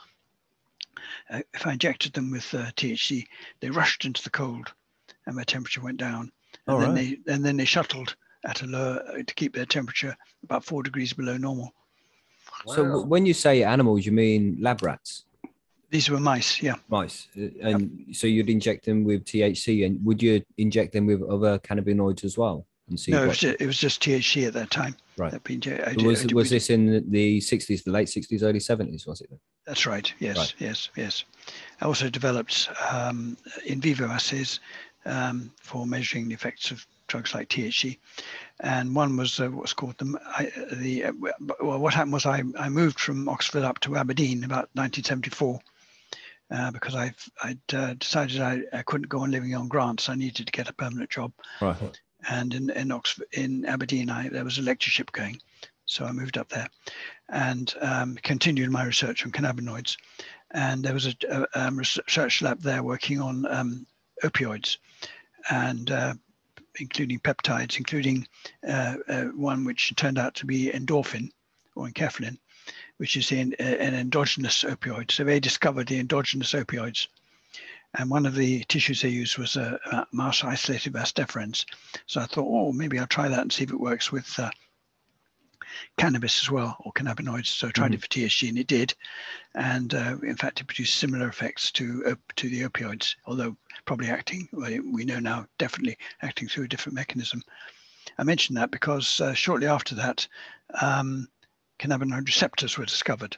Uh, 1.29 1.41
if 1.53 1.65
I 1.67 1.73
injected 1.73 2.13
them 2.13 2.31
with 2.31 2.53
uh, 2.53 2.65
THC, 2.77 3.25
they 3.59 3.69
rushed 3.69 4.05
into 4.05 4.23
the 4.23 4.29
cold, 4.29 4.71
and 5.25 5.37
their 5.37 5.45
temperature 5.45 5.81
went 5.81 5.97
down. 5.97 6.31
And 6.67 6.73
All 6.75 6.79
then 6.79 6.93
right. 6.95 7.17
they 7.25 7.33
and 7.33 7.43
then 7.45 7.57
they 7.57 7.65
shuttled 7.65 8.15
at 8.45 8.61
a 8.61 8.67
lower 8.67 9.03
uh, 9.07 9.23
to 9.25 9.33
keep 9.35 9.53
their 9.53 9.65
temperature 9.65 10.15
about 10.43 10.63
four 10.63 10.81
degrees 10.83 11.13
below 11.13 11.37
normal. 11.37 11.73
So 12.67 12.83
Wow. 12.83 12.89
w- 12.89 13.05
when 13.07 13.25
you 13.25 13.33
say 13.33 13.63
animals, 13.63 14.05
you 14.05 14.11
mean 14.11 14.57
lab 14.59 14.81
rats, 14.81 15.25
These 15.91 16.09
were 16.09 16.19
mice, 16.19 16.61
yeah. 16.61 16.75
mice, 16.89 17.27
Uh, 17.37 17.47
and 17.61 18.05
so 18.15 18.27
you'd 18.27 18.49
inject 18.49 18.85
them 18.85 19.03
with 19.03 19.25
THC, 19.25 19.85
and 19.85 20.03
would 20.05 20.21
you 20.21 20.41
inject 20.57 20.93
them 20.93 21.05
with 21.05 21.21
other 21.23 21.59
cannabinoids 21.59 22.23
as 22.23 22.37
well? 22.37 22.65
And 22.89 22.99
see 22.99 23.11
No, 23.11 23.17
it 23.17 23.21
what- 23.21 23.27
was, 23.29 23.37
just, 23.39 23.61
it 23.61 23.65
was 23.67 23.77
just 23.77 24.01
THC 24.01 24.45
at 24.47 24.53
that 24.53 24.71
time. 24.71 24.95
Right. 25.17 25.31
That 25.31 25.43
being, 25.43 25.61
I 25.67 25.93
was 25.95 26.23
I 26.23 26.25
did- 26.27 26.33
was 26.33 26.49
we 26.51 26.55
this 26.55 26.69
in 26.69 27.09
the 27.11 27.41
sixties, 27.41 27.83
the 27.83 27.91
late 27.91 28.09
sixties, 28.09 28.41
early 28.43 28.59
seventies? 28.59 29.05
Was 29.05 29.21
it? 29.21 29.29
That's 29.69 29.85
right. 29.85 30.11
Yes, 30.17 30.37
Right. 30.37 30.53
yes, 30.57 30.89
yes. 30.95 31.25
I 31.79 31.85
also 31.85 32.09
developed 32.09 32.69
um, 32.91 33.37
in 33.67 33.79
vivo 33.79 34.07
assays 34.07 34.59
um, 35.05 35.51
for 35.61 35.85
measuring 35.85 36.27
the 36.27 36.33
effects 36.33 36.71
of 36.71 36.87
drugs 37.05 37.35
like 37.35 37.49
THC, 37.49 37.99
and 38.61 38.95
one 38.95 39.15
was 39.15 39.39
uh, 39.39 39.47
what's 39.49 39.73
called 39.73 39.95
the 39.99 40.19
I, 40.25 40.51
the 40.73 41.03
uh, 41.05 41.11
well. 41.59 41.77
What 41.77 41.93
happened 41.93 42.13
was 42.13 42.25
I 42.25 42.41
I 42.57 42.69
moved 42.69 42.99
from 42.99 43.29
Oxford 43.29 43.61
up 43.61 43.79
to 43.81 43.95
Aberdeen 43.95 44.43
about 44.43 44.69
1974. 44.73 45.59
Uh, 46.51 46.71
because 46.71 46.95
I've 46.95 47.29
I'd 47.43 47.73
uh, 47.75 47.93
decided 47.93 48.41
I, 48.41 48.63
I 48.73 48.81
couldn't 48.81 49.07
go 49.07 49.19
on 49.19 49.29
living 49.29 49.53
on 49.53 49.67
grants. 49.67 50.09
I 50.09 50.15
needed 50.15 50.47
to 50.47 50.51
get 50.51 50.67
a 50.67 50.73
permanent 50.73 51.11
job. 51.11 51.31
Right. 51.61 51.77
And 52.27 52.55
in, 52.55 52.71
in 52.71 52.91
Oxford, 52.91 53.27
in 53.31 53.65
Aberdeen, 53.65 54.09
I, 54.09 54.29
there 54.29 54.43
was 54.43 54.57
a 54.57 54.63
lectureship 54.63 55.11
going. 55.11 55.39
So 55.89 56.05
I 56.05 56.11
moved 56.11 56.37
up 56.37 56.49
there 56.49 56.69
and 57.29 57.73
um, 57.81 58.15
continued 58.21 58.69
my 58.69 58.85
research 58.85 59.25
on 59.25 59.31
cannabinoids. 59.31 59.97
And 60.51 60.83
there 60.83 60.93
was 60.93 61.07
a, 61.07 61.15
a 61.27 61.47
um, 61.55 61.77
research 61.77 62.43
lab 62.43 62.61
there 62.61 62.83
working 62.83 63.19
on 63.19 63.45
um, 63.47 63.87
opioids 64.23 64.77
and 65.49 65.89
uh, 65.89 66.13
including 66.79 67.19
peptides, 67.19 67.77
including 67.77 68.27
uh, 68.67 68.97
uh, 69.07 69.23
one 69.35 69.65
which 69.65 69.95
turned 69.95 70.19
out 70.19 70.35
to 70.35 70.45
be 70.45 70.71
endorphin 70.71 71.31
or 71.75 71.87
enkephalin, 71.87 72.37
which 72.97 73.17
is 73.17 73.31
an, 73.31 73.55
an 73.57 73.95
endogenous 73.95 74.63
opioid. 74.63 75.09
So 75.09 75.23
they 75.23 75.39
discovered 75.39 75.87
the 75.87 75.99
endogenous 75.99 76.53
opioids. 76.53 77.07
And 77.97 78.11
one 78.11 78.27
of 78.27 78.35
the 78.35 78.63
tissues 78.65 79.01
they 79.01 79.09
used 79.09 79.39
was 79.39 79.55
a, 79.55 79.79
a 79.91 80.05
mouse 80.11 80.43
isolated 80.43 80.93
vas 80.93 81.11
deferens. 81.13 81.65
So 82.05 82.21
I 82.21 82.27
thought, 82.27 82.47
oh, 82.47 82.71
maybe 82.71 82.99
I'll 82.99 83.07
try 83.07 83.27
that 83.27 83.39
and 83.39 83.51
see 83.51 83.63
if 83.63 83.71
it 83.71 83.79
works 83.79 84.11
with 84.11 84.37
uh, 84.37 84.51
cannabis 85.97 86.41
as 86.41 86.51
well, 86.51 86.77
or 86.81 86.91
cannabinoids. 86.93 87.47
So 87.47 87.67
I 87.67 87.71
tried 87.71 87.93
it 87.93 88.01
for 88.01 88.07
THC 88.07 88.49
and 88.49 88.57
it 88.57 88.67
did. 88.67 88.93
And 89.55 89.93
uh, 89.93 90.17
in 90.23 90.35
fact, 90.35 90.61
it 90.61 90.67
produced 90.67 90.95
similar 90.95 91.27
effects 91.27 91.71
to 91.73 92.03
op- 92.07 92.33
to 92.35 92.49
the 92.49 92.63
opioids, 92.63 93.15
although 93.25 93.55
probably 93.85 94.07
acting, 94.07 94.47
well, 94.51 94.71
we 94.91 95.05
know 95.05 95.19
now, 95.19 95.45
definitely 95.57 95.97
acting 96.21 96.47
through 96.47 96.65
a 96.65 96.67
different 96.69 96.95
mechanism. 96.95 97.41
I 98.17 98.23
mention 98.23 98.55
that 98.55 98.71
because 98.71 99.21
uh, 99.21 99.33
shortly 99.33 99.67
after 99.67 99.95
that, 99.95 100.27
um, 100.81 101.27
cannabinoid 101.79 102.25
receptors 102.25 102.77
were 102.77 102.85
discovered. 102.85 103.37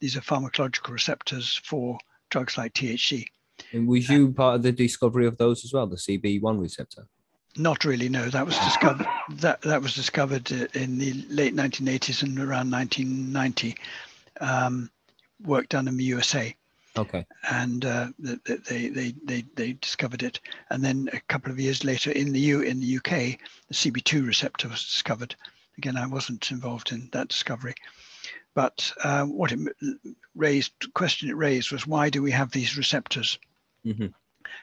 these 0.00 0.16
are 0.16 0.20
pharmacological 0.20 0.90
receptors 0.90 1.60
for 1.64 1.98
drugs 2.30 2.56
like 2.56 2.72
THC. 2.74 3.24
And 3.72 3.86
was 3.86 4.08
you 4.08 4.32
part 4.32 4.56
of 4.56 4.62
the 4.62 4.72
discovery 4.72 5.26
of 5.26 5.36
those 5.36 5.64
as 5.64 5.72
well, 5.72 5.86
the 5.86 5.96
CB1 5.96 6.60
receptor? 6.60 7.06
Not 7.56 7.84
really. 7.84 8.08
No, 8.08 8.28
that 8.30 8.46
was 8.46 8.58
discovered. 8.58 9.06
that 9.40 9.60
that 9.62 9.82
was 9.82 9.94
discovered 9.94 10.50
uh, 10.52 10.66
in 10.74 10.98
the 10.98 11.12
late 11.28 11.54
1980s 11.54 12.22
and 12.22 12.38
around 12.38 12.70
1990. 12.70 13.76
Um, 14.40 14.90
work 15.42 15.68
done 15.68 15.88
in 15.88 15.96
the 15.96 16.04
USA, 16.04 16.54
Okay. 16.96 17.26
and 17.50 17.84
uh, 17.84 18.08
th- 18.24 18.44
th- 18.44 18.64
they, 18.64 18.88
they 18.88 19.14
they 19.24 19.44
they 19.54 19.72
discovered 19.74 20.22
it. 20.22 20.40
And 20.70 20.82
then 20.84 21.08
a 21.12 21.20
couple 21.20 21.50
of 21.50 21.58
years 21.60 21.84
later, 21.84 22.10
in 22.12 22.32
the 22.32 22.40
U 22.40 22.60
in 22.60 22.80
the 22.80 22.96
UK, 22.96 23.38
the 23.68 23.74
CB2 23.74 24.26
receptor 24.26 24.68
was 24.68 24.84
discovered. 24.84 25.34
Again, 25.78 25.96
I 25.96 26.06
wasn't 26.06 26.50
involved 26.50 26.92
in 26.92 27.08
that 27.12 27.28
discovery, 27.28 27.74
but 28.54 28.92
uh, 29.02 29.24
what 29.24 29.52
it 29.52 29.58
raised 30.34 30.72
question 30.94 31.28
it 31.30 31.36
raised 31.36 31.72
was 31.72 31.86
why 31.86 32.10
do 32.10 32.22
we 32.22 32.30
have 32.30 32.50
these 32.50 32.76
receptors? 32.76 33.38
hmm 33.84 34.06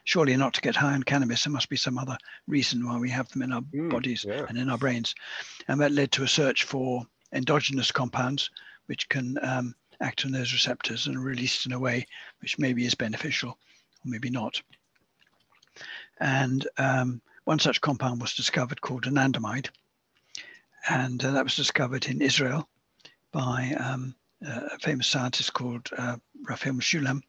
surely 0.04 0.36
not 0.38 0.54
to 0.54 0.62
get 0.62 0.76
high 0.76 0.94
on 0.94 1.04
cannabis. 1.04 1.44
There 1.44 1.54
must 1.54 1.70
be 1.70 1.78
some 1.78 1.98
other 1.98 2.18
reason 2.48 2.86
why 2.86 2.98
we 2.98 3.10
have 3.10 3.30
them 3.30 3.42
in 3.42 3.54
our 3.54 3.62
Mm, 3.62 3.90
bodies 3.90 4.26
yeah. 4.28 4.46
and 4.48 4.58
in 4.58 4.70
our 4.70 4.78
brains. 4.78 5.16
And 5.68 5.82
that 5.82 5.92
led 5.92 6.12
to 6.14 6.24
a 6.24 6.28
search 6.28 6.64
for 6.64 7.06
endogenous 7.34 7.92
compounds 7.92 8.50
which 8.88 9.10
can 9.10 9.38
um, 9.42 9.76
act 10.00 10.26
on 10.26 10.32
those 10.32 10.54
receptors 10.54 11.08
and 11.08 11.18
are 11.18 11.22
released 11.22 11.66
in 11.66 11.74
a 11.74 11.80
way 11.80 12.06
which 12.40 12.58
maybe 12.58 12.86
is 12.86 12.96
beneficial 12.96 13.50
or 13.52 14.06
maybe 14.06 14.30
not. 14.30 14.62
And 16.20 16.68
um, 16.78 17.22
one 17.44 17.60
such 17.60 17.82
compound 17.82 18.22
was 18.22 18.34
discovered 18.34 18.82
called 18.82 19.04
anandamide. 19.04 19.70
And 20.90 21.24
uh, 21.24 21.32
that 21.32 21.44
was 21.44 21.56
discovered 21.56 22.06
in 22.08 22.22
Israel 22.22 22.68
by 23.32 23.76
um, 23.80 24.16
a 24.42 24.80
famous 24.80 25.08
scientist 25.08 25.54
called 25.54 25.90
uh, 25.98 26.18
Raphael 26.48 26.74
Mechoulam 26.74 27.22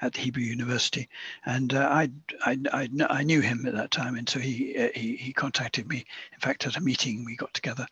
at 0.00 0.12
the 0.12 0.20
Hebrew 0.20 0.42
University, 0.42 1.08
and 1.46 1.74
uh, 1.74 1.88
I, 1.90 2.10
I, 2.44 2.58
I, 2.72 2.88
I 3.08 3.22
knew 3.22 3.40
him 3.40 3.66
at 3.66 3.74
that 3.74 3.90
time, 3.90 4.16
and 4.16 4.28
so 4.28 4.38
he, 4.38 4.76
uh, 4.76 4.88
he 4.94 5.16
he 5.16 5.32
contacted 5.32 5.88
me. 5.88 6.04
In 6.32 6.38
fact, 6.40 6.66
at 6.66 6.76
a 6.76 6.80
meeting 6.80 7.24
we 7.24 7.36
got 7.36 7.52
together, 7.54 7.86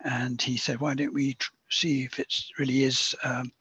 and 0.00 0.40
he 0.40 0.56
said, 0.56 0.80
"Why 0.80 0.94
don't 0.94 1.14
we 1.14 1.34
tr- 1.34 1.52
see 1.70 2.04
if 2.04 2.18
it 2.18 2.34
really 2.58 2.84
is 2.84 3.14
um, 3.24 3.52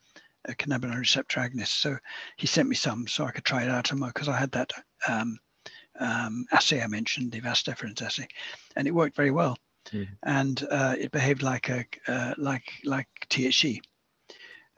a 0.45 0.53
cannabinoid 0.53 0.99
receptor 0.99 1.39
agonist?" 1.39 1.79
So 1.79 1.97
he 2.37 2.47
sent 2.47 2.69
me 2.69 2.75
some, 2.75 3.07
so 3.07 3.25
I 3.25 3.31
could 3.31 3.45
try 3.45 3.63
it 3.63 3.69
out, 3.69 3.89
because 3.91 4.29
I 4.29 4.37
had 4.37 4.51
that 4.51 4.71
um, 5.07 5.39
um, 5.99 6.45
assay 6.51 6.81
I 6.81 6.87
mentioned, 6.87 7.31
the 7.31 7.39
vas 7.39 7.63
deferens 7.63 8.01
assay, 8.01 8.27
and 8.75 8.87
it 8.87 8.91
worked 8.91 9.15
very 9.15 9.31
well, 9.31 9.57
Mhm. 9.91 10.17
and 10.23 10.63
uh, 10.69 10.95
it 10.97 11.11
behaved 11.11 11.43
like 11.43 11.69
a 11.69 11.85
uh, 12.07 12.33
like 12.37 12.71
like 12.83 13.07
THC. 13.29 13.81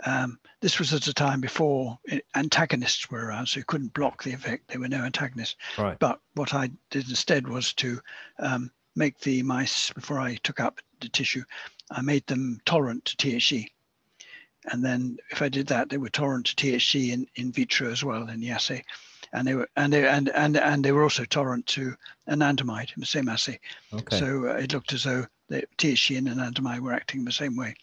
Um, 0.04 0.40
this 0.60 0.78
was 0.78 0.94
at 0.94 1.08
a 1.08 1.14
time 1.14 1.40
before 1.40 1.98
antagonists 2.36 3.10
were 3.10 3.28
around, 3.28 3.48
so 3.48 3.60
you 3.60 3.64
couldn't 3.64 3.94
block 3.94 4.24
the 4.24 4.34
effect. 4.34 4.68
There 4.68 4.80
were 4.80 4.90
no 4.90 5.04
antagonists. 5.04 5.56
Right. 5.78 5.98
But 6.00 6.20
what 6.34 6.54
I 6.54 6.70
did 6.90 7.10
instead 7.10 7.48
was 7.48 7.74
to 7.76 8.02
um, 8.40 8.72
make 8.96 9.20
the 9.20 9.42
mice, 9.44 9.92
before 9.92 10.20
I 10.20 10.36
took 10.36 10.60
up 10.60 10.82
the 11.00 11.10
tissue, 11.10 11.44
I 11.92 12.02
made 12.02 12.26
them 12.28 12.60
tolerant 12.66 13.06
to 13.06 13.18
THC. 13.18 13.68
And 14.66 14.84
then 14.84 15.18
if 15.32 15.42
I 15.42 15.50
did 15.50 15.68
that, 15.68 15.90
they 15.90 15.98
were 15.98 16.10
tolerant 16.10 16.48
to 16.48 16.56
THC 16.56 17.12
in, 17.12 17.28
in 17.36 17.52
vitro 17.52 17.92
as 17.92 18.04
well 18.04 18.28
in 18.30 18.40
the 18.40 18.50
assay. 18.50 18.84
And 19.32 19.48
they 19.48 19.54
were 19.54 19.68
and 19.76 19.92
they 19.92 20.08
and 20.08 20.30
and 20.30 20.58
and 20.58 20.84
they 20.84 20.92
were 20.92 21.04
also 21.04 21.26
tolerant 21.26 21.66
to 21.68 21.96
anandamide 22.30 22.96
in 22.96 23.00
the 23.00 23.06
same 23.06 23.28
assay. 23.28 23.60
Okay. 23.94 24.18
So 24.18 24.50
uh, 24.50 24.54
it 24.54 24.74
looked 24.74 24.94
as 24.94 25.04
though 25.04 25.26
the 25.50 25.64
THC 25.78 26.18
and 26.18 26.28
anandamide 26.28 26.80
were 26.80 26.94
acting 26.94 27.26
the 27.26 27.32
same 27.32 27.56
way. 27.56 27.76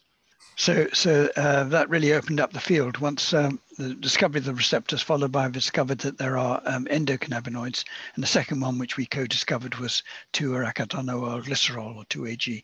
So, 0.63 0.87
so 0.93 1.29
uh, 1.37 1.65
that 1.65 1.91
really 1.91 2.13
opened 2.13 2.39
up 2.39 2.53
the 2.53 2.61
field 2.61 2.99
once 2.99 3.35
um, 3.35 3.59
the 3.79 3.95
discovery 3.95 4.39
of 4.39 4.45
the 4.45 4.55
receptors, 4.55 5.03
followed 5.03 5.33
by 5.33 5.49
discovered 5.49 5.99
that 5.99 6.19
there 6.19 6.39
are 6.39 6.63
um, 6.67 6.85
endocannabinoids, 6.85 7.83
and 8.15 8.23
the 8.23 8.29
second 8.29 8.61
one, 8.61 8.79
which 8.79 8.97
we 8.97 9.05
co-discovered, 9.05 9.75
was 9.81 10.05
2-arachidonyl 10.35 11.43
glycerol 11.43 11.97
or 11.97 12.05
2-AG, 12.05 12.63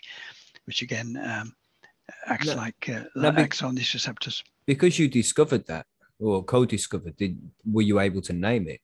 which 0.66 0.83
again 0.83 1.20
um, 1.29 1.53
acts 2.27 2.47
No- 2.47 2.55
like 2.55 2.89
uh, 2.89 3.33
acts 3.37 3.65
on 3.65 3.75
these 3.75 3.93
receptors. 3.93 4.45
because 4.65 4.97
you 5.01 5.09
discovered 5.09 5.66
that 5.66 5.85
or 6.20 6.45
co-discovered, 6.45 7.16
did 7.16 7.37
were 7.69 7.83
you 7.83 7.99
able 7.99 8.23
to 8.23 8.33
name 8.33 8.69
it? 8.69 8.81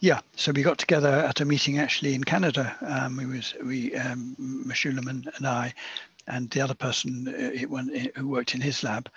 Yeah, 0.00 0.20
so 0.36 0.52
we 0.52 0.62
got 0.62 0.78
together 0.78 1.08
at 1.08 1.40
a 1.40 1.44
meeting 1.44 1.78
actually 1.78 2.14
in 2.14 2.24
Canada. 2.24 2.76
Um, 2.82 3.16
we 3.16 3.26
was 3.26 3.54
we 3.64 3.94
um, 3.94 4.36
Mechoulam 4.66 5.08
and, 5.08 5.30
and 5.36 5.46
I, 5.46 5.72
and 6.26 6.50
the 6.50 6.60
other 6.60 6.74
person 6.74 7.28
uh, 7.28 7.64
uh, 7.64 8.10
who 8.16 8.28
worked 8.28 8.54
in 8.54 8.60
his 8.60 8.82
lab. 8.82 9.08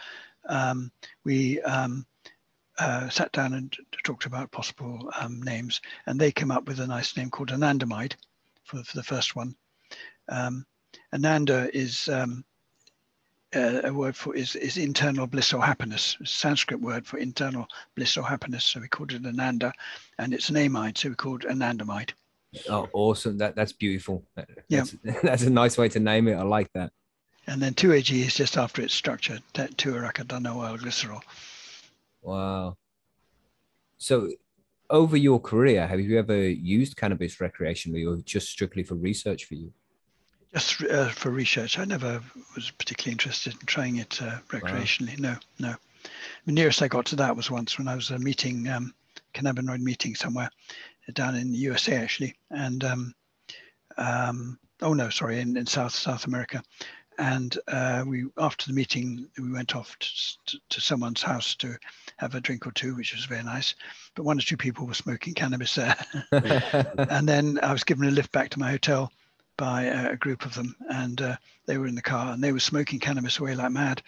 Um, 0.48 0.92
we 1.24 1.62
um, 1.62 2.06
uh, 2.80 3.10
sat 3.10 3.32
down 3.32 3.54
and 3.54 3.76
talked 4.04 4.26
about 4.26 4.52
possible 4.52 5.12
um, 5.20 5.42
names, 5.42 5.82
and 6.06 6.20
they 6.20 6.32
came 6.32 6.52
up 6.52 6.68
with 6.68 6.80
a 6.80 6.88
nice 6.88 7.16
name 7.16 7.30
called 7.30 7.50
anandamide 7.50 8.14
for, 8.64 8.84
for 8.84 8.98
the 8.98 9.04
first 9.04 9.36
one. 9.36 9.56
Um, 10.30 10.66
Ananda 11.14 11.70
is 11.76 12.10
um, 12.10 12.44
uh, 13.56 13.82
a 13.84 13.94
word 13.94 14.16
for 14.16 14.36
is, 14.36 14.56
is 14.56 14.78
internal 14.78 15.28
bliss 15.28 15.54
or 15.54 15.64
happiness, 15.64 16.18
Sanskrit 16.24 16.82
word 16.82 17.06
for 17.06 17.18
internal 17.18 17.68
bliss 17.96 18.18
or 18.18 18.24
happiness. 18.24 18.66
So 18.66 18.80
we 18.80 18.88
called 18.88 19.12
it 19.12 19.26
Ananda, 19.26 19.74
and 20.18 20.34
it's 20.34 20.50
an 20.50 20.56
amide, 20.56 20.98
so 20.98 21.10
we 21.10 21.16
called 21.16 21.44
it 21.44 21.52
anandamide. 21.52 22.12
Oh, 22.70 22.88
awesome! 22.94 23.38
That 23.38 23.56
that's 23.56 23.74
beautiful. 23.74 24.24
That- 24.36 24.50
Yeah. 24.70 24.84
That's, 25.04 25.22
that's 25.24 25.44
a 25.44 25.50
nice 25.50 25.78
way 25.78 25.90
to 25.90 26.00
name 26.00 26.28
it. 26.28 26.36
I 26.36 26.44
like 26.44 26.72
that. 26.74 26.92
And 27.48 27.62
then 27.62 27.74
2AG 27.74 28.12
is 28.26 28.36
just 28.36 28.58
after 28.58 28.82
its 28.82 28.94
structure, 28.94 29.38
2-arachidonyl 29.54 30.80
glycerol. 30.80 31.22
Wow. 32.22 32.78
So, 33.98 34.30
over 34.90 35.18
your 35.18 35.42
career, 35.42 35.86
have 35.86 36.00
you 36.00 36.18
ever 36.18 36.38
used 36.50 36.96
cannabis 36.96 37.38
recreationally, 37.38 38.10
or 38.10 38.22
just 38.24 38.48
strictly 38.50 38.84
for 38.84 38.96
research 38.96 39.46
for 39.46 39.56
you? 39.56 39.74
Just 40.54 40.84
uh, 40.84 41.10
for 41.10 41.32
research, 41.32 41.80
I 41.80 41.86
never 41.86 42.22
was 42.56 42.72
particularly 42.72 43.14
interested 43.14 43.54
in 43.54 43.60
trying 43.66 43.98
it 43.98 44.22
uh, 44.22 44.38
recreationally. 44.50 45.20
No, 45.20 45.36
no. 45.60 45.76
The 46.46 46.52
nearest 46.52 46.82
I 46.82 46.88
got 46.88 47.06
to 47.08 47.16
that 47.18 47.36
was 47.36 47.50
once 47.52 47.78
when 47.78 47.88
I 47.88 47.96
was 47.96 48.12
a 48.12 48.20
meeting, 48.20 48.68
um, 48.70 48.94
cannabinoid 49.34 49.80
meeting 49.80 50.16
somewhere 50.16 50.50
down 51.12 51.36
in 51.36 51.52
the 51.52 51.58
USA 51.58 51.96
actually, 51.96 52.36
and 52.50 52.84
um, 52.84 53.16
um, 53.98 54.60
oh 54.82 54.94
no, 54.94 55.10
sorry, 55.10 55.40
in, 55.40 55.58
in 55.58 55.66
South 55.66 55.94
South 55.94 56.26
America. 56.26 56.64
And 57.20 57.56
uh, 57.68 58.04
we 58.08 58.26
after 58.40 58.66
the 58.66 58.74
meeting, 58.74 59.28
we 59.38 59.52
went 59.52 59.76
off 59.76 59.96
to, 60.00 60.60
to, 60.70 60.82
someone's 60.82 61.22
house 61.22 61.54
to 61.58 61.78
have 62.18 62.34
a 62.34 62.42
drink 62.42 62.66
or 62.66 62.72
two, 62.72 62.96
which 62.96 63.14
was 63.14 63.26
very 63.26 63.44
nice. 63.44 63.76
But 64.16 64.24
one 64.24 64.40
or 64.40 64.42
two 64.42 64.58
people 64.58 64.88
were 64.88 64.96
smoking 64.96 65.36
cannabis 65.36 65.76
there. 65.76 65.96
and 66.32 67.30
then 67.30 67.60
I 67.62 67.72
was 67.72 67.84
given 67.84 68.08
a 68.08 68.12
lift 68.12 68.32
back 68.32 68.50
to 68.50 68.60
my 68.60 68.72
hotel 68.72 69.12
by 69.58 69.84
a, 69.84 70.14
a 70.14 70.16
group 70.16 70.44
of 70.44 70.56
them, 70.56 70.76
and 70.90 71.22
uh, 71.22 71.36
they 71.68 71.78
were 71.78 71.88
in 71.88 71.96
the 71.96 72.02
car 72.02 72.34
and 72.34 72.44
they 72.44 72.52
were 72.52 72.60
smoking 72.60 73.00
cannabis 73.00 73.38
away 73.38 73.56
like 73.56 73.72
mad. 73.72 74.02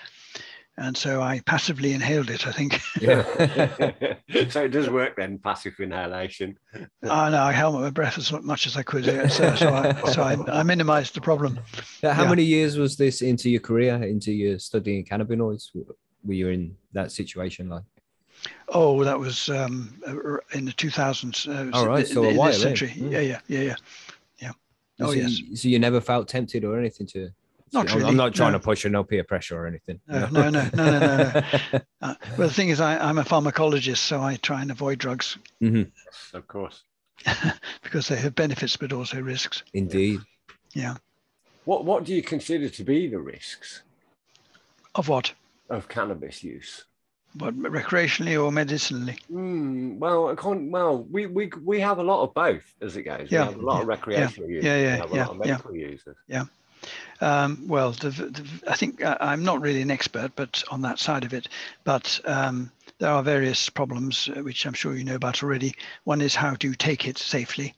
And 0.77 0.95
so 0.97 1.21
I 1.21 1.39
passively 1.45 1.93
inhaled 1.93 2.29
it. 2.29 2.45
I 2.45 2.51
think. 2.51 2.81
yeah. 2.99 3.23
so 4.49 4.63
it 4.65 4.71
does 4.71 4.89
work 4.89 5.15
then, 5.15 5.39
passive 5.39 5.73
inhalation. 5.79 6.57
oh 6.75 7.29
no, 7.29 7.41
I 7.41 7.53
held 7.53 7.75
my 7.75 7.89
breath 7.89 8.17
as 8.17 8.31
much 8.31 8.67
as 8.67 8.75
I 8.75 8.83
could. 8.83 9.05
So, 9.31 9.55
so, 9.55 9.73
I, 9.73 10.11
so 10.11 10.21
I, 10.21 10.59
I 10.59 10.63
minimised 10.63 11.15
the 11.15 11.21
problem. 11.21 11.59
How 12.01 12.23
Yeah. 12.23 12.29
many 12.29 12.43
years 12.43 12.77
was 12.77 12.97
this 12.97 13.21
into 13.21 13.49
your 13.49 13.61
career, 13.61 13.95
into 14.03 14.33
your 14.33 14.59
studying 14.59 15.05
cannabinoids? 15.05 15.69
Were 16.25 16.33
you 16.33 16.49
in 16.49 16.75
that 16.93 17.11
situation 17.11 17.69
like? 17.69 17.83
Oh, 18.69 19.03
that 19.03 19.17
was 19.17 19.47
um, 19.49 19.97
uh, 20.05 20.37
in 20.57 20.65
the 20.65 20.73
2000s. 20.73 21.47
Uh, 21.47 21.77
All 21.77 21.87
right, 21.87 22.01
in- 22.07 22.13
so 22.13 22.23
a 22.25 22.29
in 22.29 22.35
while 22.35 22.51
century. 22.51 22.89
Mm. 22.97 23.11
Yeah, 23.11 23.19
yeah, 23.21 23.39
yeah, 23.47 23.61
yeah. 23.61 23.75
Yeah. 24.39 24.51
Oh 24.99 25.07
so, 25.07 25.11
yes. 25.13 25.39
you, 25.39 25.55
so 25.55 25.67
you 25.69 25.79
never 25.79 26.01
felt 26.01 26.27
tempted 26.27 26.65
or 26.65 26.77
anything 26.77 27.07
to? 27.07 27.29
Not 27.75 27.89
I'm- 27.89 27.97
really, 27.97 28.09
I'm 28.09 28.15
not 28.15 28.33
trying 28.33 28.53
no. 28.53 28.57
to 28.57 28.63
push 28.63 28.83
you, 28.85 28.89
no 28.89 29.03
peer 29.03 29.23
pressure 29.23 29.57
or 29.61 29.67
anything. 29.67 29.99
No, 30.07 30.27
no, 30.27 30.49
no, 30.49 30.69
no, 30.73 30.85
no, 30.89 30.99
no, 30.99 31.41
no. 31.73 31.79
Uh, 32.01 32.13
well, 32.37 32.47
the 32.47 32.53
thing 32.53 32.69
is, 32.69 32.79
I, 32.79 32.97
I'm 32.99 33.17
a 33.17 33.23
pharmacologist, 33.23 33.97
so 33.97 34.21
I 34.21 34.35
try 34.37 34.61
and 34.61 34.69
avoid 34.71 34.99
drugs 34.99 35.37
Of 36.33 36.47
course. 36.47 36.83
because 37.83 38.07
they 38.07 38.15
have 38.17 38.35
benefits 38.35 38.77
but 38.77 38.93
also 38.93 39.19
risks. 39.19 39.63
Indeed. 39.73 40.19
Yeah. 40.73 40.95
What 41.65 41.83
What 41.83 42.03
do 42.05 42.13
you 42.13 42.21
consider 42.21 42.69
to 42.69 42.83
be 42.83 43.07
the 43.07 43.19
risks 43.19 43.81
Of 44.95 45.09
what? 45.09 45.33
of 45.69 45.87
cannabis 45.87 46.43
use? 46.43 46.85
What 47.39 47.55
recreationally 47.57 48.41
or 48.41 48.51
medicinally? 48.51 49.17
Mm, 49.33 49.97
well, 49.97 50.29
I 50.29 50.35
can't, 50.35 50.71
well, 50.71 51.03
we, 51.11 51.25
we 51.25 51.51
we 51.63 51.79
have 51.81 51.97
a 51.97 52.03
lot 52.03 52.23
of 52.23 52.33
both 52.33 52.63
as 52.81 52.95
it 52.95 53.03
goes. 53.03 53.29
Yeah, 53.31 53.47
we 53.47 53.53
have 53.53 53.61
a 53.61 53.65
lot 53.65 53.81
of 53.81 53.87
recreational 53.87 54.49
users. 54.49 54.63
yeah, 54.65 54.77
yeah, 54.77 54.93
we 54.93 54.99
have 54.99 55.11
a 55.11 55.15
yeah, 55.15 55.25
lot 55.25 55.35
of 55.35 55.45
yeah. 55.45 55.51
medical 55.51 55.75
users. 55.75 56.17
Um, 57.21 57.67
well, 57.67 57.91
the, 57.91 58.09
the, 58.09 58.45
I 58.67 58.75
think 58.75 59.03
uh, 59.03 59.17
I'm 59.19 59.43
not 59.43 59.61
really 59.61 59.81
an 59.81 59.91
expert, 59.91 60.31
but 60.35 60.63
on 60.69 60.81
that 60.81 60.99
side 60.99 61.23
of 61.23 61.33
it, 61.33 61.47
but 61.83 62.19
um, 62.25 62.71
there 62.99 63.11
are 63.11 63.23
various 63.23 63.69
problems 63.69 64.29
uh, 64.29 64.41
which 64.41 64.65
I'm 64.65 64.73
sure 64.73 64.95
you 64.95 65.03
know 65.03 65.15
about 65.15 65.43
already. 65.43 65.75
One 66.03 66.21
is 66.21 66.35
how 66.35 66.55
to 66.55 66.73
take 66.75 67.07
it 67.07 67.17
safely. 67.17 67.73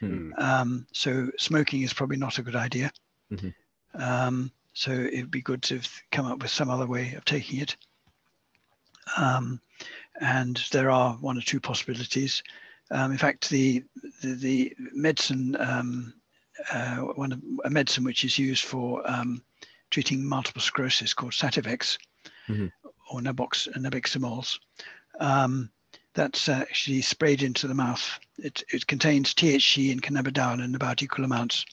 Hmm. 0.00 0.32
Um, 0.38 0.86
so 0.92 1.30
smoking 1.38 1.82
is 1.82 1.92
probably 1.92 2.16
not 2.16 2.38
a 2.38 2.42
good 2.42 2.56
idea. 2.56 2.90
Mhm. 3.30 3.54
Um, 3.94 4.50
so 4.72 4.92
it'd 4.92 5.30
be 5.30 5.42
good 5.42 5.62
to 5.64 5.80
come 6.10 6.26
up 6.26 6.42
with 6.42 6.50
some 6.50 6.70
other 6.70 6.86
way 6.86 7.14
of 7.14 7.24
taking 7.24 7.60
it. 7.60 7.76
Um, 9.16 9.60
and 10.20 10.62
there 10.72 10.90
are 10.90 11.14
one 11.14 11.36
or 11.38 11.42
two 11.42 11.60
possibilities. 11.60 12.42
Um, 12.90 13.12
in 13.12 13.18
fact, 13.18 13.50
the 13.50 13.84
the, 14.22 14.34
the 14.34 14.76
medicine 14.92 15.56
um, 15.58 16.14
uh, 16.72 16.96
one 16.96 17.32
of, 17.32 17.40
a 17.64 17.70
medicine 17.70 18.04
which 18.04 18.24
is 18.24 18.38
used 18.38 18.64
for 18.64 19.08
um, 19.10 19.42
treating 19.90 20.24
multiple 20.24 20.62
sclerosis 20.62 21.14
called 21.14 21.32
Sativex 21.32 21.98
Mhm. 22.48 22.70
or 23.10 23.20
Nabox, 23.20 23.68
Nabiximols. 23.76 24.58
Um, 25.20 25.70
that's 26.14 26.48
uh, 26.48 26.52
actually 26.68 27.02
sprayed 27.02 27.42
into 27.42 27.68
the 27.68 27.74
mouth. 27.74 28.18
It, 28.38 28.62
it 28.72 28.86
contains 28.86 29.34
THC 29.34 29.92
and 29.92 30.02
cannabidiol 30.02 30.62
in 30.64 30.74
about 30.74 31.02
equal 31.02 31.24
amounts, 31.24 31.64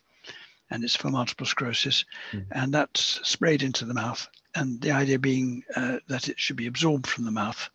and 0.70 0.84
it's 0.84 0.96
for 0.96 1.10
multiple 1.10 1.46
sclerosis. 1.48 2.06
Mhm. 2.32 2.46
And 2.52 2.74
that's 2.74 3.20
sprayed 3.28 3.64
into 3.64 3.86
the 3.86 3.94
mouth. 3.94 4.28
And 4.56 4.82
the 4.82 4.92
idea 4.92 5.20
being 5.20 5.64
uh, 5.76 6.00
that 6.08 6.30
it 6.30 6.40
should 6.40 6.56
be 6.56 6.68
absorbed 6.68 7.08
from 7.08 7.26
the 7.26 7.32
mouth. 7.32 7.70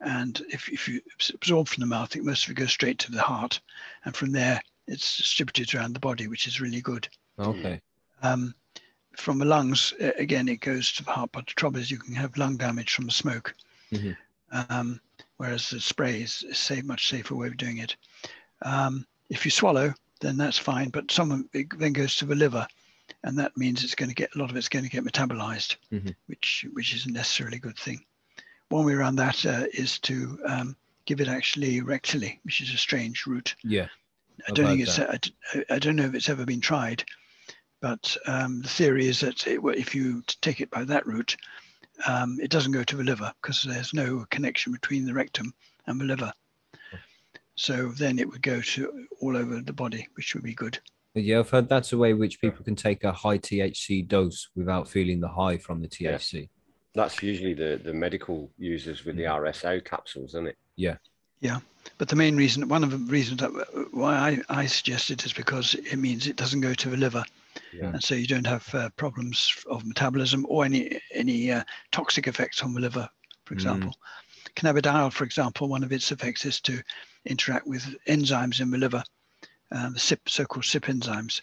And 0.00 0.40
if, 0.50 0.68
if 0.68 0.88
you 0.88 1.00
absorb 1.32 1.68
from 1.68 1.80
the 1.80 1.86
mouth, 1.86 2.14
it 2.14 2.24
most 2.24 2.44
of 2.44 2.50
it 2.50 2.54
goes 2.54 2.72
straight 2.72 2.98
to 3.00 3.12
the 3.12 3.22
heart. 3.22 3.60
And 4.04 4.14
from 4.14 4.32
there, 4.32 4.60
it's 4.86 5.16
distributed 5.16 5.74
around 5.74 5.94
the 5.94 6.00
body, 6.00 6.26
which 6.26 6.46
is 6.46 6.60
really 6.60 6.80
good. 6.80 7.08
Okay. 7.38 7.80
Um, 8.22 8.54
from 9.16 9.38
the 9.38 9.44
lungs, 9.44 9.92
again, 10.18 10.48
it 10.48 10.60
goes 10.60 10.92
to 10.92 11.04
the 11.04 11.10
heart. 11.10 11.30
But 11.32 11.46
the 11.46 11.52
trouble 11.54 11.78
is, 11.78 11.90
you 11.90 11.98
can 11.98 12.14
have 12.14 12.36
lung 12.36 12.56
damage 12.56 12.92
from 12.92 13.06
the 13.06 13.12
smoke. 13.12 13.54
Mhm. 13.92 14.16
Um, 14.50 15.00
whereas 15.36 15.70
the 15.70 15.80
spray 15.80 16.22
is 16.22 16.44
a 16.50 16.54
safe, 16.54 16.84
much 16.84 17.08
safer 17.08 17.34
way 17.34 17.48
of 17.48 17.56
doing 17.56 17.78
it. 17.78 17.96
Um, 18.62 19.06
if 19.30 19.44
you 19.44 19.50
swallow, 19.50 19.94
then 20.20 20.36
that's 20.36 20.58
fine. 20.58 20.90
But 20.90 21.10
some 21.10 21.30
of 21.30 21.44
it 21.52 21.78
then 21.78 21.92
goes 21.92 22.16
to 22.16 22.24
the 22.24 22.34
liver, 22.34 22.66
and 23.24 23.38
that 23.38 23.56
means 23.56 23.82
it's 23.84 23.94
going 23.94 24.08
to 24.08 24.14
get 24.14 24.34
a 24.34 24.38
lot 24.38 24.50
of 24.50 24.56
it's 24.56 24.68
going 24.68 24.84
to 24.84 24.90
get 24.90 25.04
metabolized, 25.04 25.76
Mhm. 25.92 26.14
which 26.26 26.66
which 26.72 26.94
isn't 26.94 27.12
necessarily 27.12 27.56
a 27.56 27.60
good 27.60 27.78
thing. 27.78 28.04
One 28.68 28.84
way 28.86 28.94
around 28.94 29.16
that 29.16 29.44
uh, 29.46 29.66
is 29.72 29.98
to 30.00 30.40
um, 30.46 30.76
give 31.04 31.20
it 31.20 31.28
actually 31.28 31.80
rectally, 31.82 32.38
which 32.42 32.60
is 32.60 32.72
a 32.72 32.78
strange 32.78 33.26
route. 33.26 33.54
Yeah. 33.62 33.88
I 34.48 34.52
don't 34.52 34.66
think 34.66 34.80
heard 34.80 34.88
it's. 34.88 34.98
I 34.98 35.18
d- 35.20 35.64
I, 35.70 35.78
don't 35.78 35.96
know 35.96 36.04
if 36.04 36.14
it's 36.14 36.28
ever 36.28 36.44
been 36.44 36.60
tried, 36.60 37.04
but 37.80 38.16
um, 38.26 38.62
the 38.62 38.68
theory 38.68 39.06
is 39.06 39.20
that 39.20 39.46
it, 39.46 39.60
if 39.64 39.94
you 39.94 40.22
take 40.40 40.60
it 40.60 40.70
by 40.70 40.84
that 40.84 41.06
route, 41.06 41.36
um, 42.06 42.38
it 42.42 42.50
doesn't 42.50 42.72
go 42.72 42.84
to 42.84 42.96
the 42.96 43.04
liver 43.04 43.32
because 43.40 43.62
there's 43.62 43.94
no 43.94 44.26
connection 44.30 44.72
between 44.72 45.06
the 45.06 45.14
rectum 45.14 45.54
and 45.86 46.00
the 46.00 46.04
liver. 46.04 46.32
So 47.56 47.88
then 47.88 48.18
it 48.18 48.28
would 48.28 48.42
go 48.42 48.60
to 48.60 49.06
all 49.20 49.36
over 49.36 49.60
the 49.60 49.72
body, 49.72 50.08
which 50.14 50.34
would 50.34 50.42
be 50.42 50.54
good. 50.54 50.78
Yeah, 51.14 51.38
I've 51.38 51.50
heard 51.50 51.68
that's 51.68 51.92
a 51.92 51.98
way 51.98 52.12
which 52.12 52.40
people 52.40 52.64
can 52.64 52.74
take 52.74 53.04
a 53.04 53.12
high 53.12 53.38
THC 53.38 54.06
dose 54.06 54.48
without 54.56 54.88
feeling 54.88 55.20
the 55.20 55.28
high 55.28 55.58
from 55.58 55.80
the 55.80 55.88
Yeah. 55.98 56.14
THC. 56.14 56.48
That's 56.94 57.22
usually 57.22 57.54
the, 57.54 57.80
the 57.82 57.92
medical 57.92 58.50
users 58.58 59.04
with 59.04 59.16
the 59.16 59.24
RSO 59.24 59.84
capsules, 59.84 60.30
isn't 60.30 60.48
it? 60.48 60.56
But 61.98 62.08
the 62.08 62.16
main 62.16 62.36
reason, 62.36 62.68
one 62.68 62.82
of 62.82 62.90
the 62.90 62.98
reasons 62.98 63.40
that 63.40 63.50
why 63.92 64.14
I, 64.48 64.62
I 64.62 64.66
suggest 64.66 65.10
it 65.10 65.24
is 65.24 65.32
because 65.32 65.74
it 65.74 65.96
means 65.96 66.26
it 66.26 66.36
doesn't 66.36 66.60
go 66.60 66.74
to 66.74 66.90
the 66.90 66.96
liver, 66.96 67.24
Yeah. 67.72 67.90
and 67.92 68.02
so 68.02 68.14
you 68.14 68.26
don't 68.26 68.46
have 68.46 68.74
uh, 68.74 68.88
problems 68.96 69.54
of 69.70 69.84
metabolism 69.84 70.46
or 70.48 70.64
any 70.64 71.00
any 71.12 71.52
uh, 71.52 71.62
toxic 71.92 72.26
effects 72.26 72.62
on 72.62 72.74
the 72.74 72.80
liver, 72.80 73.08
for 73.44 73.54
Mm. 73.54 73.54
example. 73.54 73.94
Cannabidiol, 74.56 75.12
for 75.12 75.24
example, 75.24 75.68
one 75.68 75.84
of 75.84 75.92
its 75.92 76.10
effects 76.10 76.44
is 76.44 76.60
to 76.62 76.82
interact 77.26 77.66
with 77.66 77.84
enzymes 78.06 78.60
in 78.60 78.70
the 78.70 78.78
liver, 78.78 79.02
uh, 79.72 79.90
the 79.90 79.98
CYP, 79.98 80.20
so-called 80.28 80.64
CYP 80.64 81.00
enzymes, 81.00 81.40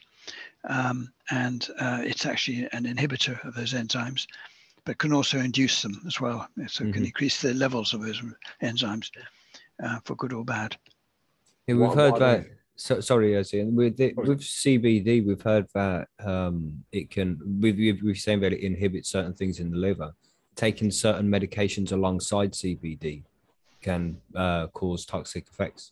um, 0.68 1.14
and 1.30 1.70
uh, 1.80 2.02
it's 2.04 2.26
actually 2.26 2.68
an 2.74 2.86
inhibitor 2.86 3.44
of 3.46 3.54
those 3.56 3.74
enzymes, 3.74 4.26
but 4.86 4.98
can 4.98 5.14
also 5.14 5.40
induce 5.40 5.82
them 5.82 6.02
as 6.08 6.20
well. 6.20 6.48
So 6.68 6.84
it 6.84 6.92
can 6.94 7.04
Mhm. 7.04 7.06
increase 7.06 7.42
the 7.42 7.54
levels 7.54 7.94
of 7.94 8.02
those 8.02 8.22
enzymes 8.62 9.10
uh, 9.84 10.00
for 10.06 10.16
good 10.16 10.34
or 10.34 10.44
bad. 10.46 10.78
Yeah, 11.68 11.76
we've 11.76 11.88
What- 11.88 11.98
heard 11.98 12.12
what 12.14 12.20
that. 12.20 12.46
So, 12.78 13.00
sorry, 13.00 13.32
Ozzy. 13.34 13.72
With 13.72 13.98
the, 13.98 14.12
Sorry. 14.16 14.28
with 14.28 14.42
CBD, 14.42 15.24
we've 15.26 15.42
heard 15.42 15.68
that 15.76 16.08
um, 16.20 16.84
it 16.92 17.12
can. 17.12 17.40
We've 17.62 17.78
we've 17.78 18.02
we've 18.02 18.18
saying 18.18 18.40
that 18.40 18.54
it 18.54 18.62
inhibits 18.62 19.10
certain 19.10 19.34
things 19.34 19.60
in 19.60 19.70
the 19.70 19.78
liver. 19.78 20.14
Taking 20.56 20.90
certain 20.90 21.30
medications 21.30 21.92
alongside 21.92 22.54
CBD 22.54 23.24
can 23.82 24.20
uh, 24.36 24.68
cause 24.68 25.06
toxic 25.06 25.48
effects 25.52 25.92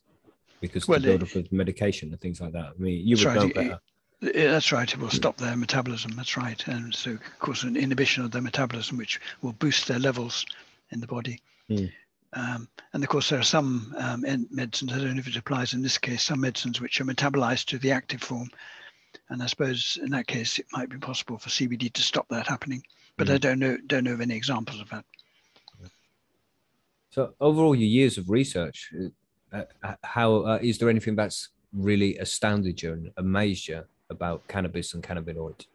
because 0.61 0.87
Well, 0.87 0.99
the 0.99 1.07
build 1.07 1.23
it- 1.23 1.29
up 1.29 1.35
of 1.45 1.51
medication 1.51 2.09
and 2.11 2.19
things 2.19 2.41
like 2.41 2.53
that. 2.53 2.73
I 2.75 2.81
mean, 2.81 3.05
you 3.07 3.15
That's 3.15 3.25
would 3.25 3.29
right, 3.35 3.41
know 3.43 3.47
it- 3.49 3.55
better. 3.55 3.79
Yeah, 4.21 4.51
that's 4.51 4.71
right. 4.73 4.91
It 4.91 4.99
will 4.99 5.09
stop 5.11 5.37
their 5.37 5.55
metabolism. 5.55 6.11
That's 6.15 6.35
right. 6.35 6.61
And 6.67 6.93
so, 6.93 7.11
of 7.11 7.39
course, 7.39 7.63
an 7.63 7.77
inhibition 7.77 8.25
of 8.25 8.31
their 8.31 8.41
metabolism, 8.41 8.97
which 8.97 9.21
will 9.41 9.53
boost 9.53 9.87
their 9.87 9.99
levels 9.99 10.45
in 10.91 10.99
the 10.99 11.07
body. 11.07 11.39
Hmm. 11.69 11.85
Um, 12.33 12.67
and 12.93 13.03
of 13.03 13.09
course, 13.09 13.29
there 13.29 13.39
are 13.39 13.43
some 13.43 13.93
um, 13.97 14.23
medicines, 14.51 14.93
I 14.93 14.97
don't 14.97 15.15
know 15.15 15.19
if 15.19 15.27
it 15.27 15.35
applies 15.35 15.73
in 15.73 15.81
this 15.81 15.97
case, 15.97 16.23
some 16.23 16.41
medicines 16.41 16.79
which 16.79 17.01
are 17.01 17.05
metabolized 17.05 17.65
to 17.67 17.79
the 17.79 17.91
active 17.91 18.21
form. 18.21 18.49
And 19.29 19.41
I 19.41 19.47
suppose 19.47 19.97
in 20.01 20.11
that 20.11 20.27
case, 20.27 20.59
it 20.59 20.67
might 20.71 20.89
be 20.89 20.97
possible 20.97 21.37
for 21.37 21.49
CBD 21.49 21.91
to 21.93 22.01
stop 22.01 22.27
that 22.29 22.47
happening. 22.47 22.83
But 23.17 23.29
I 23.29 23.37
don't 23.37 23.59
know 23.59 23.77
don't 23.85 24.05
know 24.05 24.13
of 24.13 24.21
any 24.21 24.33
examples 24.33 24.79
of 24.79 24.89
that. 24.91 25.03
So, 27.09 27.33
overall, 27.41 27.75
your 27.75 27.89
years 27.89 28.17
of 28.17 28.29
research, 28.29 28.93
uh, 29.51 29.63
uh, 29.83 29.95
how 30.03 30.35
uh, 30.45 30.59
is 30.61 30.77
there 30.77 30.89
anything 30.89 31.17
that's 31.17 31.49
really 31.73 32.17
astounded 32.17 32.81
you 32.81 32.93
and 32.93 33.11
amazed 33.17 33.67
you 33.67 33.83
about 34.09 34.47
cannabis 34.47 34.93
and 34.93 35.03
cannabinoids? 35.03 35.65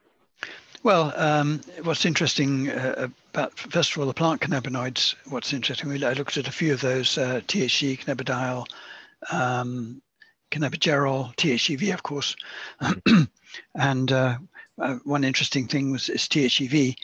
Well, 0.84 1.14
um, 1.16 1.62
what's 1.82 2.04
interesting 2.04 2.68
uh, 2.68 3.08
about, 3.32 3.58
first 3.58 3.92
of 3.92 3.98
all, 3.98 4.06
the 4.06 4.12
plant 4.12 4.42
cannabinoids, 4.42 5.14
what's 5.30 5.54
interesting, 5.54 5.90
I 6.04 6.12
looked 6.12 6.36
at 6.36 6.46
a 6.46 6.52
few 6.52 6.74
of 6.74 6.82
those, 6.82 7.16
uh, 7.16 7.40
THC, 7.48 7.98
cannabidiol, 7.98 8.66
um, 9.32 10.02
cannabigerol, 10.50 11.34
THCV, 11.36 11.94
of 11.94 12.02
course. 12.02 12.36
and 13.74 14.12
uh, 14.12 14.36
uh, 14.78 14.96
one 15.04 15.24
interesting 15.24 15.68
thing 15.68 15.90
was 15.90 16.10
is 16.10 16.28
THCV, 16.28 16.96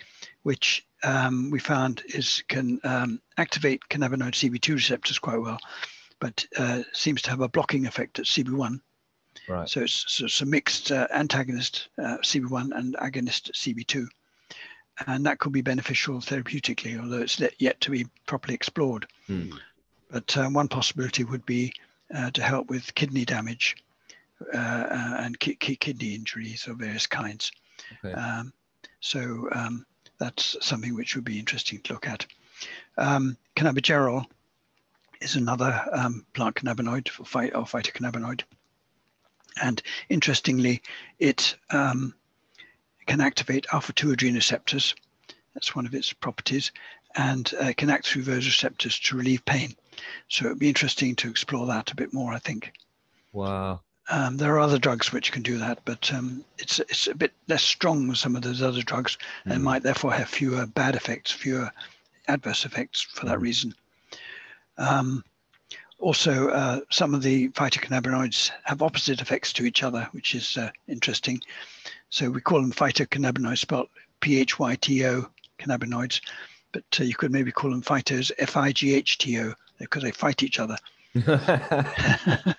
which 0.43 0.87
um, 1.03 1.49
we 1.49 1.59
found 1.59 2.03
is 2.05 2.45
can 2.49 2.81
um, 2.85 3.19
activate 3.39 3.81
cannabinoid 3.89 4.33
CB2 4.33 4.75
receptors 4.75 5.19
quite 5.19 5.41
well, 5.41 5.59
but 6.19 6.45
uh, 6.59 6.83
seems 6.93 7.23
to 7.23 7.31
have 7.31 7.41
a 7.41 7.49
blocking 7.49 7.87
effect 7.87 8.19
at 8.19 8.27
CB1. 8.27 8.83
Right. 9.49 9.69
So 9.69 9.81
it's, 9.83 10.05
so 10.09 10.27
it's 10.27 10.41
a 10.41 10.47
mixed 10.47 10.93
uh, 10.93 11.07
antagonist 11.13 11.89
uh, 11.99 12.19
CB1 12.23 12.77
and 12.77 12.95
agonist 12.97 13.51
CB2. 13.53 14.07
And 15.07 15.25
that 15.27 15.39
could 15.39 15.53
be 15.53 15.63
beneficial 15.63 16.19
therapeutically, 16.19 17.01
although 17.01 17.23
it's 17.23 17.41
yet- 17.59 17.81
to 17.81 17.91
be 17.91 18.07
properly 18.27 18.55
explored. 18.55 19.07
Hmm. 19.27 19.53
But 20.11 20.37
um, 20.37 20.53
one 20.53 20.69
possibility 20.69 21.25
would 21.25 21.47
be 21.47 21.73
uh, 22.15 22.31
to 22.33 22.43
help 22.43 22.69
with 22.69 22.95
kidney 22.95 23.25
damage 23.25 23.77
uh, 24.53 24.57
uh, 24.59 25.17
and 25.21 25.39
ki- 25.39 25.55
ki- 25.57 25.77
kidney 25.77 26.15
injuries 26.15 26.67
of 26.67 26.79
various 26.79 27.07
kinds. 27.07 27.53
Okay. 28.05 28.13
Um, 28.15 28.53
so 29.01 29.49
um, 29.53 29.87
that's 30.19 30.57
something 30.61 30.95
which 30.95 31.15
would 31.15 31.25
be 31.25 31.39
interesting 31.39 31.81
to 31.83 31.95
look 31.95 32.07
at. 32.09 32.27
Um, 32.99 33.37
cannabigerol 33.57 34.27
is 35.21 35.37
another 35.37 35.83
um, 35.93 36.27
plant 36.35 36.57
cannabinoid 36.57 37.09
or, 37.21 37.25
phy- 37.25 37.51
or 37.51 37.65
phytocannabinoid. 37.65 38.43
And 39.63 39.83
interestingly, 40.09 40.83
it 41.19 41.57
um, 41.71 42.15
can 43.07 43.21
activate 43.21 43.67
alpha 43.73 43.93
2 43.93 44.09
adrenoceptors. 44.09 44.95
That's 45.55 45.75
one 45.75 45.87
of 45.87 45.95
its 45.95 46.13
properties, 46.13 46.73
and 47.17 47.53
uh, 47.61 47.73
can 47.77 47.91
act 47.91 48.07
through 48.07 48.23
those 48.23 48.47
receptors 48.47 48.99
to 49.01 49.17
relieve 49.17 49.45
pain. 49.45 49.75
So 50.29 50.47
it'd 50.47 50.59
be 50.59 50.69
interesting 50.69 51.17
to 51.17 51.29
explore 51.29 51.67
that 51.67 51.91
a 51.91 51.97
bit 51.97 52.15
more, 52.15 52.33
I 52.33 52.39
think. 52.39 52.73
Wow. 53.33 53.81
Um, 54.09 54.37
there 54.37 54.55
are 54.55 54.61
other 54.61 54.79
drugs 54.79 55.13
which 55.13 55.31
can 55.31 55.43
do 55.43 55.59
that, 55.59 55.81
but 55.85 56.13
um, 56.13 56.45
it's 56.59 56.81
it's 56.81 57.07
a 57.07 57.15
bit 57.15 57.33
less 57.47 57.63
strong 57.63 58.07
than 58.07 58.17
some 58.17 58.35
of 58.35 58.43
those 58.43 58.63
other 58.63 58.83
drugs, 58.83 59.19
and 59.45 59.61
Mm. 59.61 59.65
might 59.65 59.83
therefore 59.83 60.13
have 60.13 60.29
fewer 60.29 60.67
bad 60.67 60.97
effects, 60.97 61.31
fewer 61.31 61.71
adverse 62.27 62.65
effects 62.65 63.01
for 63.03 63.27
that 63.27 63.39
Mm. 63.39 63.43
reason. 63.43 63.75
Um, 64.79 65.25
also, 66.01 66.49
uh, 66.49 66.81
some 66.91 67.15
of 67.15 67.23
the 67.23 67.51
phytocannabinoids 67.51 68.51
have 68.65 68.83
opposite 68.83 69.21
effects 69.21 69.53
to 69.53 69.65
each 69.65 69.83
other, 69.83 70.09
which 70.13 70.35
is 70.35 70.57
uh, 70.57 70.71
interesting. 70.89 71.41
So 72.09 72.31
we 72.31 72.41
call 72.41 72.61
them 72.63 72.73
phytocannabinoids, 72.73 73.59
spelled 73.59 73.89
P-H-Y-T-O 74.21 75.29
cannabinoids, 75.59 76.21
but 76.73 76.85
uh, 76.99 77.05
you 77.05 77.15
could 77.15 77.33
maybe 77.33 77.53
call 77.53 77.71
them 77.71 77.83
phytos, 77.83 78.33
F-I-G-H-T-O, 78.39 79.55
because 79.79 80.03
they 80.03 80.11
fight 80.11 80.43
each 80.43 80.59
other. 80.59 80.77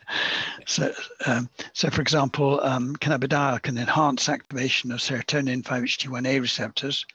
so, 0.68 0.94
um, 1.26 1.50
so 1.74 1.90
for 1.90 2.02
example, 2.02 2.60
um, 2.62 2.96
cannabidiol 2.98 3.62
can 3.62 3.78
enhance 3.78 4.30
activation 4.30 4.92
of 4.92 5.00
serotonin 5.00 5.64
5-HT1A 5.64 6.42
receptors, 6.42 7.06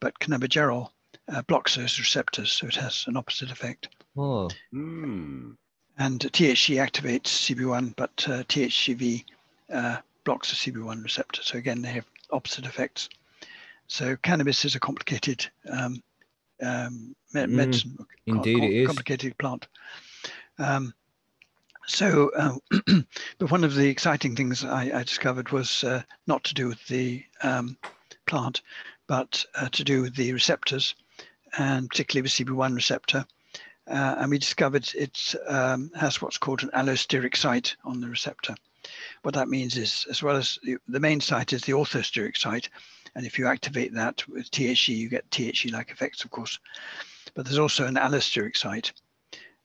but 0.00 0.18
cannabigerol 0.18 0.90
uh, 1.28 1.42
blocks 1.42 1.76
those 1.76 1.98
receptors, 1.98 2.52
so 2.52 2.66
it 2.66 2.76
has 2.76 3.04
an 3.06 3.16
opposite 3.16 3.50
effect. 3.50 3.88
Oh, 4.16 4.48
Hmm. 4.72 5.52
And 5.98 6.20
THC 6.20 6.76
activates 6.76 7.24
CB1, 7.54 7.94
but 7.96 8.10
uh, 8.28 8.42
THCV 8.44 9.24
uh, 9.72 9.96
blocks 10.24 10.50
the 10.50 10.70
CB1 10.72 11.02
receptor. 11.02 11.42
So 11.42 11.56
again, 11.56 11.80
they 11.82 11.88
have 11.88 12.04
opposite 12.30 12.66
effects. 12.66 13.08
so 13.86 14.16
cannabis 14.16 14.64
is 14.64 14.74
a 14.74 14.80
complicated 14.80 15.46
um, 15.70 16.02
um, 16.62 17.14
me- 17.32 17.42
Mm, 17.42 17.48
medicine. 17.50 18.06
indeed 18.26 18.56
it 18.58 18.60
com- 18.60 18.72
is. 18.72 18.86
Complicated 18.86 19.38
plant. 19.38 19.66
Um, 20.58 20.92
so, 21.86 22.30
uh, 22.36 22.56
but 23.38 23.50
one 23.50 23.62
of 23.64 23.74
the 23.74 23.88
exciting 23.88 24.34
things 24.36 24.64
I, 24.64 24.90
I 24.98 25.02
discovered 25.04 25.50
was 25.50 25.84
uh, 25.84 26.02
not 26.26 26.42
to 26.44 26.54
do 26.54 26.66
with 26.68 26.84
the 26.88 27.22
um, 27.42 27.76
plant, 28.26 28.60
but 29.06 29.44
uh, 29.54 29.68
to 29.70 29.84
do 29.84 30.02
with 30.02 30.16
the 30.16 30.32
receptors, 30.32 30.94
and 31.58 31.88
particularly 31.88 32.22
the 32.28 32.44
CB1 32.44 32.74
receptor. 32.74 33.24
Uh, 33.88 34.16
and 34.18 34.30
we 34.30 34.38
discovered 34.38 34.88
it 34.94 35.34
um, 35.46 35.90
has 35.94 36.20
what's 36.20 36.38
called 36.38 36.62
an 36.62 36.70
allosteric 36.70 37.36
site 37.36 37.76
on 37.84 38.00
the 38.00 38.08
receptor. 38.08 38.54
What 39.22 39.34
that 39.34 39.48
means 39.48 39.76
is, 39.76 40.06
as 40.10 40.22
well 40.22 40.36
as 40.36 40.58
the, 40.62 40.76
the 40.88 41.00
main 41.00 41.20
site 41.20 41.52
is 41.52 41.62
the 41.62 41.72
orthosteric 41.72 42.36
site, 42.36 42.68
and 43.14 43.24
if 43.24 43.38
you 43.38 43.46
activate 43.46 43.94
that 43.94 44.26
with 44.28 44.50
THC, 44.50 44.96
you 44.96 45.08
get 45.08 45.28
THC-like 45.30 45.90
effects, 45.90 46.24
of 46.24 46.30
course. 46.30 46.58
But 47.34 47.44
there's 47.44 47.58
also 47.58 47.86
an 47.86 47.94
allosteric 47.94 48.56
site, 48.56 48.92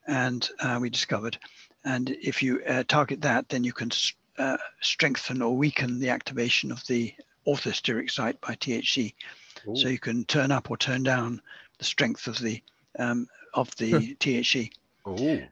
and 0.08 0.48
uh, 0.60 0.78
we 0.82 0.90
discovered, 0.90 1.38
and 1.84 2.10
if 2.22 2.42
you 2.44 2.62
uh, 2.68 2.84
target 2.88 3.22
that, 3.22 3.50
then 3.50 3.64
you 3.64 3.74
can 3.74 3.92
uh, 4.38 4.58
strengthen 4.82 5.42
or 5.42 5.56
weaken 5.56 6.00
the 6.00 6.10
activation 6.10 6.72
of 6.72 6.86
the 6.88 7.14
orthosteric 7.48 8.12
site 8.12 8.40
by 8.42 8.56
THC. 8.56 9.14
So 9.76 9.90
you 9.90 10.00
can 10.00 10.26
turn 10.26 10.52
up 10.52 10.72
or 10.72 10.78
turn 10.78 11.04
down 11.04 11.42
the 11.78 11.86
strength 11.86 12.28
of 12.28 12.40
the 12.40 12.62
um, 12.98 13.28
of 13.54 13.76
the 13.78 14.16
THC. 14.16 14.72
Ooh. 15.08 15.44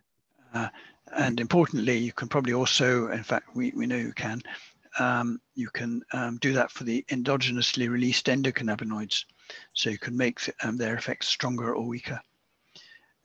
And 1.11 1.39
importantly, 1.39 1.97
you 1.97 2.11
can 2.11 2.27
probably 2.27 2.53
also, 2.53 3.09
in 3.09 3.23
fact, 3.23 3.55
we, 3.55 3.71
we 3.75 3.87
know 3.87 3.95
you 3.95 4.13
can, 4.13 4.41
um, 4.99 5.41
you 5.55 5.69
can 5.69 6.03
um, 6.13 6.37
do 6.37 6.53
that 6.53 6.71
for 6.71 6.83
the 6.83 7.03
endogenously 7.09 7.89
released 7.89 8.27
endocannabinoids. 8.27 9.25
So 9.73 9.89
you 9.89 9.97
can 9.97 10.15
make 10.15 10.39
um, 10.63 10.77
their 10.77 10.95
effects 10.95 11.27
stronger 11.27 11.75
or 11.75 11.87
weaker. 11.87 12.19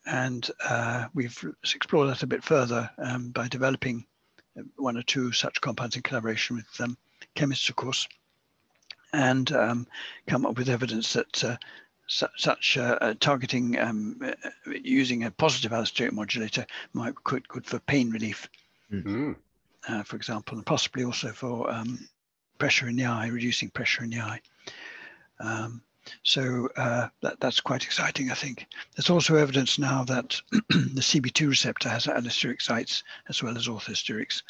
And 0.06 0.48
uh, 0.66 1.06
we've 1.14 1.38
explored 1.74 2.10
that 2.10 2.22
a 2.22 2.26
bit 2.26 2.44
further 2.44 2.90
um, 2.98 3.30
by 3.30 3.48
developing 3.48 4.06
uh, 4.58 4.62
one 4.76 4.96
or 4.96 5.02
two 5.02 5.32
such 5.32 5.60
compounds 5.60 5.96
in 5.96 6.02
collaboration 6.02 6.56
with 6.56 6.80
um, 6.80 6.96
chemists, 7.34 7.68
of 7.68 7.76
course, 7.76 8.06
and 9.12 9.50
um, 9.52 9.86
come 10.26 10.44
up 10.44 10.58
with 10.58 10.68
evidence 10.68 11.12
that 11.14 11.44
uh, 11.44 11.56
su- 12.06 12.26
such 12.36 12.76
uh, 12.76 13.14
targeting 13.20 13.78
um, 13.78 14.18
uh, 14.22 14.32
using 14.82 15.24
a 15.24 15.30
positive 15.30 15.72
allosteric 15.72 16.12
modulator 16.12 16.66
might 16.92 17.14
be 17.14 17.20
good, 17.24 17.48
good 17.48 17.66
for 17.66 17.78
pain 17.80 18.10
relief, 18.10 18.48
Mm. 18.92 19.34
uh, 19.88 20.02
for 20.04 20.16
example, 20.16 20.56
and 20.56 20.66
possibly 20.66 21.04
also 21.04 21.32
for 21.32 21.70
um, 21.70 21.98
pressure 22.58 22.88
in 22.88 22.96
the 22.96 23.06
eye, 23.06 23.26
reducing 23.26 23.70
pressure 23.70 24.04
in 24.04 24.10
the 24.10 24.20
eye. 24.20 24.40
Um, 25.40 25.82
so 26.22 26.68
uh, 26.76 27.08
that, 27.22 27.40
that's 27.40 27.60
quite 27.60 27.82
exciting, 27.84 28.30
I 28.30 28.34
think. 28.34 28.66
There's 28.94 29.10
also 29.10 29.36
evidence 29.36 29.78
now 29.78 30.04
that 30.04 30.40
the 30.52 31.00
CB2 31.00 31.48
receptor 31.48 31.88
has 31.88 32.06
allosteric 32.06 32.60
sites 32.60 33.02
as 33.28 33.42
well 33.42 33.56
as 33.56 33.68
orthosterics. 33.68 34.42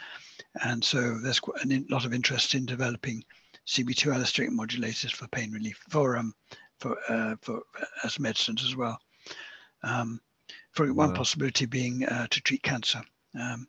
And 0.64 0.84
so 0.84 1.18
there's 1.22 1.40
quite 1.40 1.64
a 1.64 1.84
lot 1.88 2.04
of 2.04 2.12
interest 2.12 2.54
in 2.54 2.66
developing 2.66 3.24
CB2 3.66 4.12
allosteric 4.14 4.50
modulators 4.50 5.12
for 5.12 5.26
pain 5.28 5.52
relief, 5.52 5.80
for, 5.88 6.16
um, 6.16 6.34
for, 6.78 6.96
uh, 7.08 7.36
for 7.40 7.62
uh, 7.80 7.84
as 8.04 8.18
medicines 8.18 8.64
as 8.64 8.76
well. 8.76 8.98
Um, 9.82 10.20
for 10.72 10.92
one 10.92 11.10
Wow. 11.10 11.14
possibility 11.16 11.66
being 11.66 12.04
uh, 12.04 12.26
to 12.28 12.40
treat 12.40 12.62
cancer. 12.62 13.02
Um, 13.38 13.68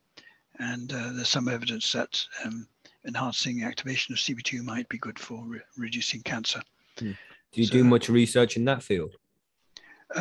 and 0.60 0.92
uh, 0.92 1.12
there's 1.14 1.30
some 1.30 1.48
evidence 1.48 1.92
that 1.92 2.26
um, 2.44 2.68
enhancing 3.06 3.64
activation 3.64 4.14
of 4.14 4.20
CB2 4.20 4.64
might 4.64 4.90
be 4.90 4.98
good 4.98 5.20
for 5.20 5.44
re- 5.46 5.60
reducing 5.78 6.22
cancer. 6.22 6.62
Do 6.98 7.16
you 7.54 7.68
do 7.68 7.84
much 7.84 8.10
research 8.10 8.58
in 8.58 8.66
that 8.66 8.82
field? 8.82 9.18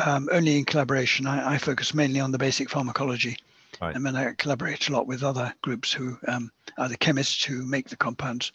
Um, 0.05 0.29
only 0.31 0.57
in 0.57 0.65
collaboration. 0.65 1.25
I, 1.27 1.55
I 1.55 1.57
focus 1.57 1.93
mainly 1.93 2.19
on 2.19 2.31
the 2.31 2.37
basic 2.37 2.69
pharmacology. 2.69 3.37
Right. 3.81 3.95
And 3.95 4.05
then 4.05 4.15
I 4.15 4.33
collaborate 4.37 4.87
a 4.87 4.93
lot 4.93 5.07
with 5.07 5.23
other 5.23 5.53
groups 5.61 5.91
who 5.91 6.17
um, 6.27 6.51
are 6.77 6.87
the 6.87 6.97
chemists 6.97 7.43
who 7.43 7.65
make 7.65 7.89
the 7.89 7.97
compounds, 7.97 8.51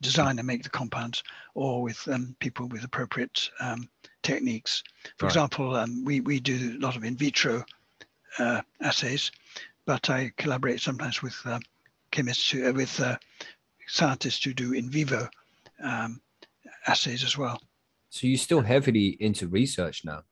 design 0.00 0.38
and 0.38 0.46
make 0.46 0.62
the 0.62 0.70
compounds, 0.70 1.22
or 1.54 1.82
with 1.82 2.08
um, 2.08 2.34
people 2.40 2.66
with 2.68 2.84
appropriate 2.84 3.50
um, 3.60 3.88
techniques. 4.22 4.82
For 5.18 5.26
Right. 5.26 5.30
example, 5.30 5.76
um, 5.76 6.04
we, 6.04 6.20
we 6.20 6.40
do 6.40 6.76
a 6.76 6.80
lot 6.80 6.96
of 6.96 7.04
in 7.04 7.16
vitro 7.16 7.64
uh, 8.38 8.62
assays, 8.80 9.30
but 9.86 10.08
I 10.10 10.32
collaborate 10.36 10.80
sometimes 10.80 11.22
with 11.22 11.36
uh, 11.44 11.58
chemists, 12.10 12.50
who, 12.50 12.68
uh, 12.68 12.72
with 12.72 13.00
uh, 13.00 13.16
scientists 13.86 14.44
who 14.44 14.54
do 14.54 14.72
in 14.72 14.90
vivo 14.90 15.28
um, 15.82 16.20
assays 16.86 17.24
as 17.24 17.36
well. 17.36 17.60
So 18.08 18.26
you're 18.26 18.38
still 18.38 18.62
heavily 18.62 19.16
into 19.20 19.48
research 19.48 20.04
now. 20.04 20.22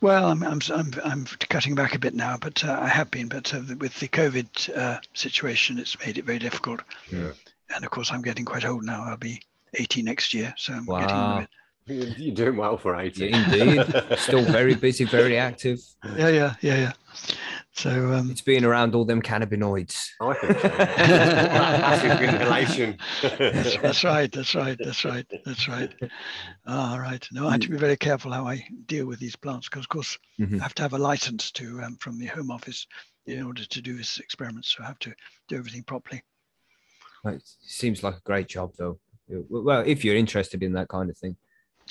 Well, 0.00 0.28
I'm 0.28 0.42
I'm 0.42 0.60
I'm, 0.74 0.92
I'm 1.04 1.24
cutting 1.48 1.74
back 1.74 1.94
a 1.94 1.98
bit 1.98 2.14
now, 2.14 2.36
but 2.36 2.62
uh, 2.64 2.78
I 2.80 2.88
have 2.88 3.10
been. 3.10 3.28
But 3.28 3.52
uh, 3.54 3.62
with 3.78 3.98
the 3.98 4.08
COVID 4.08 4.76
uh, 4.76 5.00
situation, 5.14 5.78
it's 5.78 5.98
made 6.04 6.18
it 6.18 6.24
very 6.26 6.38
difficult. 6.38 6.80
Yeah. 7.10 7.32
And 7.74 7.84
of 7.84 7.90
course, 7.90 8.10
I'm 8.12 8.22
getting 8.22 8.44
quite 8.44 8.64
old 8.64 8.84
now. 8.84 9.04
I'll 9.04 9.16
be 9.16 9.42
80 9.74 10.02
next 10.02 10.32
year, 10.34 10.54
so 10.56 10.72
I'm 10.74 10.84
getting 10.86 11.04
a 11.10 11.38
bit. 11.40 11.48
You- 11.88 12.12
You're 12.18 12.34
doing 12.34 12.56
well 12.56 12.76
for 12.76 12.96
80. 12.96 13.26
Yeah, 13.28 13.44
indeed. 13.44 14.18
Still 14.18 14.42
very 14.44 14.74
busy, 14.74 15.04
very 15.04 15.38
active. 15.48 15.78
Yeah, 16.16 16.28
yeah, 16.30 16.54
yeah, 16.60 16.76
yeah. 16.78 16.92
So 17.74 18.12
um, 18.12 18.28
It's 18.32 18.40
being 18.40 18.64
around 18.64 18.96
all 18.96 19.04
them 19.04 19.22
cannabinoids. 19.22 20.08
I 20.20 20.34
think 20.34 20.58
so. 20.58 20.68
Passive 20.68 22.22
inhalation. 22.22 22.98
that's, 23.22 23.76
that's 23.82 24.02
right. 24.02 24.32
That's 24.32 24.54
right. 24.56 24.76
That's 24.82 25.04
right. 25.04 25.26
That's 25.44 25.68
right. 25.68 25.94
All 26.66 26.98
right. 26.98 27.24
No, 27.30 27.46
I 27.46 27.52
have 27.52 27.60
to 27.60 27.70
be 27.70 27.76
very 27.76 27.96
careful 27.96 28.32
how 28.32 28.46
I 28.48 28.66
deal 28.86 29.06
with 29.06 29.20
these 29.20 29.36
plants 29.36 29.68
because, 29.68 29.84
of 29.84 29.88
course, 29.88 30.18
Mhm. 30.40 30.58
I 30.58 30.62
have 30.64 30.74
to 30.76 30.82
have 30.82 30.94
a 30.94 30.98
license 30.98 31.52
to 31.52 31.80
um, 31.82 31.96
from 32.00 32.18
the 32.18 32.26
Home 32.26 32.50
Office 32.50 32.84
in 33.26 33.44
order 33.44 33.64
to 33.64 33.80
do 33.80 33.96
this 33.96 34.18
experiment. 34.18 34.64
So 34.64 34.82
I 34.82 34.86
have 34.86 34.98
to 35.00 35.14
do 35.46 35.56
everything 35.56 35.84
properly. 35.84 36.22
It 37.34 37.42
seems 37.60 38.02
like 38.02 38.16
a 38.16 38.20
great 38.20 38.48
job, 38.48 38.72
though. 38.78 38.98
Well, 39.28 39.82
if 39.86 40.04
you're 40.04 40.16
interested 40.16 40.62
in 40.62 40.72
that 40.74 40.88
kind 40.88 41.10
of 41.10 41.18
thing. 41.18 41.36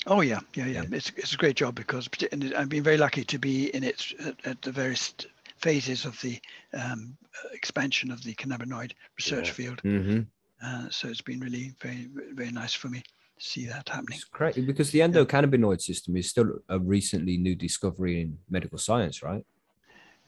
Oh 0.06 0.20
yeah, 0.20 0.40
yeah, 0.54 0.66
yeah. 0.66 0.82
Yeah. 0.82 0.96
It's 0.96 1.10
it's 1.16 1.34
a 1.34 1.36
great 1.36 1.56
job 1.56 1.74
because 1.74 2.08
and 2.32 2.54
I've 2.54 2.68
been 2.68 2.82
very 2.82 2.96
lucky 2.98 3.24
to 3.24 3.38
be 3.38 3.74
in 3.74 3.82
it 3.82 4.12
at, 4.20 4.46
at 4.46 4.62
the 4.62 4.70
various 4.70 5.14
phases 5.58 6.04
of 6.04 6.20
the 6.20 6.38
um, 6.74 7.16
expansion 7.52 8.10
of 8.10 8.22
the 8.22 8.34
cannabinoid 8.34 8.92
research 9.18 9.48
Yeah. 9.48 9.54
field. 9.54 9.80
hmm 9.80 10.20
Uh, 10.62 10.88
so 10.90 11.08
it's 11.08 11.22
been 11.22 11.40
really 11.40 11.74
very 11.80 12.08
very 12.34 12.50
nice 12.50 12.74
for 12.74 12.88
me 12.88 13.00
to 13.00 13.44
see 13.44 13.66
that 13.66 13.88
happening. 13.88 14.18
It's 14.18 14.24
great 14.24 14.54
because 14.66 14.90
the 14.90 15.00
endocannabinoid 15.00 15.80
system 15.80 16.16
is 16.16 16.30
still 16.30 16.50
a 16.68 16.78
recently 16.78 17.36
new 17.36 17.54
discovery 17.54 18.20
in 18.20 18.38
medical 18.48 18.78
science, 18.78 19.22
right? 19.22 19.44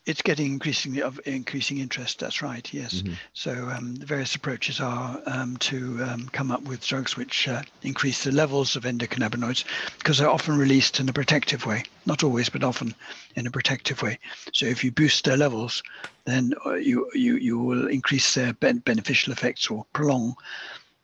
It's 0.09 0.23
getting 0.23 0.47
increasingly 0.47 1.03
of 1.03 1.21
increasing 1.27 1.79
interest. 1.79 2.19
That's 2.19 2.41
right. 2.41 2.67
Yes. 2.73 3.03
Mhm. 3.03 3.15
So 3.35 3.53
um, 3.69 3.95
the 3.97 4.07
various 4.07 4.35
approaches 4.35 4.81
are 4.81 5.21
um, 5.27 5.59
to 5.59 6.03
um, 6.03 6.29
come 6.31 6.51
up 6.51 6.63
with 6.63 6.87
drugs 6.87 7.15
which 7.15 7.47
uh, 7.47 7.63
increase 7.83 8.25
the 8.25 8.33
levels 8.33 8.75
of 8.75 8.85
endocannabinoids 8.85 9.65
because 9.99 10.17
they're 10.17 10.31
often 10.31 10.57
released 10.57 10.99
in 10.99 11.11
a 11.11 11.13
protective 11.13 11.67
way. 11.67 11.85
Not 12.07 12.25
always, 12.25 12.49
but 12.49 12.65
often 12.65 12.95
in 13.37 13.47
a 13.47 13.51
protective 13.51 14.01
way. 14.01 14.19
So 14.55 14.65
if 14.65 14.83
you 14.83 14.91
boost 14.91 15.27
their 15.27 15.37
levels, 15.37 15.83
then 16.25 16.55
uh, 16.65 16.77
you 16.77 17.11
you 17.13 17.37
you 17.37 17.59
will 17.59 17.89
increase 17.89 18.33
their 18.33 18.55
ben- 18.55 18.79
beneficial 18.79 19.35
effects 19.35 19.69
or 19.71 19.85
prolong 19.93 20.35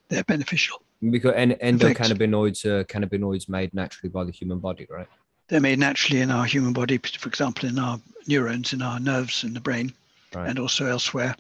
their 0.09 0.25
beneficial. 0.25 0.83
Because 1.11 1.35
Effects. 1.35 1.61
endocannabinoids 1.63 2.65
are 2.65 2.85
cannabinoids 2.85 3.51
made 3.51 3.75
naturally 3.75 4.09
by 4.09 4.25
the 4.25 4.33
human 4.33 4.61
body, 4.61 4.87
right? 4.89 5.09
They're 5.49 5.61
made 5.61 5.79
naturally 5.79 6.21
in 6.23 6.31
our 6.31 6.45
human 6.47 6.73
body, 6.73 6.99
for 6.99 7.29
example, 7.29 7.69
in 7.69 7.79
our 7.79 8.01
neurons, 8.27 8.73
in 8.73 8.83
our 8.83 8.99
nerves, 8.99 9.45
in 9.45 9.53
the 9.55 9.61
brain, 9.61 9.93
Right. 10.35 10.49
and 10.49 10.59
also 10.59 10.87
elsewhere. 10.87 11.37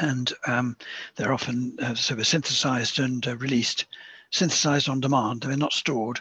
And 0.00 0.32
um, 0.46 0.76
they're 1.16 1.32
often 1.32 1.76
uh, 1.80 1.94
so 1.94 2.14
they're 2.14 2.24
synthesized 2.24 2.98
and 2.98 3.26
uh, 3.26 3.36
released, 3.36 3.86
synthesized 4.30 4.88
on 4.88 5.00
demand. 5.00 5.42
They're 5.42 5.56
not 5.56 5.72
stored, 5.72 6.20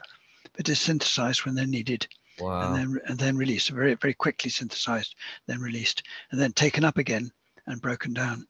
but 0.55 0.65
they're 0.65 0.75
synthesized 0.75 1.45
when 1.45 1.55
they're 1.55 1.65
needed, 1.65 2.07
Wow. 2.39 2.61
and 2.61 2.75
then 2.75 3.01
and 3.07 3.17
then 3.17 3.37
released. 3.37 3.69
Very 3.69 3.93
very 3.95 4.13
quickly 4.13 4.49
synthesized, 4.51 5.15
then 5.47 5.59
released, 5.61 6.03
and 6.31 6.39
then 6.41 6.51
taken 6.53 6.83
up 6.83 6.97
again 6.97 7.31
and 7.67 7.81
broken 7.81 8.13
down. 8.13 8.47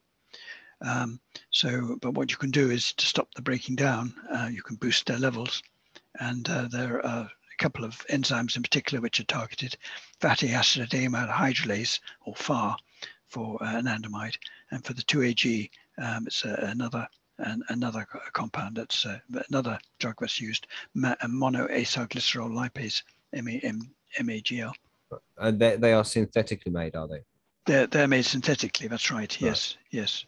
Um, 0.82 1.20
so, 1.50 1.96
but 2.02 2.12
what 2.14 2.30
you 2.30 2.36
can 2.36 2.50
do 2.50 2.70
is 2.70 2.92
to 2.94 3.06
stop 3.06 3.32
the 3.34 3.42
breaking 3.42 3.76
down. 3.76 4.14
Uh, 4.30 4.48
you 4.52 4.62
can 4.62 4.76
boost 4.76 5.06
their 5.06 5.18
levels, 5.18 5.62
and 6.20 6.46
uh, 6.50 6.68
there 6.70 6.96
are 6.96 7.00
a 7.00 7.32
couple 7.56 7.84
of 7.84 8.06
enzymes 8.08 8.56
in 8.56 8.62
particular 8.62 9.00
which 9.00 9.20
are 9.20 9.24
targeted: 9.24 9.76
fatty 10.20 10.50
acid 10.50 10.90
amide 10.90 11.30
hydrolase 11.30 12.00
or 12.24 12.34
FAAH 12.34 12.76
for 13.28 13.62
uh, 13.62 13.66
anandamide, 13.66 14.36
and 14.70 14.84
for 14.84 14.92
the 14.92 15.02
2AG, 15.02 15.70
um, 15.98 16.26
it's 16.26 16.44
uh, 16.44 16.56
another 16.70 17.08
an, 17.38 17.62
another 17.68 18.06
compound 18.32 18.76
that's 18.76 19.04
uh, 19.04 19.18
another 19.48 19.78
drug 19.98 20.16
that's 20.20 20.40
used, 20.40 20.66
ma- 20.94 21.16
monoacylglycerol 21.22 22.50
lipase, 22.50 23.02
MA, 23.34 23.58
MAGL. 24.22 24.72
And 25.38 25.58
they, 25.58 25.76
they 25.76 25.92
are 25.92 26.04
synthetically 26.04 26.72
made, 26.72 26.96
are 26.96 27.06
they? 27.06 27.20
They're, 27.66 27.86
they're 27.86 28.08
made 28.08 28.24
synthetically. 28.24 28.88
That's 28.88 29.10
right. 29.10 29.40
Yes, 29.40 29.76
yes. 29.90 30.24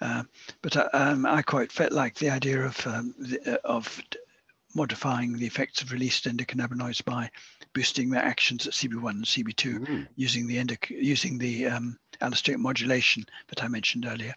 Uh, 0.00 0.24
but 0.62 0.76
uh, 0.76 0.88
um, 0.92 1.26
I 1.26 1.42
quite 1.42 1.70
felt 1.70 1.92
like 1.92 2.16
the 2.16 2.30
idea 2.30 2.62
of 2.62 2.86
um, 2.86 3.14
the, 3.18 3.54
uh, 3.54 3.58
of 3.64 4.02
modifying 4.74 5.36
the 5.36 5.46
effects 5.46 5.82
of 5.82 5.92
released 5.92 6.24
endocannabinoids 6.24 7.04
by 7.04 7.30
boosting 7.74 8.10
their 8.10 8.22
actions 8.24 8.66
at 8.66 8.72
CB1 8.74 9.10
and 9.10 9.24
CB2 9.24 9.78
Mm. 9.86 10.08
using 10.16 10.46
the 10.46 10.56
endoc- 10.56 10.90
using 10.90 11.38
the 11.38 11.66
um, 11.66 11.98
allosteric 12.20 12.58
modulation 12.58 13.24
that 13.48 13.62
I 13.62 13.68
mentioned 13.68 14.06
earlier. 14.06 14.34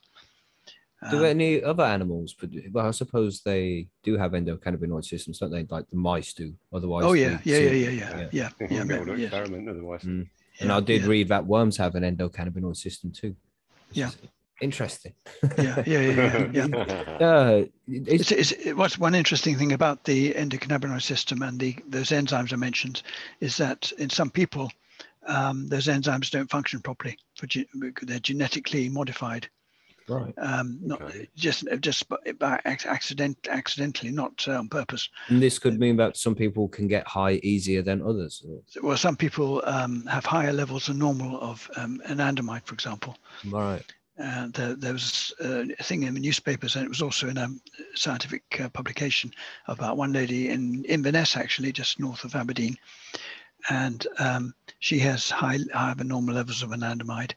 Do 1.11 1.17
Um, 1.19 1.25
any 1.25 1.61
other 1.61 1.83
animals? 1.83 2.33
produ- 2.33 2.71
Well, 2.71 2.87
I 2.87 2.91
suppose 2.91 3.41
they 3.41 3.87
do 4.03 4.17
have 4.17 4.31
endocannabinoid 4.31 5.05
systems, 5.05 5.37
don't 5.39 5.51
they? 5.51 5.65
Like 5.69 5.87
the 5.89 5.97
mice 5.97 6.33
do. 6.33 6.55
Otherwise, 6.73 7.05
oh 7.05 7.13
yeah, 7.13 7.39
they 7.43 7.51
yeah, 7.51 7.57
yeah, 7.57 7.69
seem- 7.71 7.81
yeah, 7.83 7.89
yeah, 7.89 7.89
yeah, 7.91 8.17
yeah, 8.17 8.29
Yeah, 8.31 8.49
yeah, 8.85 9.15
yeah, 9.15 9.25
experiment 9.25 9.69
otherwise. 9.69 10.01
Mm. 10.03 10.07
And 10.61 10.69
yeah, 10.69 10.77
I 10.77 10.79
did 10.79 11.01
yeah, 11.01 11.07
read 11.07 11.27
that 11.27 11.45
worms 11.45 11.77
have 11.77 11.95
an 11.95 12.03
endocannabinoid 12.03 12.77
system 12.77 13.11
too. 13.11 13.35
Yeah. 13.91 14.07
is 14.07 14.17
Interesting. 14.61 15.14
yeah, 15.57 15.84
yeah, 15.86 15.99
yeah, 15.99 16.48
yeah, 16.53 16.68
yeah. 16.68 17.06
Uh, 17.19 17.65
it's, 17.88 18.32
It's, 18.32 18.32
it's, 18.32 18.52
it, 18.65 18.77
what's 18.77 18.98
one 18.98 19.14
interesting 19.15 19.57
thing 19.57 19.73
about 19.73 20.03
the 20.06 20.34
endocannabinoid 20.34 21.02
system 21.02 21.41
and 21.41 21.60
the 21.60 21.76
those 21.88 22.10
enzymes 22.10 22.53
I 22.53 22.56
mentioned 22.56 23.03
is 23.41 23.57
that 23.57 23.91
in 23.98 24.10
some 24.10 24.30
people, 24.30 24.72
um, 25.27 25.68
those 25.68 25.88
enzymes 25.88 26.30
don't 26.32 26.49
function 26.49 26.80
properly. 26.82 27.18
For 27.38 27.48
ge- 27.48 27.68
they're 28.03 28.19
genetically 28.19 28.88
modified, 28.90 29.49
right. 30.07 30.34
um, 30.38 30.80
not 30.82 31.02
Okay. 31.02 31.27
just 31.36 31.65
just 31.82 32.07
by, 32.40 32.60
accident 32.64 33.38
accidentally, 33.49 34.11
not 34.11 34.45
uh, 34.48 34.53
on 34.60 34.69
purpose. 34.69 35.10
And 35.27 35.41
this 35.41 35.60
could 35.60 35.80
mean 35.80 35.98
that 35.98 36.15
some 36.15 36.34
people 36.36 36.69
can 36.69 36.88
get 36.88 37.06
high 37.07 37.40
easier 37.44 37.82
than 37.82 38.02
others. 38.02 38.44
or- 38.48 38.61
Well, 38.82 38.98
some 38.98 39.15
people 39.18 39.61
um, 39.65 40.06
have 40.06 40.26
higher 40.26 40.53
levels 40.53 40.86
than 40.88 40.99
normal 40.99 41.40
of 41.41 41.69
um, 41.76 42.02
anandamide, 42.07 42.65
for 42.65 42.73
example. 42.73 43.18
Right. 43.45 43.84
Uh, 44.17 44.47
there, 44.53 44.75
there 44.75 44.93
was 44.93 45.33
uh, 45.43 45.65
a 45.77 45.83
thing 45.83 46.03
in 46.03 46.13
the 46.13 46.19
newspapers, 46.21 46.75
and 46.75 46.85
it 46.85 46.89
was 46.89 47.01
also 47.01 47.27
in 47.27 47.37
a 47.37 47.49
scientific 47.95 48.43
uh, 48.61 48.69
publication 48.69 49.29
about 49.67 49.97
one 49.97 50.13
lady 50.13 50.49
in 50.49 50.85
Inverness, 50.85 51.35
actually, 51.35 51.71
just 51.73 51.99
north 51.99 52.23
of 52.23 52.33
Aberdeen, 52.35 52.77
and 53.69 54.07
um, 54.19 54.53
she 54.79 54.99
has 54.99 55.29
high, 55.29 55.59
higher 55.73 55.95
than 55.95 56.07
normal 56.07 56.35
levels 56.35 56.63
of 56.63 56.69
anandamide, 56.69 57.33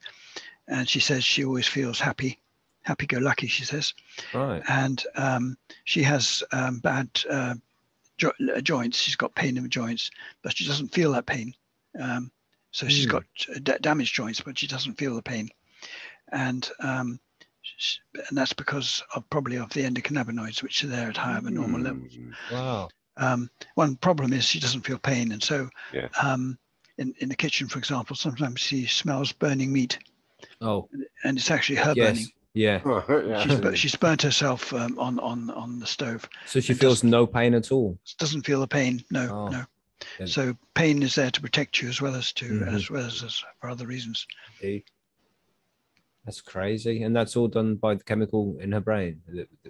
and 0.69 0.89
she 0.89 1.01
says 1.01 1.25
she 1.25 1.45
always 1.45 1.67
feels 1.67 1.99
happy, 1.99 2.39
happy-go-lucky. 2.83 3.49
She 3.49 3.65
says, 3.65 3.93
Right. 4.33 4.63
and 4.69 5.03
um, 5.17 5.57
she 5.85 6.03
has 6.03 6.45
um, 6.53 6.79
bad 6.79 7.09
uh, 7.29 7.55
jo- 8.19 8.33
uh, 8.55 8.61
joints. 8.61 8.99
She's 9.01 9.17
got 9.17 9.35
pain 9.35 9.57
in 9.57 9.65
the 9.65 9.69
joints, 9.69 10.11
but 10.43 10.57
she 10.57 10.65
doesn't 10.67 10.95
feel 10.95 11.11
that 11.13 11.27
pain. 11.27 11.55
Um, 11.99 12.31
so 12.71 12.87
she's 12.87 13.07
Hmm. 13.07 13.13
got 13.13 13.25
uh, 13.51 13.59
da- 13.63 13.79
damaged 13.79 14.15
joints, 14.15 14.41
but 14.41 14.59
she 14.59 14.67
doesn't 14.69 14.99
feel 14.99 15.17
the 15.17 15.23
pain, 15.23 15.49
and 16.33 16.71
um, 16.81 17.21
and 18.29 18.37
that's 18.39 18.53
because 18.53 19.03
of 19.15 19.29
probably 19.31 19.57
of 19.57 19.71
the 19.71 19.83
endocannabinoids, 19.83 20.63
which 20.63 20.83
are 20.85 20.89
there 20.89 21.09
at 21.09 21.17
higher 21.17 21.41
than 21.41 21.55
normal 21.55 21.81
levels. 21.81 22.17
Mm. 22.17 22.33
Wow. 22.53 22.89
Um, 23.17 23.51
one 23.75 23.97
problem 23.97 24.33
is 24.33 24.45
she 24.45 24.61
doesn't 24.61 24.83
feel 24.87 24.99
pain, 24.99 25.33
and 25.33 25.43
so 25.43 25.69
Yeah. 25.93 26.09
um, 26.23 26.59
in 26.99 27.15
in 27.21 27.29
the 27.29 27.37
kitchen, 27.37 27.69
for 27.69 27.79
example, 27.79 28.17
sometimes 28.17 28.61
she 28.61 28.87
smells 28.87 29.33
burning 29.33 29.73
meat, 29.73 29.99
Oh, 30.61 30.89
and 31.25 31.37
it's 31.39 31.51
actually 31.51 31.77
her 31.77 31.95
yes. 31.97 32.13
burning. 32.13 32.27
Yeah. 32.55 32.81
Yeah. 33.29 33.43
She's, 33.47 33.61
bur- 33.61 33.77
she's 33.77 33.95
burnt 33.95 34.23
herself 34.23 34.73
um, 34.73 34.99
on 34.99 35.19
on 35.21 35.51
on 35.51 35.79
the 35.79 35.87
stove. 35.87 36.29
So 36.47 36.61
she 36.61 36.73
It 36.73 36.79
feels 36.81 37.05
no 37.05 37.27
pain 37.27 37.55
at 37.55 37.71
all. 37.71 37.99
doesn't 38.19 38.47
feel 38.47 38.61
the 38.61 38.67
pain. 38.67 39.05
No, 39.11 39.29
Oh, 39.31 39.49
no. 39.49 39.65
then- 40.19 40.27
So 40.29 40.57
pain 40.75 41.03
is 41.03 41.15
there 41.15 41.31
to 41.31 41.41
protect 41.41 41.81
you 41.83 41.89
as 41.89 42.01
well 42.01 42.15
as 42.17 42.33
to 42.35 42.47
Mhm. 42.47 42.75
as 42.75 42.91
well 42.91 43.05
as, 43.05 43.23
as 43.23 43.45
for 43.61 43.69
other 43.69 43.87
reasons. 43.87 44.27
Indeed. 44.61 44.85
That's 46.29 46.43
crazy, 46.43 47.03
and 47.05 47.17
that's 47.17 47.37
all 47.37 47.49
done 47.49 47.77
by 47.77 47.95
the 47.95 48.05
chemical 48.05 48.59
in 48.61 48.73
her 48.73 48.81
brain. 48.81 49.23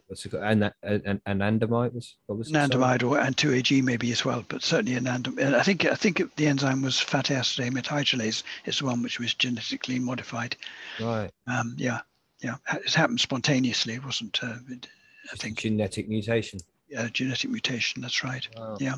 What's 0.08 0.26
it 0.26 0.30
called? 0.30 0.42
An, 0.42 0.72
an, 0.82 1.20
anandamide 1.24 1.94
was 1.94 2.16
what 2.26 2.36
was? 2.36 2.50
Anandamide 2.50 3.08
or 3.08 3.16
and 3.20 3.36
2-AG 3.36 3.80
maybe 3.82 4.10
as 4.10 4.24
well, 4.24 4.44
but 4.48 4.64
certainly 4.64 4.98
anandamide. 5.00 5.54
I 5.54 5.62
think 5.62 5.84
I 5.84 5.94
think 5.94 6.20
the 6.34 6.48
enzyme 6.48 6.82
was 6.82 6.98
fatty 6.98 7.34
acid 7.34 7.64
amide 7.64 7.84
hydrolase. 7.84 8.42
It's 8.64 8.80
the 8.80 8.86
one 8.86 9.04
which 9.04 9.20
was 9.20 9.34
genetically 9.34 10.00
modified. 10.00 10.56
Right. 11.00 11.30
Um, 11.46 11.76
yeah, 11.78 12.00
yeah. 12.40 12.56
It 12.72 12.92
happened 12.92 13.20
spontaneously. 13.20 13.94
It 13.94 14.04
wasn't. 14.04 14.42
Uh, 14.42 14.56
it- 14.68 14.88
I 15.32 15.36
think 15.36 15.58
genetic 15.58 16.08
mutation. 16.08 16.58
yeah, 16.88 17.06
genetic 17.12 17.50
mutation. 17.50 18.02
That's 18.02 18.24
right. 18.24 18.48
Wow. 18.56 18.78
Yeah, 18.80 18.96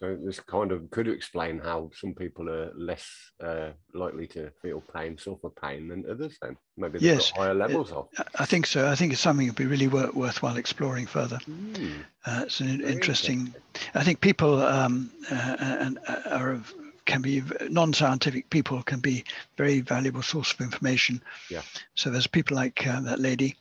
So 0.00 0.16
this 0.24 0.40
kind 0.40 0.72
of 0.72 0.90
could 0.90 1.08
explain 1.08 1.58
how 1.58 1.90
some 1.94 2.14
people 2.14 2.48
are 2.48 2.72
less 2.74 3.06
uh, 3.44 3.70
likely 3.92 4.26
to 4.28 4.50
feel 4.62 4.82
pain, 4.94 5.18
suffer 5.18 5.50
pain 5.50 5.88
than 5.88 6.10
others. 6.10 6.38
Then 6.40 6.56
maybe 6.78 6.94
they've 6.94 7.02
Yes, 7.02 7.30
got 7.32 7.40
higher 7.40 7.54
levels 7.54 7.92
of. 7.92 8.08
I- 8.38 8.46
think 8.46 8.66
so. 8.66 8.88
I 8.88 8.94
think 8.94 9.12
it's 9.12 9.20
something 9.20 9.46
that'd 9.46 9.58
be 9.58 9.66
really 9.66 9.88
wor- 9.88 10.10
worthwhile 10.12 10.56
exploring 10.56 11.06
further. 11.06 11.38
Mm. 11.46 12.02
Uh, 12.24 12.42
it's 12.46 12.60
an 12.60 12.78
Very 12.78 12.92
interesting. 12.92 13.54
I 13.94 14.02
think 14.02 14.22
people 14.22 14.62
um, 14.62 15.10
uh, 15.30 15.56
and 15.60 15.98
uh, 16.08 16.22
are 16.30 16.52
of- 16.52 16.74
can 17.04 17.20
be 17.20 17.42
non-scientific 17.68 18.48
people 18.50 18.82
can 18.84 19.00
be 19.00 19.24
very 19.58 19.80
valuable 19.80 20.22
source 20.22 20.52
of 20.54 20.60
information. 20.62 21.20
Yeah. 21.50 21.62
So 21.94 22.08
there's 22.08 22.26
people 22.26 22.56
like 22.56 22.86
uh, 22.86 23.00
that 23.02 23.20
lady. 23.20 23.56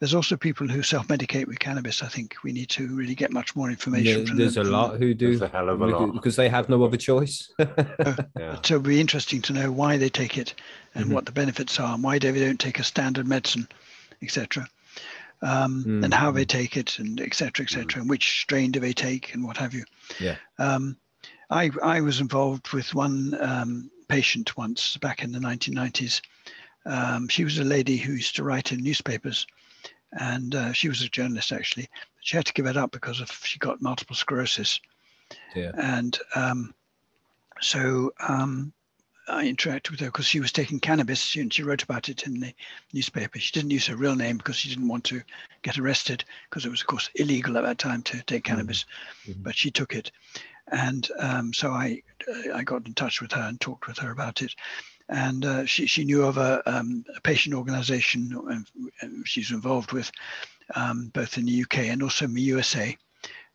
There's 0.00 0.14
also 0.14 0.36
people 0.36 0.68
who 0.68 0.82
self-medicate 0.82 1.48
with 1.48 1.58
cannabis. 1.58 2.02
I 2.04 2.08
think 2.08 2.36
we 2.44 2.52
need 2.52 2.68
to 2.70 2.86
really 2.94 3.16
get 3.16 3.32
much 3.32 3.56
more 3.56 3.68
information. 3.68 4.18
There- 4.18 4.26
from 4.28 4.36
there's 4.36 4.54
them, 4.54 4.68
a 4.68 4.70
lot 4.70 4.96
who 4.98 5.12
do 5.12 5.28
There's 5.30 5.42
a 5.42 5.48
hell 5.48 5.68
of 5.68 5.80
a 5.80 5.86
lot. 5.86 6.12
because 6.14 6.36
they 6.36 6.48
have 6.48 6.68
no 6.68 6.84
other 6.84 6.96
choice. 6.96 7.50
Yeah. 8.38 8.56
So 8.62 8.74
it'd 8.74 8.82
be 8.84 9.00
interesting 9.00 9.42
to 9.42 9.52
know 9.52 9.72
why 9.72 9.96
they 9.96 10.08
take 10.08 10.38
it 10.38 10.54
and 10.94 11.06
Mhm. 11.06 11.12
what 11.14 11.26
the 11.26 11.32
benefits 11.32 11.80
are 11.80 11.94
and 11.94 12.02
why 12.04 12.18
they 12.18 12.30
don't 12.32 12.60
take 12.60 12.78
a 12.78 12.84
standard 12.84 13.26
medicine, 13.26 13.66
etc. 14.22 14.68
Um, 15.42 16.00
and 16.04 16.14
how 16.14 16.30
they 16.30 16.44
take 16.44 16.76
it 16.76 16.98
and 17.00 17.20
etc. 17.20 17.64
etc. 17.64 18.00
and 18.00 18.08
which 18.10 18.40
strain 18.42 18.70
do 18.70 18.78
they 18.80 18.92
take 18.92 19.34
and 19.34 19.44
what 19.44 19.56
have 19.56 19.74
you. 19.74 19.84
Yeah. 20.20 20.36
Um, 20.58 20.96
I, 21.50 21.70
I 21.82 22.00
was 22.00 22.20
involved 22.20 22.72
with 22.72 22.94
one 22.94 23.36
um, 23.40 23.90
patient 24.08 24.56
once 24.56 24.96
back 24.98 25.24
in 25.24 25.32
the 25.32 25.38
1990s. 25.40 26.20
Um, 26.86 27.28
she 27.28 27.44
was 27.44 27.58
a 27.58 27.64
lady 27.64 27.96
who 27.96 28.12
used 28.12 28.36
to 28.36 28.44
write 28.44 28.70
in 28.72 28.82
newspapers 28.82 29.46
and 30.12 30.54
uh, 30.54 30.72
she 30.72 30.88
was 30.88 31.02
a 31.02 31.08
journalist 31.08 31.52
actually. 31.52 31.88
She 32.20 32.36
had 32.36 32.46
to 32.46 32.52
give 32.52 32.66
it 32.66 32.76
up 32.76 32.92
because 32.92 33.20
of 33.20 33.30
she 33.30 33.58
got 33.58 33.82
multiple 33.82 34.16
sclerosis. 34.16 34.80
Yeah. 35.54 35.72
And 35.74 36.18
um, 36.34 36.74
so 37.60 38.12
um, 38.26 38.72
I 39.28 39.44
interacted 39.44 39.90
with 39.90 40.00
her 40.00 40.06
because 40.06 40.26
she 40.26 40.40
was 40.40 40.52
taking 40.52 40.80
cannabis 40.80 41.36
and 41.36 41.52
she 41.52 41.62
wrote 41.62 41.82
about 41.82 42.08
it 42.08 42.22
in 42.22 42.40
the 42.40 42.54
newspaper. 42.92 43.38
She 43.38 43.52
didn't 43.52 43.70
use 43.70 43.86
her 43.86 43.96
real 43.96 44.16
name 44.16 44.38
because 44.38 44.56
she 44.56 44.68
didn't 44.68 44.88
want 44.88 45.04
to 45.04 45.22
get 45.62 45.78
arrested 45.78 46.24
because 46.48 46.64
it 46.64 46.70
was, 46.70 46.80
of 46.80 46.86
course, 46.86 47.10
illegal 47.14 47.56
at 47.58 47.64
that 47.64 47.78
time 47.78 48.02
to 48.02 48.22
take 48.22 48.44
cannabis, 48.44 48.86
Mhm. 49.26 49.42
but 49.42 49.56
she 49.56 49.70
took 49.70 49.94
it. 49.94 50.10
And 50.70 51.08
um, 51.18 51.52
so 51.52 51.70
I, 51.72 52.02
I 52.54 52.62
got 52.62 52.86
in 52.86 52.94
touch 52.94 53.20
with 53.20 53.32
her 53.32 53.42
and 53.42 53.60
talked 53.60 53.86
with 53.86 53.98
her 53.98 54.10
about 54.10 54.42
it. 54.42 54.54
And 55.08 55.44
uh, 55.44 55.64
she, 55.64 55.86
she 55.86 56.04
knew 56.04 56.24
of 56.24 56.36
a, 56.36 56.62
um, 56.66 57.04
a 57.16 57.20
patient 57.20 57.54
organization 57.54 58.32
um, 58.34 58.66
um, 59.02 59.24
she's 59.24 59.50
involved 59.50 59.92
with, 59.92 60.10
um, 60.74 61.10
both 61.14 61.38
in 61.38 61.46
the 61.46 61.62
UK 61.62 61.78
and 61.78 62.02
also 62.02 62.26
in 62.26 62.34
the 62.34 62.42
USA, 62.42 62.96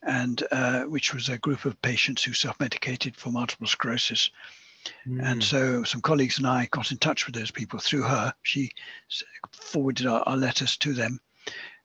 and 0.01 0.43
uh, 0.51 0.83
which 0.83 1.13
was 1.13 1.29
a 1.29 1.37
group 1.37 1.65
of 1.65 1.81
patients 1.81 2.23
who 2.23 2.33
self-medicated 2.33 3.15
for 3.15 3.29
multiple 3.29 3.67
sclerosis. 3.67 4.31
And 5.05 5.43
so 5.43 5.83
some 5.83 6.01
colleagues 6.01 6.37
and 6.37 6.47
I 6.47 6.67
got 6.71 6.91
in 6.91 6.97
touch 6.97 7.25
with 7.25 7.35
those 7.35 7.51
people 7.51 7.79
through 7.79 8.01
her. 8.01 8.33
She 8.41 8.71
forwarded 9.51 10.07
our, 10.07 10.21
our 10.23 10.35
letters 10.35 10.75
to 10.77 10.93
them 10.93 11.21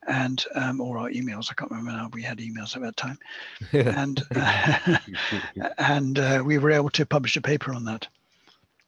and 0.08 0.44
um, 0.54 0.80
or 0.80 0.98
our 0.98 1.10
emails. 1.10 1.48
I 1.50 1.54
can't 1.54 1.70
remember 1.70 1.92
now. 1.92 2.10
We 2.12 2.22
had 2.22 2.38
emails 2.38 2.74
at 2.74 2.82
that 2.82 2.96
time. 2.96 3.18
And 3.72 4.22
and 5.78 6.18
uh, 6.18 6.42
we 6.44 6.58
were 6.58 6.72
able 6.72 6.90
to 6.90 7.06
publish 7.06 7.36
a 7.36 7.40
paper 7.40 7.72
on 7.72 7.84
that. 7.84 8.08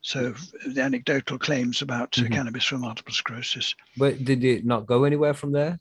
So 0.02 0.35
the 0.66 0.81
anecdotal 0.82 1.39
claims 1.39 1.82
about 1.82 2.18
uh, 2.18 2.22
Mhm. 2.22 2.32
cannabis 2.32 2.64
for 2.64 2.78
multiple 2.78 3.12
sclerosis. 3.12 3.74
but 3.97 4.24
did 4.24 4.43
it 4.44 4.64
not 4.64 4.86
go 4.86 5.05
anywhere 5.05 5.35
from 5.35 5.52
there? 5.52 5.78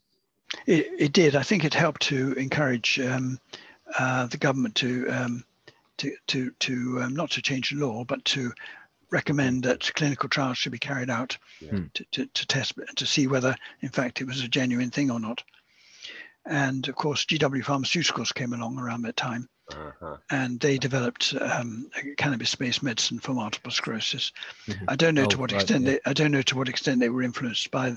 It, 0.66 0.88
it 0.98 1.12
did. 1.12 1.36
I 1.36 1.42
think 1.42 1.64
it 1.64 1.74
helped 1.74 2.02
to 2.02 2.32
encourage 2.34 2.98
um, 3.00 3.38
uh, 3.98 4.26
the 4.26 4.36
government 4.36 4.74
to 4.76 5.08
um, 5.08 5.44
to 5.98 6.14
to 6.28 6.50
to 6.60 7.00
um, 7.02 7.14
not 7.14 7.30
to 7.32 7.42
change 7.42 7.70
the 7.70 7.76
law, 7.76 8.04
but 8.04 8.24
to 8.26 8.52
recommend 9.10 9.64
that 9.64 9.92
clinical 9.94 10.28
trials 10.28 10.56
should 10.58 10.72
be 10.72 10.78
carried 10.78 11.10
out 11.10 11.36
Yeah. 11.60 11.70
Hmm. 11.70 11.84
to, 11.94 12.04
to, 12.12 12.26
to 12.26 12.46
test 12.46 12.74
to 12.96 13.06
see 13.06 13.26
whether, 13.26 13.56
in 13.80 13.88
fact, 13.88 14.20
it 14.20 14.26
was 14.26 14.42
a 14.42 14.48
genuine 14.48 14.90
thing 14.90 15.10
or 15.10 15.18
not. 15.18 15.42
And 16.46 16.86
of 16.88 16.94
course, 16.94 17.24
GW 17.26 17.62
Pharmaceuticals 17.64 18.32
came 18.34 18.52
along 18.52 18.78
around 18.78 19.02
that 19.02 19.16
time, 19.16 19.48
Uh-huh. 19.72 20.16
and 20.30 20.60
they 20.60 20.78
developed 20.78 21.34
um, 21.40 21.90
cannabis-based 22.16 22.82
medicine 22.82 23.18
for 23.18 23.32
multiple 23.32 23.70
sclerosis. 23.70 24.32
Mhm. 24.66 24.84
I 24.88 24.96
don't 24.96 25.14
know 25.14 25.26
to 25.26 25.36
Oh, 25.36 25.40
what 25.40 25.52
right, 25.52 25.62
extent 25.62 25.84
yeah. 25.84 25.92
they 25.92 26.00
I 26.06 26.12
don't 26.12 26.32
know 26.32 26.42
to 26.42 26.56
what 26.56 26.68
extent 26.68 27.00
they 27.00 27.08
were 27.08 27.22
influenced 27.22 27.70
by 27.70 27.96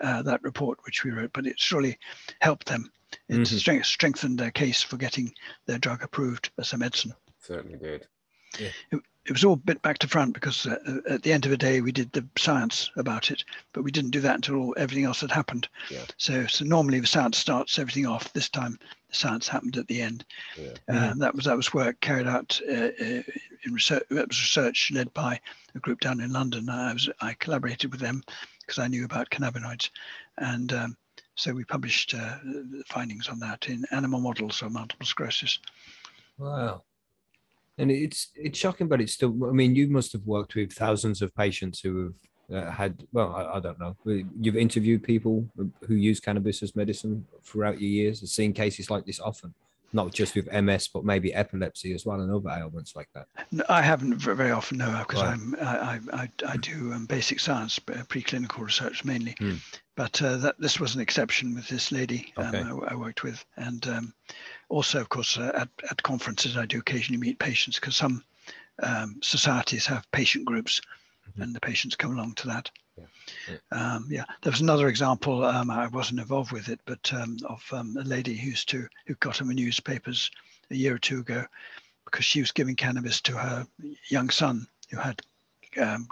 uh, 0.00 0.22
that 0.22 0.42
report 0.42 0.78
which 0.84 1.04
we 1.04 1.10
wrote, 1.12 1.32
but 1.32 1.46
it 1.46 1.58
surely 1.60 1.98
helped 2.40 2.66
them. 2.66 2.90
It 3.28 3.36
Mhm. 3.36 3.58
strength, 3.58 3.86
strengthened 3.86 4.38
their 4.38 4.50
case 4.50 4.82
for 4.82 4.96
getting 4.96 5.32
their 5.66 5.78
drug 5.78 6.02
approved 6.02 6.50
as 6.58 6.72
a 6.72 6.78
medicine. 6.78 7.14
Certainly 7.40 7.78
did. 7.78 8.06
It 9.26 9.32
was 9.32 9.42
all 9.44 9.56
bit 9.56 9.80
back 9.80 9.98
to 9.98 10.08
front 10.08 10.34
because 10.34 10.66
uh, 10.66 11.00
at 11.08 11.22
the 11.22 11.32
end 11.32 11.44
of 11.46 11.50
the 11.50 11.56
day 11.56 11.80
we 11.80 11.92
did 11.92 12.12
the 12.12 12.26
science 12.36 12.90
about 12.96 13.30
it, 13.30 13.42
but 13.72 13.82
we 13.82 13.90
didn't 13.90 14.10
do 14.10 14.20
that 14.20 14.34
until 14.34 14.56
all, 14.56 14.74
everything 14.76 15.04
else 15.04 15.22
had 15.22 15.30
happened. 15.30 15.66
Yeah. 15.90 16.04
So, 16.18 16.46
so 16.46 16.64
normally 16.64 17.00
the 17.00 17.06
science 17.06 17.38
starts 17.38 17.78
everything 17.78 18.04
off. 18.04 18.32
This 18.34 18.50
time, 18.50 18.78
the 19.03 19.03
science 19.14 19.48
happened 19.48 19.76
at 19.76 19.86
the 19.88 20.00
end. 20.02 20.24
Yeah. 20.58 20.72
Um, 20.88 21.18
that 21.18 21.34
was 21.34 21.44
that 21.44 21.56
was 21.56 21.74
work 21.74 22.00
carried 22.00 22.26
out 22.26 22.60
uh, 22.68 22.90
uh, 23.00 23.22
in 23.64 23.72
research. 23.72 24.04
That 24.10 24.28
was 24.28 24.40
research 24.40 24.90
led 24.92 25.12
by 25.14 25.40
a 25.74 25.78
group 25.78 26.00
down 26.00 26.20
in 26.20 26.32
London. 26.32 26.68
I 26.68 26.92
was 26.92 27.08
I 27.20 27.34
collaborated 27.34 27.90
with 27.90 28.00
them 28.00 28.22
because 28.60 28.78
I 28.78 28.88
knew 28.88 29.04
about 29.04 29.30
cannabinoids, 29.30 29.90
and 30.38 30.72
um, 30.72 30.96
so 31.34 31.52
we 31.52 31.64
published 31.64 32.14
uh, 32.14 32.36
findings 32.88 33.28
on 33.28 33.38
that 33.40 33.68
in 33.68 33.84
animal 33.90 34.20
models 34.20 34.62
of 34.62 34.72
multiple 34.72 35.06
sclerosis. 35.06 35.58
Wow. 36.38 36.82
And 37.76 37.90
it's 37.90 38.30
it's 38.36 38.58
shocking, 38.58 38.86
but 38.86 39.00
it's 39.00 39.12
still. 39.12 39.34
I 39.48 39.52
mean, 39.52 39.74
you 39.74 39.88
must 39.88 40.12
have 40.12 40.24
worked 40.24 40.54
with 40.54 40.72
thousands 40.72 41.22
of 41.22 41.34
patients 41.34 41.80
who 41.80 42.04
have 42.04 42.14
uh, 42.52 42.70
had. 42.70 43.06
Well, 43.12 43.34
I, 43.34 43.56
I 43.56 43.60
don't 43.60 43.78
know. 43.78 43.96
You've 44.40 44.56
interviewed 44.56 45.02
people 45.02 45.46
who 45.86 45.94
use 45.94 46.20
cannabis 46.20 46.62
as 46.62 46.74
medicine 46.76 47.26
throughout 47.42 47.80
your 47.80 47.90
years. 47.90 48.20
Have 48.20 48.28
seen 48.28 48.52
cases 48.52 48.90
like 48.90 49.06
this 49.06 49.20
often, 49.20 49.54
not 49.92 50.12
just 50.12 50.34
with 50.34 50.52
MS, 50.52 50.88
but 50.88 51.04
maybe 51.04 51.32
epilepsy 51.32 51.94
as 51.94 52.04
well 52.04 52.20
and 52.20 52.30
other 52.30 52.50
ailments 52.50 52.96
like 52.96 53.08
that. 53.14 53.26
No, 53.50 53.64
I 53.68 53.82
haven't 53.82 54.14
very 54.16 54.50
often, 54.50 54.78
no, 54.78 55.04
because 55.06 55.22
Right. 55.22 55.32
I'm 55.32 55.54
I, 55.60 55.76
I, 55.76 56.00
I, 56.12 56.30
I 56.48 56.56
do 56.56 56.92
um, 56.92 57.06
basic 57.06 57.40
science, 57.40 57.78
uh, 57.88 58.02
preclinical 58.04 58.58
research 58.58 59.04
mainly. 59.04 59.34
Hmm. 59.38 59.54
But 59.96 60.20
uh, 60.20 60.38
that 60.38 60.56
this 60.58 60.80
was 60.80 60.96
an 60.96 61.00
exception 61.00 61.54
with 61.54 61.68
this 61.68 61.92
lady 61.92 62.32
um, 62.36 62.54
Okay. 62.54 62.62
I, 62.62 62.92
I 62.92 62.94
worked 62.96 63.22
with, 63.22 63.44
and 63.56 63.86
um, 63.86 64.14
also, 64.68 65.00
of 65.00 65.08
course, 65.08 65.38
uh, 65.38 65.52
at, 65.54 65.68
at 65.88 66.02
conferences 66.02 66.56
I 66.56 66.66
do 66.66 66.80
occasionally 66.80 67.20
meet 67.20 67.38
patients 67.38 67.78
because 67.78 67.94
some 67.96 68.24
um, 68.82 69.20
societies 69.22 69.86
have 69.86 70.10
patient 70.10 70.44
groups, 70.46 70.80
Mhm. 71.36 71.42
and 71.42 71.54
the 71.54 71.60
patients 71.60 71.96
come 71.96 72.12
along 72.12 72.34
to 72.34 72.46
that. 72.48 72.70
Yeah. 72.96 73.04
Yeah. 73.48 73.56
Um, 73.94 74.06
yeah, 74.10 74.24
there 74.42 74.50
was 74.52 74.60
another 74.60 74.88
example. 74.88 75.44
Um, 75.44 75.70
I 75.70 75.86
wasn't 75.88 76.20
involved 76.20 76.52
with 76.52 76.68
it, 76.68 76.80
but 76.84 77.12
um, 77.12 77.36
of 77.48 77.64
um, 77.72 77.96
a 77.96 78.02
lady 78.04 78.36
who 78.36 78.50
used 78.50 78.68
to 78.70 78.86
who 79.06 79.14
got 79.16 79.40
in 79.40 79.48
the 79.48 79.54
newspapers 79.54 80.30
a 80.70 80.74
year 80.76 80.94
or 80.94 80.98
two 80.98 81.20
ago 81.20 81.44
because 82.04 82.24
she 82.24 82.40
was 82.40 82.52
giving 82.52 82.76
cannabis 82.76 83.20
to 83.22 83.36
her 83.36 83.66
young 84.08 84.30
son 84.30 84.66
who 84.90 84.96
had 84.98 85.20
um, 85.80 86.06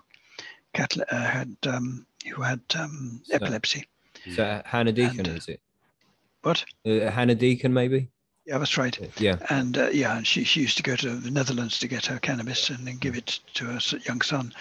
catal- 0.75 1.05
uh, 1.11 1.25
had 1.25 1.57
um, 1.67 2.05
who 2.35 2.43
had 2.43 2.61
um, 2.77 3.21
So- 3.25 3.35
epilepsy. 3.37 3.87
So 4.35 4.43
uh, 4.45 4.63
Hannah 4.65 4.93
Deacon, 4.93 5.27
And- 5.27 5.39
is 5.39 5.49
it? 5.49 5.61
What? 6.43 6.65
Uh, 6.85 7.09
Hannah 7.11 7.37
Deacon, 7.37 7.73
maybe? 7.73 8.09
Yeah, 8.47 8.59
that's 8.59 8.77
right. 8.77 8.99
Yeah. 9.21 9.37
And 9.51 9.79
uh, 9.79 9.89
yeah, 9.93 10.17
and 10.17 10.27
she, 10.27 10.43
she 10.43 10.61
used 10.63 10.77
to 10.79 10.83
go 10.83 10.97
to 10.97 11.11
the 11.15 11.31
Netherlands 11.31 11.79
to 11.79 11.87
get 11.87 12.07
her 12.07 12.19
cannabis 12.19 12.71
and 12.71 12.85
then 12.85 12.97
give 12.99 13.15
it 13.17 13.39
to 13.55 13.67
her 13.67 13.79
young 14.05 14.21
son 14.21 14.53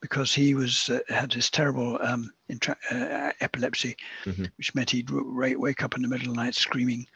because 0.00 0.32
he 0.34 0.54
was 0.54 0.88
uh, 0.90 1.00
had 1.08 1.30
this 1.32 1.50
terrible 1.50 1.98
um, 2.02 2.30
intra- 2.48 2.76
uh, 2.90 3.32
epilepsy, 3.40 3.96
Mhm. 4.24 4.50
which 4.56 4.74
meant 4.74 4.90
he'd 4.90 5.06
w- 5.06 5.26
ra- 5.28 5.58
wake 5.58 5.82
up 5.82 5.94
in 5.96 6.02
the 6.02 6.08
middle 6.08 6.28
of 6.30 6.36
the 6.36 6.42
night 6.42 6.54
screaming, 6.54 7.06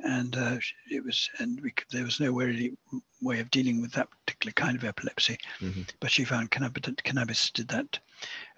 and 0.00 0.36
uh, 0.36 0.58
it 0.90 1.04
was 1.04 1.28
and 1.38 1.60
we, 1.60 1.70
could- 1.70 1.86
there 1.90 2.04
was 2.04 2.18
no 2.20 2.32
really 2.32 2.76
way 3.22 3.40
of 3.40 3.50
dealing 3.50 3.80
with 3.80 3.92
that 3.92 4.08
particular 4.26 4.52
kind 4.52 4.76
of 4.76 4.84
epilepsy. 4.84 5.38
Mhm. 5.60 5.88
But 6.00 6.10
she 6.10 6.24
found 6.24 6.50
cannabis, 6.50 6.92
cannabis 7.04 7.50
did 7.50 7.68
that, 7.68 7.98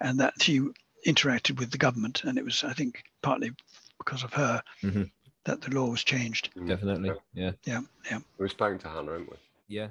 and 0.01 0.19
that 0.19 0.33
she 0.41 0.61
interacted 1.07 1.59
with 1.59 1.71
the 1.71 1.77
government, 1.77 2.23
and 2.23 2.37
it 2.37 2.43
was 2.43 2.63
I 2.63 2.73
think 2.73 3.03
partly 3.21 3.51
because 3.99 4.23
of 4.23 4.33
her 4.33 4.61
Mhm. 4.83 5.11
that 5.45 5.61
the 5.61 5.69
law 5.71 5.89
was 5.89 6.03
changed. 6.03 6.49
Definitely. 6.65 7.11
Yeah. 7.33 7.51
Yeah, 7.65 7.81
yeah. 8.09 8.19
We've 8.37 8.49
spoken 8.51 8.79
to 8.79 8.89
Hannah, 8.89 9.11
haven't 9.11 9.29
we? 9.29 9.37
Yeah. 9.67 9.89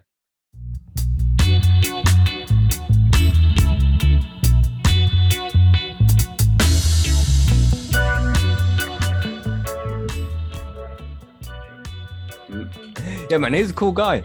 Yeah, 13.30 13.36
man, 13.38 13.52
he's 13.52 13.70
a 13.70 13.74
cool 13.74 13.92
guy. 13.92 14.22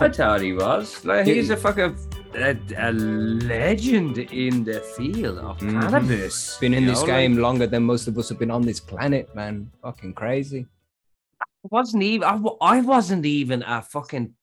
I 0.00 0.08
thought 0.10 0.40
he 0.42 0.52
was. 0.52 1.04
Like 1.04 1.26
he's 1.26 1.48
a 1.50 1.56
fucking 1.56 1.96
a, 2.34 2.56
a 2.76 2.92
legend 2.92 4.18
in 4.18 4.62
the 4.64 4.80
field 4.80 5.38
of 5.38 5.58
Mhm. 5.58 5.80
cannabis. 5.80 6.58
been 6.58 6.74
in 6.74 6.82
you 6.84 6.90
this 6.90 7.00
know, 7.00 7.06
game 7.06 7.32
like, 7.34 7.42
longer 7.42 7.66
than 7.66 7.82
most 7.84 8.06
of 8.06 8.18
us 8.18 8.28
have 8.28 8.38
been 8.38 8.50
on 8.50 8.62
this 8.62 8.78
planet, 8.78 9.34
man. 9.34 9.70
Fucking 9.82 10.12
crazy. 10.12 10.66
I 11.42 11.46
wasn't 11.70 12.02
even. 12.02 12.28
I, 12.28 12.38
I 12.60 12.80
wasn't 12.82 13.24
even 13.24 13.62
a 13.62 13.80
fucking 13.80 14.34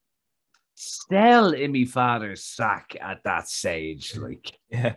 cell 0.74 1.54
in 1.54 1.72
my 1.72 1.86
father's 1.86 2.44
sack 2.44 2.96
at 3.00 3.24
that 3.26 3.48
stage. 3.48 4.16
Like, 4.18 4.58
Yeah. 4.70 4.94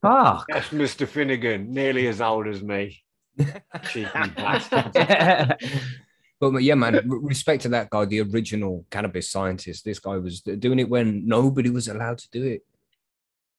fuck. 0.00 0.46
Yes, 0.48 0.68
Mr. 0.68 1.06
Finnegan, 1.06 1.72
nearly 1.74 2.06
as 2.06 2.20
old 2.20 2.46
as 2.46 2.62
me. 2.62 3.02
Cheeky 3.90 4.08
bastard. 4.36 5.56
but 6.50 6.62
yeah, 6.62 6.74
man, 6.74 7.00
respect 7.06 7.62
to 7.62 7.68
that 7.70 7.88
guy, 7.90 8.04
the 8.04 8.20
original 8.22 8.84
cannabis 8.90 9.30
scientist. 9.30 9.84
This 9.84 9.98
guy 10.00 10.16
was 10.16 10.40
doing 10.40 10.78
it 10.80 10.88
when 10.88 11.26
nobody 11.26 11.70
was 11.70 11.88
allowed 11.88 12.18
to 12.18 12.30
do 12.30 12.44
it. 12.44 12.62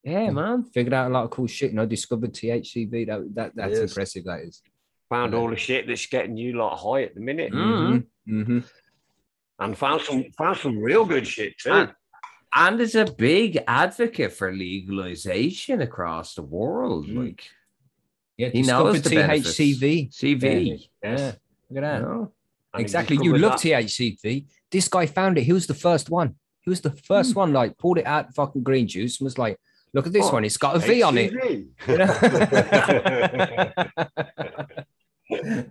Yeah, 0.03 0.29
man. 0.31 0.63
Figured 0.65 0.93
out 0.93 1.09
a 1.09 1.13
lot 1.13 1.23
of 1.23 1.29
cool 1.31 1.47
shit. 1.47 1.71
You 1.71 1.77
know, 1.77 1.85
discovered 1.85 2.33
THCV. 2.33 3.07
That, 3.07 3.35
that 3.35 3.55
that's 3.55 3.79
Yes. 3.79 3.89
impressive. 3.91 4.25
That 4.25 4.41
is. 4.41 4.61
Found 5.09 5.33
all 5.33 5.49
the 5.49 5.55
shit 5.55 5.87
that's 5.87 6.05
getting 6.07 6.35
you 6.35 6.53
lot 6.57 6.75
high 6.77 7.03
at 7.03 7.13
the 7.15 7.21
minute, 7.21 7.53
Mm. 7.53 8.05
hmm 8.27 8.59
and 9.59 9.77
found 9.77 10.01
some 10.01 10.25
found 10.37 10.57
some 10.57 10.77
real 10.79 11.05
good 11.05 11.25
shit 11.27 11.57
too. 11.57 11.71
And, 11.71 11.93
and 12.55 12.81
is 12.81 12.95
a 12.95 13.05
big 13.05 13.59
advocate 13.67 14.33
for 14.33 14.51
legalization 14.51 15.81
across 15.81 16.35
the 16.35 16.41
world. 16.41 17.07
Mm. 17.07 17.17
Like, 17.27 17.43
Yeah, 18.35 18.49
He 18.49 18.63
knows 18.63 19.01
discovered 19.01 19.27
the. 19.29 19.33
THCV. 19.33 20.09
CV. 20.11 20.89
Yeah, 21.01 21.09
Yes. 21.11 21.19
look 21.21 21.29
at 21.29 21.35
You 21.69 21.81
that. 21.81 22.01
know? 22.01 22.31
Exactly. 22.75 23.17
You 23.21 23.37
love 23.37 23.61
that- 23.61 23.85
THCV. 23.85 24.45
This 24.71 24.87
guy 24.87 25.05
found 25.05 25.37
it. 25.37 25.43
He 25.43 25.53
was 25.53 25.67
the 25.67 25.73
first 25.75 26.09
one. 26.09 26.35
He 26.61 26.69
was 26.69 26.81
the 26.81 26.91
first 26.91 27.35
one. 27.35 27.53
Like 27.53 27.77
pulled 27.77 27.97
it 27.99 28.05
out 28.07 28.33
fucking 28.33 28.63
green 28.63 28.87
juice 28.87 29.19
and 29.19 29.25
was 29.25 29.37
like, 29.37 29.57
"Look 29.93 30.07
at 30.07 30.13
this 30.13 30.25
Oh, 30.27 30.33
one. 30.33 30.45
It's 30.45 30.57
got 30.57 30.75
a 30.75 30.79
V 30.79 31.03
on 31.03 31.17
it." 31.17 31.33
You 31.87 31.97
know? 31.97 32.13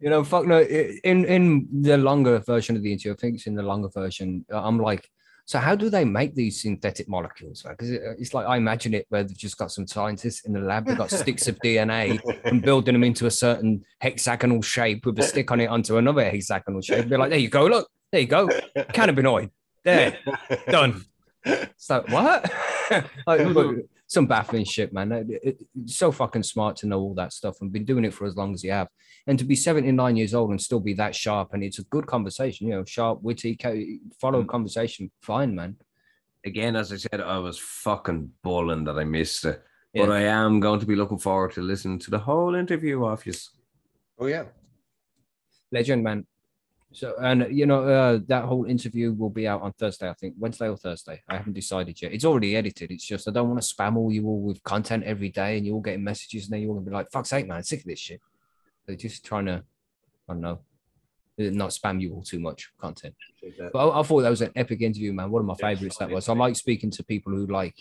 you 0.00 0.08
know, 0.10 0.24
fuck 0.24 0.46
no. 0.46 0.60
In 0.62 1.24
in 1.24 1.68
the 1.82 1.96
longer 1.98 2.38
version 2.40 2.76
of 2.76 2.82
the 2.82 2.92
interview, 2.92 3.12
I 3.12 3.16
think 3.16 3.36
it's 3.36 3.46
in 3.46 3.54
the 3.54 3.62
longer 3.62 3.88
version. 3.88 4.44
I'm 4.50 4.78
like, 4.78 5.08
so 5.50 5.58
how 5.58 5.74
do 5.74 5.90
they 5.90 6.04
make 6.04 6.36
these 6.36 6.62
synthetic 6.62 7.08
molecules? 7.08 7.64
Because 7.68 7.90
it, 7.90 8.02
uh, 8.06 8.12
it's 8.20 8.34
like 8.34 8.46
I 8.46 8.56
imagine 8.56 8.94
it 8.94 9.06
where 9.08 9.24
they've 9.24 9.36
just 9.36 9.58
got 9.58 9.72
some 9.72 9.84
scientists 9.84 10.44
in 10.44 10.52
the 10.52 10.60
lab. 10.60 10.86
They've 10.86 10.96
got 10.96 11.10
sticks 11.10 11.48
of 11.48 11.58
DNA 11.58 12.20
and 12.44 12.62
building 12.70 12.92
them 12.92 13.02
into 13.02 13.26
a 13.26 13.32
certain 13.32 13.84
hexagonal 13.98 14.62
shape 14.62 15.06
with 15.06 15.18
a 15.18 15.24
stick 15.24 15.50
on 15.50 15.58
it 15.58 15.66
onto 15.66 15.96
another 15.96 16.22
hexagonal 16.22 16.82
shape. 16.82 17.08
Be 17.08 17.16
like, 17.16 17.30
there 17.30 17.38
you 17.40 17.48
go. 17.48 17.66
Look, 17.66 17.90
there 18.12 18.20
you 18.20 18.28
go. 18.28 18.48
Cannabinoid. 18.76 19.50
There, 19.82 20.18
done. 20.68 21.04
So 21.78 22.04
what? 22.10 22.52
like, 23.26 23.40
some 24.10 24.26
baffling 24.26 24.64
shit, 24.64 24.92
man. 24.92 25.12
It- 25.12 25.30
it- 25.30 25.66
it's 25.80 25.96
so 25.96 26.10
fucking 26.10 26.42
smart 26.42 26.74
to 26.78 26.88
know 26.88 27.00
all 27.00 27.14
that 27.14 27.32
stuff 27.32 27.60
and 27.60 27.70
been 27.70 27.84
doing 27.84 28.04
it 28.04 28.12
for 28.12 28.26
as 28.26 28.34
long 28.34 28.52
as 28.52 28.64
you 28.64 28.72
have, 28.72 28.88
and 29.28 29.38
to 29.38 29.44
be 29.44 29.54
seventy 29.54 29.92
nine 29.92 30.16
years 30.16 30.34
old 30.34 30.50
and 30.50 30.60
still 30.60 30.80
be 30.80 30.94
that 30.94 31.14
sharp. 31.14 31.54
And 31.54 31.62
it's 31.62 31.78
a 31.78 31.84
good 31.84 32.06
conversation, 32.08 32.66
you 32.66 32.74
know, 32.74 32.84
sharp, 32.84 33.22
witty, 33.22 33.54
ca- 33.54 34.00
follow 34.20 34.40
a 34.40 34.44
mm. 34.44 34.48
conversation. 34.48 35.12
Fine, 35.22 35.54
man. 35.54 35.76
Again, 36.44 36.74
as 36.74 36.92
I 36.92 36.96
said, 36.96 37.20
I 37.20 37.38
was 37.38 37.56
fucking 37.60 38.32
bulling 38.42 38.82
that 38.84 38.98
I 38.98 39.04
missed 39.04 39.44
it. 39.44 39.62
Yeah. 39.94 40.06
But 40.06 40.12
I 40.12 40.22
am 40.22 40.58
going 40.58 40.80
to 40.80 40.86
be 40.86 40.96
looking 40.96 41.18
forward 41.18 41.52
to 41.52 41.62
listening 41.62 42.00
to 42.00 42.10
the 42.10 42.18
whole 42.18 42.56
interview 42.56 43.04
of 43.04 43.24
you. 43.24 43.34
Oh 44.18 44.26
yeah. 44.26 44.46
Legend, 45.70 46.02
man. 46.02 46.26
So, 46.92 47.14
and 47.22 47.46
you 47.56 47.66
know, 47.66 47.84
uh, 47.84 48.18
that 48.26 48.44
whole 48.44 48.64
interview 48.64 49.12
will 49.12 49.30
be 49.30 49.46
out 49.46 49.62
on 49.62 49.72
Thursday, 49.72 50.08
I 50.08 50.14
think, 50.14 50.34
Wednesday 50.38 50.68
or 50.68 50.76
Thursday. 50.76 51.22
I 51.28 51.36
haven't 51.36 51.52
decided 51.52 52.00
yet. 52.02 52.12
It's 52.12 52.24
already 52.24 52.56
edited. 52.56 52.90
It's 52.90 53.06
just 53.06 53.28
I 53.28 53.30
don't 53.30 53.48
want 53.48 53.62
to 53.62 53.74
spam 53.74 53.96
all 53.96 54.10
you 54.10 54.26
all 54.26 54.40
with 54.40 54.62
content 54.64 55.04
every 55.04 55.28
day, 55.28 55.56
and 55.56 55.64
you're 55.64 55.76
all 55.76 55.80
getting 55.80 56.02
messages, 56.02 56.44
and 56.44 56.54
then 56.54 56.62
you're 56.62 56.74
gonna 56.74 56.84
be 56.84 56.90
like, 56.90 57.10
"Fuck's 57.12 57.30
sake, 57.30 57.46
man, 57.46 57.62
sick 57.62 57.80
of 57.80 57.86
this 57.86 58.00
shit." 58.00 58.20
They're 58.86 58.96
just 58.96 59.24
trying 59.24 59.46
to, 59.46 59.62
I 60.28 60.32
don't 60.32 60.40
know, 60.40 60.60
uh, 61.38 61.50
not 61.50 61.70
spam 61.70 62.00
you 62.00 62.14
all 62.14 62.22
too 62.22 62.40
much 62.40 62.72
content. 62.80 63.14
But 63.72 63.88
I, 63.88 64.00
I 64.00 64.02
thought 64.02 64.22
that 64.22 64.30
was 64.30 64.42
an 64.42 64.52
epic 64.56 64.82
interview, 64.82 65.12
man. 65.12 65.30
One 65.30 65.40
of 65.40 65.46
my 65.46 65.54
favorites 65.54 65.98
that 65.98 66.10
was. 66.10 66.28
I 66.28 66.34
like 66.34 66.56
speaking 66.56 66.90
to 66.90 67.04
people 67.04 67.32
who 67.32 67.46
like 67.46 67.76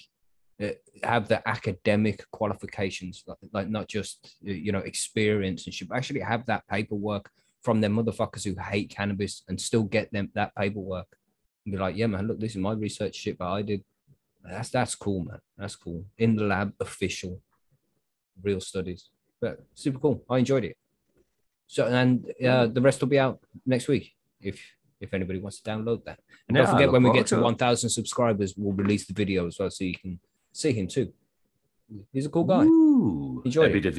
uh, 0.61 0.69
have 1.03 1.27
the 1.27 1.47
academic 1.49 2.23
qualifications, 2.29 3.23
like, 3.25 3.37
like 3.53 3.69
not 3.69 3.87
just 3.87 4.35
uh, 4.47 4.51
you 4.51 4.71
know 4.71 4.79
experience 4.79 5.65
and 5.65 5.73
should 5.73 5.91
actually 5.91 6.19
have 6.19 6.45
that 6.45 6.67
paperwork 6.67 7.31
from 7.61 7.81
them 7.81 7.95
motherfuckers 7.95 8.43
who 8.45 8.55
hate 8.61 8.89
cannabis 8.89 9.43
and 9.47 9.59
still 9.59 9.83
get 9.83 10.11
them 10.11 10.31
that 10.33 10.55
paperwork 10.55 11.07
and 11.65 11.73
be 11.73 11.77
like, 11.79 11.95
yeah, 11.97 12.07
man, 12.07 12.27
look, 12.27 12.39
this 12.39 12.51
is 12.51 12.57
my 12.57 12.73
research 12.73 13.15
shit, 13.15 13.37
but 13.37 13.51
I 13.51 13.61
did. 13.61 13.83
That's 14.43 14.69
that's 14.69 14.95
cool, 14.95 15.25
man. 15.25 15.39
That's 15.57 15.75
cool. 15.75 16.05
In 16.17 16.35
the 16.35 16.43
lab, 16.43 16.73
official, 16.79 17.41
real 18.41 18.61
studies. 18.61 19.09
But 19.41 19.59
super 19.73 19.99
cool. 19.99 20.23
I 20.29 20.37
enjoyed 20.39 20.63
it. 20.63 20.77
So 21.67 21.85
and 21.87 22.25
uh, 22.43 22.67
the 22.67 22.81
rest 22.81 23.01
will 23.01 23.09
be 23.09 23.19
out 23.19 23.39
next 23.65 23.87
week 23.87 24.13
if 24.41 24.59
if 25.01 25.13
anybody 25.13 25.39
wants 25.39 25.61
to 25.61 25.69
download 25.69 26.03
that. 26.05 26.19
And 26.47 26.55
Yeah, 26.57 26.63
don't 26.63 26.73
forget 26.73 26.91
when 26.91 27.03
we 27.03 27.11
get 27.13 27.27
to 27.27 27.35
to 27.35 27.41
1,000 27.41 27.89
subscribers, 27.89 28.53
we'll 28.57 28.73
release 28.73 29.05
the 29.05 29.13
video 29.13 29.47
as 29.47 29.57
well, 29.59 29.69
so 29.69 29.83
you 29.83 29.95
can 29.95 30.19
see 30.51 30.73
him 30.73 30.87
too. 30.87 31.13
He's 32.11 32.25
a 32.25 32.29
cool 32.29 32.43
guy. 32.43 32.63
Ooh, 32.63 33.41
Enjoy 33.45 33.63
a 33.63 33.65
it. 33.65 33.73
bit 33.73 33.85
of 33.85 33.95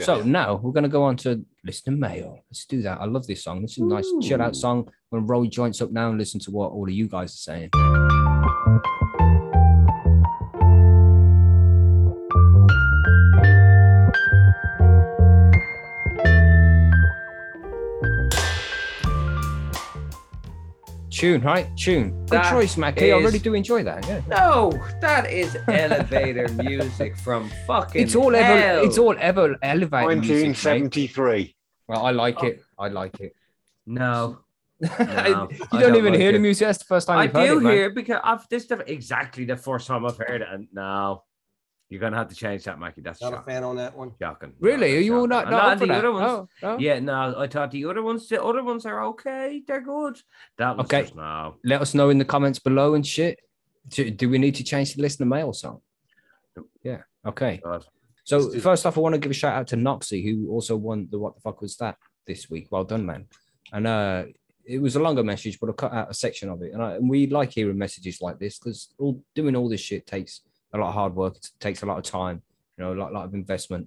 So 0.00 0.22
now 0.22 0.56
we're 0.56 0.72
gonna 0.72 0.88
go 0.88 1.04
on 1.04 1.16
to 1.18 1.44
listener 1.64 1.96
mail. 1.96 2.40
Let's 2.50 2.66
do 2.66 2.82
that. 2.82 3.00
I 3.00 3.04
love 3.04 3.26
this 3.26 3.44
song. 3.44 3.62
This 3.62 3.72
is 3.72 3.78
a 3.78 3.86
nice 3.86 4.10
chill 4.20 4.42
out 4.42 4.56
song. 4.56 4.88
I'm 5.12 5.20
gonna 5.20 5.26
roll 5.26 5.46
joints 5.46 5.80
up 5.80 5.92
now 5.92 6.08
and 6.08 6.18
listen 6.18 6.40
to 6.40 6.50
what 6.50 6.72
all 6.72 6.88
of 6.88 6.94
you 6.94 7.08
guys 7.08 7.32
are 7.34 7.68
saying. 7.70 8.13
Tune, 21.14 21.40
right? 21.42 21.68
Tune. 21.76 22.10
Good 22.10 22.28
That 22.30 22.50
choice, 22.50 22.76
Mackie. 22.76 23.12
I 23.12 23.18
really 23.18 23.38
do 23.38 23.54
enjoy 23.54 23.84
that. 23.84 24.04
Yeah. 24.08 24.20
No, 24.26 24.72
that 25.00 25.30
is 25.30 25.56
elevator 25.68 26.48
music 26.62 27.16
from 27.16 27.48
fucking. 27.68 28.02
It's 28.02 28.16
all 28.16 28.34
ever 28.34 28.84
it's 28.84 28.98
all 28.98 29.14
ever 29.20 29.56
elevated. 29.62 30.18
music, 30.18 30.56
1973. 30.56 31.54
Well, 31.86 32.04
I 32.04 32.10
like 32.10 32.42
oh. 32.42 32.48
it. 32.48 32.64
I 32.76 32.88
like 32.88 33.20
it. 33.20 33.36
No, 33.86 34.40
you 34.80 34.88
don't, 34.88 35.70
don't 35.70 35.94
even 35.94 36.14
like 36.14 36.20
hear 36.20 36.32
the 36.32 36.40
music. 36.40 36.66
That's 36.66 36.78
the 36.78 36.84
first 36.84 37.06
time 37.06 37.18
I 37.18 37.24
you've 37.24 37.32
heard 37.32 37.46
do 37.46 37.58
it, 37.58 37.62
man. 37.62 37.72
hear 37.72 37.84
it 37.86 37.94
because 37.94 38.20
I've 38.24 38.48
this 38.48 38.64
is 38.64 38.72
exactly 38.88 39.44
the 39.44 39.56
first 39.56 39.86
time 39.86 40.04
I've 40.04 40.18
heard 40.18 40.42
it, 40.42 40.48
and 40.50 40.66
no, 40.72 41.22
you're 41.90 42.00
gonna 42.00 42.16
have 42.16 42.28
to 42.28 42.34
change 42.34 42.64
that, 42.64 42.78
Mikey. 42.78 43.02
That's 43.02 43.20
Not 43.20 43.34
a 43.34 43.42
fan 43.42 43.62
on 43.64 43.76
that 43.76 43.96
one. 43.96 44.12
shocking. 44.20 44.52
Really? 44.60 44.92
No, 44.92 44.96
Are 44.96 45.00
you 45.00 45.14
all 45.16 45.28
shocking. 45.28 45.28
not, 45.28 45.50
not 45.50 45.72
up 45.72 45.78
for 45.78 45.86
the 45.86 45.92
that? 45.92 45.98
other 45.98 46.12
ones. 46.12 46.24
Oh, 46.30 46.48
no? 46.62 46.78
Yeah, 46.78 46.98
no, 47.00 47.34
I 47.38 47.46
thought 47.46 47.70
the 47.70 47.84
other 47.84 48.02
ones, 48.02 48.28
the 48.28 48.42
other 48.42 48.62
ones 48.64 48.84
are 48.86 49.04
okay. 49.06 49.62
They're 49.66 49.80
good. 49.80 50.18
That 50.58 50.76
was 50.76 50.86
Okay. 50.86 51.02
just 51.02 51.14
no. 51.14 51.56
Let 51.64 51.80
us 51.82 51.94
know 51.94 52.08
in 52.10 52.18
the 52.18 52.24
comments 52.24 52.58
below 52.58 52.94
and 52.94 53.06
shit. 53.06 53.38
Do, 53.88 54.10
do 54.10 54.28
we 54.30 54.38
need 54.38 54.54
to 54.56 54.64
change 54.64 54.94
the 54.94 55.02
listener 55.02 55.26
mail 55.26 55.52
song? 55.52 55.80
Yeah. 56.82 57.02
Okay. 57.26 57.60
God. 57.62 57.84
So 58.24 58.38
Let's 58.38 58.48
do 58.48 58.52
that. 58.54 58.62
first 58.62 58.86
off, 58.86 58.96
I 58.96 59.00
want 59.00 59.14
to 59.14 59.18
give 59.20 59.30
a 59.30 59.34
shout 59.34 59.54
out 59.54 59.66
to 59.68 59.76
Noxie, 59.76 60.24
who 60.24 60.50
also 60.50 60.76
won 60.76 61.08
the 61.10 61.18
what 61.18 61.34
the 61.34 61.40
fuck 61.42 61.60
was 61.60 61.76
that 61.76 61.96
this 62.26 62.48
week. 62.48 62.68
Well 62.70 62.84
done, 62.84 63.04
man. 63.04 63.26
And 63.72 63.86
uh 63.86 64.24
it 64.66 64.80
was 64.80 64.96
a 64.96 65.00
longer 65.00 65.22
message, 65.22 65.60
but 65.60 65.68
I 65.68 65.72
cut 65.74 65.92
out 65.92 66.10
a 66.10 66.14
section 66.14 66.48
of 66.48 66.62
it. 66.62 66.72
And, 66.72 66.82
I, 66.82 66.92
and 66.94 67.06
we 67.10 67.26
like 67.26 67.52
hearing 67.52 67.76
messages 67.76 68.22
like 68.22 68.38
this 68.38 68.58
because 68.58 68.94
all 68.98 69.22
doing 69.34 69.54
all 69.54 69.68
this 69.68 69.82
shit 69.82 70.06
takes 70.06 70.40
a 70.74 70.78
lot 70.78 70.88
of 70.88 70.94
hard 70.94 71.14
work. 71.14 71.36
It 71.36 71.50
takes 71.60 71.82
a 71.82 71.86
lot 71.86 71.98
of 71.98 72.04
time, 72.04 72.42
you 72.76 72.84
know, 72.84 72.92
a 72.92 72.98
lot, 72.98 73.12
lot 73.12 73.24
of 73.24 73.34
investment. 73.34 73.86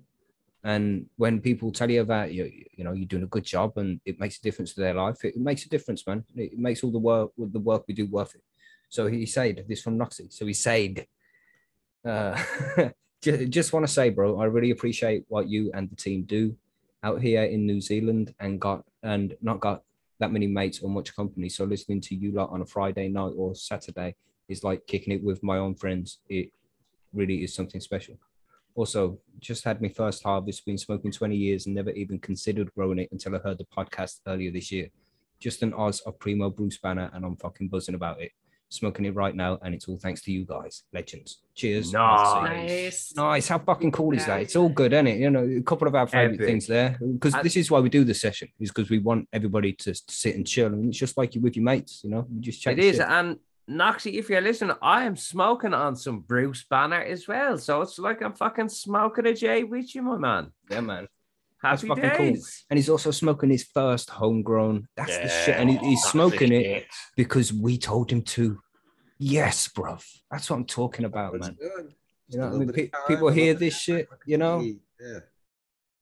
And 0.64 1.06
when 1.18 1.40
people 1.40 1.72
tell 1.72 1.92
you 1.92 2.02
about 2.02 2.34
you, 2.34 2.52
you 2.76 2.84
know, 2.84 2.94
you're 2.94 3.06
doing 3.06 3.24
a 3.24 3.28
good 3.28 3.44
job 3.44 3.78
and 3.78 4.02
it 4.06 4.20
makes 4.20 4.38
a 4.38 4.42
difference 4.42 4.74
to 4.74 4.82
their 4.82 4.94
life, 4.94 5.24
it, 5.24 5.38
makes 5.38 5.66
a 5.66 5.70
difference, 5.70 6.06
man. 6.08 6.24
It 6.36 6.58
makes 6.58 6.84
all 6.84 6.92
the 6.92 6.98
work 6.98 7.32
the 7.38 7.60
work 7.60 7.84
we 7.88 7.94
do 7.94 8.08
worth 8.08 8.36
it. 8.36 8.42
So 8.90 9.08
he 9.08 9.26
said 9.26 9.66
this 9.68 9.82
from 9.82 10.00
Noxie. 10.00 10.32
So 10.32 10.46
he 10.46 10.54
said, 10.54 11.06
uh, 12.06 12.42
ju- 13.22 13.48
just 13.48 13.74
want 13.74 13.86
to 13.86 13.92
say, 13.92 14.10
bro, 14.10 14.40
I 14.40 14.46
really 14.46 14.72
appreciate 14.72 15.26
what 15.28 15.48
you 15.48 15.72
and 15.74 15.90
the 15.90 15.96
team 15.96 16.24
do 16.24 16.56
out 17.04 17.22
here 17.22 17.44
in 17.44 17.66
New 17.66 17.82
Zealand 17.82 18.34
and 18.40 18.60
got 18.60 18.84
and 19.04 19.36
not 19.42 19.60
got 19.60 19.84
that 20.20 20.32
many 20.32 20.48
mates 20.48 20.80
or 20.80 20.90
much 20.90 21.16
company. 21.16 21.50
So 21.50 21.66
listening 21.66 22.02
to 22.02 22.16
you 22.16 22.32
lot 22.32 22.50
on 22.50 22.62
a 22.62 22.66
Friday 22.66 23.10
night 23.10 23.34
or 23.38 23.56
Saturday 23.56 24.16
is 24.50 24.64
like 24.64 24.88
kicking 24.88 25.14
it 25.14 25.24
with 25.24 25.44
my 25.44 25.58
own 25.58 25.76
friends. 25.76 26.20
It 26.30 26.52
really 27.14 27.44
is 27.44 27.54
something 27.54 27.82
special. 27.82 28.18
Also, 28.76 29.18
just 29.40 29.64
had 29.64 29.82
my 29.82 29.90
first 29.90 30.24
harvest, 30.24 30.66
been 30.66 30.78
smoking 30.78 31.12
20 31.12 31.36
years 31.36 31.66
and 31.66 31.74
never 31.76 31.90
even 31.92 32.20
considered 32.20 32.72
growing 32.76 33.00
it 33.00 33.10
until 33.12 33.36
I 33.36 33.40
heard 33.40 33.58
the 33.58 33.66
podcast 33.66 34.20
earlier 34.28 34.52
this 34.52 34.72
year. 34.72 34.88
Just 35.40 35.64
an 35.64 35.74
Oz 35.74 36.00
of 36.02 36.20
Primo 36.20 36.50
Bruce 36.50 36.78
Banner, 36.78 37.10
and 37.14 37.26
I'm 37.26 37.36
fucking 37.38 37.70
buzzing 37.70 37.96
about 37.96 38.22
it. 38.22 38.32
Smoking 38.70 39.06
it 39.06 39.16
right 39.16 39.34
now, 39.34 39.58
and 39.64 39.74
it's 39.74 39.88
all 39.88 39.98
thanks 39.98 40.22
to 40.24 40.32
you 40.32 40.46
guys. 40.46 40.84
Legends. 40.94 41.42
Cheers. 41.56 41.94
Nice. 41.94 42.44
Nice. 42.44 43.14
Nice. 43.16 43.48
How 43.48 43.60
fucking 43.60 43.92
cool 43.94 44.14
is 44.14 44.26
that? 44.26 44.42
It's 44.42 44.58
all 44.58 44.68
good, 44.68 44.92
isn't 44.94 45.08
it? 45.08 45.20
You 45.20 45.30
know, 45.30 45.44
a 45.58 45.62
couple 45.62 45.88
of 45.88 45.96
our 45.96 46.06
favorite 46.06 46.36
Epic. 46.36 46.46
things 46.48 46.68
there. 46.68 46.98
Because 47.00 47.34
And- 47.34 47.44
this 47.46 47.56
is 47.56 47.72
why 47.72 47.80
we 47.80 47.88
do 47.90 48.04
the 48.04 48.14
session, 48.14 48.50
is 48.60 48.70
because 48.70 48.90
we 48.90 49.00
want 49.00 49.30
everybody 49.32 49.72
to, 49.74 49.94
to 49.94 50.14
sit 50.14 50.36
and 50.36 50.46
chill. 50.46 50.68
And 50.68 50.90
it's 50.90 50.98
just 50.98 51.18
like 51.18 51.34
you 51.34 51.40
with 51.42 51.56
your 51.56 51.64
mates, 51.64 52.02
you 52.04 52.10
know, 52.10 52.28
you 52.30 52.42
just 52.42 52.62
chat 52.62 52.74
It 52.74 52.84
is, 52.84 52.98
shit. 52.98 53.06
and 53.08 53.38
Noxie, 53.70 54.14
if 54.14 54.30
you're 54.30 54.42
listening, 54.42 54.76
I 54.82 55.04
am 55.04 55.18
smoking 55.18 55.74
on 55.74 55.96
some 55.96 56.22
Bruce 56.22 56.64
Banner 56.70 57.02
as 57.02 57.28
well. 57.28 57.58
So 57.58 57.82
it's 57.82 58.00
like 58.00 58.22
I'm 58.22 58.34
fucking 58.34 58.70
smoking 58.70 59.26
a 59.26 59.34
J 59.34 59.64
with 59.64 59.94
you, 59.94 60.02
my 60.02 60.18
man. 60.18 60.52
Yeah, 60.70 60.82
man. 60.82 61.08
That's 61.62 61.82
Happy 61.82 62.02
fucking 62.02 62.18
cool. 62.36 62.44
And 62.70 62.78
he's 62.78 62.88
also 62.90 63.12
smoking 63.12 63.50
his 63.50 63.64
first 63.66 64.10
homegrown. 64.10 64.88
That's 64.96 65.18
the 65.18 65.28
shit. 65.28 65.56
And 65.58 65.70
he- 65.70 65.78
he's 65.78 66.02
That's 66.02 66.12
smoking 66.12 66.52
it 66.54 66.64
shit. 66.64 66.88
because 67.18 67.52
we 67.52 67.78
told 67.78 68.12
him 68.12 68.22
to. 68.22 68.60
Yes, 69.20 69.68
bruv. 69.68 70.06
That's 70.32 70.50
what 70.50 70.58
I'm 70.58 70.66
talking 70.66 71.04
about, 71.06 71.34
That's 71.34 71.48
man. 71.48 71.58
good. 71.60 71.94
You 72.30 72.38
know, 72.40 72.46
what 72.48 72.56
I 72.56 72.58
mean, 72.60 72.68
bit 72.68 72.92
Pe- 72.92 73.00
people 73.08 73.30
hear 73.30 73.54
this 73.56 73.76
shit, 73.78 74.08
of 74.12 74.18
you 74.28 74.38
know, 74.38 74.60
Yeah. 74.62 75.20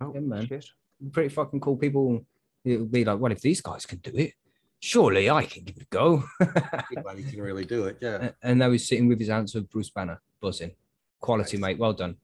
Oh, 0.01 0.13
Yeah, 0.13 0.19
man. 0.19 0.45
shit. 0.47 0.65
pretty 1.13 1.29
fucking 1.29 1.61
cool. 1.61 1.77
People, 1.77 2.25
it'll 2.65 2.85
be 2.85 3.05
like, 3.05 3.17
well, 3.19 3.31
if 3.31 3.41
these 3.41 3.61
guys 3.61 3.85
can 3.85 3.99
do 3.99 4.11
it, 4.15 4.33
surely 4.79 5.29
I 5.29 5.45
can 5.45 5.63
give 5.63 5.77
it 5.77 5.83
a 5.83 5.87
go. 5.89 6.23
Anybody 6.95 7.23
can 7.23 7.41
really 7.41 7.65
do 7.65 7.85
it. 7.85 7.97
Yeah. 8.01 8.29
A- 8.29 8.33
and 8.43 8.59
now 8.59 8.71
he's 8.71 8.87
sitting 8.87 9.07
with 9.07 9.19
his 9.19 9.29
answer, 9.29 9.59
of 9.59 9.69
Bruce 9.69 9.89
Banner, 9.89 10.21
buzzing. 10.41 10.71
Quality, 11.19 11.57
Nice. 11.57 11.61
mate. 11.61 11.79
Well 11.79 11.93
done. 11.93 12.17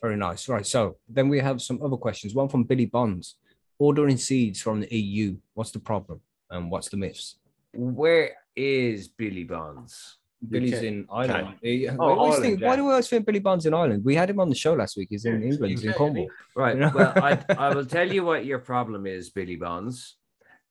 Very 0.00 0.16
nice. 0.16 0.48
Right. 0.48 0.66
So 0.66 0.96
then 1.08 1.28
we 1.28 1.38
have 1.38 1.62
some 1.62 1.80
other 1.82 1.96
questions. 1.96 2.34
One 2.34 2.48
from 2.48 2.64
Billy 2.64 2.86
Bonds. 2.86 3.36
Ordering 3.78 4.16
seeds 4.16 4.60
from 4.60 4.80
the 4.80 4.94
EU. 4.96 5.36
What's 5.54 5.70
the 5.70 5.78
problem? 5.80 6.20
And 6.50 6.70
what's 6.70 6.88
the 6.88 6.96
myths? 6.96 7.36
Where 7.72 8.32
is 8.56 9.08
Billy 9.08 9.44
Bonds? 9.44 10.18
Billy's 10.48 10.74
UK. 10.74 10.82
in 10.84 11.06
Ireland. 11.10 11.54
He- 11.62 11.88
Oh, 11.88 11.94
always 12.00 12.18
Ireland, 12.34 12.42
think, 12.42 12.60
yeah. 12.60 12.66
Why 12.68 12.76
do 12.76 12.84
we 12.84 12.90
always 12.90 13.08
think 13.08 13.26
Billy 13.26 13.38
Bonds 13.38 13.64
in 13.64 13.74
Ireland? 13.74 14.04
We 14.04 14.16
had 14.16 14.28
him 14.28 14.40
on 14.40 14.48
the 14.48 14.54
show 14.56 14.74
last 14.74 14.96
week. 14.96 15.08
He's 15.10 15.24
in 15.24 15.40
Yeah, 15.40 15.48
England. 15.50 15.70
He's 15.70 15.84
in 15.84 15.90
UK, 15.90 15.96
Cornwall. 15.96 16.28
Right. 16.56 16.74
You 16.74 16.80
know? 16.80 16.90
Well, 16.92 17.12
I, 17.16 17.44
I 17.56 17.74
will 17.74 17.86
tell 17.96 18.10
you 18.12 18.24
what 18.24 18.44
your 18.44 18.58
problem 18.58 19.06
is, 19.06 19.30
Billy 19.30 19.54
Bonds. 19.56 20.16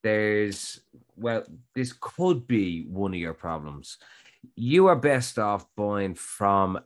There's, 0.03 0.82
well, 1.15 1.44
this 1.76 1.94
could 1.99 2.48
be 2.48 2.86
one 2.88 3.14
of 3.14 3.19
your 3.19 3.34
problems. 3.34 3.98
You 4.56 4.88
are 4.88 4.95
best 4.95 5.38
off 5.38 5.65
buying 5.76 6.15
from, 6.15 6.80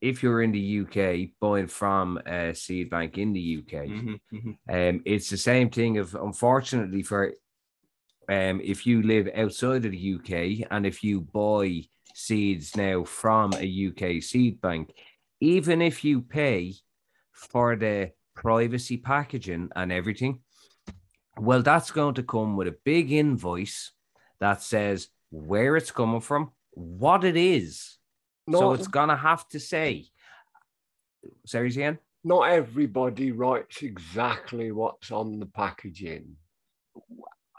if 0.00 0.22
you're 0.22 0.42
in 0.42 0.52
the 0.52 0.80
UK, 0.80 1.30
buying 1.40 1.68
from 1.68 2.18
a 2.26 2.54
seed 2.54 2.90
bank 2.90 3.18
in 3.18 3.32
the 3.32 3.58
UK. 3.58 3.86
Mm-hmm, 3.86 4.50
Um, 4.68 5.02
it's 5.04 5.30
the 5.30 5.36
same 5.36 5.70
thing 5.70 5.98
of 5.98 6.14
unfortunately 6.14 7.02
for 7.02 7.32
um 8.28 8.60
if 8.64 8.86
you 8.86 9.02
live 9.02 9.28
outside 9.36 9.84
of 9.84 9.92
the 9.92 10.14
UK 10.16 10.66
and 10.72 10.84
if 10.84 11.04
you 11.04 11.20
buy 11.20 11.82
seeds 12.12 12.76
now 12.76 13.04
from 13.04 13.52
a 13.54 13.88
UK 13.88 14.22
seed 14.22 14.60
bank, 14.60 14.92
even 15.40 15.80
if 15.82 16.02
you 16.02 16.22
pay 16.22 16.74
for 17.30 17.76
the 17.76 18.10
privacy 18.34 18.96
packaging 18.96 19.68
and 19.76 19.92
everything, 19.92 20.40
well, 21.38 21.62
that's 21.62 21.90
going 21.90 22.14
to 22.14 22.22
come 22.22 22.56
with 22.56 22.68
a 22.68 22.76
big 22.84 23.12
invoice 23.12 23.92
that 24.40 24.62
says 24.62 25.08
where 25.30 25.76
it's 25.76 25.90
coming 25.90 26.20
from, 26.20 26.52
what 26.72 27.24
it 27.24 27.36
is. 27.36 27.98
so 28.50 28.72
it's 28.72 28.88
gonna 28.88 29.16
have 29.16 29.46
to 29.48 29.60
say. 29.60 30.06
Sorry, 31.44 31.72
Ian. 31.76 31.98
Not 32.24 32.42
everybody 32.50 33.32
writes 33.32 33.82
exactly 33.82 34.72
what's 34.72 35.10
on 35.10 35.38
the 35.38 35.46
packaging. 35.46 36.36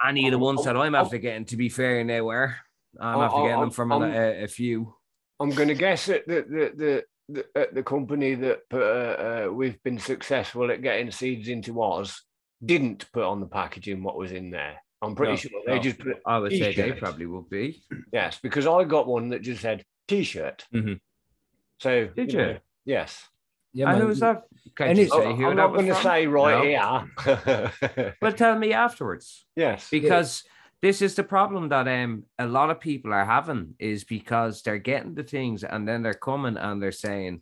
any 0.06 0.28
of 0.28 0.32
the 0.32 0.38
Oh, 0.38 0.42
ones 0.42 0.62
oh, 0.62 0.64
that 0.66 0.78
I'm 0.78 0.96
oh. 0.96 1.00
after 1.00 1.18
getting, 1.18 1.46
to 1.46 1.58
be 1.58 1.70
fair, 1.70 2.04
now 2.04 2.30
are 2.30 2.58
I'm 3.00 3.18
Oh, 3.18 3.22
after 3.22 3.38
oh, 3.38 3.44
getting 3.44 3.58
oh, 3.58 3.62
them 3.62 3.72
from 3.72 3.92
a, 3.92 4.44
a, 4.44 4.48
few. 4.48 4.94
I'm 5.40 5.52
going 5.52 5.68
to 5.68 5.74
guess 5.74 6.06
that 6.08 6.28
the 6.28 6.46
the 6.50 7.04
the, 7.30 7.46
the, 7.54 7.70
the 7.74 7.84
company 7.84 8.36
that 8.36 8.62
uh, 8.74 8.78
uh, 8.78 9.50
we've 9.52 9.82
been 9.84 10.00
successful 10.00 10.72
at 10.72 10.82
getting 10.82 11.12
seeds 11.12 11.48
into 11.50 11.82
ours 11.82 12.24
didn't 12.66 13.12
put 13.12 13.24
on 13.24 13.40
the 13.40 13.46
packaging 13.46 14.04
what 14.04 14.18
was 14.18 14.32
in 14.32 14.50
there. 14.50 14.78
I'm 15.02 15.16
pretty 15.16 15.34
No, 15.34 15.38
sure 15.38 15.62
they 15.66 15.76
no. 15.76 15.82
just 15.82 16.00
put 16.00 16.18
I 16.26 16.40
would 16.40 16.52
say 16.52 16.74
they 16.74 16.92
probably 16.94 17.28
would 17.28 17.50
be. 17.50 17.84
yes 18.12 18.40
because 18.42 18.66
I 18.66 18.84
got 18.84 19.08
one 19.08 19.30
that 19.30 19.42
just 19.44 19.62
said 19.62 19.86
T-shirt. 20.08 20.66
Mhm. 20.74 21.00
So 21.80 22.08
Did 22.08 22.34
know, 22.34 22.50
you? 22.50 22.58
yes. 22.86 23.28
Yeah, 23.74 23.90
and 23.90 23.94
man. 23.98 24.02
who 24.02 24.08
was 24.08 24.20
that? 24.22 24.44
Can't 24.76 24.90
And 24.92 25.00
you 25.00 25.08
say 25.08 25.36
who 25.36 25.46
I'm 25.48 25.56
that 25.56 25.56
not 25.56 25.74
going 25.74 25.86
to 25.88 25.96
say 25.96 26.26
right 26.26 26.74
No. 26.74 27.08
here. 27.26 28.16
Well, 28.22 28.32
tell 28.34 28.58
me 28.58 28.74
afterwards. 28.74 29.46
yes. 29.56 29.90
Because 29.92 30.44
this 30.82 31.02
is 31.02 31.14
the 31.16 31.24
problem 31.24 31.70
that 31.70 31.88
um 31.88 32.24
a 32.40 32.48
lot 32.48 32.70
of 32.72 32.80
people 32.80 33.14
are 33.14 33.26
having 33.26 33.76
is 33.78 34.04
because 34.04 34.64
they're 34.64 34.80
getting 34.80 35.14
the 35.14 35.24
things 35.24 35.64
and 35.64 35.88
then 35.88 36.02
they're 36.02 36.14
coming 36.16 36.58
and 36.58 36.82
they're 36.82 36.92
saying 36.92 37.42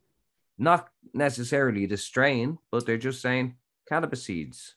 not 0.57 0.89
necessarily 1.13 1.85
the 1.85 1.97
strain, 1.97 2.57
but 2.71 2.85
they're 2.85 2.97
just 2.97 3.21
saying 3.21 3.55
cannabis 3.87 4.23
seeds. 4.25 4.75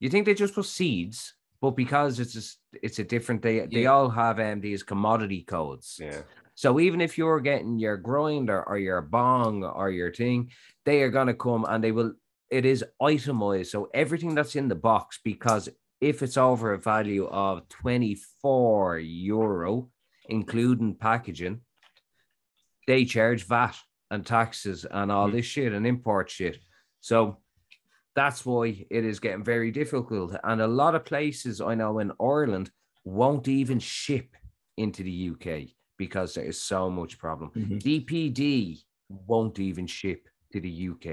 You 0.00 0.08
think 0.08 0.26
they 0.26 0.34
just 0.34 0.54
put 0.54 0.64
seeds, 0.64 1.34
but 1.60 1.72
because 1.72 2.18
it's 2.18 2.32
just 2.32 2.58
it's 2.82 2.98
a 2.98 3.04
different 3.04 3.42
they 3.42 3.66
they 3.66 3.86
all 3.86 4.08
have 4.08 4.40
um 4.40 4.60
these 4.60 4.82
commodity 4.82 5.42
codes. 5.42 5.98
Yeah. 6.00 6.22
So 6.54 6.80
even 6.80 7.00
if 7.00 7.16
you're 7.16 7.40
getting 7.40 7.78
your 7.78 7.96
grinder 7.96 8.62
or 8.66 8.78
your 8.78 9.00
bong 9.02 9.62
or 9.64 9.90
your 9.90 10.12
thing, 10.12 10.50
they 10.84 11.02
are 11.02 11.10
gonna 11.10 11.34
come 11.34 11.64
and 11.68 11.84
they 11.84 11.92
will. 11.92 12.14
It 12.50 12.64
is 12.66 12.84
itemized, 13.00 13.70
so 13.70 13.88
everything 13.94 14.34
that's 14.34 14.56
in 14.56 14.68
the 14.68 14.74
box. 14.74 15.20
Because 15.22 15.68
if 16.00 16.22
it's 16.22 16.36
over 16.36 16.72
a 16.72 16.78
value 16.78 17.26
of 17.28 17.68
twenty 17.68 18.16
four 18.42 18.98
euro, 18.98 19.90
including 20.28 20.94
packaging, 20.94 21.60
they 22.86 23.04
charge 23.04 23.44
VAT 23.44 23.76
and 24.10 24.26
taxes 24.26 24.84
and 24.90 25.12
all 25.12 25.28
Mhm. 25.28 25.32
this 25.32 25.46
shit 25.46 25.72
and 25.72 25.86
import 25.86 26.30
shit. 26.30 26.58
So 27.00 27.38
That's 28.20 28.44
why 28.44 28.84
it 28.90 29.04
is 29.06 29.18
getting 29.18 29.42
very 29.42 29.70
difficult. 29.70 30.36
And 30.44 30.60
a 30.60 30.66
lot 30.66 30.94
of 30.94 31.06
places 31.06 31.62
I 31.62 31.74
know 31.74 32.00
in 32.00 32.12
Ireland 32.20 32.70
won't 33.02 33.48
even 33.48 33.78
ship 33.78 34.36
into 34.76 35.02
the 35.02 35.30
UK 35.30 35.74
because 35.96 36.34
there 36.34 36.44
is 36.44 36.60
so 36.60 36.90
much 36.90 37.16
problem. 37.16 37.50
Mhm. 37.56 37.80
DPD 37.82 38.84
won't 39.26 39.58
even 39.58 39.86
ship 39.86 40.28
to 40.52 40.60
the 40.60 40.68
UK. 40.90 41.08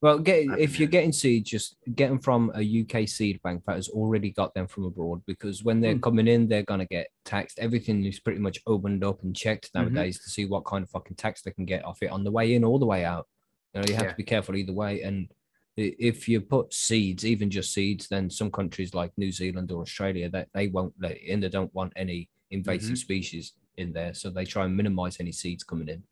Well, 0.00 0.18
get 0.18 0.58
if 0.58 0.80
you're 0.80 0.88
getting 0.88 1.12
seeds, 1.12 1.50
just 1.50 1.76
get 1.94 2.08
them 2.08 2.20
from 2.20 2.50
a 2.54 2.62
UK 2.62 3.04
seed 3.06 3.42
bank 3.42 3.62
that 3.66 3.76
has 3.76 3.90
already 3.90 4.30
got 4.30 4.54
them 4.54 4.66
from 4.68 4.84
abroad. 4.86 5.20
Because 5.26 5.62
when 5.62 5.82
they're 5.82 5.92
Hmm. 5.98 6.00
coming 6.08 6.26
in, 6.26 6.48
they're 6.48 6.64
gonna 6.72 6.86
get 6.86 7.08
taxed. 7.26 7.58
Everything 7.58 8.02
is 8.06 8.18
pretty 8.18 8.40
much 8.40 8.58
opened 8.66 9.04
up 9.04 9.22
and 9.24 9.36
checked 9.36 9.66
Mm-hmm. 9.74 9.94
nowadays 9.94 10.16
to 10.24 10.30
see 10.30 10.46
what 10.46 10.64
kind 10.64 10.82
of 10.84 10.90
fucking 10.90 11.16
tax 11.16 11.42
they 11.42 11.50
can 11.50 11.66
get 11.66 11.84
off 11.84 12.02
it 12.02 12.10
on 12.10 12.24
the 12.24 12.32
way 12.32 12.54
in 12.54 12.64
or 12.64 12.78
the 12.78 12.86
way 12.94 13.04
out. 13.04 13.28
You 13.74 13.80
know, 13.82 13.86
you 13.88 13.94
have 13.94 14.04
Yeah. 14.06 14.10
to 14.12 14.16
be 14.16 14.24
careful 14.34 14.56
either 14.56 14.72
way. 14.72 15.02
And 15.02 15.28
if 15.76 16.28
you 16.28 16.40
put 16.40 16.74
seeds, 16.74 17.24
even 17.24 17.50
just 17.50 17.72
seeds, 17.72 18.08
then 18.08 18.28
some 18.28 18.50
countries 18.50 18.94
like 18.94 19.12
New 19.16 19.32
Zealand 19.32 19.70
or 19.72 19.82
Australia, 19.82 20.28
that 20.30 20.48
they 20.52 20.68
won't 20.68 20.94
let 21.00 21.12
it 21.12 21.22
in. 21.22 21.40
They 21.40 21.48
don't 21.48 21.74
want 21.74 21.92
any 21.96 22.28
invasive 22.50 22.90
Mm-hmm. 22.90 22.94
species 22.96 23.52
in 23.78 23.92
there, 23.92 24.12
so 24.12 24.28
they 24.28 24.44
try 24.44 24.66
and 24.66 24.76
minimize 24.76 25.18
any 25.18 25.32
seeds 25.32 25.64
coming 25.64 25.88
in. 25.88 26.02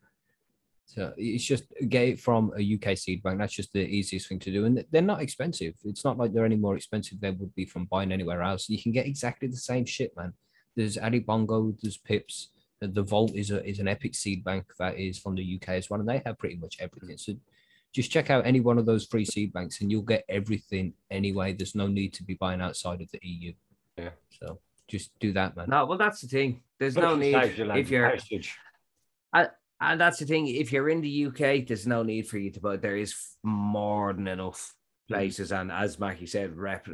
So 0.85 1.13
it's 1.15 1.45
just 1.45 1.65
get 1.87 2.07
it 2.07 2.19
from 2.19 2.51
a 2.57 2.75
UK 2.75 2.97
seed 2.97 3.23
bank. 3.23 3.37
That's 3.37 3.53
just 3.53 3.71
the 3.71 3.85
easiest 3.87 4.27
thing 4.27 4.39
to 4.39 4.51
do, 4.51 4.65
and 4.65 4.83
they're 4.91 5.01
not 5.01 5.21
expensive. 5.21 5.75
It's 5.85 6.03
not 6.03 6.17
like 6.17 6.33
they're 6.33 6.45
any 6.45 6.55
more 6.55 6.75
expensive 6.75 7.21
than 7.21 7.37
would 7.37 7.55
be 7.55 7.65
from 7.65 7.85
buying 7.85 8.11
anywhere 8.11 8.41
else. 8.41 8.67
You 8.67 8.81
can 8.81 8.91
get 8.91 9.05
exactly 9.05 9.47
the 9.47 9.57
same 9.57 9.85
shit, 9.85 10.11
man. 10.17 10.33
There's 10.75 10.97
Addy 10.97 11.19
Bongo, 11.19 11.73
there's 11.81 11.97
Pips. 11.97 12.49
The 12.81 13.03
Vault 13.03 13.33
is 13.35 13.51
a 13.51 13.63
is 13.63 13.79
an 13.79 13.87
epic 13.87 14.15
seed 14.15 14.43
bank 14.43 14.65
that 14.79 14.97
is 14.97 15.19
from 15.19 15.35
the 15.35 15.55
UK 15.55 15.69
as 15.69 15.89
well, 15.89 15.99
and 15.99 16.09
they 16.09 16.21
have 16.25 16.39
pretty 16.39 16.55
much 16.55 16.77
everything. 16.79 17.17
So 17.17 17.33
just 17.93 18.11
check 18.11 18.29
out 18.29 18.45
any 18.45 18.59
one 18.59 18.77
of 18.77 18.85
those 18.85 19.05
free 19.05 19.25
seed 19.25 19.51
banks, 19.53 19.81
and 19.81 19.91
you'll 19.91 20.01
get 20.01 20.23
everything 20.29 20.93
anyway. 21.09 21.53
There's 21.53 21.75
no 21.75 21.87
need 21.87 22.13
to 22.13 22.23
be 22.23 22.35
buying 22.35 22.61
outside 22.61 23.01
of 23.01 23.11
the 23.11 23.19
EU. 23.21 23.53
Yeah. 23.97 24.11
So 24.29 24.59
just 24.87 25.11
do 25.19 25.33
that, 25.33 25.55
man. 25.55 25.67
No, 25.69 25.85
well, 25.85 25.97
that's 25.97 26.21
the 26.21 26.27
thing. 26.27 26.61
There's 26.79 26.95
But 26.95 27.01
no 27.01 27.15
need 27.15 27.33
saves 27.33 27.57
you 27.57 27.65
loads 27.65 27.79
if 27.81 27.89
you're 27.89 28.09
postage. 28.09 28.57
And 29.83 29.99
that's 29.99 30.19
the 30.19 30.25
thing. 30.25 30.47
If 30.47 30.71
you're 30.71 30.89
in 30.89 31.01
the 31.01 31.25
UK, 31.25 31.65
there's 31.67 31.87
no 31.87 32.03
need 32.03 32.27
for 32.27 32.37
you 32.37 32.51
to 32.51 32.59
buy. 32.59 32.77
There 32.77 32.97
is 32.97 33.15
more 33.41 34.13
than 34.13 34.27
enough 34.27 34.75
places, 35.07 35.51
and 35.51 35.71
as 35.71 35.99
Mackie 35.99 36.27
said, 36.27 36.55
rep, 36.55 36.87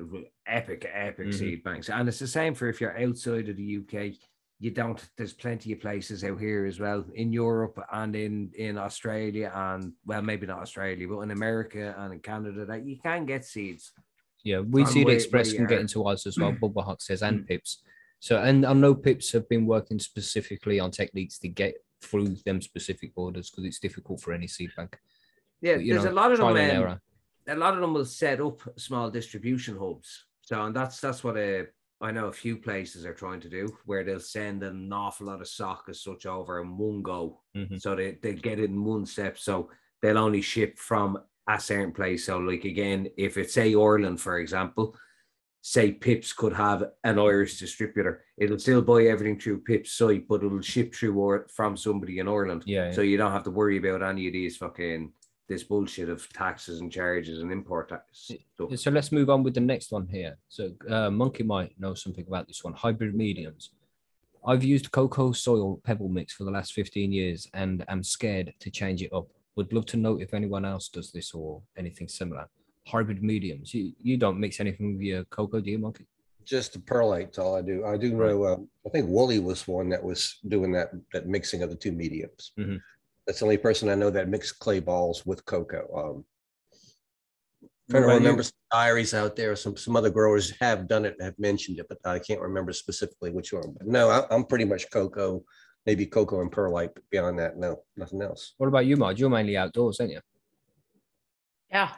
epic, 0.46 0.90
epic 0.92 1.28
Mhm. 1.28 1.34
seed 1.34 1.64
banks. 1.64 1.90
And 1.90 2.08
it's 2.08 2.20
the 2.20 2.28
same 2.28 2.56
for 2.56 2.70
if 2.70 2.80
you're 2.80 2.98
outside 2.98 3.50
of 3.50 3.58
the 3.58 3.64
UK. 3.64 4.18
You 4.60 4.72
don't. 4.72 5.00
There's 5.18 5.34
plenty 5.34 5.72
of 5.74 5.80
places 5.82 6.24
out 6.24 6.40
here 6.40 6.66
as 6.66 6.80
well 6.80 7.06
in 7.14 7.32
Europe 7.32 7.80
and 7.92 8.16
in 8.16 8.52
in 8.58 8.78
Australia 8.78 9.52
and 9.54 9.94
well, 10.06 10.22
maybe 10.24 10.48
not 10.48 10.60
Australia, 10.62 11.08
but 11.08 11.20
in 11.20 11.32
America 11.32 11.94
and 11.98 12.14
in 12.14 12.20
Canada 12.20 12.66
that 12.66 12.86
you 12.86 12.98
can 12.98 13.26
get 13.26 13.46
seeds. 13.46 13.94
Yeah, 14.44 14.60
we 14.62 14.86
see 14.86 15.04
the 15.04 15.12
Express 15.12 15.54
can 15.54 15.68
get 15.68 15.82
into 15.82 16.04
us 16.06 16.26
as 16.26 16.38
well. 16.40 16.52
Bubble 16.62 16.82
Hawk 16.82 17.02
says 17.02 17.22
and 17.22 17.42
Mm. 17.42 17.48
Pips. 17.48 17.84
So 18.20 18.42
and 18.42 18.66
I 18.66 18.74
know 18.74 18.96
Pips 18.96 19.32
have 19.34 19.48
been 19.48 19.68
working 19.68 20.00
specifically 20.00 20.80
on 20.80 20.90
techniques 20.90 21.38
to 21.40 21.50
get 21.50 21.76
through 22.02 22.38
them 22.46 22.62
specific 22.62 23.14
borders 23.14 23.50
because 23.52 23.66
it's 23.66 23.80
difficult 23.80 24.22
for 24.22 24.34
any 24.34 24.48
seed 24.48 24.72
bank. 24.76 24.98
Yeah, 25.62 25.76
But, 25.78 25.86
there's 25.86 26.06
know, 26.06 26.12
a 26.12 26.14
lot 26.14 26.32
of 26.32 26.38
them. 26.40 26.88
um, 26.88 27.00
a 27.48 27.56
lot 27.56 27.74
of 27.76 27.82
them 27.82 27.94
will 27.94 28.06
set 28.06 28.42
up 28.42 28.60
small 28.78 29.10
distribution 29.12 29.78
hubs. 29.78 30.26
So, 30.42 30.64
and 30.66 30.76
that's 30.76 31.00
that's 31.00 31.24
what 31.24 31.38
uh, 31.38 31.64
I 32.00 32.12
know 32.12 32.28
a 32.28 32.32
few 32.34 32.58
places 32.58 33.06
are 33.06 33.14
trying 33.14 33.40
to 33.42 33.50
do, 33.50 33.76
where 33.86 34.04
they'll 34.04 34.20
send 34.20 34.62
an 34.64 34.92
awful 34.94 35.28
lot 35.28 35.42
of 35.42 35.48
stock 35.48 35.86
as 35.90 36.02
such 36.02 36.26
over 36.26 36.62
in 36.62 36.78
one 36.78 37.02
go, 37.02 37.42
Mhm. 37.56 37.82
so 37.82 37.96
they 37.96 38.20
they 38.22 38.34
get 38.36 38.60
it 38.60 38.70
in 38.70 38.84
one 38.84 39.06
step. 39.06 39.38
So 39.38 39.70
they'll 40.02 40.18
only 40.18 40.42
ship 40.42 40.78
from 40.78 41.18
a 41.48 41.60
certain 41.60 41.94
place. 41.94 42.26
So, 42.26 42.38
like 42.38 42.66
again, 42.66 43.08
if 43.18 43.38
it's 43.38 43.54
say 43.54 43.74
Ireland, 43.74 44.22
for 44.22 44.38
example, 44.40 44.96
say 45.62 45.92
Pips 45.92 46.34
could 46.34 46.54
have 46.54 46.92
an 47.04 47.18
Irish 47.20 47.60
distributor, 47.60 48.24
it'll 48.38 48.60
still 48.60 48.82
buy 48.82 49.06
everything 49.06 49.40
through 49.40 49.62
Pips 49.62 49.92
site, 49.94 50.28
but 50.28 50.44
it'll 50.44 50.62
ship 50.62 50.94
through 50.94 51.16
or 51.18 51.48
from 51.50 51.76
somebody 51.78 52.20
in 52.20 52.28
Ireland. 52.28 52.64
Yeah, 52.68 52.92
So 52.92 53.02
you 53.02 53.18
don't 53.18 53.32
have 53.32 53.44
to 53.46 53.52
worry 53.52 53.78
about 53.78 54.04
any 54.04 54.28
of 54.28 54.34
these 54.34 54.56
fucking 54.58 55.14
this 55.48 55.64
bullshit 55.64 56.10
of 56.10 56.28
taxes 56.34 56.82
and 56.82 56.92
charges 56.92 57.42
and 57.42 57.52
import 57.52 57.90
tax. 57.90 58.04
stuff. 58.56 58.78
So 58.78 58.92
let's 58.92 59.12
move 59.12 59.30
on 59.30 59.44
with 59.44 59.54
the 59.54 59.62
next 59.62 59.92
one 59.92 60.08
here. 60.08 60.38
So 60.50 60.72
uh, 60.90 61.10
Monkey 61.10 61.44
might 61.44 61.80
know 61.80 61.94
something 61.94 62.26
about 62.28 62.48
this 62.48 62.64
one. 62.64 62.74
Hybrid 62.74 63.16
mediums. 63.16 63.72
I've 64.46 64.64
used 64.64 64.92
coco 64.92 65.32
soil 65.32 65.80
pebble 65.84 66.10
mix 66.10 66.34
for 66.34 66.44
the 66.44 66.52
last 66.52 66.74
15 66.74 67.12
years 67.12 67.48
and 67.54 67.84
am 67.88 68.04
scared 68.04 68.54
to 68.60 68.70
change 68.70 69.02
it 69.02 69.12
up. 69.14 69.28
Would 69.56 69.74
love 69.74 69.86
to 69.88 69.98
know 69.98 70.20
if 70.20 70.34
anyone 70.34 70.66
else 70.66 70.90
does 70.90 71.12
this 71.12 71.34
or 71.34 71.62
anything 71.78 72.08
similar. 72.08 72.48
Hybrid 72.86 73.24
mediums. 73.24 73.74
You, 73.74 73.94
you 74.02 74.18
don't 74.18 74.40
mix 74.40 74.60
anything 74.60 74.94
with 74.94 75.02
your 75.02 75.24
coco, 75.26 75.60
do 75.60 75.72
you, 75.72 75.80
Monkey? 75.80 76.06
Just 76.46 76.74
the 76.74 76.80
perlite's 76.80 77.40
all 77.40 77.56
I 77.58 77.62
do. 77.62 77.84
I 77.86 77.98
do 77.98 78.14
know, 78.14 78.44
uh, 78.44 78.58
I 78.86 78.90
think 78.90 79.10
Wooly 79.10 79.40
was 79.40 79.68
one 79.68 79.90
that 79.90 80.02
was 80.02 80.38
doing 80.48 80.72
that, 80.74 80.92
that 81.12 81.28
mixing 81.28 81.62
of 81.64 81.70
the 81.70 81.76
two 81.76 81.92
mediums. 81.92 82.52
Mhm. 82.58 82.80
That's 83.28 83.40
the 83.40 83.46
only 83.46 83.58
person 83.58 83.90
I 83.90 83.96
know 83.96 84.10
that 84.10 84.30
mixed 84.30 84.58
clay 84.60 84.80
balls 84.80 85.26
with 85.26 85.46
coco. 85.46 85.84
Um, 85.94 86.26
Trying 87.90 88.04
to 88.04 88.08
about 88.08 88.14
you? 88.14 88.20
remember 88.20 88.44
some 88.44 88.52
diaries 88.72 89.14
out 89.14 89.36
there. 89.36 89.56
Some, 89.56 89.76
some 89.78 89.96
other 89.98 90.10
growers 90.10 90.54
have 90.62 90.88
done 90.88 91.06
it, 91.06 91.16
have 91.22 91.38
mentioned 91.38 91.80
it, 91.80 91.88
but 91.90 92.00
I 92.06 92.20
can't 92.20 92.40
remember 92.42 92.72
specifically 92.74 93.32
which 93.32 93.52
one. 93.54 93.76
But 93.78 93.88
no, 93.88 94.10
I, 94.10 94.26
I'm 94.34 94.46
pretty 94.46 94.66
much 94.66 94.90
coco, 94.92 95.44
maybe 95.86 96.06
coco 96.06 96.42
and 96.42 96.52
perlite. 96.52 96.94
but 96.96 97.04
Beyond 97.12 97.38
that, 97.40 97.58
no, 97.58 97.84
nothing 97.98 98.22
else. 98.22 98.54
What 98.58 98.68
about 98.68 98.86
you, 98.86 98.96
Marge? 98.96 99.20
You're 99.20 99.30
mainly 99.30 99.58
outdoors, 99.58 100.00
aren't 100.00 100.14
you? 100.14 100.22
Yeah. 101.70 101.92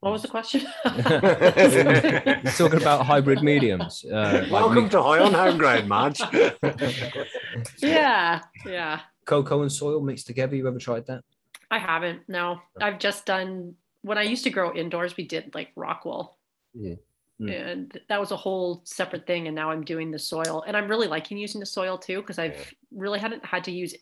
What 0.00 0.12
was 0.12 0.22
the 0.22 0.28
question? 0.28 0.66
We're 0.84 2.52
talking 2.56 2.80
about 2.80 3.04
hybrid 3.04 3.42
mediums. 3.42 4.02
Uh, 4.04 4.46
like 4.48 4.50
Welcome 4.50 4.88
to 4.90 5.02
High 5.02 5.18
on 5.18 5.34
Home 5.34 5.58
Ground, 5.58 5.88
Marge. 5.88 6.20
yeah. 7.82 8.40
Yeah. 8.66 9.00
Cocoa 9.30 9.62
and 9.62 9.70
soil 9.70 10.00
mixed 10.00 10.26
together. 10.26 10.56
You 10.56 10.66
ever 10.66 10.80
tried 10.80 11.06
that? 11.06 11.22
I 11.70 11.78
haven't. 11.78 12.22
No, 12.28 12.60
I've 12.80 12.98
just 12.98 13.26
done 13.26 13.76
when 14.02 14.18
I 14.18 14.22
used 14.22 14.42
to 14.42 14.50
grow 14.50 14.74
indoors, 14.74 15.16
we 15.16 15.24
did 15.24 15.54
like 15.54 15.68
rock 15.76 16.04
wool. 16.04 16.36
Mm. 16.76 16.98
And 17.40 18.00
that 18.08 18.18
was 18.18 18.32
a 18.32 18.36
whole 18.36 18.82
separate 18.84 19.28
thing. 19.28 19.46
And 19.46 19.54
now 19.54 19.70
I'm 19.70 19.84
doing 19.84 20.10
the 20.10 20.18
soil. 20.18 20.64
And 20.66 20.76
I'm 20.76 20.88
really 20.88 21.06
liking 21.06 21.38
using 21.38 21.60
the 21.60 21.66
soil 21.66 21.96
too, 21.96 22.20
because 22.22 22.40
I've 22.40 22.56
Yeah. 22.56 22.64
really 22.90 23.20
hadn't 23.20 23.44
had 23.44 23.62
to 23.64 23.70
use 23.70 23.94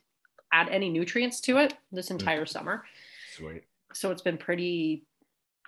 add 0.50 0.70
any 0.70 0.88
nutrients 0.88 1.42
to 1.42 1.58
it 1.58 1.74
this 1.92 2.08
Mm. 2.08 2.12
entire 2.12 2.46
summer. 2.46 2.86
Sweet. 3.36 3.64
So 3.92 4.10
it's 4.10 4.22
been 4.22 4.38
pretty 4.38 5.04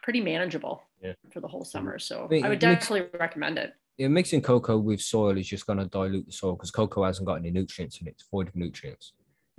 pretty 0.03 0.23
manageable 0.23 0.83
Yeah. 1.03 1.13
for 1.31 1.41
the 1.41 1.49
whole 1.49 1.65
summer. 1.65 1.99
So 1.99 2.27
mean, 2.29 2.43
I 2.47 2.49
would 2.49 2.59
definitely 2.61 3.11
recommend 3.19 3.59
it. 3.59 3.75
Yeah, 3.99 4.09
mixing 4.09 4.41
coco 4.41 4.79
with 4.79 5.03
soil 5.03 5.37
is 5.37 5.47
just 5.47 5.67
going 5.67 5.79
to 5.79 5.85
dilute 5.85 6.25
the 6.25 6.33
soil 6.33 6.55
because 6.57 6.71
coco 6.71 7.05
hasn't 7.05 7.27
got 7.27 7.35
any 7.35 7.51
nutrients 7.51 8.01
in 8.01 8.07
it. 8.07 8.13
It's 8.13 8.23
void 8.23 8.49
of 8.49 8.57
nutrients. 8.57 9.13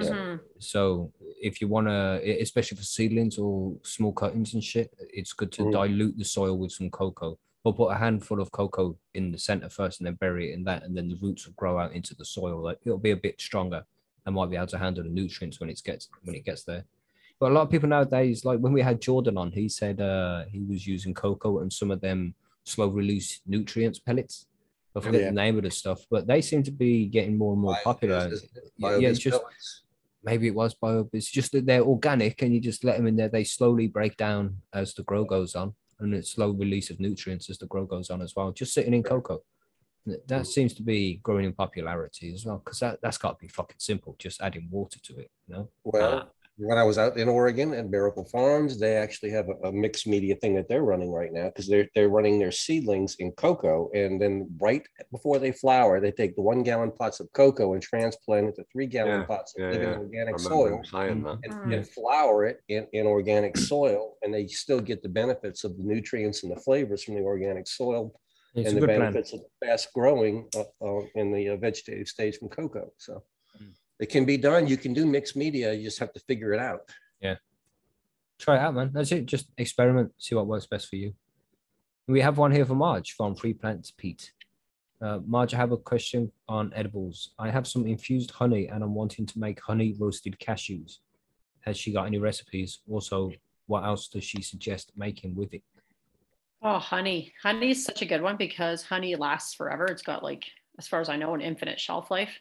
Mhm. 0.09 0.39
So 0.59 1.11
if 1.41 1.61
you 1.61 1.67
want 1.67 1.87
to, 1.87 2.21
especially 2.41 2.77
for 2.77 2.83
seedlings 2.83 3.37
or 3.37 3.75
small 3.83 4.13
cuttings 4.13 4.53
and 4.53 4.63
shit, 4.63 4.93
it's 4.99 5.33
good 5.33 5.51
to 5.53 5.63
Mm. 5.63 5.71
dilute 5.71 6.17
the 6.17 6.25
soil 6.25 6.57
with 6.57 6.71
some 6.71 6.89
coco. 6.89 7.37
Or 7.63 7.73
put 7.75 7.89
a 7.89 7.95
handful 7.95 8.41
of 8.41 8.51
coco 8.51 8.97
in 9.13 9.31
the 9.31 9.37
center 9.37 9.69
first, 9.69 9.99
and 9.99 10.07
then 10.07 10.15
bury 10.15 10.49
it 10.49 10.53
in 10.55 10.63
that, 10.63 10.81
and 10.83 10.97
then 10.97 11.07
the 11.09 11.15
roots 11.17 11.45
will 11.45 11.53
grow 11.53 11.77
out 11.77 11.93
into 11.93 12.15
the 12.15 12.25
soil. 12.25 12.59
Like 12.59 12.79
it'll 12.83 12.97
be 12.97 13.11
a 13.11 13.15
bit 13.15 13.39
stronger 13.39 13.85
and 14.25 14.33
might 14.35 14.49
be 14.49 14.55
able 14.55 14.65
to 14.67 14.79
handle 14.79 15.03
the 15.03 15.09
nutrients 15.09 15.59
when 15.59 15.69
it 15.69 15.79
gets 15.83 16.09
when 16.23 16.35
it 16.35 16.43
gets 16.43 16.63
there. 16.63 16.85
But 17.39 17.51
a 17.51 17.53
lot 17.53 17.61
of 17.63 17.69
people 17.69 17.87
nowadays, 17.89 18.45
like 18.45 18.59
when 18.59 18.73
we 18.73 18.81
had 18.81 18.99
Jordan 18.99 19.37
on, 19.37 19.51
he 19.51 19.69
said 19.69 20.01
uh, 20.01 20.45
he 20.45 20.59
was 20.61 20.87
using 20.87 21.13
coco 21.13 21.59
and 21.59 21.71
some 21.71 21.91
of 21.91 22.01
them 22.01 22.33
slow 22.63 22.87
release 22.87 23.41
nutrients 23.45 23.99
pellets. 23.99 24.47
I 24.95 24.99
forget 24.99 25.21
Yeah. 25.21 25.27
the 25.27 25.35
name 25.35 25.57
of 25.57 25.63
the 25.63 25.71
stuff, 25.71 26.05
but 26.09 26.25
they 26.27 26.41
seem 26.41 26.63
to 26.63 26.71
be 26.71 27.05
getting 27.05 27.37
more 27.37 27.53
and 27.53 27.61
more 27.61 27.77
popular. 27.83 28.27
Isn't? 28.31 28.51
Yeah, 28.77 28.97
yeah, 28.97 29.09
it's 29.09 29.19
just. 29.19 29.39
Maybe 30.23 30.47
it 30.47 30.55
was 30.55 30.73
bio. 30.75 31.09
It's 31.13 31.31
just 31.31 31.51
that 31.53 31.65
they're 31.65 31.83
organic, 31.83 32.41
and 32.41 32.53
you 32.53 32.59
just 32.59 32.83
let 32.83 32.97
them 32.97 33.07
in 33.07 33.15
there. 33.15 33.29
They 33.29 33.43
slowly 33.43 33.87
break 33.87 34.17
down 34.17 34.57
as 34.73 34.93
the 34.93 35.03
grow 35.03 35.25
goes 35.25 35.55
on, 35.55 35.73
and 35.99 36.13
it's 36.13 36.31
slow 36.33 36.51
release 36.51 36.89
of 36.91 36.99
nutrients 36.99 37.49
as 37.49 37.57
the 37.57 37.65
grow 37.67 37.85
goes 37.85 38.09
on 38.09 38.21
as 38.21 38.35
well. 38.35 38.51
Just 38.51 38.73
sitting 38.73 38.93
in 38.93 39.03
coco, 39.03 39.41
That- 40.05 40.27
that 40.27 40.47
seems 40.47 40.73
to 40.75 40.83
be 40.83 41.17
growing 41.17 41.45
in 41.45 41.53
popularity 41.53 42.33
as 42.33 42.43
well, 42.45 42.57
because 42.63 42.79
that 42.79 42.99
that's 43.01 43.19
got 43.19 43.33
to 43.33 43.37
be 43.39 43.47
fucking 43.47 43.77
simple. 43.79 44.15
Just 44.17 44.41
adding 44.41 44.67
water 44.71 44.99
to 45.03 45.17
it, 45.19 45.29
you 45.47 45.53
know. 45.55 45.69
Well, 45.83 46.31
when 46.67 46.77
I 46.77 46.83
was 46.83 46.97
out 46.97 47.17
in 47.17 47.27
Oregon 47.27 47.73
at 47.73 47.89
Miracle 47.89 48.25
Farms, 48.25 48.79
they 48.79 48.95
actually 48.95 49.31
have 49.31 49.47
a, 49.49 49.69
a 49.69 49.71
mixed 49.71 50.05
media 50.07 50.35
thing 50.35 50.55
that 50.55 50.67
they're 50.69 50.83
running 50.83 51.11
right 51.11 51.33
now 51.33 51.47
because 51.47 51.67
they're 51.67 51.87
they're 51.95 52.09
running 52.09 52.37
their 52.39 52.51
seedlings 52.51 53.15
in 53.19 53.31
coco, 53.33 53.89
and 53.93 54.21
then 54.21 54.47
right 54.59 54.83
before 55.11 55.39
they 55.39 55.51
flower, 55.51 55.99
they 55.99 56.11
take 56.11 56.35
the 56.35 56.41
one 56.41 56.63
gallon 56.63 56.91
pots 56.91 57.19
of 57.19 57.31
coco 57.33 57.73
and 57.73 57.81
transplant 57.81 58.49
it 58.49 58.55
to 58.55 58.63
three 58.71 58.85
gallon 58.87 59.21
Yeah, 59.21 59.25
pots 59.25 59.55
of 59.55 59.61
yeah, 59.63 59.71
living 59.71 59.89
yeah. 59.89 59.97
Organic 59.97 60.39
soil 60.39 60.77
him 60.77 60.85
saying 60.85 61.23
that. 61.23 61.37
and, 61.43 61.53
Mm. 61.53 61.73
and 61.73 61.89
flower 61.89 62.45
it 62.45 62.61
in, 62.69 62.87
in 62.93 63.05
organic 63.07 63.57
soil, 63.57 64.17
and 64.21 64.33
they 64.33 64.47
still 64.47 64.79
get 64.81 65.01
the 65.01 65.09
benefits 65.09 65.63
of 65.63 65.77
the 65.77 65.83
nutrients 65.83 66.43
and 66.43 66.51
the 66.51 66.59
flavors 66.61 67.03
from 67.03 67.15
the 67.15 67.21
organic 67.21 67.67
soil 67.67 68.13
It's 68.55 68.67
and 68.67 68.77
the 68.77 68.81
good 68.81 68.87
plan. 68.95 68.99
benefits 68.99 69.33
of 69.33 69.41
fast 69.63 69.91
growing 69.93 70.47
uh, 70.55 70.63
uh, 70.81 71.01
in 71.15 71.31
the 71.31 71.49
uh, 71.49 71.57
vegetative 71.57 72.07
stage 72.07 72.37
from 72.37 72.49
coco. 72.49 72.91
So. 72.97 73.23
It 74.01 74.09
can 74.09 74.25
be 74.25 74.35
done. 74.35 74.67
You 74.67 74.77
can 74.77 74.93
do 74.93 75.05
mixed 75.05 75.35
media. 75.37 75.71
You 75.73 75.83
just 75.83 75.99
have 75.99 76.11
to 76.13 76.19
figure 76.21 76.53
it 76.53 76.59
out. 76.59 76.81
Yeah. 77.21 77.35
Try 78.39 78.57
it 78.57 78.59
out, 78.59 78.73
man. 78.73 78.89
That's 78.91 79.11
it. 79.11 79.27
Just 79.27 79.47
experiment, 79.59 80.11
see 80.17 80.33
what 80.33 80.47
works 80.47 80.65
best 80.65 80.89
for 80.89 80.95
you. 80.95 81.13
We 82.07 82.19
have 82.21 82.39
one 82.39 82.51
here 82.51 82.65
for 82.65 82.73
Marge 82.73 83.11
from 83.11 83.35
Free 83.35 83.53
Plants 83.53 83.93
Pete. 83.95 84.33
Uh, 84.99 85.19
Marge, 85.25 85.53
I 85.53 85.57
have 85.57 85.71
a 85.71 85.77
question 85.77 86.31
on 86.49 86.73
edibles. 86.75 87.33
I 87.37 87.51
have 87.51 87.67
some 87.67 87.85
infused 87.85 88.31
honey 88.31 88.67
and 88.67 88.83
I'm 88.83 88.95
wanting 88.95 89.27
to 89.27 89.39
make 89.39 89.61
honey 89.61 89.95
roasted 89.99 90.35
cashews. 90.39 90.97
Has 91.61 91.77
she 91.77 91.93
got 91.93 92.07
any 92.07 92.17
recipes? 92.17 92.79
Also, 92.89 93.31
what 93.67 93.85
else 93.85 94.07
does 94.07 94.23
she 94.23 94.41
suggest 94.41 94.91
making 94.97 95.35
with 95.35 95.53
it? 95.53 95.61
Oh, 96.63 96.79
honey. 96.79 97.33
Honey 97.43 97.69
is 97.69 97.85
such 97.85 98.01
a 98.01 98.05
good 98.07 98.23
one 98.23 98.35
because 98.35 98.83
honey 98.83 99.15
lasts 99.15 99.53
forever. 99.53 99.85
It's 99.85 100.01
got 100.01 100.23
like, 100.23 100.43
as 100.79 100.87
far 100.87 101.01
as 101.01 101.09
I 101.09 101.17
know, 101.17 101.35
an 101.35 101.41
infinite 101.41 101.79
shelf 101.79 102.09
life. 102.09 102.31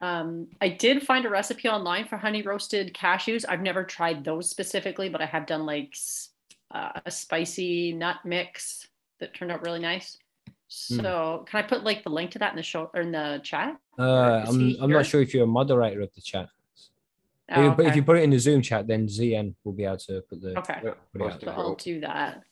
Um, 0.00 0.46
I 0.60 0.68
did 0.68 1.02
find 1.02 1.24
a 1.24 1.30
recipe 1.30 1.68
online 1.68 2.06
for 2.06 2.16
honey 2.16 2.42
roasted 2.42 2.94
cashews. 2.94 3.44
I've 3.48 3.62
never 3.62 3.82
tried 3.84 4.24
those 4.24 4.48
specifically, 4.48 5.08
but 5.08 5.20
I 5.20 5.26
have 5.26 5.46
done 5.46 5.66
like 5.66 5.94
uh, 6.70 7.00
a 7.04 7.10
spicy 7.10 7.92
nut 7.92 8.16
mix 8.24 8.86
that 9.18 9.34
turned 9.34 9.50
out 9.50 9.62
really 9.62 9.80
nice. 9.80 10.18
So, 10.70 11.44
can 11.48 11.64
I 11.64 11.66
put 11.66 11.82
like 11.82 12.04
the 12.04 12.10
link 12.10 12.30
to 12.32 12.38
that 12.40 12.50
in 12.52 12.56
the 12.56 12.62
show 12.62 12.90
or 12.94 13.00
in 13.00 13.10
the 13.10 13.40
chat? 13.42 13.76
Uh, 13.98 14.44
I'm, 14.46 14.76
I'm 14.82 14.90
not 14.90 15.06
sure 15.06 15.22
if 15.22 15.32
you're 15.32 15.44
a 15.44 15.46
moderator 15.46 16.02
of 16.02 16.14
the 16.14 16.20
chat. 16.20 16.48
But 17.48 17.58
Oh, 17.58 17.64
you- 17.64 17.70
but 17.72 17.86
if 17.86 17.96
you 17.96 18.02
put 18.02 18.18
it 18.18 18.22
in 18.24 18.30
the 18.30 18.38
Zoom 18.38 18.60
chat, 18.60 18.86
then 18.86 19.08
ZN 19.08 19.54
will 19.64 19.72
be 19.72 19.84
able 19.84 19.96
to 19.96 20.20
put 20.28 20.42
the. 20.42 20.58
Okay. 20.58 20.80
Put 20.82 21.22
it 21.22 21.24
out 21.32 21.40
So 21.40 21.50
I'll 21.50 21.74
do 21.74 22.00
that. 22.00 22.42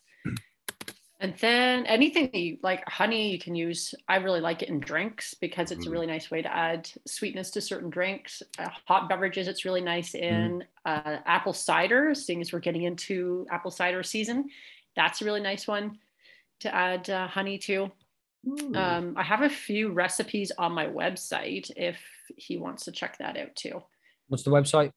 And 1.19 1.33
then 1.41 1.87
anything 1.87 2.25
that 2.31 2.35
you 2.39 2.57
like 2.61 2.87
honey, 2.87 3.31
you 3.31 3.39
can 3.39 3.55
use. 3.55 3.95
I 4.07 4.17
really 4.17 4.39
like 4.39 4.61
it 4.61 4.69
in 4.69 4.79
drinks 4.79 5.33
because 5.33 5.71
it's 5.71 5.85
a 5.85 5.89
Mhm. 5.89 5.91
really 5.91 6.05
nice 6.05 6.29
way 6.29 6.43
to 6.43 6.55
add 6.55 6.89
sweetness 7.07 7.49
to 7.51 7.61
certain 7.61 7.89
drinks. 7.89 8.43
Uh, 8.59 8.69
hot 8.87 9.09
beverages, 9.09 9.47
it's 9.47 9.65
really 9.65 9.81
nice 9.81 10.13
in 10.13 10.63
uh, 10.85 11.17
apple 11.25 11.53
cider, 11.53 12.13
seeing 12.13 12.39
as 12.39 12.53
we're 12.53 12.59
getting 12.59 12.83
into 12.83 13.47
apple 13.49 13.71
cider 13.71 14.03
season. 14.03 14.49
That's 14.95 15.21
a 15.21 15.25
really 15.25 15.41
nice 15.41 15.67
one 15.67 15.97
to 16.59 16.73
add 16.73 17.09
uh, 17.09 17.27
honey 17.27 17.57
to. 17.59 17.91
Um, 18.75 19.15
I 19.17 19.23
have 19.23 19.41
a 19.41 19.49
few 19.49 19.89
recipes 19.91 20.51
on 20.57 20.71
my 20.71 20.85
website 20.85 21.71
if 21.75 21.99
he 22.37 22.57
wants 22.57 22.85
to 22.85 22.91
check 22.91 23.17
that 23.17 23.35
out 23.37 23.55
too. 23.55 23.83
What's 24.27 24.43
the 24.43 24.51
website? 24.51 24.91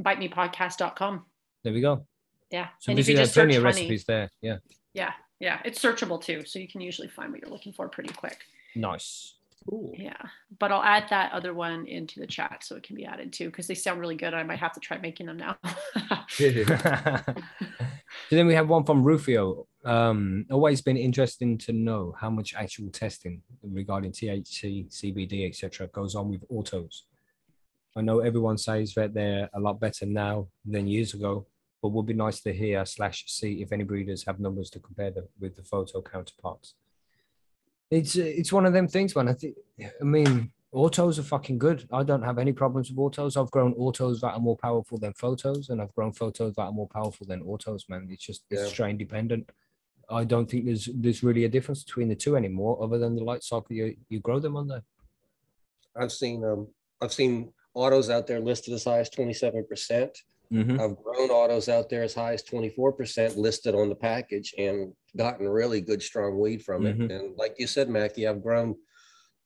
bitemepodcast.com. 0.00 1.24
There 1.64 1.72
we 1.72 1.80
go. 1.80 2.06
Yeah. 2.50 2.68
So 2.78 2.90
and 2.90 2.98
if 2.98 3.08
you 3.08 3.16
just 3.16 3.34
plenty 3.34 3.56
of 3.56 3.62
honey, 3.62 3.80
recipes 3.82 4.04
there. 4.04 4.30
Yeah. 4.40 4.58
yeah, 4.94 5.12
yeah, 5.40 5.60
it's 5.64 5.80
searchable 5.80 6.22
too, 6.22 6.44
so 6.44 6.58
you 6.58 6.68
can 6.68 6.80
usually 6.80 7.08
find 7.08 7.30
what 7.30 7.40
you're 7.40 7.50
looking 7.50 7.72
for 7.72 7.88
pretty 7.88 8.12
quick. 8.12 8.38
Nice. 8.74 9.34
Cool. 9.68 9.92
Yeah, 9.96 10.16
but 10.58 10.72
I'll 10.72 10.82
add 10.82 11.08
that 11.10 11.32
other 11.32 11.52
one 11.52 11.86
into 11.86 12.20
the 12.20 12.26
chat 12.26 12.64
so 12.64 12.76
it 12.76 12.82
can 12.82 12.96
be 12.96 13.04
added 13.04 13.32
too 13.32 13.46
because 13.46 13.66
they 13.66 13.74
sound 13.74 14.00
really 14.00 14.16
good. 14.16 14.32
I 14.32 14.42
might 14.42 14.58
have 14.58 14.72
to 14.72 14.80
try 14.80 14.98
making 14.98 15.26
them 15.26 15.36
now. 15.36 15.56
so 16.28 16.46
then 18.30 18.46
we 18.46 18.54
have 18.54 18.68
one 18.68 18.84
from 18.84 19.02
Rufio. 19.02 19.66
Um, 19.84 20.46
always 20.50 20.80
been 20.80 20.96
interesting 20.96 21.58
to 21.58 21.72
know 21.72 22.14
how 22.18 22.30
much 22.30 22.54
actual 22.54 22.90
testing 22.90 23.42
regarding 23.62 24.12
THC, 24.12 24.88
CBD, 24.90 25.48
etc., 25.48 25.88
goes 25.88 26.14
on 26.14 26.30
with 26.30 26.44
autos. 26.48 27.04
I 27.96 28.00
know 28.00 28.20
everyone 28.20 28.58
says 28.58 28.94
that 28.94 29.12
they're 29.12 29.50
a 29.52 29.60
lot 29.60 29.80
better 29.80 30.06
now 30.06 30.48
than 30.64 30.86
years 30.86 31.14
ago, 31.14 31.46
but 31.80 31.90
would 31.90 32.06
be 32.06 32.14
nice 32.14 32.40
to 32.40 32.52
hear 32.52 32.84
slash 32.84 33.24
see 33.26 33.62
if 33.62 33.72
any 33.72 33.84
breeders 33.84 34.24
have 34.26 34.40
numbers 34.40 34.70
to 34.70 34.80
compare 34.80 35.10
them 35.10 35.28
with 35.38 35.56
the 35.56 35.62
photo 35.62 36.02
counterparts. 36.02 36.74
It's 37.90 38.16
it's 38.16 38.52
one 38.52 38.66
of 38.66 38.72
them 38.72 38.88
things, 38.88 39.14
man. 39.16 39.28
I 39.28 39.32
think 39.34 39.56
I 40.00 40.04
mean 40.04 40.52
autos 40.72 41.18
are 41.18 41.22
fucking 41.22 41.58
good. 41.58 41.88
I 41.92 42.02
don't 42.02 42.22
have 42.22 42.38
any 42.38 42.52
problems 42.52 42.90
with 42.90 42.98
autos. 42.98 43.36
I've 43.36 43.50
grown 43.50 43.72
autos 43.74 44.20
that 44.20 44.34
are 44.34 44.40
more 44.40 44.56
powerful 44.56 44.98
than 44.98 45.14
photos, 45.14 45.70
and 45.70 45.80
I've 45.80 45.94
grown 45.94 46.12
photos 46.12 46.54
that 46.56 46.62
are 46.62 46.72
more 46.72 46.88
powerful 46.88 47.26
than 47.26 47.42
autos, 47.42 47.86
man. 47.88 48.08
It's 48.10 48.24
just 48.24 48.44
it's 48.50 48.62
Yeah. 48.62 48.68
strain 48.68 48.98
dependent. 48.98 49.50
I 50.10 50.24
don't 50.24 50.50
think 50.50 50.66
there's 50.66 50.86
there's 50.94 51.22
really 51.22 51.44
a 51.44 51.48
difference 51.48 51.84
between 51.84 52.08
the 52.08 52.16
two 52.16 52.36
anymore, 52.36 52.82
other 52.82 52.98
than 52.98 53.14
the 53.14 53.24
light 53.24 53.42
cycle 53.42 53.74
you, 53.76 53.96
you 54.08 54.20
grow 54.20 54.38
them 54.40 54.56
on 54.56 54.68
there. 54.68 54.82
I've 55.96 56.12
seen, 56.12 56.44
um, 56.44 56.68
I've 57.00 57.12
seen 57.12 57.52
autos 57.74 58.08
out 58.08 58.26
there 58.26 58.40
listed 58.40 58.74
as 58.74 58.84
high 58.84 58.98
as 59.00 59.10
twenty-seven 59.10 59.66
percent. 59.66 60.18
Mm-hmm. 60.52 60.80
I've 60.80 60.96
grown 60.96 61.30
autos 61.30 61.68
out 61.68 61.90
there 61.90 62.02
as 62.02 62.14
high 62.14 62.32
as 62.32 62.42
twenty-four 62.42 62.92
percent 62.92 63.36
listed 63.36 63.74
on 63.74 63.88
the 63.90 63.94
package 63.94 64.54
and 64.56 64.92
gotten 65.16 65.46
really 65.48 65.80
good 65.82 66.02
strong 66.02 66.38
weed 66.40 66.62
from 66.62 66.86
it. 66.86 66.98
Mhm. 66.98 67.10
And 67.10 67.36
like 67.36 67.56
you 67.58 67.66
said, 67.66 67.90
Mackie, 67.90 68.26
I've 68.26 68.42
grown 68.42 68.74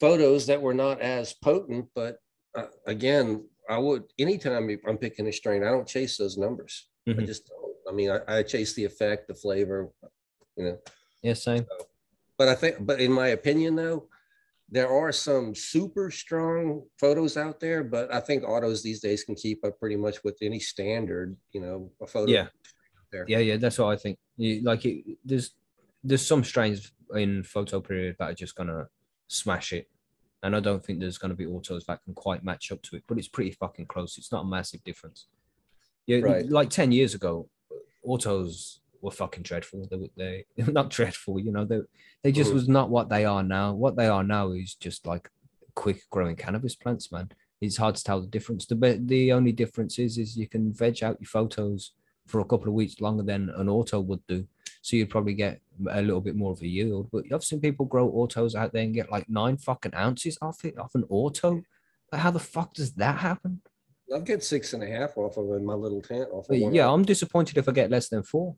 photos 0.01 0.47
that 0.47 0.63
were 0.63 0.75
not 0.75 1.01
as 1.01 1.33
potent, 1.33 1.87
but 1.95 2.19
uh, 2.55 2.67
again, 2.87 3.49
I 3.69 3.79
would 3.79 4.05
anytime 4.19 4.79
I'm 4.87 4.99
picking 4.99 5.27
a 5.27 5.33
strain, 5.33 5.65
I 5.65 5.71
don't 5.71 5.89
chase 5.89 6.17
those 6.17 6.39
numbers. 6.39 6.89
I 7.09 7.13
Mhm. 7.13 7.27
just 7.27 7.49
don't. 7.49 7.73
I 7.89 7.93
mean, 7.93 8.11
I, 8.11 8.21
I 8.39 8.43
chase 8.45 8.75
the 8.75 8.85
effect, 8.85 9.27
the 9.27 9.35
flavor, 9.35 9.91
you 10.57 10.65
know. 10.65 10.79
Yeah, 11.23 11.35
same. 11.35 11.67
But 12.39 12.49
I 12.49 12.55
think, 12.55 12.77
but 12.87 13.01
in 13.01 13.11
my 13.13 13.29
opinion, 13.29 13.75
though, 13.75 14.09
there 14.73 14.89
are 14.89 15.13
some 15.13 15.55
super 15.55 16.11
strong 16.11 16.83
photos 16.99 17.37
out 17.37 17.61
there. 17.61 17.85
But 17.85 18.13
I 18.13 18.21
think 18.21 18.43
autos 18.43 18.83
these 18.83 19.01
days 19.01 19.23
can 19.23 19.35
keep 19.35 19.63
up 19.65 19.79
pretty 19.79 19.97
much 19.97 20.25
with 20.25 20.39
any 20.41 20.59
standard, 20.59 21.37
you 21.53 21.61
know, 21.61 21.93
a 22.01 22.07
photo. 22.07 22.33
Yeah. 22.33 22.47
There. 23.13 23.27
Yeah, 23.29 23.39
yeah, 23.39 23.59
that's 23.59 23.79
what 23.79 23.89
I 23.89 23.97
think. 23.97 24.19
You, 24.39 24.63
like 24.63 24.87
it, 24.87 25.19
there's 25.23 25.51
there's 26.03 26.27
some 26.27 26.43
strains 26.43 26.91
in 27.15 27.43
photo 27.45 27.79
period 27.81 28.17
that 28.19 28.31
are 28.31 28.35
just 28.35 28.55
gonna 28.57 28.89
smash 29.29 29.75
it, 29.75 29.87
and 30.43 30.57
I 30.57 30.61
don't 30.61 30.83
think 30.83 30.99
there's 30.99 31.19
gonna 31.19 31.35
be 31.35 31.45
autos 31.45 31.85
that 31.85 32.03
can 32.03 32.15
quite 32.15 32.43
match 32.43 32.73
up 32.73 32.81
to 32.85 32.97
it. 32.97 33.05
But 33.07 33.19
it's 33.19 33.29
pretty 33.29 33.51
fucking 33.51 33.85
close. 33.85 34.17
It's 34.17 34.33
not 34.33 34.45
a 34.45 34.49
massive 34.49 34.83
difference. 34.83 35.27
Yeah, 36.07 36.21
Right. 36.21 36.49
like 36.49 36.71
ten 36.71 36.91
years 36.91 37.15
ago, 37.15 37.51
autos 38.03 38.81
were 39.03 39.11
fucking 39.11 39.43
dreadful. 39.43 39.87
They 39.91 39.97
were 39.97 40.09
they 40.17 40.45
not 40.57 40.91
dreadful, 40.91 41.39
you 41.39 41.53
know. 41.53 41.65
They 41.65 41.81
they 42.23 42.33
just 42.33 42.55
was 42.55 42.69
not 42.69 42.89
what 42.89 43.11
they 43.11 43.25
are 43.25 43.43
now. 43.43 43.75
What 43.75 43.97
they 43.97 44.07
are 44.07 44.25
now 44.25 44.53
is 44.53 44.75
just 44.75 45.07
like 45.07 45.29
quick 45.75 46.03
growing 46.11 46.37
cannabis 46.37 46.77
plants, 46.77 47.13
man. 47.13 47.31
It's 47.61 47.77
hard 47.77 47.97
to 47.97 48.05
tell 48.05 48.21
the 48.21 48.29
difference. 48.29 48.65
The 48.67 49.01
the 49.05 49.33
only 49.33 49.53
difference 49.53 49.99
is 49.99 50.17
is 50.17 50.37
you 50.37 50.49
can 50.49 50.73
veg 50.73 51.03
out 51.03 51.21
your 51.21 51.29
photos 51.29 51.93
for 52.27 52.41
a 52.41 52.45
couple 52.45 52.69
of 52.69 52.75
weeks 52.75 53.01
longer 53.01 53.25
than 53.25 53.51
an 53.51 53.69
auto 53.69 54.01
would 54.01 54.25
do. 54.29 54.47
So 54.81 54.97
you'd 54.97 55.11
probably 55.11 55.35
get 55.35 55.61
a 55.91 56.03
little 56.03 56.21
bit 56.21 56.37
more 56.37 56.53
of 56.53 56.63
a 56.63 56.67
yield. 56.67 57.09
But 57.13 57.25
I've 57.33 57.45
seen 57.45 57.61
people 57.61 57.87
grow 57.87 58.09
autos 58.09 58.55
out 58.55 58.73
there 58.73 58.83
and 58.83 58.95
get 58.95 59.11
like 59.11 59.29
nine 59.29 59.57
fucking 59.57 59.95
ounces 59.95 60.39
off 60.41 60.65
it, 60.65 60.79
off 60.79 60.95
an 60.95 61.05
auto. 61.09 61.63
Like, 62.11 62.21
how 62.21 62.31
the 62.31 62.41
fuck 62.41 62.75
does 62.75 62.93
that 62.95 63.19
happen? 63.19 63.61
I'll 64.13 64.21
get 64.21 64.45
six 64.45 64.73
and 64.73 64.83
a 64.83 64.87
half 64.87 65.17
off 65.17 65.37
of 65.37 65.51
in 65.53 65.65
my 65.65 65.75
little 65.75 66.03
tent. 66.03 66.29
Off 66.33 66.51
of 66.51 66.57
yeah. 66.57 66.91
I'm 66.91 67.05
disappointed 67.05 67.59
if 67.59 67.69
I 67.69 67.73
get 67.73 67.91
less 67.91 68.09
than 68.09 68.23
4 68.23 68.55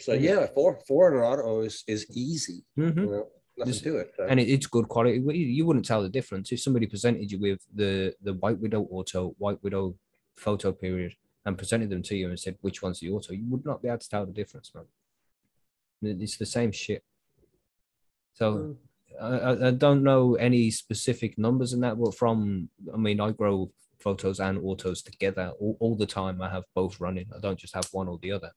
so 0.00 0.12
yeah, 0.12 0.46
four 0.54 0.78
four 0.86 1.12
in 1.12 1.18
an 1.18 1.24
auto 1.24 1.60
is, 1.62 1.84
is 1.86 2.06
easy. 2.16 2.64
Mhm. 2.78 2.96
You 2.96 3.06
know, 3.10 3.26
nothing 3.56 3.74
to 3.74 3.96
it. 3.98 4.12
So, 4.16 4.26
and 4.28 4.38
it, 4.40 4.48
it's 4.48 4.66
good 4.66 4.88
quality. 4.88 5.18
You- 5.18 5.66
wouldn't 5.66 5.84
tell 5.86 6.02
the 6.02 6.08
difference 6.08 6.52
if 6.52 6.60
somebody 6.60 6.86
presented 6.86 7.30
you 7.32 7.38
with 7.38 7.60
the 7.74 8.14
the 8.22 8.34
White 8.34 8.58
Widow 8.60 8.82
auto, 8.90 9.34
White 9.38 9.62
Widow 9.62 9.96
photo 10.36 10.72
period, 10.72 11.12
and 11.46 11.56
presented 11.58 11.90
them 11.90 12.02
to 12.02 12.16
you 12.16 12.28
and 12.28 12.38
said 12.38 12.56
which 12.60 12.82
one's 12.82 13.00
the 13.00 13.10
auto. 13.10 13.32
You 13.32 13.46
would 13.50 13.64
not 13.64 13.82
be 13.82 13.88
able 13.88 13.98
to 13.98 14.08
tell 14.08 14.26
the 14.26 14.32
difference, 14.32 14.72
man. 14.74 14.84
It's 16.20 16.36
the 16.36 16.46
same 16.46 16.72
shit. 16.72 17.02
So 18.34 18.76
I, 19.20 19.26
I- 19.50 19.68
I 19.68 19.70
don't 19.70 20.02
know 20.02 20.34
any 20.34 20.70
specific 20.70 21.38
numbers 21.38 21.72
in 21.72 21.80
that, 21.80 21.98
but 21.98 22.14
from 22.14 22.68
I 22.92 22.96
mean, 22.96 23.20
I 23.20 23.30
grow 23.30 23.70
photos 24.00 24.40
and 24.40 24.58
autos 24.58 25.02
together 25.02 25.52
all, 25.60 25.76
all 25.80 25.96
the 25.96 26.06
time. 26.06 26.42
I 26.42 26.50
have 26.50 26.64
both 26.74 27.00
running. 27.00 27.26
I 27.34 27.38
don't 27.40 27.58
just 27.58 27.74
have 27.74 27.88
one 27.92 28.08
or 28.08 28.18
the 28.20 28.32
other. 28.32 28.50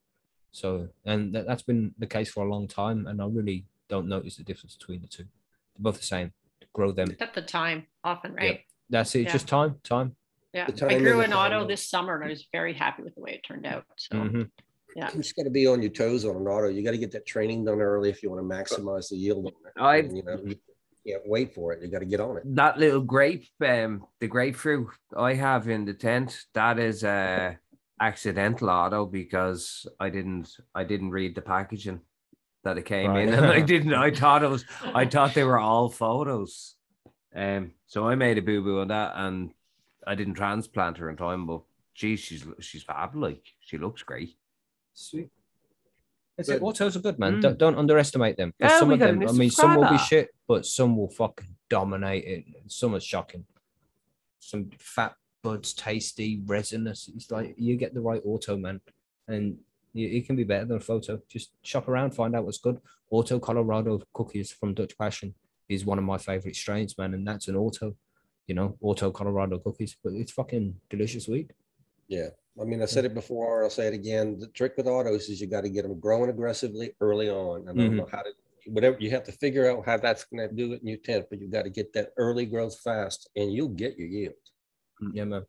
So 0.52 0.90
and 1.06 1.34
that, 1.34 1.46
that's 1.46 1.62
been 1.64 1.94
the 2.00 2.08
case 2.08 2.30
for 2.30 2.46
a 2.46 2.50
long 2.50 2.68
time, 2.68 3.08
and 3.08 3.22
I 3.22 3.26
really 3.28 3.66
don't 3.90 4.08
notice 4.08 4.38
the 4.38 4.44
difference 4.44 4.76
between 4.76 5.02
the 5.02 5.08
two. 5.08 5.24
They're 5.24 5.80
both 5.84 5.98
the 5.98 6.04
same. 6.06 6.34
Grow 6.74 6.92
them. 6.92 7.16
At 7.20 7.34
the 7.34 7.42
time, 7.42 7.88
often, 8.04 8.34
right? 8.34 8.62
That's 8.90 9.14
it. 9.16 9.24
Yeah. 9.24 9.32
Just 9.34 9.48
time. 9.48 9.76
Time. 9.84 10.16
Yeah. 10.54 10.68
The 10.70 10.88
I 10.88 10.98
grew 11.00 11.22
an 11.22 11.34
auto 11.34 11.60
time. 11.60 11.68
this 11.68 11.88
summer 11.90 12.16
and 12.16 12.24
I 12.26 12.30
was 12.30 12.48
very 12.52 12.74
happy 12.74 13.04
with 13.04 13.16
the 13.16 13.22
way 13.22 13.32
it 13.34 13.44
turned 13.44 13.66
out. 13.66 13.84
So 13.98 14.16
Mhm. 14.16 14.50
yeah. 14.96 15.10
you 15.14 15.22
just 15.22 15.36
got 15.36 15.44
to 15.44 15.50
be 15.50 15.68
on 15.68 15.82
your 15.82 15.92
toes 15.92 16.24
on 16.26 16.36
an 16.36 16.48
auto. 16.48 16.68
You 16.70 16.84
got 16.84 16.92
to 16.92 16.98
get 16.98 17.12
that 17.12 17.26
training 17.26 17.66
done 17.66 17.82
early 17.82 18.10
if 18.10 18.22
you 18.24 18.30
want 18.30 18.48
to 18.48 18.56
maximize 18.56 19.10
the 19.10 19.18
yield. 19.18 19.46
on 19.46 19.52
it. 19.66 19.74
I 19.76 19.98
And, 19.98 20.18
you 20.18 20.24
know, 20.24 20.40
you 20.46 20.56
can't 21.06 21.28
wait 21.28 21.54
for 21.54 21.74
it. 21.74 21.82
You 21.82 21.90
got 21.90 22.00
to 22.00 22.06
get 22.06 22.20
on 22.20 22.38
it. 22.38 22.44
that 22.56 22.78
little 22.78 23.02
grape, 23.02 23.46
um, 23.66 24.06
the 24.20 24.28
grapefruit 24.28 24.88
I 25.18 25.34
have 25.34 25.68
in 25.68 25.86
the 25.86 25.94
tent, 25.94 26.46
that 26.54 26.80
is 26.80 27.04
a 27.04 27.58
accidental 28.00 28.70
auto 28.70 29.06
because 29.06 29.88
I 30.00 30.10
didn't 30.10 30.56
I 30.76 30.84
didn't 30.84 31.12
read 31.12 31.36
the 31.36 31.42
packaging 31.42 32.02
that 32.64 32.78
it 32.78 32.86
came 32.86 33.16
in, 33.16 33.34
and 33.34 33.46
I 33.46 33.62
didn't. 33.74 33.94
I 33.94 34.12
thought 34.12 34.44
it 34.44 34.50
was 34.50 34.66
I 34.94 35.06
thought 35.06 35.34
they 35.34 35.44
were 35.44 35.60
all 35.60 35.90
photos, 35.90 36.76
um. 37.36 37.72
So 37.88 38.08
I 38.08 38.16
made 38.16 38.38
a 38.38 38.42
boo 38.42 38.62
boo 38.62 38.82
on 38.82 38.90
that, 38.90 39.14
and 39.16 39.52
I 40.06 40.16
didn't 40.16 40.36
transplant 40.36 40.98
her 40.98 41.10
in 41.10 41.18
time. 41.18 41.48
But 41.48 41.62
geez, 41.96 42.20
she's 42.20 42.46
she's 42.60 42.84
fab. 42.84 43.16
Like 43.16 43.44
she 43.60 43.78
looks 43.78 44.04
great. 44.04 44.36
Sweet. 44.94 45.30
That's 46.36 46.50
it. 46.50 46.60
Good. 46.60 46.64
Autos 46.64 46.96
are 46.96 47.00
good, 47.00 47.18
man. 47.18 47.38
Mm. 47.38 47.42
Don't, 47.42 47.58
don't 47.58 47.78
underestimate 47.78 48.38
them. 48.38 48.54
Yeah, 48.60 48.78
some 48.78 48.92
of 48.92 49.00
them, 49.00 49.28
I 49.28 49.32
mean, 49.32 49.50
some 49.50 49.76
will 49.76 49.90
be 49.90 49.98
shit, 49.98 50.30
but 50.48 50.68
some 50.68 50.96
will 50.96 51.10
fucking 51.10 51.56
dominate 51.68 52.26
it. 52.26 52.46
Some 52.68 52.94
are 52.94 53.00
shocking. 53.00 53.46
Some 54.40 54.70
fat 54.78 55.16
buds, 55.44 55.74
tasty, 55.74 56.42
resinous. 56.46 57.10
It's 57.16 57.32
like 57.32 57.56
you 57.58 57.76
get 57.78 57.94
the 57.94 58.02
right 58.02 58.22
auto, 58.26 58.58
man. 58.58 58.82
and 59.28 59.58
it 59.94 60.00
it 60.00 60.26
can 60.28 60.36
be 60.36 60.44
better 60.44 60.66
than 60.66 60.78
a 60.78 60.82
photo. 60.82 61.22
Just 61.30 61.52
shop 61.62 61.88
around, 61.88 62.12
find 62.12 62.36
out 62.36 62.46
what's 62.46 62.60
good. 62.60 62.80
Auto 63.10 63.40
Colorado 63.40 64.02
cookies 64.14 64.52
from 64.52 64.74
Dutch 64.74 64.98
Passion 64.98 65.34
is 65.70 65.86
one 65.86 65.98
of 65.98 66.04
my 66.04 66.18
favorite 66.18 66.56
strains, 66.56 66.98
man, 66.98 67.14
and 67.14 67.28
that's 67.28 67.48
an 67.48 67.56
auto, 67.56 67.96
you 68.48 68.56
know, 68.56 68.78
auto 68.82 69.12
Colorado 69.12 69.60
cookies. 69.60 69.96
But 70.04 70.14
it's 70.14 70.32
fucking 70.32 70.76
delicious 70.90 71.28
weed. 71.28 71.54
Yeah, 72.08 72.30
I 72.60 72.64
mean, 72.64 72.82
I 72.82 72.86
said 72.86 73.06
it 73.06 73.14
before, 73.14 73.64
I'll 73.64 73.70
say 73.70 73.88
it 73.88 73.94
again. 73.94 74.40
The 74.40 74.48
trick 74.48 74.74
with 74.78 74.88
autos 74.88 75.30
is 75.30 75.42
you 75.42 75.48
got 75.48 75.62
to 75.62 75.70
get 75.70 75.84
them 75.84 76.00
growing 76.00 76.30
aggressively 76.30 76.92
early 77.02 77.30
on. 77.30 77.64
I 77.64 77.66
don't 77.74 77.78
mm-hmm. 77.78 77.96
know 77.98 78.08
how 78.12 78.22
to, 78.22 78.32
whatever, 78.68 78.98
you 79.00 79.10
have 79.12 79.24
to 79.26 79.32
figure 79.32 79.70
out 79.70 79.86
how 79.86 79.98
that's 79.98 80.24
gonna 80.24 80.52
do 80.52 80.74
it 80.74 80.82
in 80.82 80.88
your 80.88 80.98
tent, 80.98 81.28
but 81.30 81.40
you 81.40 81.48
got 81.48 81.64
to 81.64 81.70
get 81.70 81.94
that 81.94 82.14
early 82.18 82.46
growth 82.46 82.80
fast 82.80 83.30
and 83.36 83.54
you'll 83.54 83.68
get 83.70 83.98
your 83.98 84.08
yield. 84.08 84.34
Yeah, 85.14 85.26
man. 85.26 85.44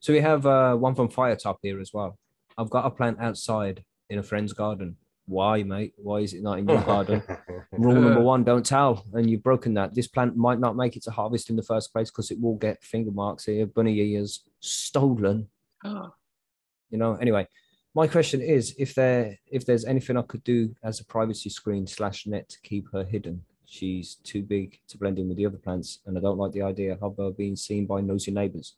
So 0.00 0.12
we 0.12 0.20
have 0.20 0.46
uh, 0.46 0.74
one 0.76 0.94
from 0.94 1.08
Firetop 1.08 1.56
here 1.62 1.80
as 1.80 1.92
well. 1.92 2.18
I've 2.56 2.70
got 2.70 2.86
a 2.86 2.90
plant 2.90 3.18
outside 3.20 3.84
in 4.08 4.18
a 4.18 4.22
friend's 4.22 4.52
garden. 4.52 4.96
Why, 5.26 5.62
mate? 5.62 5.94
Why 5.96 6.18
is 6.18 6.32
it 6.32 6.42
not 6.42 6.58
in 6.58 6.68
your 6.68 6.82
garden? 6.82 7.22
Rule 7.72 8.00
number 8.00 8.20
one, 8.20 8.42
don't 8.42 8.66
tell. 8.66 9.04
And 9.12 9.30
you've 9.30 9.42
broken 9.42 9.74
that. 9.74 9.94
This 9.94 10.08
plant 10.08 10.36
might 10.36 10.58
not 10.58 10.74
make 10.74 10.96
it 10.96 11.04
to 11.04 11.10
harvest 11.10 11.50
in 11.50 11.56
the 11.56 11.62
first 11.62 11.92
place 11.92 12.10
because 12.10 12.30
it 12.30 12.40
will 12.40 12.56
get 12.56 12.82
finger 12.82 13.12
marks 13.12 13.44
here, 13.44 13.66
bunny 13.66 13.98
ears, 13.98 14.42
stolen. 14.58 15.48
You 16.90 16.98
know, 16.98 17.14
anyway, 17.14 17.46
my 17.94 18.08
question 18.08 18.40
is 18.40 18.74
if 18.78 18.94
there 18.94 19.38
if 19.46 19.64
there's 19.66 19.84
anything 19.84 20.16
I 20.16 20.22
could 20.22 20.42
do 20.42 20.74
as 20.82 21.00
a 21.00 21.04
privacy 21.04 21.50
screen 21.50 21.86
slash 21.86 22.26
net 22.26 22.48
to 22.48 22.60
keep 22.62 22.86
her 22.92 23.04
hidden. 23.04 23.44
She's 23.70 24.16
too 24.16 24.42
big 24.42 24.80
to 24.88 24.98
blend 24.98 25.20
in 25.20 25.28
with 25.28 25.36
the 25.36 25.46
other 25.46 25.56
plants, 25.56 26.00
and 26.04 26.18
I 26.18 26.20
don't 26.20 26.38
like 26.38 26.50
the 26.50 26.62
idea 26.62 26.98
of 27.00 27.16
her 27.16 27.30
being 27.30 27.54
seen 27.54 27.86
by 27.86 28.00
nosy 28.00 28.32
neighbors. 28.32 28.74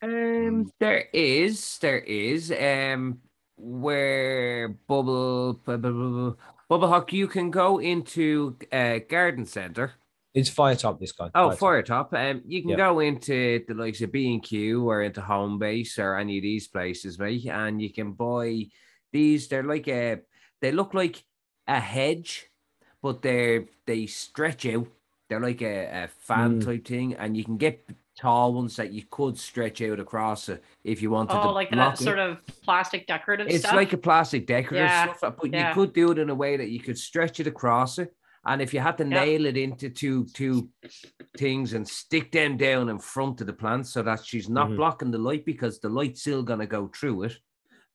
Um, 0.00 0.72
there 0.80 1.04
is, 1.12 1.76
there 1.80 1.98
is, 1.98 2.50
um, 2.50 3.18
where 3.58 4.68
bubble, 4.88 5.52
bubble, 5.52 6.38
bubble 6.66 6.88
hawk, 6.88 7.12
you 7.12 7.28
can 7.28 7.50
go 7.50 7.78
into 7.78 8.56
a 8.72 9.00
garden 9.00 9.44
center. 9.44 9.92
It's 10.32 10.48
Firetop, 10.48 10.98
this 10.98 11.12
guy. 11.12 11.28
Oh, 11.34 11.50
Firetop. 11.50 11.58
fire 11.58 11.82
top. 11.82 12.14
Um, 12.14 12.40
you 12.46 12.62
can 12.62 12.70
Yeah. 12.70 12.76
go 12.76 13.00
into 13.00 13.62
the 13.68 13.74
likes 13.74 14.00
of 14.00 14.12
B 14.12 14.32
and 14.32 14.42
Q 14.42 14.88
or 14.88 15.02
into 15.02 15.20
Home 15.20 15.58
Base 15.58 15.98
or 15.98 16.16
any 16.16 16.38
of 16.38 16.42
these 16.42 16.68
places, 16.68 17.18
right? 17.18 17.44
And 17.44 17.82
you 17.82 17.92
can 17.92 18.12
buy 18.12 18.68
these. 19.12 19.48
They're 19.48 19.62
like 19.62 19.88
a, 19.88 20.20
they 20.62 20.72
look 20.72 20.94
like 20.94 21.22
a 21.68 21.78
hedge, 21.78 22.48
but 23.02 23.22
they're 23.22 23.64
they 23.86 24.06
stretch 24.06 24.66
out. 24.66 24.86
They're 25.28 25.40
like 25.40 25.62
a, 25.62 26.04
a 26.04 26.08
fan 26.20 26.60
Mm. 26.60 26.64
type 26.64 26.86
thing, 26.86 27.14
and 27.14 27.36
you 27.36 27.44
can 27.44 27.56
get 27.56 27.88
tall 28.18 28.52
ones 28.52 28.76
that 28.76 28.92
you 28.92 29.02
could 29.10 29.38
stretch 29.38 29.80
out 29.80 29.98
across 29.98 30.50
if 30.84 31.00
you 31.00 31.10
wanted 31.10 31.32
to. 31.32 31.42
Oh, 31.42 31.52
like 31.52 31.70
block 31.70 31.94
that 31.96 32.00
it. 32.00 32.04
sort 32.04 32.18
of 32.18 32.38
plastic 32.62 33.06
decorative 33.06 33.46
It's 33.48 33.60
stuff. 33.60 33.74
like 33.74 33.92
a 33.94 33.96
plastic 33.96 34.46
decorative 34.46 34.86
Yeah, 34.86 35.14
stuff, 35.14 35.36
but 35.40 35.50
yeah. 35.52 35.68
you 35.68 35.74
could 35.74 35.92
do 35.94 36.10
it 36.12 36.18
in 36.18 36.28
a 36.28 36.34
way 36.34 36.56
that 36.58 36.68
you 36.68 36.80
could 36.80 36.98
stretch 36.98 37.40
it 37.40 37.46
across 37.46 37.98
it. 37.98 38.14
And 38.44 38.60
if 38.60 38.74
you 38.74 38.80
had 38.80 38.98
to 38.98 39.04
Yeah. 39.04 39.24
nail 39.24 39.46
it 39.46 39.56
into 39.56 39.88
two 39.88 40.26
two 40.34 40.68
things 41.38 41.72
and 41.72 41.88
stick 41.88 42.30
them 42.32 42.56
down 42.58 42.88
in 42.90 42.98
front 42.98 43.40
of 43.40 43.46
the 43.46 43.52
plant 43.52 43.86
so 43.86 44.02
that 44.02 44.24
she's 44.24 44.48
not 44.50 44.68
Mhm. 44.68 44.76
blocking 44.76 45.10
the 45.10 45.18
light 45.18 45.44
because 45.46 45.78
the 45.80 45.88
light's 45.88 46.20
still 46.20 46.42
gonna 46.42 46.66
go 46.66 46.88
through 46.88 47.22
it. 47.24 47.38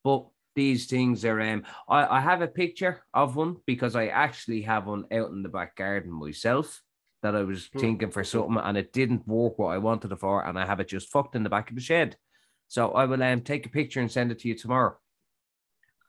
But 0.03 0.25
these 0.57 0.87
things 0.87 1.23
are 1.23 1.39
um 1.39 1.63
I, 1.87 2.17
I 2.17 2.19
have 2.19 2.41
a 2.41 2.47
picture 2.47 3.03
of 3.13 3.35
one 3.35 3.57
because 3.65 3.95
I 3.95 4.07
actually 4.07 4.61
have 4.63 4.87
one 4.87 5.05
out 5.17 5.29
in 5.29 5.43
the 5.43 5.49
back 5.57 5.75
garden 5.77 6.11
myself 6.11 6.81
that 7.23 7.35
I 7.35 7.43
was 7.43 7.69
Hmm. 7.71 7.79
thinking 7.79 8.11
for 8.11 8.23
something 8.23 8.57
and 8.57 8.75
it 8.77 8.91
didn't 8.91 9.27
work 9.27 9.57
what 9.59 9.73
I 9.75 9.77
wanted 9.77 10.11
it 10.11 10.19
for, 10.19 10.45
and 10.45 10.57
I 10.59 10.65
have 10.65 10.79
it 10.81 10.87
just 10.89 11.11
fucked 11.11 11.35
in 11.35 11.43
the 11.43 11.49
back 11.55 11.69
of 11.69 11.75
the 11.75 11.81
shed. 11.81 12.17
So 12.67 12.91
I 13.01 13.05
will 13.05 13.23
um 13.23 13.41
take 13.41 13.65
a 13.67 13.69
picture 13.79 14.01
and 14.01 14.11
send 14.11 14.31
it 14.31 14.39
to 14.39 14.47
you 14.49 14.55
tomorrow. 14.55 14.97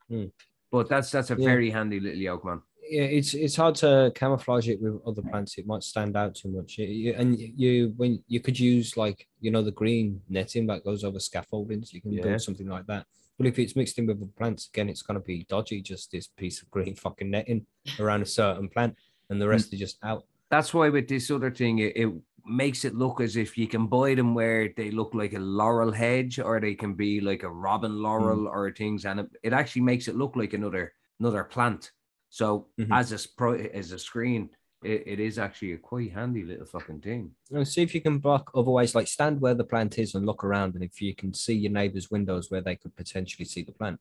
Hmm. 0.09 0.27
But 0.73 0.89
that's 0.89 1.11
that's 1.11 1.31
a 1.31 1.37
Yeah. 1.37 1.45
very 1.53 1.71
handy 1.71 2.01
little 2.01 2.19
yoke, 2.29 2.45
man. 2.45 2.63
yeah, 2.91 3.03
it's 3.19 3.35
it's 3.35 3.57
hard 3.63 3.75
to 3.85 4.11
camouflage 4.15 4.69
it 4.73 4.81
with 4.81 4.95
other 5.07 5.21
plants. 5.31 5.59
It 5.59 5.67
might 5.67 5.83
stand 5.83 6.17
out 6.17 6.35
too 6.35 6.49
much. 6.57 6.79
You- 6.79 7.15
and 7.21 7.39
you 7.39 7.93
when 8.01 8.13
you 8.35 8.41
could 8.41 8.59
use 8.59 8.97
like 8.97 9.29
you 9.45 9.51
know 9.51 9.63
the 9.63 9.79
green 9.83 10.23
netting 10.29 10.67
that 10.69 10.85
goes 10.89 11.05
over 11.05 11.19
scaffoldings, 11.19 11.93
you 11.93 12.01
can 12.01 12.13
Yeah. 12.13 12.23
build 12.25 12.41
something 12.41 12.67
like 12.77 12.87
that. 12.87 13.05
But 13.39 13.47
if 13.47 13.59
it's 13.59 13.77
mixed 13.77 13.99
in 13.99 14.07
with 14.07 14.21
the 14.21 14.27
plants, 14.27 14.69
again, 14.69 14.89
it's 14.89 15.03
gonna 15.03 15.21
be 15.21 15.45
dodgy. 15.49 15.81
Just 15.81 16.11
this 16.11 16.27
piece 16.27 16.61
of 16.61 16.71
green 16.71 16.95
fucking 17.05 17.31
netting 17.31 17.67
around 17.99 18.23
a 18.23 18.27
certain 18.27 18.69
plant, 18.69 18.97
and 19.31 19.41
the 19.41 19.49
rest 19.49 19.73
are 19.73 19.77
just 19.77 19.99
out. 20.03 20.25
That's 20.51 20.75
why 20.75 20.89
with 20.89 21.09
this 21.09 21.31
other 21.31 21.51
thing, 21.51 21.79
it, 21.79 21.97
it 21.97 22.13
makes 22.45 22.85
it 22.85 22.95
look 22.95 23.21
as 23.21 23.37
if 23.37 23.57
you 23.57 23.69
can 23.69 23.87
buy 23.87 24.15
them 24.15 24.35
where 24.35 24.71
they 24.77 24.91
look 24.91 25.15
like 25.15 25.35
a 25.35 25.39
laurel 25.39 25.93
hedge, 25.93 26.39
or 26.39 26.61
they 26.61 26.75
can 26.75 26.95
be 26.95 27.21
like 27.21 27.43
a 27.45 27.51
robin 27.51 28.03
laurel 28.03 28.49
or 28.49 28.73
things, 28.73 29.05
and 29.05 29.21
it, 29.21 29.27
it 29.43 29.53
actually 29.53 29.83
makes 29.83 30.09
it 30.09 30.17
look 30.17 30.35
like 30.35 30.53
another 30.55 30.93
another 31.21 31.45
plant. 31.45 31.93
So 32.31 32.69
Mhm. 32.79 32.93
as 32.93 33.13
a 33.13 33.77
as 33.77 33.93
a 33.93 33.99
screen, 33.99 34.51
it, 34.83 35.03
it 35.07 35.21
is 35.21 35.39
actually 35.39 35.73
a 35.73 35.79
quite 35.79 36.13
handy 36.13 36.45
little 36.45 36.67
fucking 36.67 37.01
thing. 37.01 37.33
And 37.51 37.67
see 37.67 37.83
if 37.83 37.95
you 37.95 38.01
can 38.01 38.19
block 38.19 38.51
otherwise, 38.55 38.95
like 38.95 39.09
stand 39.09 39.41
where 39.41 39.55
the 39.55 39.65
plant 39.65 39.99
is 39.99 40.15
and 40.15 40.27
look 40.27 40.45
around, 40.45 40.75
and 40.75 40.85
if 40.85 41.01
you 41.03 41.15
can 41.15 41.35
see 41.35 41.55
your 41.55 41.73
neighbor's 41.73 42.11
windows 42.11 42.51
where 42.51 42.61
they 42.61 42.77
could 42.77 42.95
potentially 42.97 43.45
see 43.45 43.63
the 43.63 43.73
plant, 43.73 44.01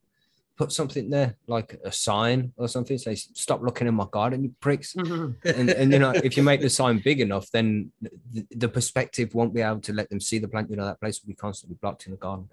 put 0.58 0.72
something 0.72 1.10
there, 1.10 1.36
like 1.48 1.80
a 1.86 1.92
sign 1.92 2.52
or 2.58 2.68
something. 2.68 2.98
Say, 2.98 3.16
stop 3.16 3.62
looking 3.62 3.88
in 3.88 3.94
my 3.94 4.08
garden, 4.12 4.44
you 4.44 4.54
pricks. 4.60 4.96
and, 4.96 5.44
and 5.44 5.92
you 5.92 6.00
know 6.00 6.12
if 6.12 6.36
you 6.36 6.44
make 6.44 6.62
the 6.62 6.70
sign 6.70 7.00
big 7.00 7.22
enough 7.22 7.50
then 7.52 7.92
the, 8.32 8.46
the 8.56 8.70
perspective 8.70 9.34
won't 9.34 9.54
be 9.54 9.62
able 9.62 9.80
to 9.82 9.94
let 9.94 10.10
them 10.10 10.20
see 10.20 10.40
the 10.40 10.48
plant 10.48 10.70
you 10.70 10.76
know 10.76 10.86
that 10.86 11.00
place 11.00 11.22
will 11.22 11.28
be 11.28 11.36
constantly 11.36 11.78
blocked 11.80 12.06
in 12.06 12.12
the 12.12 12.18
garden 12.18 12.50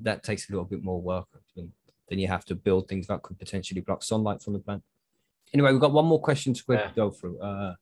that 0.00 0.22
takes 0.22 0.48
a 0.48 0.52
little 0.52 0.64
bit 0.64 0.82
more 0.82 1.00
work 1.00 1.28
then 1.54 1.70
then 2.08 2.18
you 2.18 2.28
have 2.28 2.44
to 2.44 2.54
build 2.54 2.88
things 2.88 3.06
that 3.06 3.22
could 3.22 3.38
potentially 3.38 3.80
block 3.80 4.02
sunlight 4.02 4.42
from 4.42 4.52
the 4.52 4.58
plant 4.58 4.82
anyway 5.54 5.72
we've 5.72 5.80
got 5.80 5.92
one 5.92 6.06
more 6.06 6.20
question 6.20 6.52
to 6.54 6.64
quick 6.64 6.80
Yeah. 6.80 6.92
go 6.96 7.10
through 7.10 7.38
uh 7.40 7.74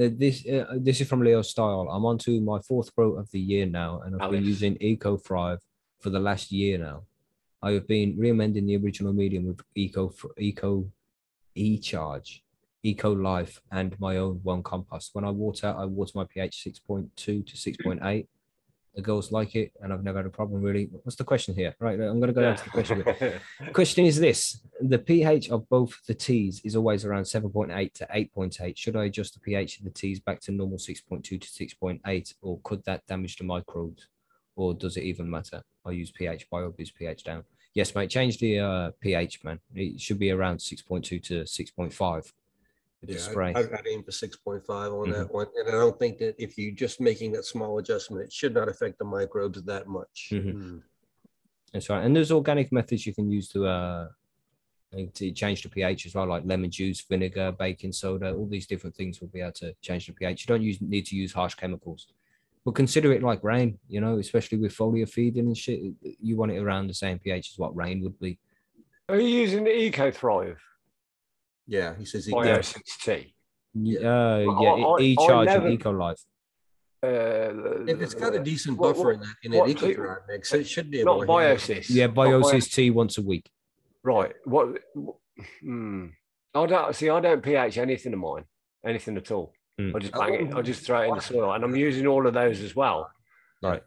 uh, 0.00 0.08
this 0.16 0.46
uh, 0.46 0.74
this 0.76 1.00
is 1.00 1.08
from 1.08 1.22
Leo 1.22 1.42
Style. 1.42 1.88
I'm 1.90 2.04
on 2.06 2.18
to 2.18 2.40
my 2.40 2.60
fourth 2.60 2.94
grow 2.94 3.14
of 3.18 3.28
the 3.32 3.40
year 3.40 3.66
now, 3.66 4.00
and 4.04 4.14
I've 4.22 4.30
been 4.30 4.44
using 4.44 4.76
Eco 4.80 5.16
Thrive 5.16 5.58
for 5.98 6.10
the 6.10 6.20
last 6.20 6.52
year 6.52 6.78
now. 6.78 7.02
I 7.60 7.72
have 7.72 7.88
been 7.88 8.16
re-amending 8.16 8.66
the 8.66 8.76
original 8.76 9.12
medium 9.12 9.44
with 9.48 9.60
Eco 9.74 10.14
Eco 10.38 10.88
E 11.56 11.78
Charge, 11.78 12.44
Eco 12.84 13.10
Life, 13.12 13.60
and 13.72 13.98
my 13.98 14.18
own 14.18 14.38
one 14.44 14.62
compost. 14.62 15.10
When 15.14 15.24
I 15.24 15.30
water, 15.30 15.74
I 15.76 15.84
water 15.86 16.12
my 16.14 16.24
pH 16.32 16.64
6.2 16.88 17.16
to 17.16 17.42
6.8. 17.42 18.26
The 18.98 19.02
girls 19.02 19.30
like 19.30 19.54
it, 19.54 19.70
and 19.80 19.92
I've 19.92 20.02
never 20.02 20.18
had 20.18 20.26
a 20.26 20.30
problem 20.40 20.60
really. 20.60 20.88
What's 21.04 21.14
the 21.14 21.22
question 21.22 21.54
here? 21.54 21.72
Right, 21.78 21.94
I'm 22.00 22.18
going 22.18 22.26
to 22.26 22.32
go 22.32 22.42
down 22.42 22.56
to 22.56 22.64
the 22.64 22.70
question. 22.70 23.04
Question 23.72 24.06
is 24.06 24.18
this: 24.18 24.58
the 24.80 24.98
pH 24.98 25.50
of 25.50 25.68
both 25.68 26.04
the 26.08 26.14
teas 26.14 26.60
is 26.64 26.74
always 26.74 27.04
around 27.04 27.22
7.8 27.22 27.92
to 27.92 28.06
8.8. 28.12 28.76
Should 28.76 28.96
I 28.96 29.04
adjust 29.04 29.34
the 29.34 29.40
pH 29.40 29.78
of 29.78 29.84
the 29.84 29.90
teas 29.90 30.18
back 30.18 30.40
to 30.40 30.50
normal 30.50 30.78
6.2 30.78 31.22
to 31.22 31.38
6.8, 31.38 32.34
or 32.42 32.58
could 32.64 32.84
that 32.86 33.06
damage 33.06 33.36
the 33.36 33.44
microbes, 33.44 34.08
or 34.56 34.74
does 34.74 34.96
it 34.96 35.04
even 35.04 35.30
matter? 35.30 35.62
I 35.86 35.92
use 35.92 36.10
pH 36.10 36.50
BioBizz 36.50 36.92
pH 36.96 37.22
down. 37.22 37.44
Yes, 37.74 37.94
mate. 37.94 38.10
Change 38.10 38.38
the 38.38 38.58
uh, 38.58 38.90
pH, 39.00 39.44
man. 39.44 39.60
It 39.76 40.00
should 40.00 40.18
be 40.18 40.32
around 40.32 40.58
6.2 40.58 41.22
to 41.22 41.42
6.5 41.44 42.32
with 43.00 43.10
the 43.10 43.16
Yeah. 43.32 43.38
I- 43.38 43.60
I'd 43.60 43.72
I'd 43.72 43.86
aim 43.86 44.02
for 44.02 44.12
six 44.12 44.36
point 44.36 44.64
five 44.64 44.92
on 44.92 45.08
Mhm. 45.08 45.12
that 45.12 45.32
one, 45.32 45.46
and 45.56 45.68
I 45.68 45.72
don't 45.72 45.98
think 45.98 46.18
that 46.18 46.34
if 46.42 46.58
you're 46.58 46.72
just 46.74 47.00
making 47.00 47.32
that 47.32 47.44
small 47.44 47.78
adjustment, 47.78 48.24
it 48.24 48.32
should 48.32 48.54
not 48.54 48.68
affect 48.68 48.98
the 48.98 49.04
microbes 49.04 49.62
that 49.62 49.86
much. 49.86 50.30
Mhm. 50.32 50.54
Mm. 50.54 50.82
That's 51.72 51.88
right. 51.90 52.04
And 52.04 52.14
there's 52.16 52.32
organic 52.32 52.72
methods 52.72 53.06
you 53.06 53.14
can 53.14 53.30
use 53.30 53.48
to 53.50 53.66
uh 53.66 54.08
to 55.14 55.30
change 55.32 55.62
the 55.62 55.68
pH 55.68 56.06
as 56.06 56.14
well, 56.14 56.26
like 56.26 56.46
lemon 56.46 56.70
juice, 56.70 57.02
vinegar, 57.02 57.52
baking 57.52 57.92
soda, 57.92 58.34
all 58.34 58.46
these 58.46 58.66
different 58.66 58.96
things 58.96 59.20
will 59.20 59.28
be 59.28 59.42
able 59.42 59.52
to 59.52 59.74
change 59.82 60.06
the 60.06 60.14
pH. 60.14 60.42
You 60.42 60.46
don't 60.46 60.62
use 60.62 60.80
need 60.80 61.04
to 61.06 61.16
use 61.16 61.30
harsh 61.32 61.54
chemicals. 61.54 62.06
But 62.64 62.72
consider 62.74 63.12
it 63.12 63.22
like 63.22 63.44
rain, 63.44 63.78
you 63.86 64.00
know, 64.00 64.18
especially 64.18 64.56
with 64.58 64.72
foliar 64.74 65.06
feeding 65.08 65.46
and 65.46 65.56
shit. 65.56 65.92
You 66.20 66.36
want 66.38 66.52
it 66.52 66.58
around 66.58 66.86
the 66.86 66.94
same 66.94 67.18
pH 67.18 67.50
as 67.52 67.58
what 67.58 67.76
rain 67.76 68.00
would 68.02 68.18
be. 68.18 68.38
Are 69.10 69.20
you 69.20 69.28
using 69.28 69.64
the 69.64 69.74
Eco 69.78 70.10
Thrive 70.10 70.58
Yeah, 71.68 71.94
he 71.96 72.04
says. 72.04 72.26
he- 72.26 72.32
Bio6T? 72.32 73.34
Yeah, 73.74 74.00
I- 74.00 74.46
uh, 74.46 74.60
yeah, 74.60 74.70
I- 74.70 75.00
e 75.00 75.16
I 75.18 75.26
charge 75.26 75.46
never- 75.46 75.66
and 75.66 75.74
eco 75.74 75.90
life. 75.92 76.20
Uh, 77.00 77.84
It- 77.86 78.02
It's 78.02 78.14
got 78.14 78.34
a 78.34 78.40
decent 78.40 78.76
What- 78.78 78.96
buffer 78.96 79.12
in 79.12 79.20
what- 79.20 79.26
that, 79.28 79.34
in 79.44 79.52
that 79.52 79.58
what 79.58 79.70
Eco 79.70 79.86
do- 79.86 80.16
mix. 80.26 80.52
It 80.52 80.66
should 80.66 80.90
be 80.90 81.00
able 81.00 81.18
not 81.20 81.26
to. 81.26 81.32
handle 81.32 81.54
it. 81.54 81.58
Biosys. 81.60 81.90
Yeah, 81.90 82.06
Not 82.06 82.14
Bio- 82.16 82.40
Biosys 82.40 82.74
tea 82.74 82.90
once 82.90 83.18
a 83.18 83.22
week. 83.22 83.48
Right. 84.02 84.34
What? 84.44 84.82
Hmm. 85.60 86.06
I 86.54 86.66
don't 86.66 86.96
see. 86.96 87.08
I 87.10 87.20
don't 87.20 87.42
pH 87.42 87.78
anything 87.78 88.14
of 88.14 88.18
mine, 88.18 88.44
anything 88.84 89.16
at 89.16 89.30
all. 89.30 89.52
Hmm. 89.78 89.94
I 89.94 89.98
just 90.00 90.12
bang 90.14 90.34
it. 90.48 90.54
I 90.54 90.62
just 90.62 90.84
throw 90.84 91.02
it 91.02 91.08
in 91.10 91.14
the 91.14 91.20
soil, 91.20 91.52
and 91.52 91.62
I'm 91.62 91.76
using 91.76 92.06
all 92.06 92.26
of 92.26 92.34
those 92.34 92.60
as 92.62 92.74
well. 92.74 93.12
Right. 93.62 93.82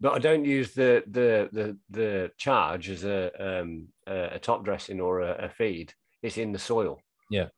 But 0.00 0.12
I 0.14 0.18
don't 0.18 0.44
use 0.46 0.72
the 0.72 1.02
the 1.06 1.48
the 1.52 1.76
the 1.90 2.30
charge 2.38 2.88
as 2.88 3.04
a 3.04 3.30
um 3.60 3.88
a, 4.06 4.36
a 4.36 4.38
top 4.38 4.64
dressing 4.64 5.00
or 5.00 5.20
a, 5.20 5.46
a 5.46 5.48
feed. 5.50 5.92
It's 6.22 6.38
in 6.38 6.52
the 6.52 6.58
soil. 6.58 7.02
Yeah. 7.30 7.48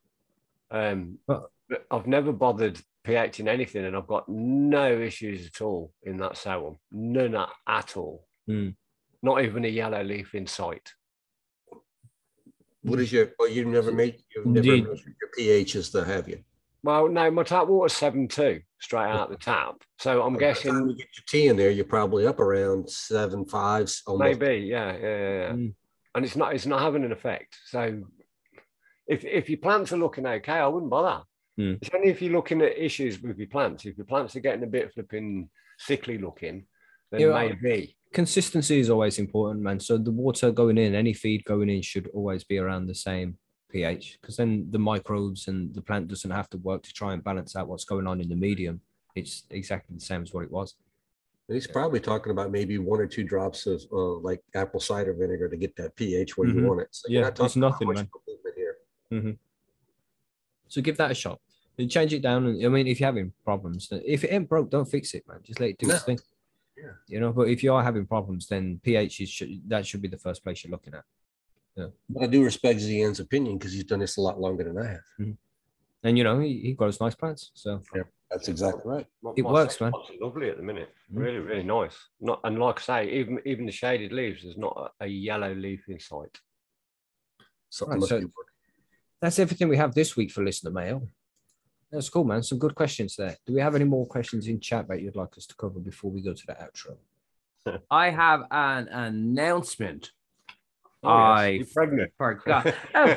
Um. 0.71 1.19
But- 1.27 1.51
but 1.69 1.85
I've 1.91 2.07
never 2.07 2.31
bothered 2.33 2.81
pHing 3.05 3.49
anything, 3.49 3.85
and 3.87 3.97
I've 3.97 4.07
got 4.07 4.29
no 4.29 5.01
issues 5.01 5.47
at 5.49 5.61
all 5.61 5.93
in 6.05 6.17
that 6.19 6.37
soil. 6.37 6.79
None 6.93 7.35
at- 7.35 7.49
at 7.67 7.97
all. 7.97 8.25
Hmm. 8.47 8.69
Not 9.21 9.43
even 9.43 9.65
a 9.65 9.69
yellow 9.69 10.05
leaf 10.05 10.37
in 10.37 10.47
sight. 10.47 10.93
What 12.83 13.01
is 13.01 13.13
your, 13.13 13.33
oh, 13.41 13.47
you've 13.47 13.67
never 13.67 13.91
made, 13.91 14.23
you've 14.35 14.47
never 14.47 14.59
Indeed. 14.69 14.87
measured 14.89 15.15
your 15.21 15.31
pHs 15.65 15.91
to 15.93 16.05
have 16.05 16.29
you? 16.29 16.39
Well, 16.85 17.09
no, 17.09 17.29
my 17.33 17.43
tap 17.43 17.67
water's 17.67 17.95
seven 17.95 18.29
two 18.29 18.61
straight 18.79 19.09
out 19.09 19.29
the 19.29 19.37
tap. 19.37 19.83
So 19.99 20.23
I'm 20.23 20.35
By 20.35 20.39
the 20.39 20.45
time 20.45 20.55
guessing 20.55 20.89
You 20.91 20.97
get 20.97 21.09
your 21.17 21.25
tea 21.27 21.49
in 21.49 21.57
there, 21.57 21.71
you're 21.71 21.85
probably 21.85 22.29
up 22.29 22.39
around 22.39 22.89
seven 22.89 23.45
fives, 23.45 24.03
almost. 24.07 24.39
maybe, 24.39 24.65
yeah, 24.67 24.93
yeah, 24.93 25.01
yeah, 25.01 25.39
yeah. 25.49 25.53
Mm. 25.53 25.75
And 26.15 26.25
it's 26.25 26.37
not 26.37 26.55
it's 26.55 26.67
not 26.67 26.81
having 26.81 27.03
an 27.03 27.11
effect. 27.11 27.59
So 27.67 28.05
if 29.07 29.25
if 29.25 29.49
your 29.49 29.59
plants 29.59 29.93
are 29.93 29.97
looking 29.99 30.27
okay, 30.27 30.53
I 30.53 30.67
wouldn't 30.67 30.91
bother. 30.91 31.25
Mm. 31.59 31.79
It's 31.81 31.91
only 31.95 32.11
if 32.11 32.21
you're 32.21 32.33
looking 32.33 32.61
at 32.63 32.79
issues 32.79 33.21
with 33.23 33.39
your 33.39 33.49
plants. 33.49 33.85
If 33.87 33.97
your 33.97 34.07
plants 34.07 34.37
are 34.37 34.41
getting 34.41 34.65
a 34.65 34.67
bit 34.67 34.93
flipping 34.93 35.49
sickly 35.79 36.19
looking, 36.19 36.67
then 37.11 37.21
Yeah, 37.21 37.29
well, 37.29 37.53
maybe. 37.61 37.97
Consistency 38.13 38.79
is 38.81 38.91
always 38.91 39.19
important, 39.19 39.63
man. 39.63 39.81
So 39.81 39.99
the 39.99 40.11
water 40.11 40.51
going 40.51 40.79
in, 40.79 40.95
any 40.95 41.13
feed 41.13 41.45
going 41.45 41.69
in, 41.71 41.83
should 41.83 42.09
always 42.15 42.45
be 42.45 42.59
around 42.59 42.87
the 42.87 42.95
same 42.95 43.37
pH, 43.71 44.19
because 44.21 44.37
then 44.37 44.69
the 44.71 44.79
microbes 44.79 45.49
and 45.49 45.75
the 45.75 45.83
plant 45.83 46.09
doesn't 46.09 46.31
have 46.31 46.49
to 46.51 46.59
work 46.59 46.83
to 46.85 46.93
try 46.93 47.13
and 47.13 47.23
balance 47.25 47.57
out 47.57 47.69
what's 47.69 47.85
going 47.85 48.07
on 48.07 48.21
in 48.21 48.29
the 48.29 48.37
medium. 48.37 48.81
It's 49.15 49.45
exactly 49.51 49.97
the 49.97 50.05
same 50.05 50.23
as 50.23 50.33
what 50.33 50.45
it 50.45 50.51
was. 50.51 50.75
He's 51.49 51.67
probably 51.67 52.01
talking 52.01 52.33
about 52.33 52.51
maybe 52.51 52.79
one 52.79 53.01
or 53.01 53.07
two 53.07 53.23
drops 53.25 53.67
of 53.67 53.83
uh, 53.93 54.19
like 54.19 54.43
apple 54.55 54.81
cider 54.81 55.13
vinegar 55.15 55.49
to 55.49 55.57
get 55.57 55.77
that 55.77 55.95
pH 55.97 56.37
where 56.37 56.49
you 56.49 56.55
Mhm. 56.55 56.67
want 56.67 56.81
it. 56.81 56.89
So 56.91 57.07
Yeah, 57.09 57.23
not 57.23 57.41
it's 57.41 57.57
nothing, 57.57 57.89
much 57.89 57.97
man. 57.97 58.09
Movement 59.11 59.39
here. 59.39 59.39
So 60.69 60.83
give 60.83 60.97
that 60.97 61.11
a 61.11 61.15
shot. 61.15 61.41
You 61.77 61.87
change 61.87 62.13
it 62.15 62.23
down. 62.23 62.47
And 62.47 62.65
I 62.65 62.69
mean, 62.69 62.87
if 62.87 63.01
you're 63.01 63.07
having 63.09 63.33
problems, 63.45 63.89
if 63.93 64.25
it 64.25 64.33
ain't 64.33 64.49
broke, 64.49 64.71
don't 64.71 64.89
fix 64.89 65.15
it, 65.15 65.25
man. 65.29 65.41
Just 65.43 65.61
let 65.61 65.71
it 65.71 65.79
do 65.79 65.91
its 65.91 66.03
thing. 66.05 66.19
Yeah. 66.77 66.91
You 67.07 67.21
know, 67.21 67.33
but 67.33 67.49
if 67.49 67.63
you 67.63 67.73
are 67.73 67.83
having 67.83 68.07
problems, 68.07 68.47
then 68.49 68.81
pH 68.83 69.21
is 69.21 69.29
should, 69.29 69.61
that 69.69 69.87
should 69.87 70.03
be 70.03 70.09
the 70.09 70.19
first 70.19 70.43
place 70.43 70.65
you're 70.65 70.71
looking 70.71 70.95
at. 70.95 71.05
Yeah. 71.77 71.87
But 72.09 72.25
I 72.25 72.27
do 72.27 72.43
respect 72.43 72.81
Zian's 72.81 73.21
opinion 73.21 73.59
because 73.59 73.73
he's 73.73 73.85
done 73.85 74.01
this 74.01 74.17
a 74.17 74.21
lot 74.23 74.41
longer 74.41 74.65
than 74.65 74.79
I 74.79 74.87
have. 74.89 75.35
And 76.03 76.17
you 76.19 76.25
know, 76.25 76.39
he, 76.41 76.61
he 76.61 76.73
grows 76.73 77.01
nice 77.01 77.15
plants. 77.15 77.51
So 77.55 77.83
yeah, 77.95 78.03
That's 78.31 78.49
exactly 78.49 78.83
right. 78.85 79.07
My- 79.23 79.33
It 79.37 79.43
my 79.45 79.53
works, 79.53 79.81
man. 79.81 79.91
spots 79.93 80.11
Lovely 80.21 80.49
at 80.51 80.57
the 80.57 80.63
minute. 80.63 80.91
Mm. 81.13 81.19
Really, 81.19 81.39
really 81.39 81.63
nice. 81.63 81.97
Not 82.21 82.41
and 82.45 82.59
like 82.59 82.79
I 82.79 82.83
say, 83.05 83.11
even 83.13 83.41
even 83.45 83.67
the 83.67 83.73
shaded 83.73 84.13
leaves, 84.13 84.43
there's 84.43 84.57
not 84.57 84.93
a, 85.01 85.05
a 85.05 85.09
yellow 85.09 85.53
leaf 85.55 85.85
in 85.89 85.99
sight. 86.01 86.39
Something 87.71 87.93
Right, 87.95 88.01
must 88.01 88.09
so- 88.11 88.21
be 88.21 88.25
working. 88.27 88.46
That's 89.21 89.39
everything 89.39 89.69
we 89.69 89.77
have 89.77 89.95
this 89.95 90.17
week 90.17 90.31
for 90.31 90.43
listener 90.45 90.71
mail. 90.71 91.09
That's 91.91 92.09
cool, 92.09 92.25
man. 92.25 92.43
Some 92.43 92.59
good 92.59 92.75
questions 92.75 93.17
there. 93.17 93.37
Do 93.47 93.55
we 93.55 93.61
have 93.61 93.75
any 93.75 93.85
more 93.85 94.07
questions 94.07 94.49
in 94.49 94.61
chat 94.61 94.89
that 94.89 95.01
you'd 95.01 95.17
like 95.17 95.37
us 95.39 95.47
to 95.47 95.55
cover 95.55 95.79
before 95.79 96.11
we 96.11 96.21
go 96.21 96.35
to 96.35 96.47
the 96.47 96.55
outro? 96.55 96.97
I 97.91 98.11
have 98.11 98.43
an 98.51 98.89
announcement. 98.89 100.11
Oh, 101.05 101.09
yes, 101.09 101.39
I 101.39 101.47
you're 101.49 101.67
pregnant. 101.73 102.13
forgot. 102.19 102.75
Oh, 102.95 103.15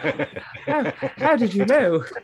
how, 0.66 0.94
how 1.18 1.36
did 1.36 1.54
you 1.54 1.66
know? 1.66 2.04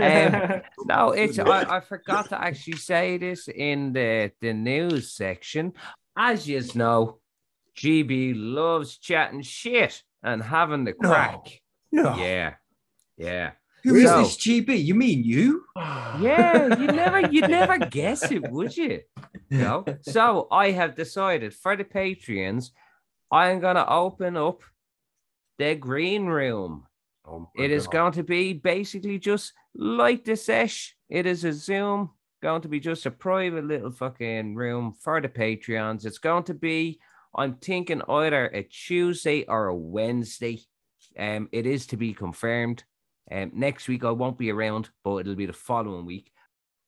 um, 0.00 0.62
no, 0.86 1.10
it's 1.10 1.38
I, 1.38 1.76
I 1.76 1.80
forgot 1.80 2.30
to 2.30 2.42
actually 2.42 2.78
say 2.78 3.18
this 3.18 3.48
in 3.48 3.92
the, 3.92 4.32
the 4.40 4.54
news 4.54 5.12
section. 5.12 5.74
As 6.16 6.48
you 6.48 6.62
know, 6.74 7.18
GB 7.76 8.32
loves 8.36 8.96
chatting 8.96 9.42
shit 9.42 10.02
and 10.22 10.42
having 10.42 10.84
the 10.84 10.94
No. 11.00 11.08
crack. 11.08 11.60
No. 11.90 12.16
Yeah. 12.16 12.54
Yeah. 13.22 13.52
Who 13.84 13.96
is 13.96 14.08
So- 14.08 14.22
this 14.22 14.36
GB? 14.36 14.84
You 14.84 14.94
mean 14.94 15.24
you? 15.24 15.64
Yeah, 16.20 16.78
you 16.78 16.86
never 16.88 17.20
you'd 17.32 17.48
never 17.48 17.78
guess 17.78 18.30
it, 18.30 18.50
would 18.50 18.76
you? 18.76 19.00
No. 19.50 19.84
So 20.02 20.46
I 20.50 20.70
have 20.72 20.94
decided 20.94 21.54
for 21.54 21.74
the 21.76 21.84
Patreons, 21.84 22.70
I'm 23.30 23.60
gonna 23.60 23.86
open 23.88 24.36
up 24.36 24.60
the 25.58 25.74
green 25.74 26.26
room. 26.26 26.86
Oh 27.24 27.40
my 27.56 27.64
It 27.64 27.70
is 27.70 27.86
God. 27.86 27.92
going 27.92 28.12
to 28.12 28.22
be 28.24 28.52
basically 28.52 29.18
just 29.18 29.52
like 29.74 30.24
the 30.24 30.36
sesh. 30.36 30.94
It 31.08 31.24
is 31.24 31.44
a 31.44 31.52
Zoom, 31.52 32.10
going 32.42 32.62
to 32.62 32.68
be 32.68 32.80
just 32.80 33.06
a 33.06 33.10
private 33.10 33.64
little 33.64 33.90
fucking 33.92 34.54
room 34.54 34.92
for 35.02 35.20
the 35.20 35.28
Patreons. 35.28 36.04
It's 36.04 36.18
going 36.18 36.44
to 36.44 36.54
be, 36.54 37.00
I'm 37.34 37.54
thinking 37.54 38.02
either 38.08 38.46
a 38.46 38.62
Tuesday 38.64 39.44
or 39.46 39.68
a 39.68 39.74
Wednesday. 39.74 40.60
Um, 41.18 41.48
it 41.52 41.64
is 41.66 41.86
to 41.88 41.96
be 41.96 42.12
confirmed. 42.12 42.84
Um, 43.30 43.52
next 43.54 43.88
week 43.88 44.04
I 44.04 44.10
won't 44.10 44.38
be 44.38 44.50
around, 44.50 44.90
but 45.04 45.16
it'll 45.18 45.34
be 45.34 45.46
the 45.46 45.52
following 45.52 46.06
week. 46.06 46.30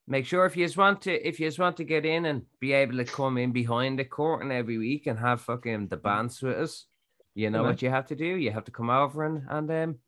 Make 0.06 0.26
sure 0.26 0.44
if 0.44 0.56
you 0.56 0.64
just 0.66 0.76
want 0.76 1.02
to, 1.02 1.26
if 1.26 1.40
you 1.40 1.46
just 1.46 1.58
want 1.58 1.76
to 1.78 1.84
get 1.84 2.04
in 2.04 2.26
and 2.26 2.42
be 2.60 2.72
able 2.72 2.96
to 2.98 3.04
come 3.04 3.38
in 3.38 3.52
behind 3.52 3.98
the 3.98 4.04
curtain 4.04 4.50
every 4.52 4.76
week 4.76 5.06
and 5.06 5.18
have 5.18 5.40
fucking 5.40 5.88
the 5.88 5.96
bands 5.96 6.42
with 6.42 6.56
us, 6.58 6.86
you 7.34 7.48
know 7.50 7.62
Yeah. 7.62 7.68
what 7.70 7.82
you 7.82 7.88
have 7.90 8.06
to 8.08 8.16
do. 8.16 8.26
You 8.26 8.50
have 8.50 8.64
to 8.64 8.70
come 8.70 8.90
over 8.90 9.24
and 9.24 9.42
and 9.48 9.70
um 9.70 9.98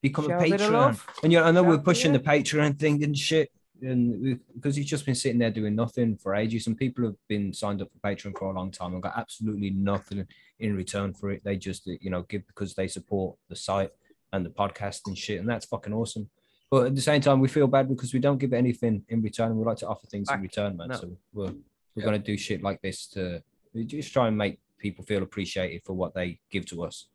Become 0.00 0.30
a 0.30 0.36
a 0.38 0.40
Patreon. 0.40 0.70
love. 0.70 1.06
And 1.24 1.32
yeah, 1.32 1.42
I 1.42 1.50
know 1.50 1.62
Show- 1.64 1.68
we're 1.70 1.78
pushing 1.78 2.12
the 2.12 2.20
Patreon 2.20 2.78
thing 2.78 3.02
and 3.02 3.16
shit. 3.18 3.50
And 3.82 4.40
because 4.54 4.74
he's 4.76 4.86
just 4.86 5.04
been 5.06 5.14
sitting 5.14 5.38
there 5.38 5.50
doing 5.50 5.74
nothing 5.76 6.16
for 6.16 6.34
ages. 6.34 6.66
And 6.66 6.76
people 6.76 7.04
have 7.04 7.16
been 7.28 7.52
signed 7.52 7.82
up 7.82 7.88
for 7.92 7.98
Patreon 8.08 8.36
for 8.38 8.50
a 8.50 8.54
long 8.54 8.70
time 8.70 8.94
and 8.94 9.02
got 9.02 9.16
absolutely 9.18 9.70
nothing 9.70 10.26
in 10.60 10.74
return 10.76 11.12
for 11.14 11.30
it. 11.30 11.42
They 11.44 11.56
just, 11.56 11.86
you 11.86 12.10
know, 12.10 12.22
give 12.22 12.46
because 12.46 12.74
they 12.74 12.88
support 12.88 13.36
the 13.48 13.56
site 13.56 13.90
and 14.32 14.44
the 14.44 14.50
podcast 14.50 15.00
and 15.06 15.16
shit. 15.16 15.40
And 15.40 15.48
that's 15.48 15.66
fucking 15.66 15.92
awesome. 15.92 16.28
But 16.70 16.86
at 16.88 16.94
the 16.94 17.00
same 17.00 17.20
time, 17.20 17.40
we 17.40 17.48
feel 17.48 17.66
bad 17.66 17.88
because 17.88 18.12
we 18.12 18.20
don't 18.20 18.38
give 18.38 18.52
anything 18.52 19.02
in 19.08 19.22
return. 19.22 19.56
We 19.56 19.64
like 19.64 19.78
to 19.78 19.88
offer 19.88 20.06
things 20.06 20.30
in 20.30 20.40
return, 20.42 20.76
man. 20.76 20.88
No. 20.88 20.96
So 20.96 21.16
we're, 21.32 21.44
we're 21.46 21.52
Yeah. 21.96 22.04
going 22.04 22.20
to 22.20 22.26
do 22.26 22.36
shit 22.36 22.62
like 22.62 22.82
this 22.82 23.06
to 23.08 23.42
just 23.86 24.12
try 24.12 24.28
and 24.28 24.36
make 24.36 24.58
people 24.78 25.04
feel 25.04 25.22
appreciated 25.22 25.82
for 25.84 25.94
what 25.94 26.14
they 26.14 26.40
give 26.50 26.66
to 26.66 26.84
us. 26.84 27.06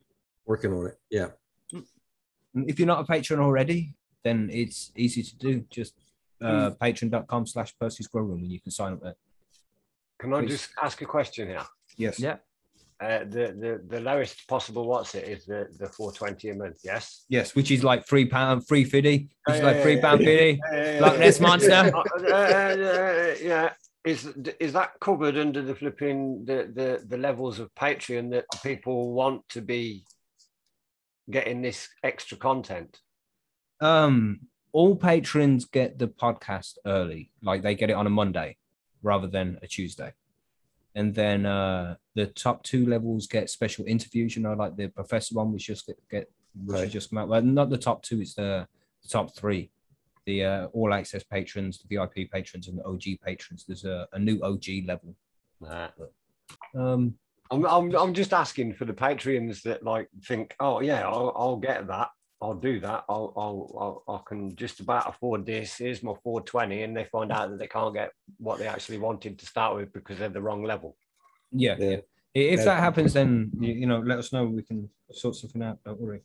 Working 0.46 0.74
on 0.74 0.88
it. 0.88 1.00
Yeah. 1.10 1.28
If 2.56 2.80
you're 2.80 2.88
not 2.88 3.00
a 3.00 3.06
patron 3.06 3.40
already, 3.40 3.94
then 4.24 4.50
it's 4.52 4.92
easy 4.96 5.22
to 5.24 5.36
do. 5.38 5.66
Just 5.70 5.94
uh, 6.42 6.72
patreon.com 6.82 7.46
slash 7.48 7.74
Percy's 7.80 8.08
Grow 8.08 8.24
Room 8.24 8.40
and 8.44 8.52
you 8.52 8.60
can 8.60 8.72
sign 8.72 8.94
up 8.94 9.02
there. 9.02 9.16
Can 10.20 10.34
I 10.34 10.42
Please. 10.42 10.52
just 10.52 10.70
ask 10.82 11.02
a 11.02 11.06
question 11.06 11.48
here? 11.48 11.64
Yes. 11.98 12.20
Yeah. 12.20 12.38
Uh, 13.04 13.26
the, 13.26 13.54
the 13.60 13.82
the 13.90 14.00
lowest 14.00 14.48
possible 14.48 14.88
what's 14.88 15.14
it 15.14 15.28
is 15.28 15.46
the 15.46 15.68
the 15.78 15.90
420 15.90 16.50
a 16.50 16.56
month, 16.56 16.78
yes? 16.86 17.26
Yes, 17.28 17.54
which 17.54 17.70
is 17.70 17.84
like 17.84 18.08
three 18.08 18.26
pound, 18.26 18.66
three 18.66 18.86
fifty. 18.86 19.30
Which 19.46 19.58
is 19.58 19.62
like 19.62 19.82
three 19.82 20.00
pound 20.00 20.24
fifty. 20.24 20.62
Loch 21.02 21.20
Ness 21.20 21.40
Monster. 21.48 21.92
uh, 21.94 22.34
uh, 22.34 23.36
yeah. 23.42 23.74
Is 24.06 24.28
is 24.60 24.72
that 24.74 24.92
covered 25.02 25.38
under 25.38 25.62
the 25.62 25.76
flipping 25.76 26.46
the, 26.46 26.72
the 26.74 27.06
the 27.06 27.18
levels 27.18 27.60
of 27.60 27.74
Patreon 27.76 28.32
that 28.32 28.46
people 28.64 29.14
want 29.14 29.50
to 29.50 29.62
be 29.62 30.06
getting 31.30 31.62
this 31.62 31.90
extra 32.04 32.38
content? 32.38 33.00
Um, 33.82 34.42
all 34.72 34.96
patrons 34.96 35.66
get 35.66 36.00
the 36.00 36.08
podcast 36.08 36.78
early, 36.86 37.32
like 37.42 37.64
they 37.64 37.76
get 37.76 37.90
it 37.90 37.94
on 37.94 38.08
a 38.08 38.10
Monday 38.10 38.56
rather 39.02 39.28
than 39.28 39.60
a 39.62 39.68
Tuesday. 39.68 40.14
And 40.96 41.14
then 41.14 41.46
uh 41.46 41.96
the 42.16 42.28
top 42.28 42.64
two 42.64 42.86
levels 42.86 43.28
get 43.28 43.50
special 43.50 43.86
interviews, 43.86 44.36
you 44.36 44.44
know, 44.44 44.54
like 44.54 44.76
the 44.76 44.88
professor 44.90 45.36
one 45.36 45.52
which 45.52 45.68
just 45.68 45.88
get, 45.88 45.98
get 46.10 46.30
which 46.66 46.80
Right. 46.80 46.90
just 46.90 47.10
come 47.10 47.20
out. 47.20 47.30
Well, 47.30 47.42
not 47.42 47.70
the 47.70 47.78
top 47.78 48.04
two, 48.04 48.22
it's 48.22 48.36
the, 48.36 48.68
the 49.02 49.10
top 49.10 49.36
three. 49.36 49.72
The 50.26 50.46
uh, 50.46 50.66
all 50.68 50.94
access 50.94 51.24
patrons, 51.24 51.80
the 51.80 51.98
VIP 51.98 52.32
patrons, 52.32 52.68
and 52.68 52.78
the 52.78 52.86
OG 52.86 53.20
patrons. 53.26 53.66
There's 53.68 53.84
a, 53.84 54.08
a 54.14 54.20
new 54.20 54.40
OG 54.42 54.86
level. 54.86 55.16
Nah. 55.60 55.90
Um, 56.76 57.16
I'm, 57.52 57.66
I'm 57.66 57.96
I'm 57.96 58.14
just 58.14 58.34
asking 58.34 58.74
for 58.76 58.86
the 58.86 58.94
Patreons 58.94 59.62
that 59.64 59.84
like 59.84 60.08
think, 60.24 60.56
oh 60.60 60.80
yeah, 60.82 61.06
I'll, 61.08 61.34
I'll 61.36 61.58
get 61.58 61.88
that. 61.88 62.10
I'll 62.44 62.54
do 62.54 62.80
that. 62.82 63.06
I'll, 63.08 63.34
I'll, 63.38 64.04
I'll 64.08 64.16
I 64.18 64.20
can 64.28 64.54
just 64.58 64.82
about 64.82 65.08
afford 65.08 65.46
this. 65.46 65.78
Here's 65.78 66.04
my 66.04 66.14
420, 66.24 66.84
and 66.84 66.96
they 66.96 67.06
find 67.06 67.32
out 67.32 67.50
that 67.50 67.58
they 67.58 67.68
can't 67.68 67.94
get 67.94 68.12
what 68.38 68.60
they 68.60 68.68
actually 68.68 68.98
wanted 68.98 69.40
to 69.40 69.46
start 69.46 69.78
with 69.78 69.94
because 69.94 70.20
they're 70.20 70.28
the 70.28 70.42
wrong 70.42 70.62
level. 70.64 70.98
yeah, 71.52 71.76
Yeah. 71.80 71.90
yeah. 71.90 71.98
If 72.34 72.66
that 72.66 72.80
happens, 72.80 73.14
then 73.14 73.52
you, 73.60 73.74
you 73.74 73.86
know, 73.86 74.00
let 74.00 74.20
us 74.20 74.34
know. 74.34 74.44
We 74.46 74.64
can 74.64 74.90
sort 75.12 75.36
something 75.36 75.62
out. 75.62 75.78
Don't 75.86 76.02
worry. 76.02 76.20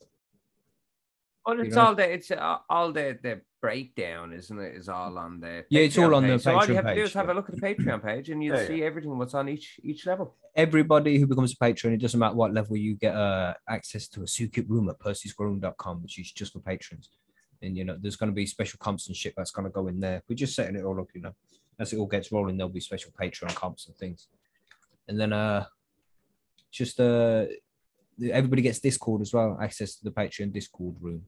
Well, 1.49 1.61
it's 1.61 1.77
know? 1.77 1.83
all 1.87 1.95
the 1.95 2.12
it's 2.12 2.31
uh, 2.31 2.59
all 2.69 2.93
the 2.93 3.19
the 3.23 3.41
breakdown, 3.62 4.35
isn't 4.35 4.61
it? 4.61 4.75
Is 4.77 4.91
all 4.91 5.16
on 5.16 5.41
the 5.41 5.65
Yeah, 5.70 5.81
it's 5.81 5.97
all 5.97 6.11
Patreon 6.11 6.16
on 6.16 6.23
the 6.27 6.29
page. 6.35 6.43
So 6.43 6.55
all 6.55 6.66
you 6.66 6.75
Patreon 6.75 6.75
have 6.75 6.85
to 6.85 6.95
do 6.95 7.01
page, 7.01 7.09
is 7.09 7.15
have 7.15 7.27
yeah. 7.27 7.33
a 7.33 7.35
look 7.35 7.49
at 7.49 7.55
the 7.57 7.61
Patreon 7.62 8.05
page, 8.05 8.29
and 8.29 8.45
you'll 8.45 8.55
Yeah, 8.57 8.61
yeah. 8.61 8.69
see 8.69 8.83
everything 8.83 9.16
what's 9.16 9.33
on 9.33 9.49
each 9.49 9.81
each 9.83 10.05
level. 10.05 10.37
everybody 10.55 11.19
who 11.19 11.27
becomes 11.27 11.55
a 11.55 11.57
patron, 11.57 11.95
it 11.95 12.03
doesn't 12.03 12.20
matter 12.20 12.35
what 12.35 12.53
level 12.53 12.77
you 12.77 12.97
get 12.97 13.15
uh, 13.15 13.55
access 13.66 14.09
to 14.09 14.20
a 14.20 14.25
Sukip 14.25 14.69
room 14.69 14.91
at 14.91 14.99
percysgrowroom.com, 14.99 16.03
which 16.03 16.19
is 16.19 16.33
just 16.33 16.53
for 16.53 16.61
patrons. 16.61 17.09
And 17.62 17.79
you 17.79 17.85
know, 17.85 17.97
there's 17.99 18.16
going 18.16 18.31
to 18.31 18.35
be 18.35 18.45
special 18.45 18.79
comps 18.79 19.09
and 19.09 19.16
shit 19.16 19.33
that's 19.35 19.51
going 19.51 19.65
to 19.65 19.73
go 19.73 19.87
in 19.87 20.01
there. 20.01 20.23
We're 20.29 20.35
just 20.37 20.55
setting 20.55 20.77
it 20.77 20.85
all 20.85 21.01
up, 21.01 21.09
you 21.15 21.23
know. 21.23 21.35
As 21.79 21.95
it 21.95 21.99
all 21.99 22.07
gets 22.07 22.31
rolling, 22.31 22.59
there'll 22.59 22.69
be 22.69 22.81
special 22.81 23.11
Patreon 23.19 23.55
comps 23.55 23.87
and 23.87 23.97
things. 23.97 24.29
And 25.09 25.19
then 25.19 25.33
uh 25.33 25.65
just 26.70 27.01
uh 27.01 27.47
everybody 28.31 28.61
gets 28.62 28.81
Discord 28.81 29.23
as 29.23 29.33
well, 29.33 29.59
access 29.62 29.95
to 29.97 30.05
the 30.05 30.11
Patreon 30.11 30.53
Discord 30.53 30.97
room. 31.01 31.23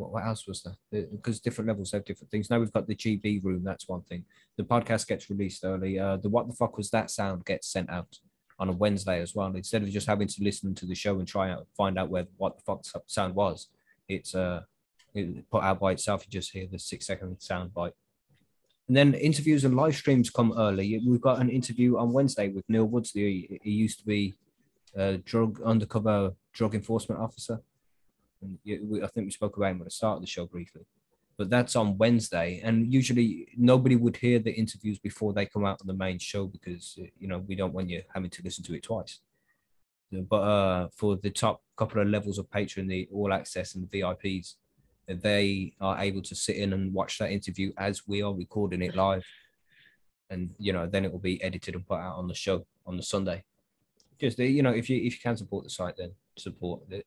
What, 0.00 0.12
what 0.12 0.24
else 0.24 0.46
was 0.46 0.62
there? 0.62 1.04
Because 1.12 1.40
different 1.40 1.68
levels 1.68 1.92
have 1.92 2.04
different 2.04 2.30
things. 2.30 2.48
Now 2.48 2.58
we've 2.58 2.72
got 2.72 2.86
the 2.86 2.96
GB 2.96 3.44
room, 3.44 3.62
that's 3.62 3.88
one 3.88 4.02
thing. 4.02 4.24
The 4.56 4.64
podcast 4.64 5.06
gets 5.06 5.30
released 5.30 5.64
early. 5.64 5.98
Uh 5.98 6.16
the 6.16 6.28
what 6.28 6.48
the 6.48 6.54
fuck 6.54 6.76
was 6.76 6.90
that 6.90 7.10
sound 7.10 7.44
gets 7.44 7.68
sent 7.68 7.90
out 7.90 8.18
on 8.58 8.68
a 8.68 8.72
Wednesday 8.72 9.20
as 9.20 9.34
well. 9.34 9.54
Instead 9.54 9.82
of 9.82 9.90
just 9.90 10.06
having 10.06 10.28
to 10.28 10.44
listen 10.44 10.74
to 10.74 10.86
the 10.86 10.94
show 10.94 11.18
and 11.18 11.28
try 11.28 11.50
out 11.50 11.66
find 11.76 11.98
out 11.98 12.10
where 12.10 12.26
what 12.36 12.56
the 12.56 12.62
fuck 12.62 12.84
sound 13.06 13.34
was, 13.34 13.68
it's 14.08 14.34
uh 14.34 14.62
it 15.14 15.50
put 15.50 15.62
out 15.62 15.80
by 15.80 15.92
itself. 15.92 16.24
You 16.24 16.30
just 16.30 16.52
hear 16.52 16.66
the 16.70 16.78
six 16.78 17.06
second 17.06 17.40
sound 17.40 17.74
bite. 17.74 17.92
And 18.88 18.96
then 18.96 19.14
interviews 19.14 19.64
and 19.64 19.76
live 19.76 19.94
streams 19.94 20.30
come 20.30 20.52
early. 20.56 21.00
We've 21.06 21.20
got 21.20 21.40
an 21.40 21.48
interview 21.48 21.96
on 21.96 22.12
Wednesday 22.12 22.48
with 22.48 22.64
Neil 22.68 22.86
Woods. 22.86 23.12
He, 23.12 23.60
he 23.62 23.70
used 23.70 24.00
to 24.00 24.04
be 24.04 24.34
a 24.96 25.18
drug 25.18 25.60
undercover 25.62 26.34
drug 26.52 26.74
enforcement 26.74 27.20
officer. 27.20 27.60
And 28.42 28.58
I 29.02 29.06
think 29.08 29.26
we 29.26 29.30
spoke 29.30 29.56
about 29.56 29.72
him 29.72 29.80
at 29.80 29.84
the 29.84 29.90
start 29.90 30.16
of 30.16 30.22
the 30.22 30.26
show 30.26 30.46
briefly. 30.46 30.82
But 31.36 31.48
that's 31.48 31.74
on 31.74 31.96
Wednesday, 31.96 32.60
and 32.62 32.92
usually 32.92 33.48
nobody 33.56 33.96
would 33.96 34.16
hear 34.16 34.38
the 34.38 34.52
interviews 34.52 34.98
before 34.98 35.32
they 35.32 35.46
come 35.46 35.64
out 35.64 35.80
on 35.80 35.86
the 35.86 35.94
main 35.94 36.18
show 36.18 36.46
because 36.46 36.98
uh, 37.00 37.06
you 37.18 37.28
know 37.28 37.38
we 37.38 37.54
don't 37.54 37.72
want 37.72 37.88
you 37.88 38.02
having 38.14 38.28
to 38.30 38.42
listen 38.42 38.62
to 38.64 38.74
it 38.74 38.82
twice. 38.82 39.20
But 40.12 40.36
uh, 40.36 40.88
for 40.94 41.16
the 41.16 41.30
top 41.30 41.62
couple 41.76 42.02
of 42.02 42.08
levels 42.08 42.38
of 42.38 42.50
patron, 42.50 42.88
the 42.88 43.08
all 43.12 43.32
access 43.32 43.74
and 43.74 43.88
the 43.88 44.00
VIPs, 44.00 44.56
they 45.08 45.72
are 45.80 45.98
able 45.98 46.20
to 46.22 46.34
sit 46.34 46.56
in 46.56 46.72
and 46.72 46.92
watch 46.92 47.18
that 47.18 47.30
interview 47.30 47.72
as 47.78 48.06
we 48.06 48.22
are 48.22 48.34
recording 48.34 48.82
it 48.82 48.94
live, 48.94 49.24
and 50.28 50.50
you 50.58 50.72
know 50.72 50.86
then 50.86 51.04
it 51.04 51.12
will 51.12 51.20
be 51.20 51.42
edited 51.42 51.74
and 51.74 51.86
put 51.86 52.00
out 52.00 52.16
on 52.16 52.28
the 52.28 52.34
show 52.34 52.66
on 52.86 52.96
the 52.96 53.02
Sunday. 53.02 53.44
Just 54.20 54.38
uh, 54.38 54.42
you 54.42 54.62
know, 54.62 54.72
if 54.72 54.90
you 54.90 54.98
if 54.98 55.14
you 55.14 55.20
can 55.22 55.36
support 55.36 55.64
the 55.64 55.70
site, 55.70 55.96
then 55.96 56.12
support 56.36 56.82
it. 56.90 57.06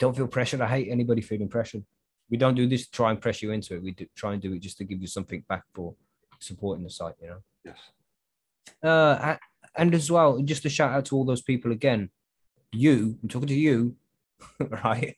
Don't 0.00 0.16
feel 0.16 0.26
pressured. 0.26 0.62
I 0.62 0.66
hate 0.66 0.88
anybody 0.90 1.20
feeling 1.20 1.48
pressure. 1.48 1.82
We 2.30 2.38
don't 2.38 2.54
do 2.54 2.66
this 2.66 2.86
to 2.86 2.90
try 2.90 3.10
and 3.10 3.20
press 3.20 3.42
you 3.42 3.52
into 3.52 3.74
it. 3.76 3.82
We 3.82 3.92
do 3.92 4.06
try 4.16 4.32
and 4.32 4.42
do 4.42 4.52
it 4.54 4.60
just 4.60 4.78
to 4.78 4.84
give 4.84 5.00
you 5.00 5.06
something 5.06 5.44
back 5.48 5.62
for 5.74 5.94
supporting 6.40 6.82
the 6.82 6.90
site. 6.90 7.14
You 7.20 7.28
know. 7.28 7.42
Yes. 7.64 7.78
Uh, 8.82 9.36
and 9.76 9.94
as 9.94 10.10
well, 10.10 10.38
just 10.40 10.64
a 10.64 10.70
shout 10.70 10.92
out 10.92 11.04
to 11.06 11.16
all 11.16 11.24
those 11.24 11.42
people 11.42 11.70
again. 11.70 12.10
You, 12.72 13.18
I'm 13.22 13.28
talking 13.28 13.48
to 13.48 13.54
you, 13.54 13.96
right? 14.84 15.16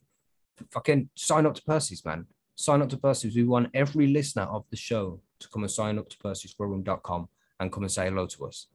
Fucking 0.71 1.11
sign 1.15 1.47
up 1.47 1.55
to 1.55 1.63
Percy's, 1.63 2.05
man. 2.05 2.27
Sign 2.57 2.83
up 2.83 2.89
to 2.91 2.97
Percy's. 2.97 3.37
We 3.37 3.45
want 3.45 3.71
every 3.75 4.09
listener 4.09 4.45
of 4.45 4.65
the 4.71 4.77
show 4.77 5.21
to 5.39 5.49
come 5.49 5.63
and 5.63 5.71
sign 5.71 5.99
up 5.99 6.09
to 6.09 6.19
percysgrowroom.com 6.19 7.29
and 7.61 7.73
come 7.73 7.83
and 7.85 7.93
say 7.93 8.07
hello 8.07 8.27
to 8.27 8.47
us. 8.47 8.67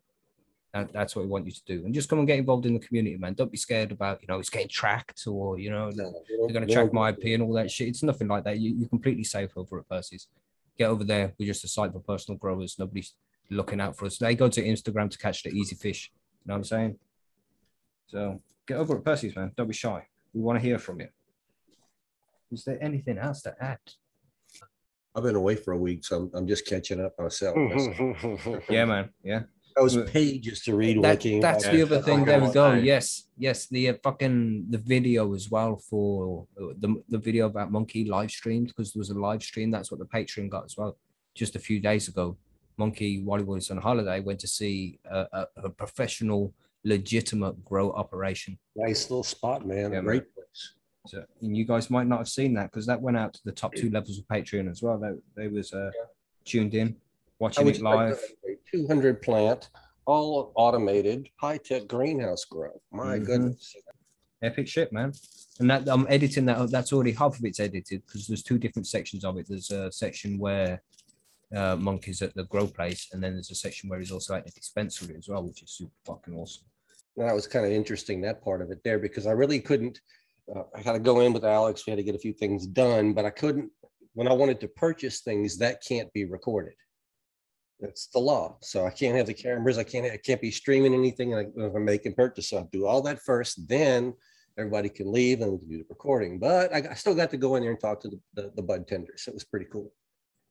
That, 0.77 0.93
that's 0.93 1.15
what 1.15 1.23
we 1.25 1.29
want 1.29 1.47
you 1.47 1.51
to 1.51 1.65
do. 1.65 1.85
And 1.85 1.93
just 1.93 2.07
come 2.07 2.19
and 2.19 2.27
get 2.27 2.37
involved 2.37 2.67
in 2.67 2.73
the 2.75 2.79
community, 2.79 3.17
man. 3.17 3.33
Don't 3.33 3.51
be 3.51 3.57
scared 3.57 3.91
about, 3.91 4.21
you 4.21 4.27
know, 4.27 4.37
it's 4.37 4.49
getting 4.49 4.67
tracked 4.67 5.25
or, 5.25 5.57
you 5.57 5.71
know, 5.71 5.89
No, 5.89 6.13
they're 6.29 6.53
going 6.53 6.67
to 6.67 6.71
track 6.71 6.93
my 6.93 7.09
IP 7.09 7.25
and 7.33 7.41
all 7.41 7.53
that 7.53 7.71
shit. 7.71 7.87
It's 7.87 8.03
nothing 8.03 8.27
like 8.27 8.43
that. 8.43 8.59
You, 8.59 8.75
you're 8.75 8.89
completely 8.89 9.23
safe 9.23 9.49
over 9.57 9.79
at 9.79 9.89
Percy's. 9.89 10.27
Get 10.77 10.89
over 10.89 11.03
there. 11.03 11.33
We're 11.39 11.47
just 11.47 11.63
a 11.63 11.67
site 11.67 11.93
for 11.93 11.99
personal 11.99 12.37
growers. 12.37 12.75
Nobody's 12.77 13.15
looking 13.49 13.81
out 13.81 13.97
for 13.97 14.05
us. 14.05 14.19
They 14.19 14.35
go 14.35 14.49
to 14.49 14.63
Instagram 14.63 15.09
to 15.09 15.17
catch 15.17 15.41
the 15.41 15.49
easy 15.49 15.75
fish. 15.75 16.11
You 16.45 16.49
know 16.49 16.53
what 16.53 16.57
I'm 16.59 16.63
saying? 16.65 16.99
So 18.07 18.39
get 18.67 18.77
over 18.77 18.97
at 18.97 19.03
Percy's, 19.03 19.35
man. 19.35 19.51
Don't 19.57 19.67
be 19.67 19.73
shy. 19.73 20.05
We 20.33 20.41
want 20.41 20.59
to 20.59 20.63
hear 20.63 20.77
from 20.77 20.99
you. 20.99 21.07
Is 22.51 22.63
there 22.65 22.77
anything 22.83 23.17
else 23.17 23.41
to 23.41 23.55
add? 23.59 23.79
I've 25.15 25.23
been 25.23 25.35
away 25.35 25.55
for 25.55 25.71
a 25.71 25.77
week, 25.77 26.05
so 26.05 26.17
I'm, 26.17 26.31
I'm 26.35 26.47
just 26.47 26.67
catching 26.67 27.03
up 27.03 27.17
myself. 27.19 27.55
Yeah, 28.69 28.85
man. 28.85 29.09
Yeah. 29.23 29.43
Those 29.77 30.09
pages 30.09 30.61
to 30.61 30.75
read. 30.75 30.97
when 30.97 31.03
That, 31.03 31.19
came 31.19 31.39
that's 31.39 31.63
back. 31.65 31.73
the 31.73 31.81
other 31.83 32.01
thing. 32.01 32.25
There 32.25 32.41
we 32.41 32.51
go. 32.51 32.73
Yes, 32.73 33.27
yes. 33.37 33.67
The 33.67 33.89
uh, 33.89 33.93
fucking 34.03 34.65
the 34.69 34.77
video 34.79 35.33
as 35.35 35.51
well 35.51 35.77
for 35.77 36.47
uh, 36.59 36.73
the 36.79 37.01
the 37.09 37.17
video 37.19 37.45
about 37.45 37.71
Monkey 37.71 38.05
live 38.05 38.31
streamed 38.31 38.67
because 38.67 38.93
there 38.93 38.99
was 38.99 39.11
a 39.11 39.19
live 39.19 39.43
stream. 39.43 39.69
That's 39.69 39.91
what 39.91 39.99
the 39.99 40.05
Patreon 40.05 40.49
got 40.49 40.65
as 40.65 40.75
well. 40.77 40.97
Just 41.35 41.55
a 41.55 41.59
few 41.59 41.79
days 41.79 42.07
ago, 42.07 42.37
Monkey 42.77 43.21
while 43.23 43.39
he 43.39 43.45
was 43.45 43.69
on 43.69 43.77
holiday 43.77 44.19
went 44.19 44.39
to 44.39 44.47
see 44.47 44.99
a, 45.09 45.27
a, 45.31 45.47
a 45.65 45.69
professional, 45.69 46.53
legitimate 46.83 47.63
grow 47.63 47.91
operation. 47.91 48.57
Nice 48.75 49.09
little 49.09 49.23
spot, 49.23 49.67
man. 49.67 49.77
Yeah, 49.91 50.01
man. 50.01 50.03
Great 50.05 50.33
place. 50.33 50.73
So, 51.05 51.23
and 51.41 51.55
you 51.55 51.65
guys 51.65 51.89
might 51.89 52.07
not 52.07 52.17
have 52.17 52.29
seen 52.29 52.53
that 52.55 52.71
because 52.71 52.85
that 52.87 53.01
went 53.01 53.17
out 53.17 53.33
to 53.35 53.39
the 53.45 53.51
top 53.51 53.73
two 53.75 53.89
levels 53.89 54.17
of 54.19 54.25
Patreon 54.27 54.69
as 54.69 54.81
well. 54.81 54.97
They, 54.97 55.11
they 55.43 55.47
was 55.47 55.71
uh, 55.71 55.89
tuned 56.43 56.73
in, 56.73 56.87
I 56.89 57.06
watching 57.39 57.67
it 57.67 57.81
live. 57.81 58.19
Two 58.71 58.87
hundred 58.87 59.21
plant, 59.21 59.69
all 60.05 60.51
automated, 60.55 61.29
high 61.39 61.57
tech 61.57 61.87
greenhouse 61.87 62.45
grow. 62.45 62.81
My 62.91 63.17
Mhm. 63.19 63.25
goodness. 63.25 63.75
Epic 64.41 64.67
shit, 64.67 64.91
man. 64.91 65.13
And 65.59 65.69
that 65.69 65.87
I'm 65.87 66.05
editing 66.09 66.45
that. 66.45 66.69
That's 66.69 66.93
already 66.93 67.11
half 67.13 67.39
of 67.39 67.45
it's 67.45 67.59
edited 67.59 68.05
because 68.05 68.27
there's 68.27 68.43
two 68.43 68.57
different 68.57 68.87
sections 68.87 69.25
of 69.25 69.37
it. 69.37 69.47
There's 69.47 69.71
a 69.71 69.91
section 69.91 70.37
where 70.37 70.81
uh, 71.55 71.77
Monkey's 71.77 72.21
at 72.21 72.35
the 72.35 72.43
grow 72.43 72.67
place, 72.67 73.07
and 73.13 73.23
then 73.23 73.33
there's 73.33 73.51
a 73.51 73.55
section 73.55 73.89
where 73.89 73.99
he's 73.99 74.11
also 74.11 74.35
at 74.35 74.45
the 74.45 74.51
dispensary 74.51 75.15
as 75.17 75.29
well, 75.29 75.43
which 75.43 75.63
is 75.63 75.71
super 75.71 75.93
fucking 76.05 76.35
awesome. 76.35 76.65
That 77.15 77.33
was 77.33 77.47
kind 77.47 77.65
of 77.65 77.71
interesting, 77.71 78.19
that 78.21 78.43
part 78.43 78.61
of 78.61 78.69
it 78.69 78.83
there, 78.83 78.99
because 78.99 79.25
I 79.25 79.31
really 79.31 79.61
couldn't, 79.61 80.01
uh, 80.53 80.63
I 80.75 80.81
had 80.81 80.91
to 80.91 80.99
go 80.99 81.21
in 81.21 81.31
with 81.31 81.45
Alex. 81.45 81.85
We 81.87 81.91
had 81.91 81.97
to 81.99 82.03
get 82.03 82.15
a 82.15 82.19
few 82.19 82.33
things 82.33 82.67
done, 82.67 83.13
but 83.13 83.23
I 83.23 83.29
couldn't, 83.29 83.71
when 84.13 84.27
I 84.27 84.33
wanted 84.33 84.59
to 84.59 84.67
purchase 84.67 85.21
things, 85.21 85.57
that 85.59 85.81
can't 85.87 86.11
be 86.11 86.25
recorded. 86.25 86.73
That's 87.79 88.07
the 88.07 88.19
law. 88.19 88.57
So 88.61 88.85
I 88.85 88.89
can't 88.89 89.15
have 89.15 89.27
the 89.27 89.33
cameras. 89.33 89.77
I 89.77 89.83
can't, 89.83 90.11
I 90.11 90.17
can't 90.17 90.41
be 90.41 90.51
streaming 90.51 90.93
anything 90.93 91.33
if 91.33 91.75
I'm 91.75 91.85
making 91.85 92.13
purchase. 92.13 92.49
So 92.49 92.59
I 92.59 92.63
do 92.71 92.87
all 92.87 93.01
that 93.03 93.21
first, 93.21 93.67
then 93.67 94.13
everybody 94.57 94.89
can 94.89 95.11
leave 95.11 95.41
and 95.41 95.59
do 95.69 95.77
the 95.77 95.85
recording. 95.89 96.39
But 96.39 96.73
I, 96.73 96.89
I 96.89 96.93
still 96.95 97.13
got 97.13 97.29
to 97.31 97.37
go 97.37 97.55
in 97.55 97.61
there 97.61 97.71
and 97.71 97.79
talk 97.79 98.01
to 98.01 98.09
the, 98.09 98.19
the, 98.33 98.51
the 98.55 98.63
bud 98.63 98.87
tenders. 98.87 99.25
It 99.27 99.33
was 99.33 99.43
pretty 99.43 99.67
cool. 99.71 99.91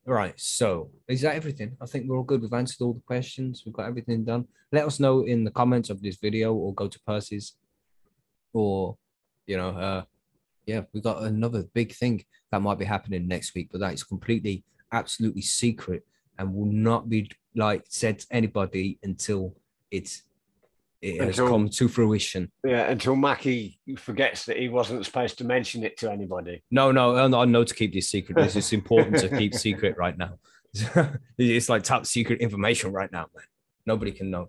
Right. 0.04 0.34
So 0.36 0.90
is 1.08 1.22
that 1.22 1.34
everything? 1.34 1.76
I 1.80 1.86
think 1.86 2.06
we're 2.06 2.16
all 2.16 2.22
good. 2.22 2.40
We've 2.40 2.52
answered 2.52 2.84
all 2.84 2.92
the 2.92 3.00
questions. 3.00 3.64
We've 3.66 3.74
got 3.74 3.86
everything 3.86 4.24
done. 4.24 4.46
Let 4.70 4.86
us 4.86 5.00
know 5.00 5.22
in 5.22 5.42
the 5.42 5.50
comments 5.50 5.90
of 5.90 6.00
this 6.00 6.18
video 6.22 6.54
or 6.54 6.72
go 6.72 6.86
to 6.86 7.00
Percy's 7.00 7.54
or, 8.52 8.96
you 9.48 9.56
know, 9.56 9.70
uh, 9.70 10.02
yeah, 10.64 10.82
we 10.92 11.00
got 11.00 11.22
another 11.22 11.64
big 11.74 11.92
thing 11.92 12.24
that 12.52 12.62
might 12.62 12.78
be 12.78 12.84
happening 12.84 13.26
next 13.26 13.54
week, 13.54 13.68
but 13.72 13.80
that 13.80 13.94
is 13.94 14.04
completely, 14.04 14.64
absolutely 14.92 15.42
secret 15.42 16.04
and 16.38 16.52
will 16.54 16.66
not 16.66 17.08
be 17.08 17.30
like 17.54 17.84
said 17.88 18.18
to 18.20 18.26
anybody 18.30 18.98
until 19.02 19.54
it's 19.90 20.22
it 21.02 21.20
has 21.20 21.38
Until- 21.38 21.48
come 21.48 21.68
to 21.68 21.88
fruition. 21.88 22.50
yeah, 22.64 22.88
until 22.90 23.14
Mackie 23.16 23.78
forgets 23.98 24.46
that 24.46 24.56
he 24.56 24.68
wasn't 24.68 25.04
supposed 25.04 25.36
to 25.38 25.44
mention 25.44 25.84
it 25.84 25.98
to 25.98 26.10
anybody. 26.10 26.62
No, 26.70 26.90
no, 26.90 27.16
I 27.16 27.44
know- 27.44 27.64
to 27.64 27.74
keep 27.74 27.92
this 27.92 28.08
secret. 28.08 28.34
This 28.36 28.56
is 28.56 28.72
important 28.72 29.18
to 29.18 29.28
keep 29.28 29.54
secret 29.66 29.96
right 29.98 30.16
now. 30.16 30.38
it's 31.38 31.68
like 31.68 31.82
top 31.84 32.06
secret 32.06 32.40
information 32.40 32.92
right 32.92 33.12
now, 33.12 33.26
man. 33.34 33.44
Nobody 33.84 34.10
can 34.10 34.30
know 34.30 34.48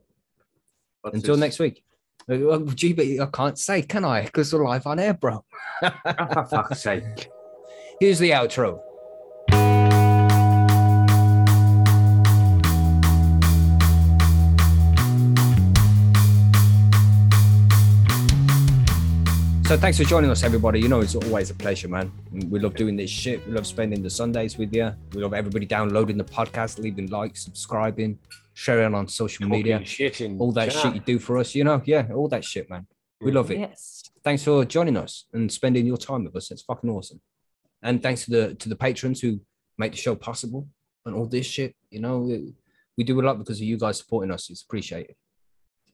But 1.04 1.14
until 1.16 1.36
it's- 1.36 1.40
next 1.42 1.60
week. 1.60 1.84
Well, 2.30 2.60
Gee, 2.66 2.92
but 2.94 3.06
I 3.06 3.26
can't 3.32 3.58
say, 3.58 3.82
can 3.82 4.04
I? 4.04 4.24
Because 4.24 4.54
we're 4.54 4.66
live 4.66 4.86
on 4.88 5.00
air, 5.00 5.14
bro. 5.14 5.46
Oh, 5.82 5.90
for 6.04 6.46
fuck's 6.50 6.82
sake. 6.82 7.30
Here's 8.02 8.20
the 8.20 8.32
outro. 8.32 8.82
So 19.68 19.76
thanks 19.76 19.98
for 19.98 20.06
joining 20.06 20.30
us, 20.32 20.44
everybody. 20.44 20.80
You 20.80 20.88
know 20.88 21.02
it's 21.02 21.14
always 21.14 21.50
a 21.50 21.54
pleasure, 21.54 21.90
man. 21.90 22.10
We 22.50 22.58
love 22.58 22.76
doing 22.76 22.96
this 22.96 23.10
shit. 23.10 23.46
We 23.46 23.52
love 23.52 23.68
spending 23.68 24.02
the 24.02 24.10
Sundays 24.10 24.58
with 24.58 24.74
you. 24.74 24.94
We 25.14 25.22
love 25.22 25.34
everybody 25.34 25.66
downloading 25.66 26.18
the 26.18 26.24
podcast, 26.24 26.80
leaving 26.80 27.10
likes, 27.10 27.44
subscribing, 27.44 28.18
sharing 28.54 28.96
on 28.96 29.10
social 29.10 29.46
media, 29.50 29.80
Talking 29.80 29.86
shit 29.86 30.22
all 30.40 30.54
that 30.54 30.72
chat. 30.72 30.82
shit 30.82 30.96
you 30.96 31.02
do 31.02 31.20
for 31.20 31.38
us. 31.38 31.54
You 31.54 31.66
know, 31.66 31.82
yeah, 31.84 32.08
all 32.16 32.30
that 32.30 32.46
shit, 32.46 32.70
man. 32.70 32.88
We 33.20 33.34
love 33.34 33.52
it 33.52 33.60
Yes. 33.60 34.04
thanks 34.24 34.46
for 34.46 34.64
joining 34.64 34.96
us 34.96 35.26
and 35.34 35.52
spending 35.52 35.86
your 35.86 35.98
time 35.98 36.24
with 36.24 36.36
us. 36.38 36.50
It's 36.50 36.62
fucking 36.62 36.90
awesome. 36.90 37.20
And 37.82 38.02
thanks 38.02 38.24
to 38.26 38.32
the 38.32 38.56
to 38.56 38.70
the 38.70 38.76
patrons 38.78 39.20
who 39.20 39.42
make 39.78 39.92
the 39.92 39.98
show 39.98 40.16
possible 40.16 40.70
and 41.06 41.14
all 41.14 41.26
this 41.26 41.46
shit. 41.46 41.76
You 41.90 42.00
know, 42.00 42.20
we, 42.20 42.54
we 42.98 43.04
do 43.04 43.20
a 43.20 43.22
lot 43.22 43.38
because 43.38 43.58
of 43.58 43.64
you 43.64 43.78
guys 43.78 43.98
supporting 43.98 44.32
us. 44.32 44.50
It's 44.50 44.62
appreciated. 44.62 45.16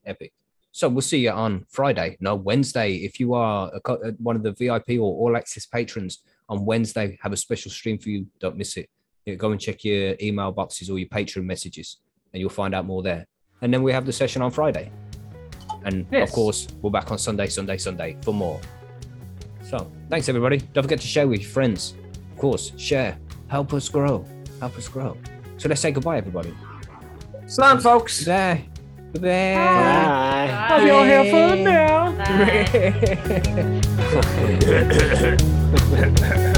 Epic. 0.05 0.31
So 0.75 0.89
we'll 0.89 1.01
see 1.01 1.19
you 1.19 1.29
on 1.29 1.65
Friday, 1.69 2.17
no 2.19 2.33
Wednesday. 2.33 2.95
If 2.95 3.19
you 3.19 3.35
are 3.35 3.71
a, 3.75 3.91
uh, 3.91 4.11
one 4.17 4.35
of 4.35 4.41
the 4.41 4.53
VIP 4.53 4.97
or 4.99 5.03
all 5.03 5.37
access 5.37 5.67
patrons 5.67 6.23
on 6.49 6.65
Wednesday, 6.65 7.15
have 7.21 7.31
a 7.31 7.37
special 7.37 7.69
stream 7.69 7.99
for 7.99 8.09
you. 8.09 8.25
Don't 8.39 8.57
miss 8.57 8.75
it. 8.77 8.89
Yeah, 9.27 9.35
go 9.35 9.51
and 9.51 9.61
check 9.61 9.83
your 9.85 10.15
email 10.19 10.51
boxes 10.51 10.89
or 10.89 10.97
your 10.97 11.07
patron 11.09 11.45
messages, 11.45 11.97
and 12.33 12.41
you'll 12.41 12.49
find 12.49 12.73
out 12.73 12.85
more 12.87 13.03
there. 13.03 13.27
And 13.61 13.71
then 13.71 13.83
we 13.83 13.91
have 13.93 14.07
the 14.07 14.11
session 14.11 14.41
on 14.41 14.49
Friday. 14.49 14.91
And 15.85 16.07
Yes. 16.11 16.29
of 16.29 16.33
course, 16.35 16.67
we're 16.81 16.89
back 16.89 17.11
on 17.11 17.19
Sunday, 17.19 17.47
Sunday, 17.47 17.77
Sunday 17.77 18.17
for 18.23 18.33
more. 18.33 18.59
So 19.69 19.91
thanks 20.09 20.27
everybody. 20.27 20.57
Don't 20.73 20.83
forget 20.83 20.99
to 21.01 21.07
share 21.07 21.27
with 21.27 21.41
your 21.41 21.49
friends. 21.51 21.93
Of 22.31 22.37
course, 22.39 22.71
share. 22.77 23.19
Help 23.47 23.73
us 23.73 23.89
grow. 23.89 24.25
Help 24.59 24.75
us 24.75 24.87
grow. 24.89 25.15
So 25.57 25.69
let's 25.69 25.81
say 25.81 25.91
goodbye, 25.91 26.17
everybody. 26.17 26.51
Slam, 27.45 27.79
folks. 27.79 28.25
Bye. 28.25 28.65
Bye. 29.13 29.19
Bye. 29.21 30.47
Have 30.69 30.87
your 30.87 31.05
hair 31.05 31.23
fun 31.31 31.63
now. 31.63 32.11
Bye. 32.17 32.63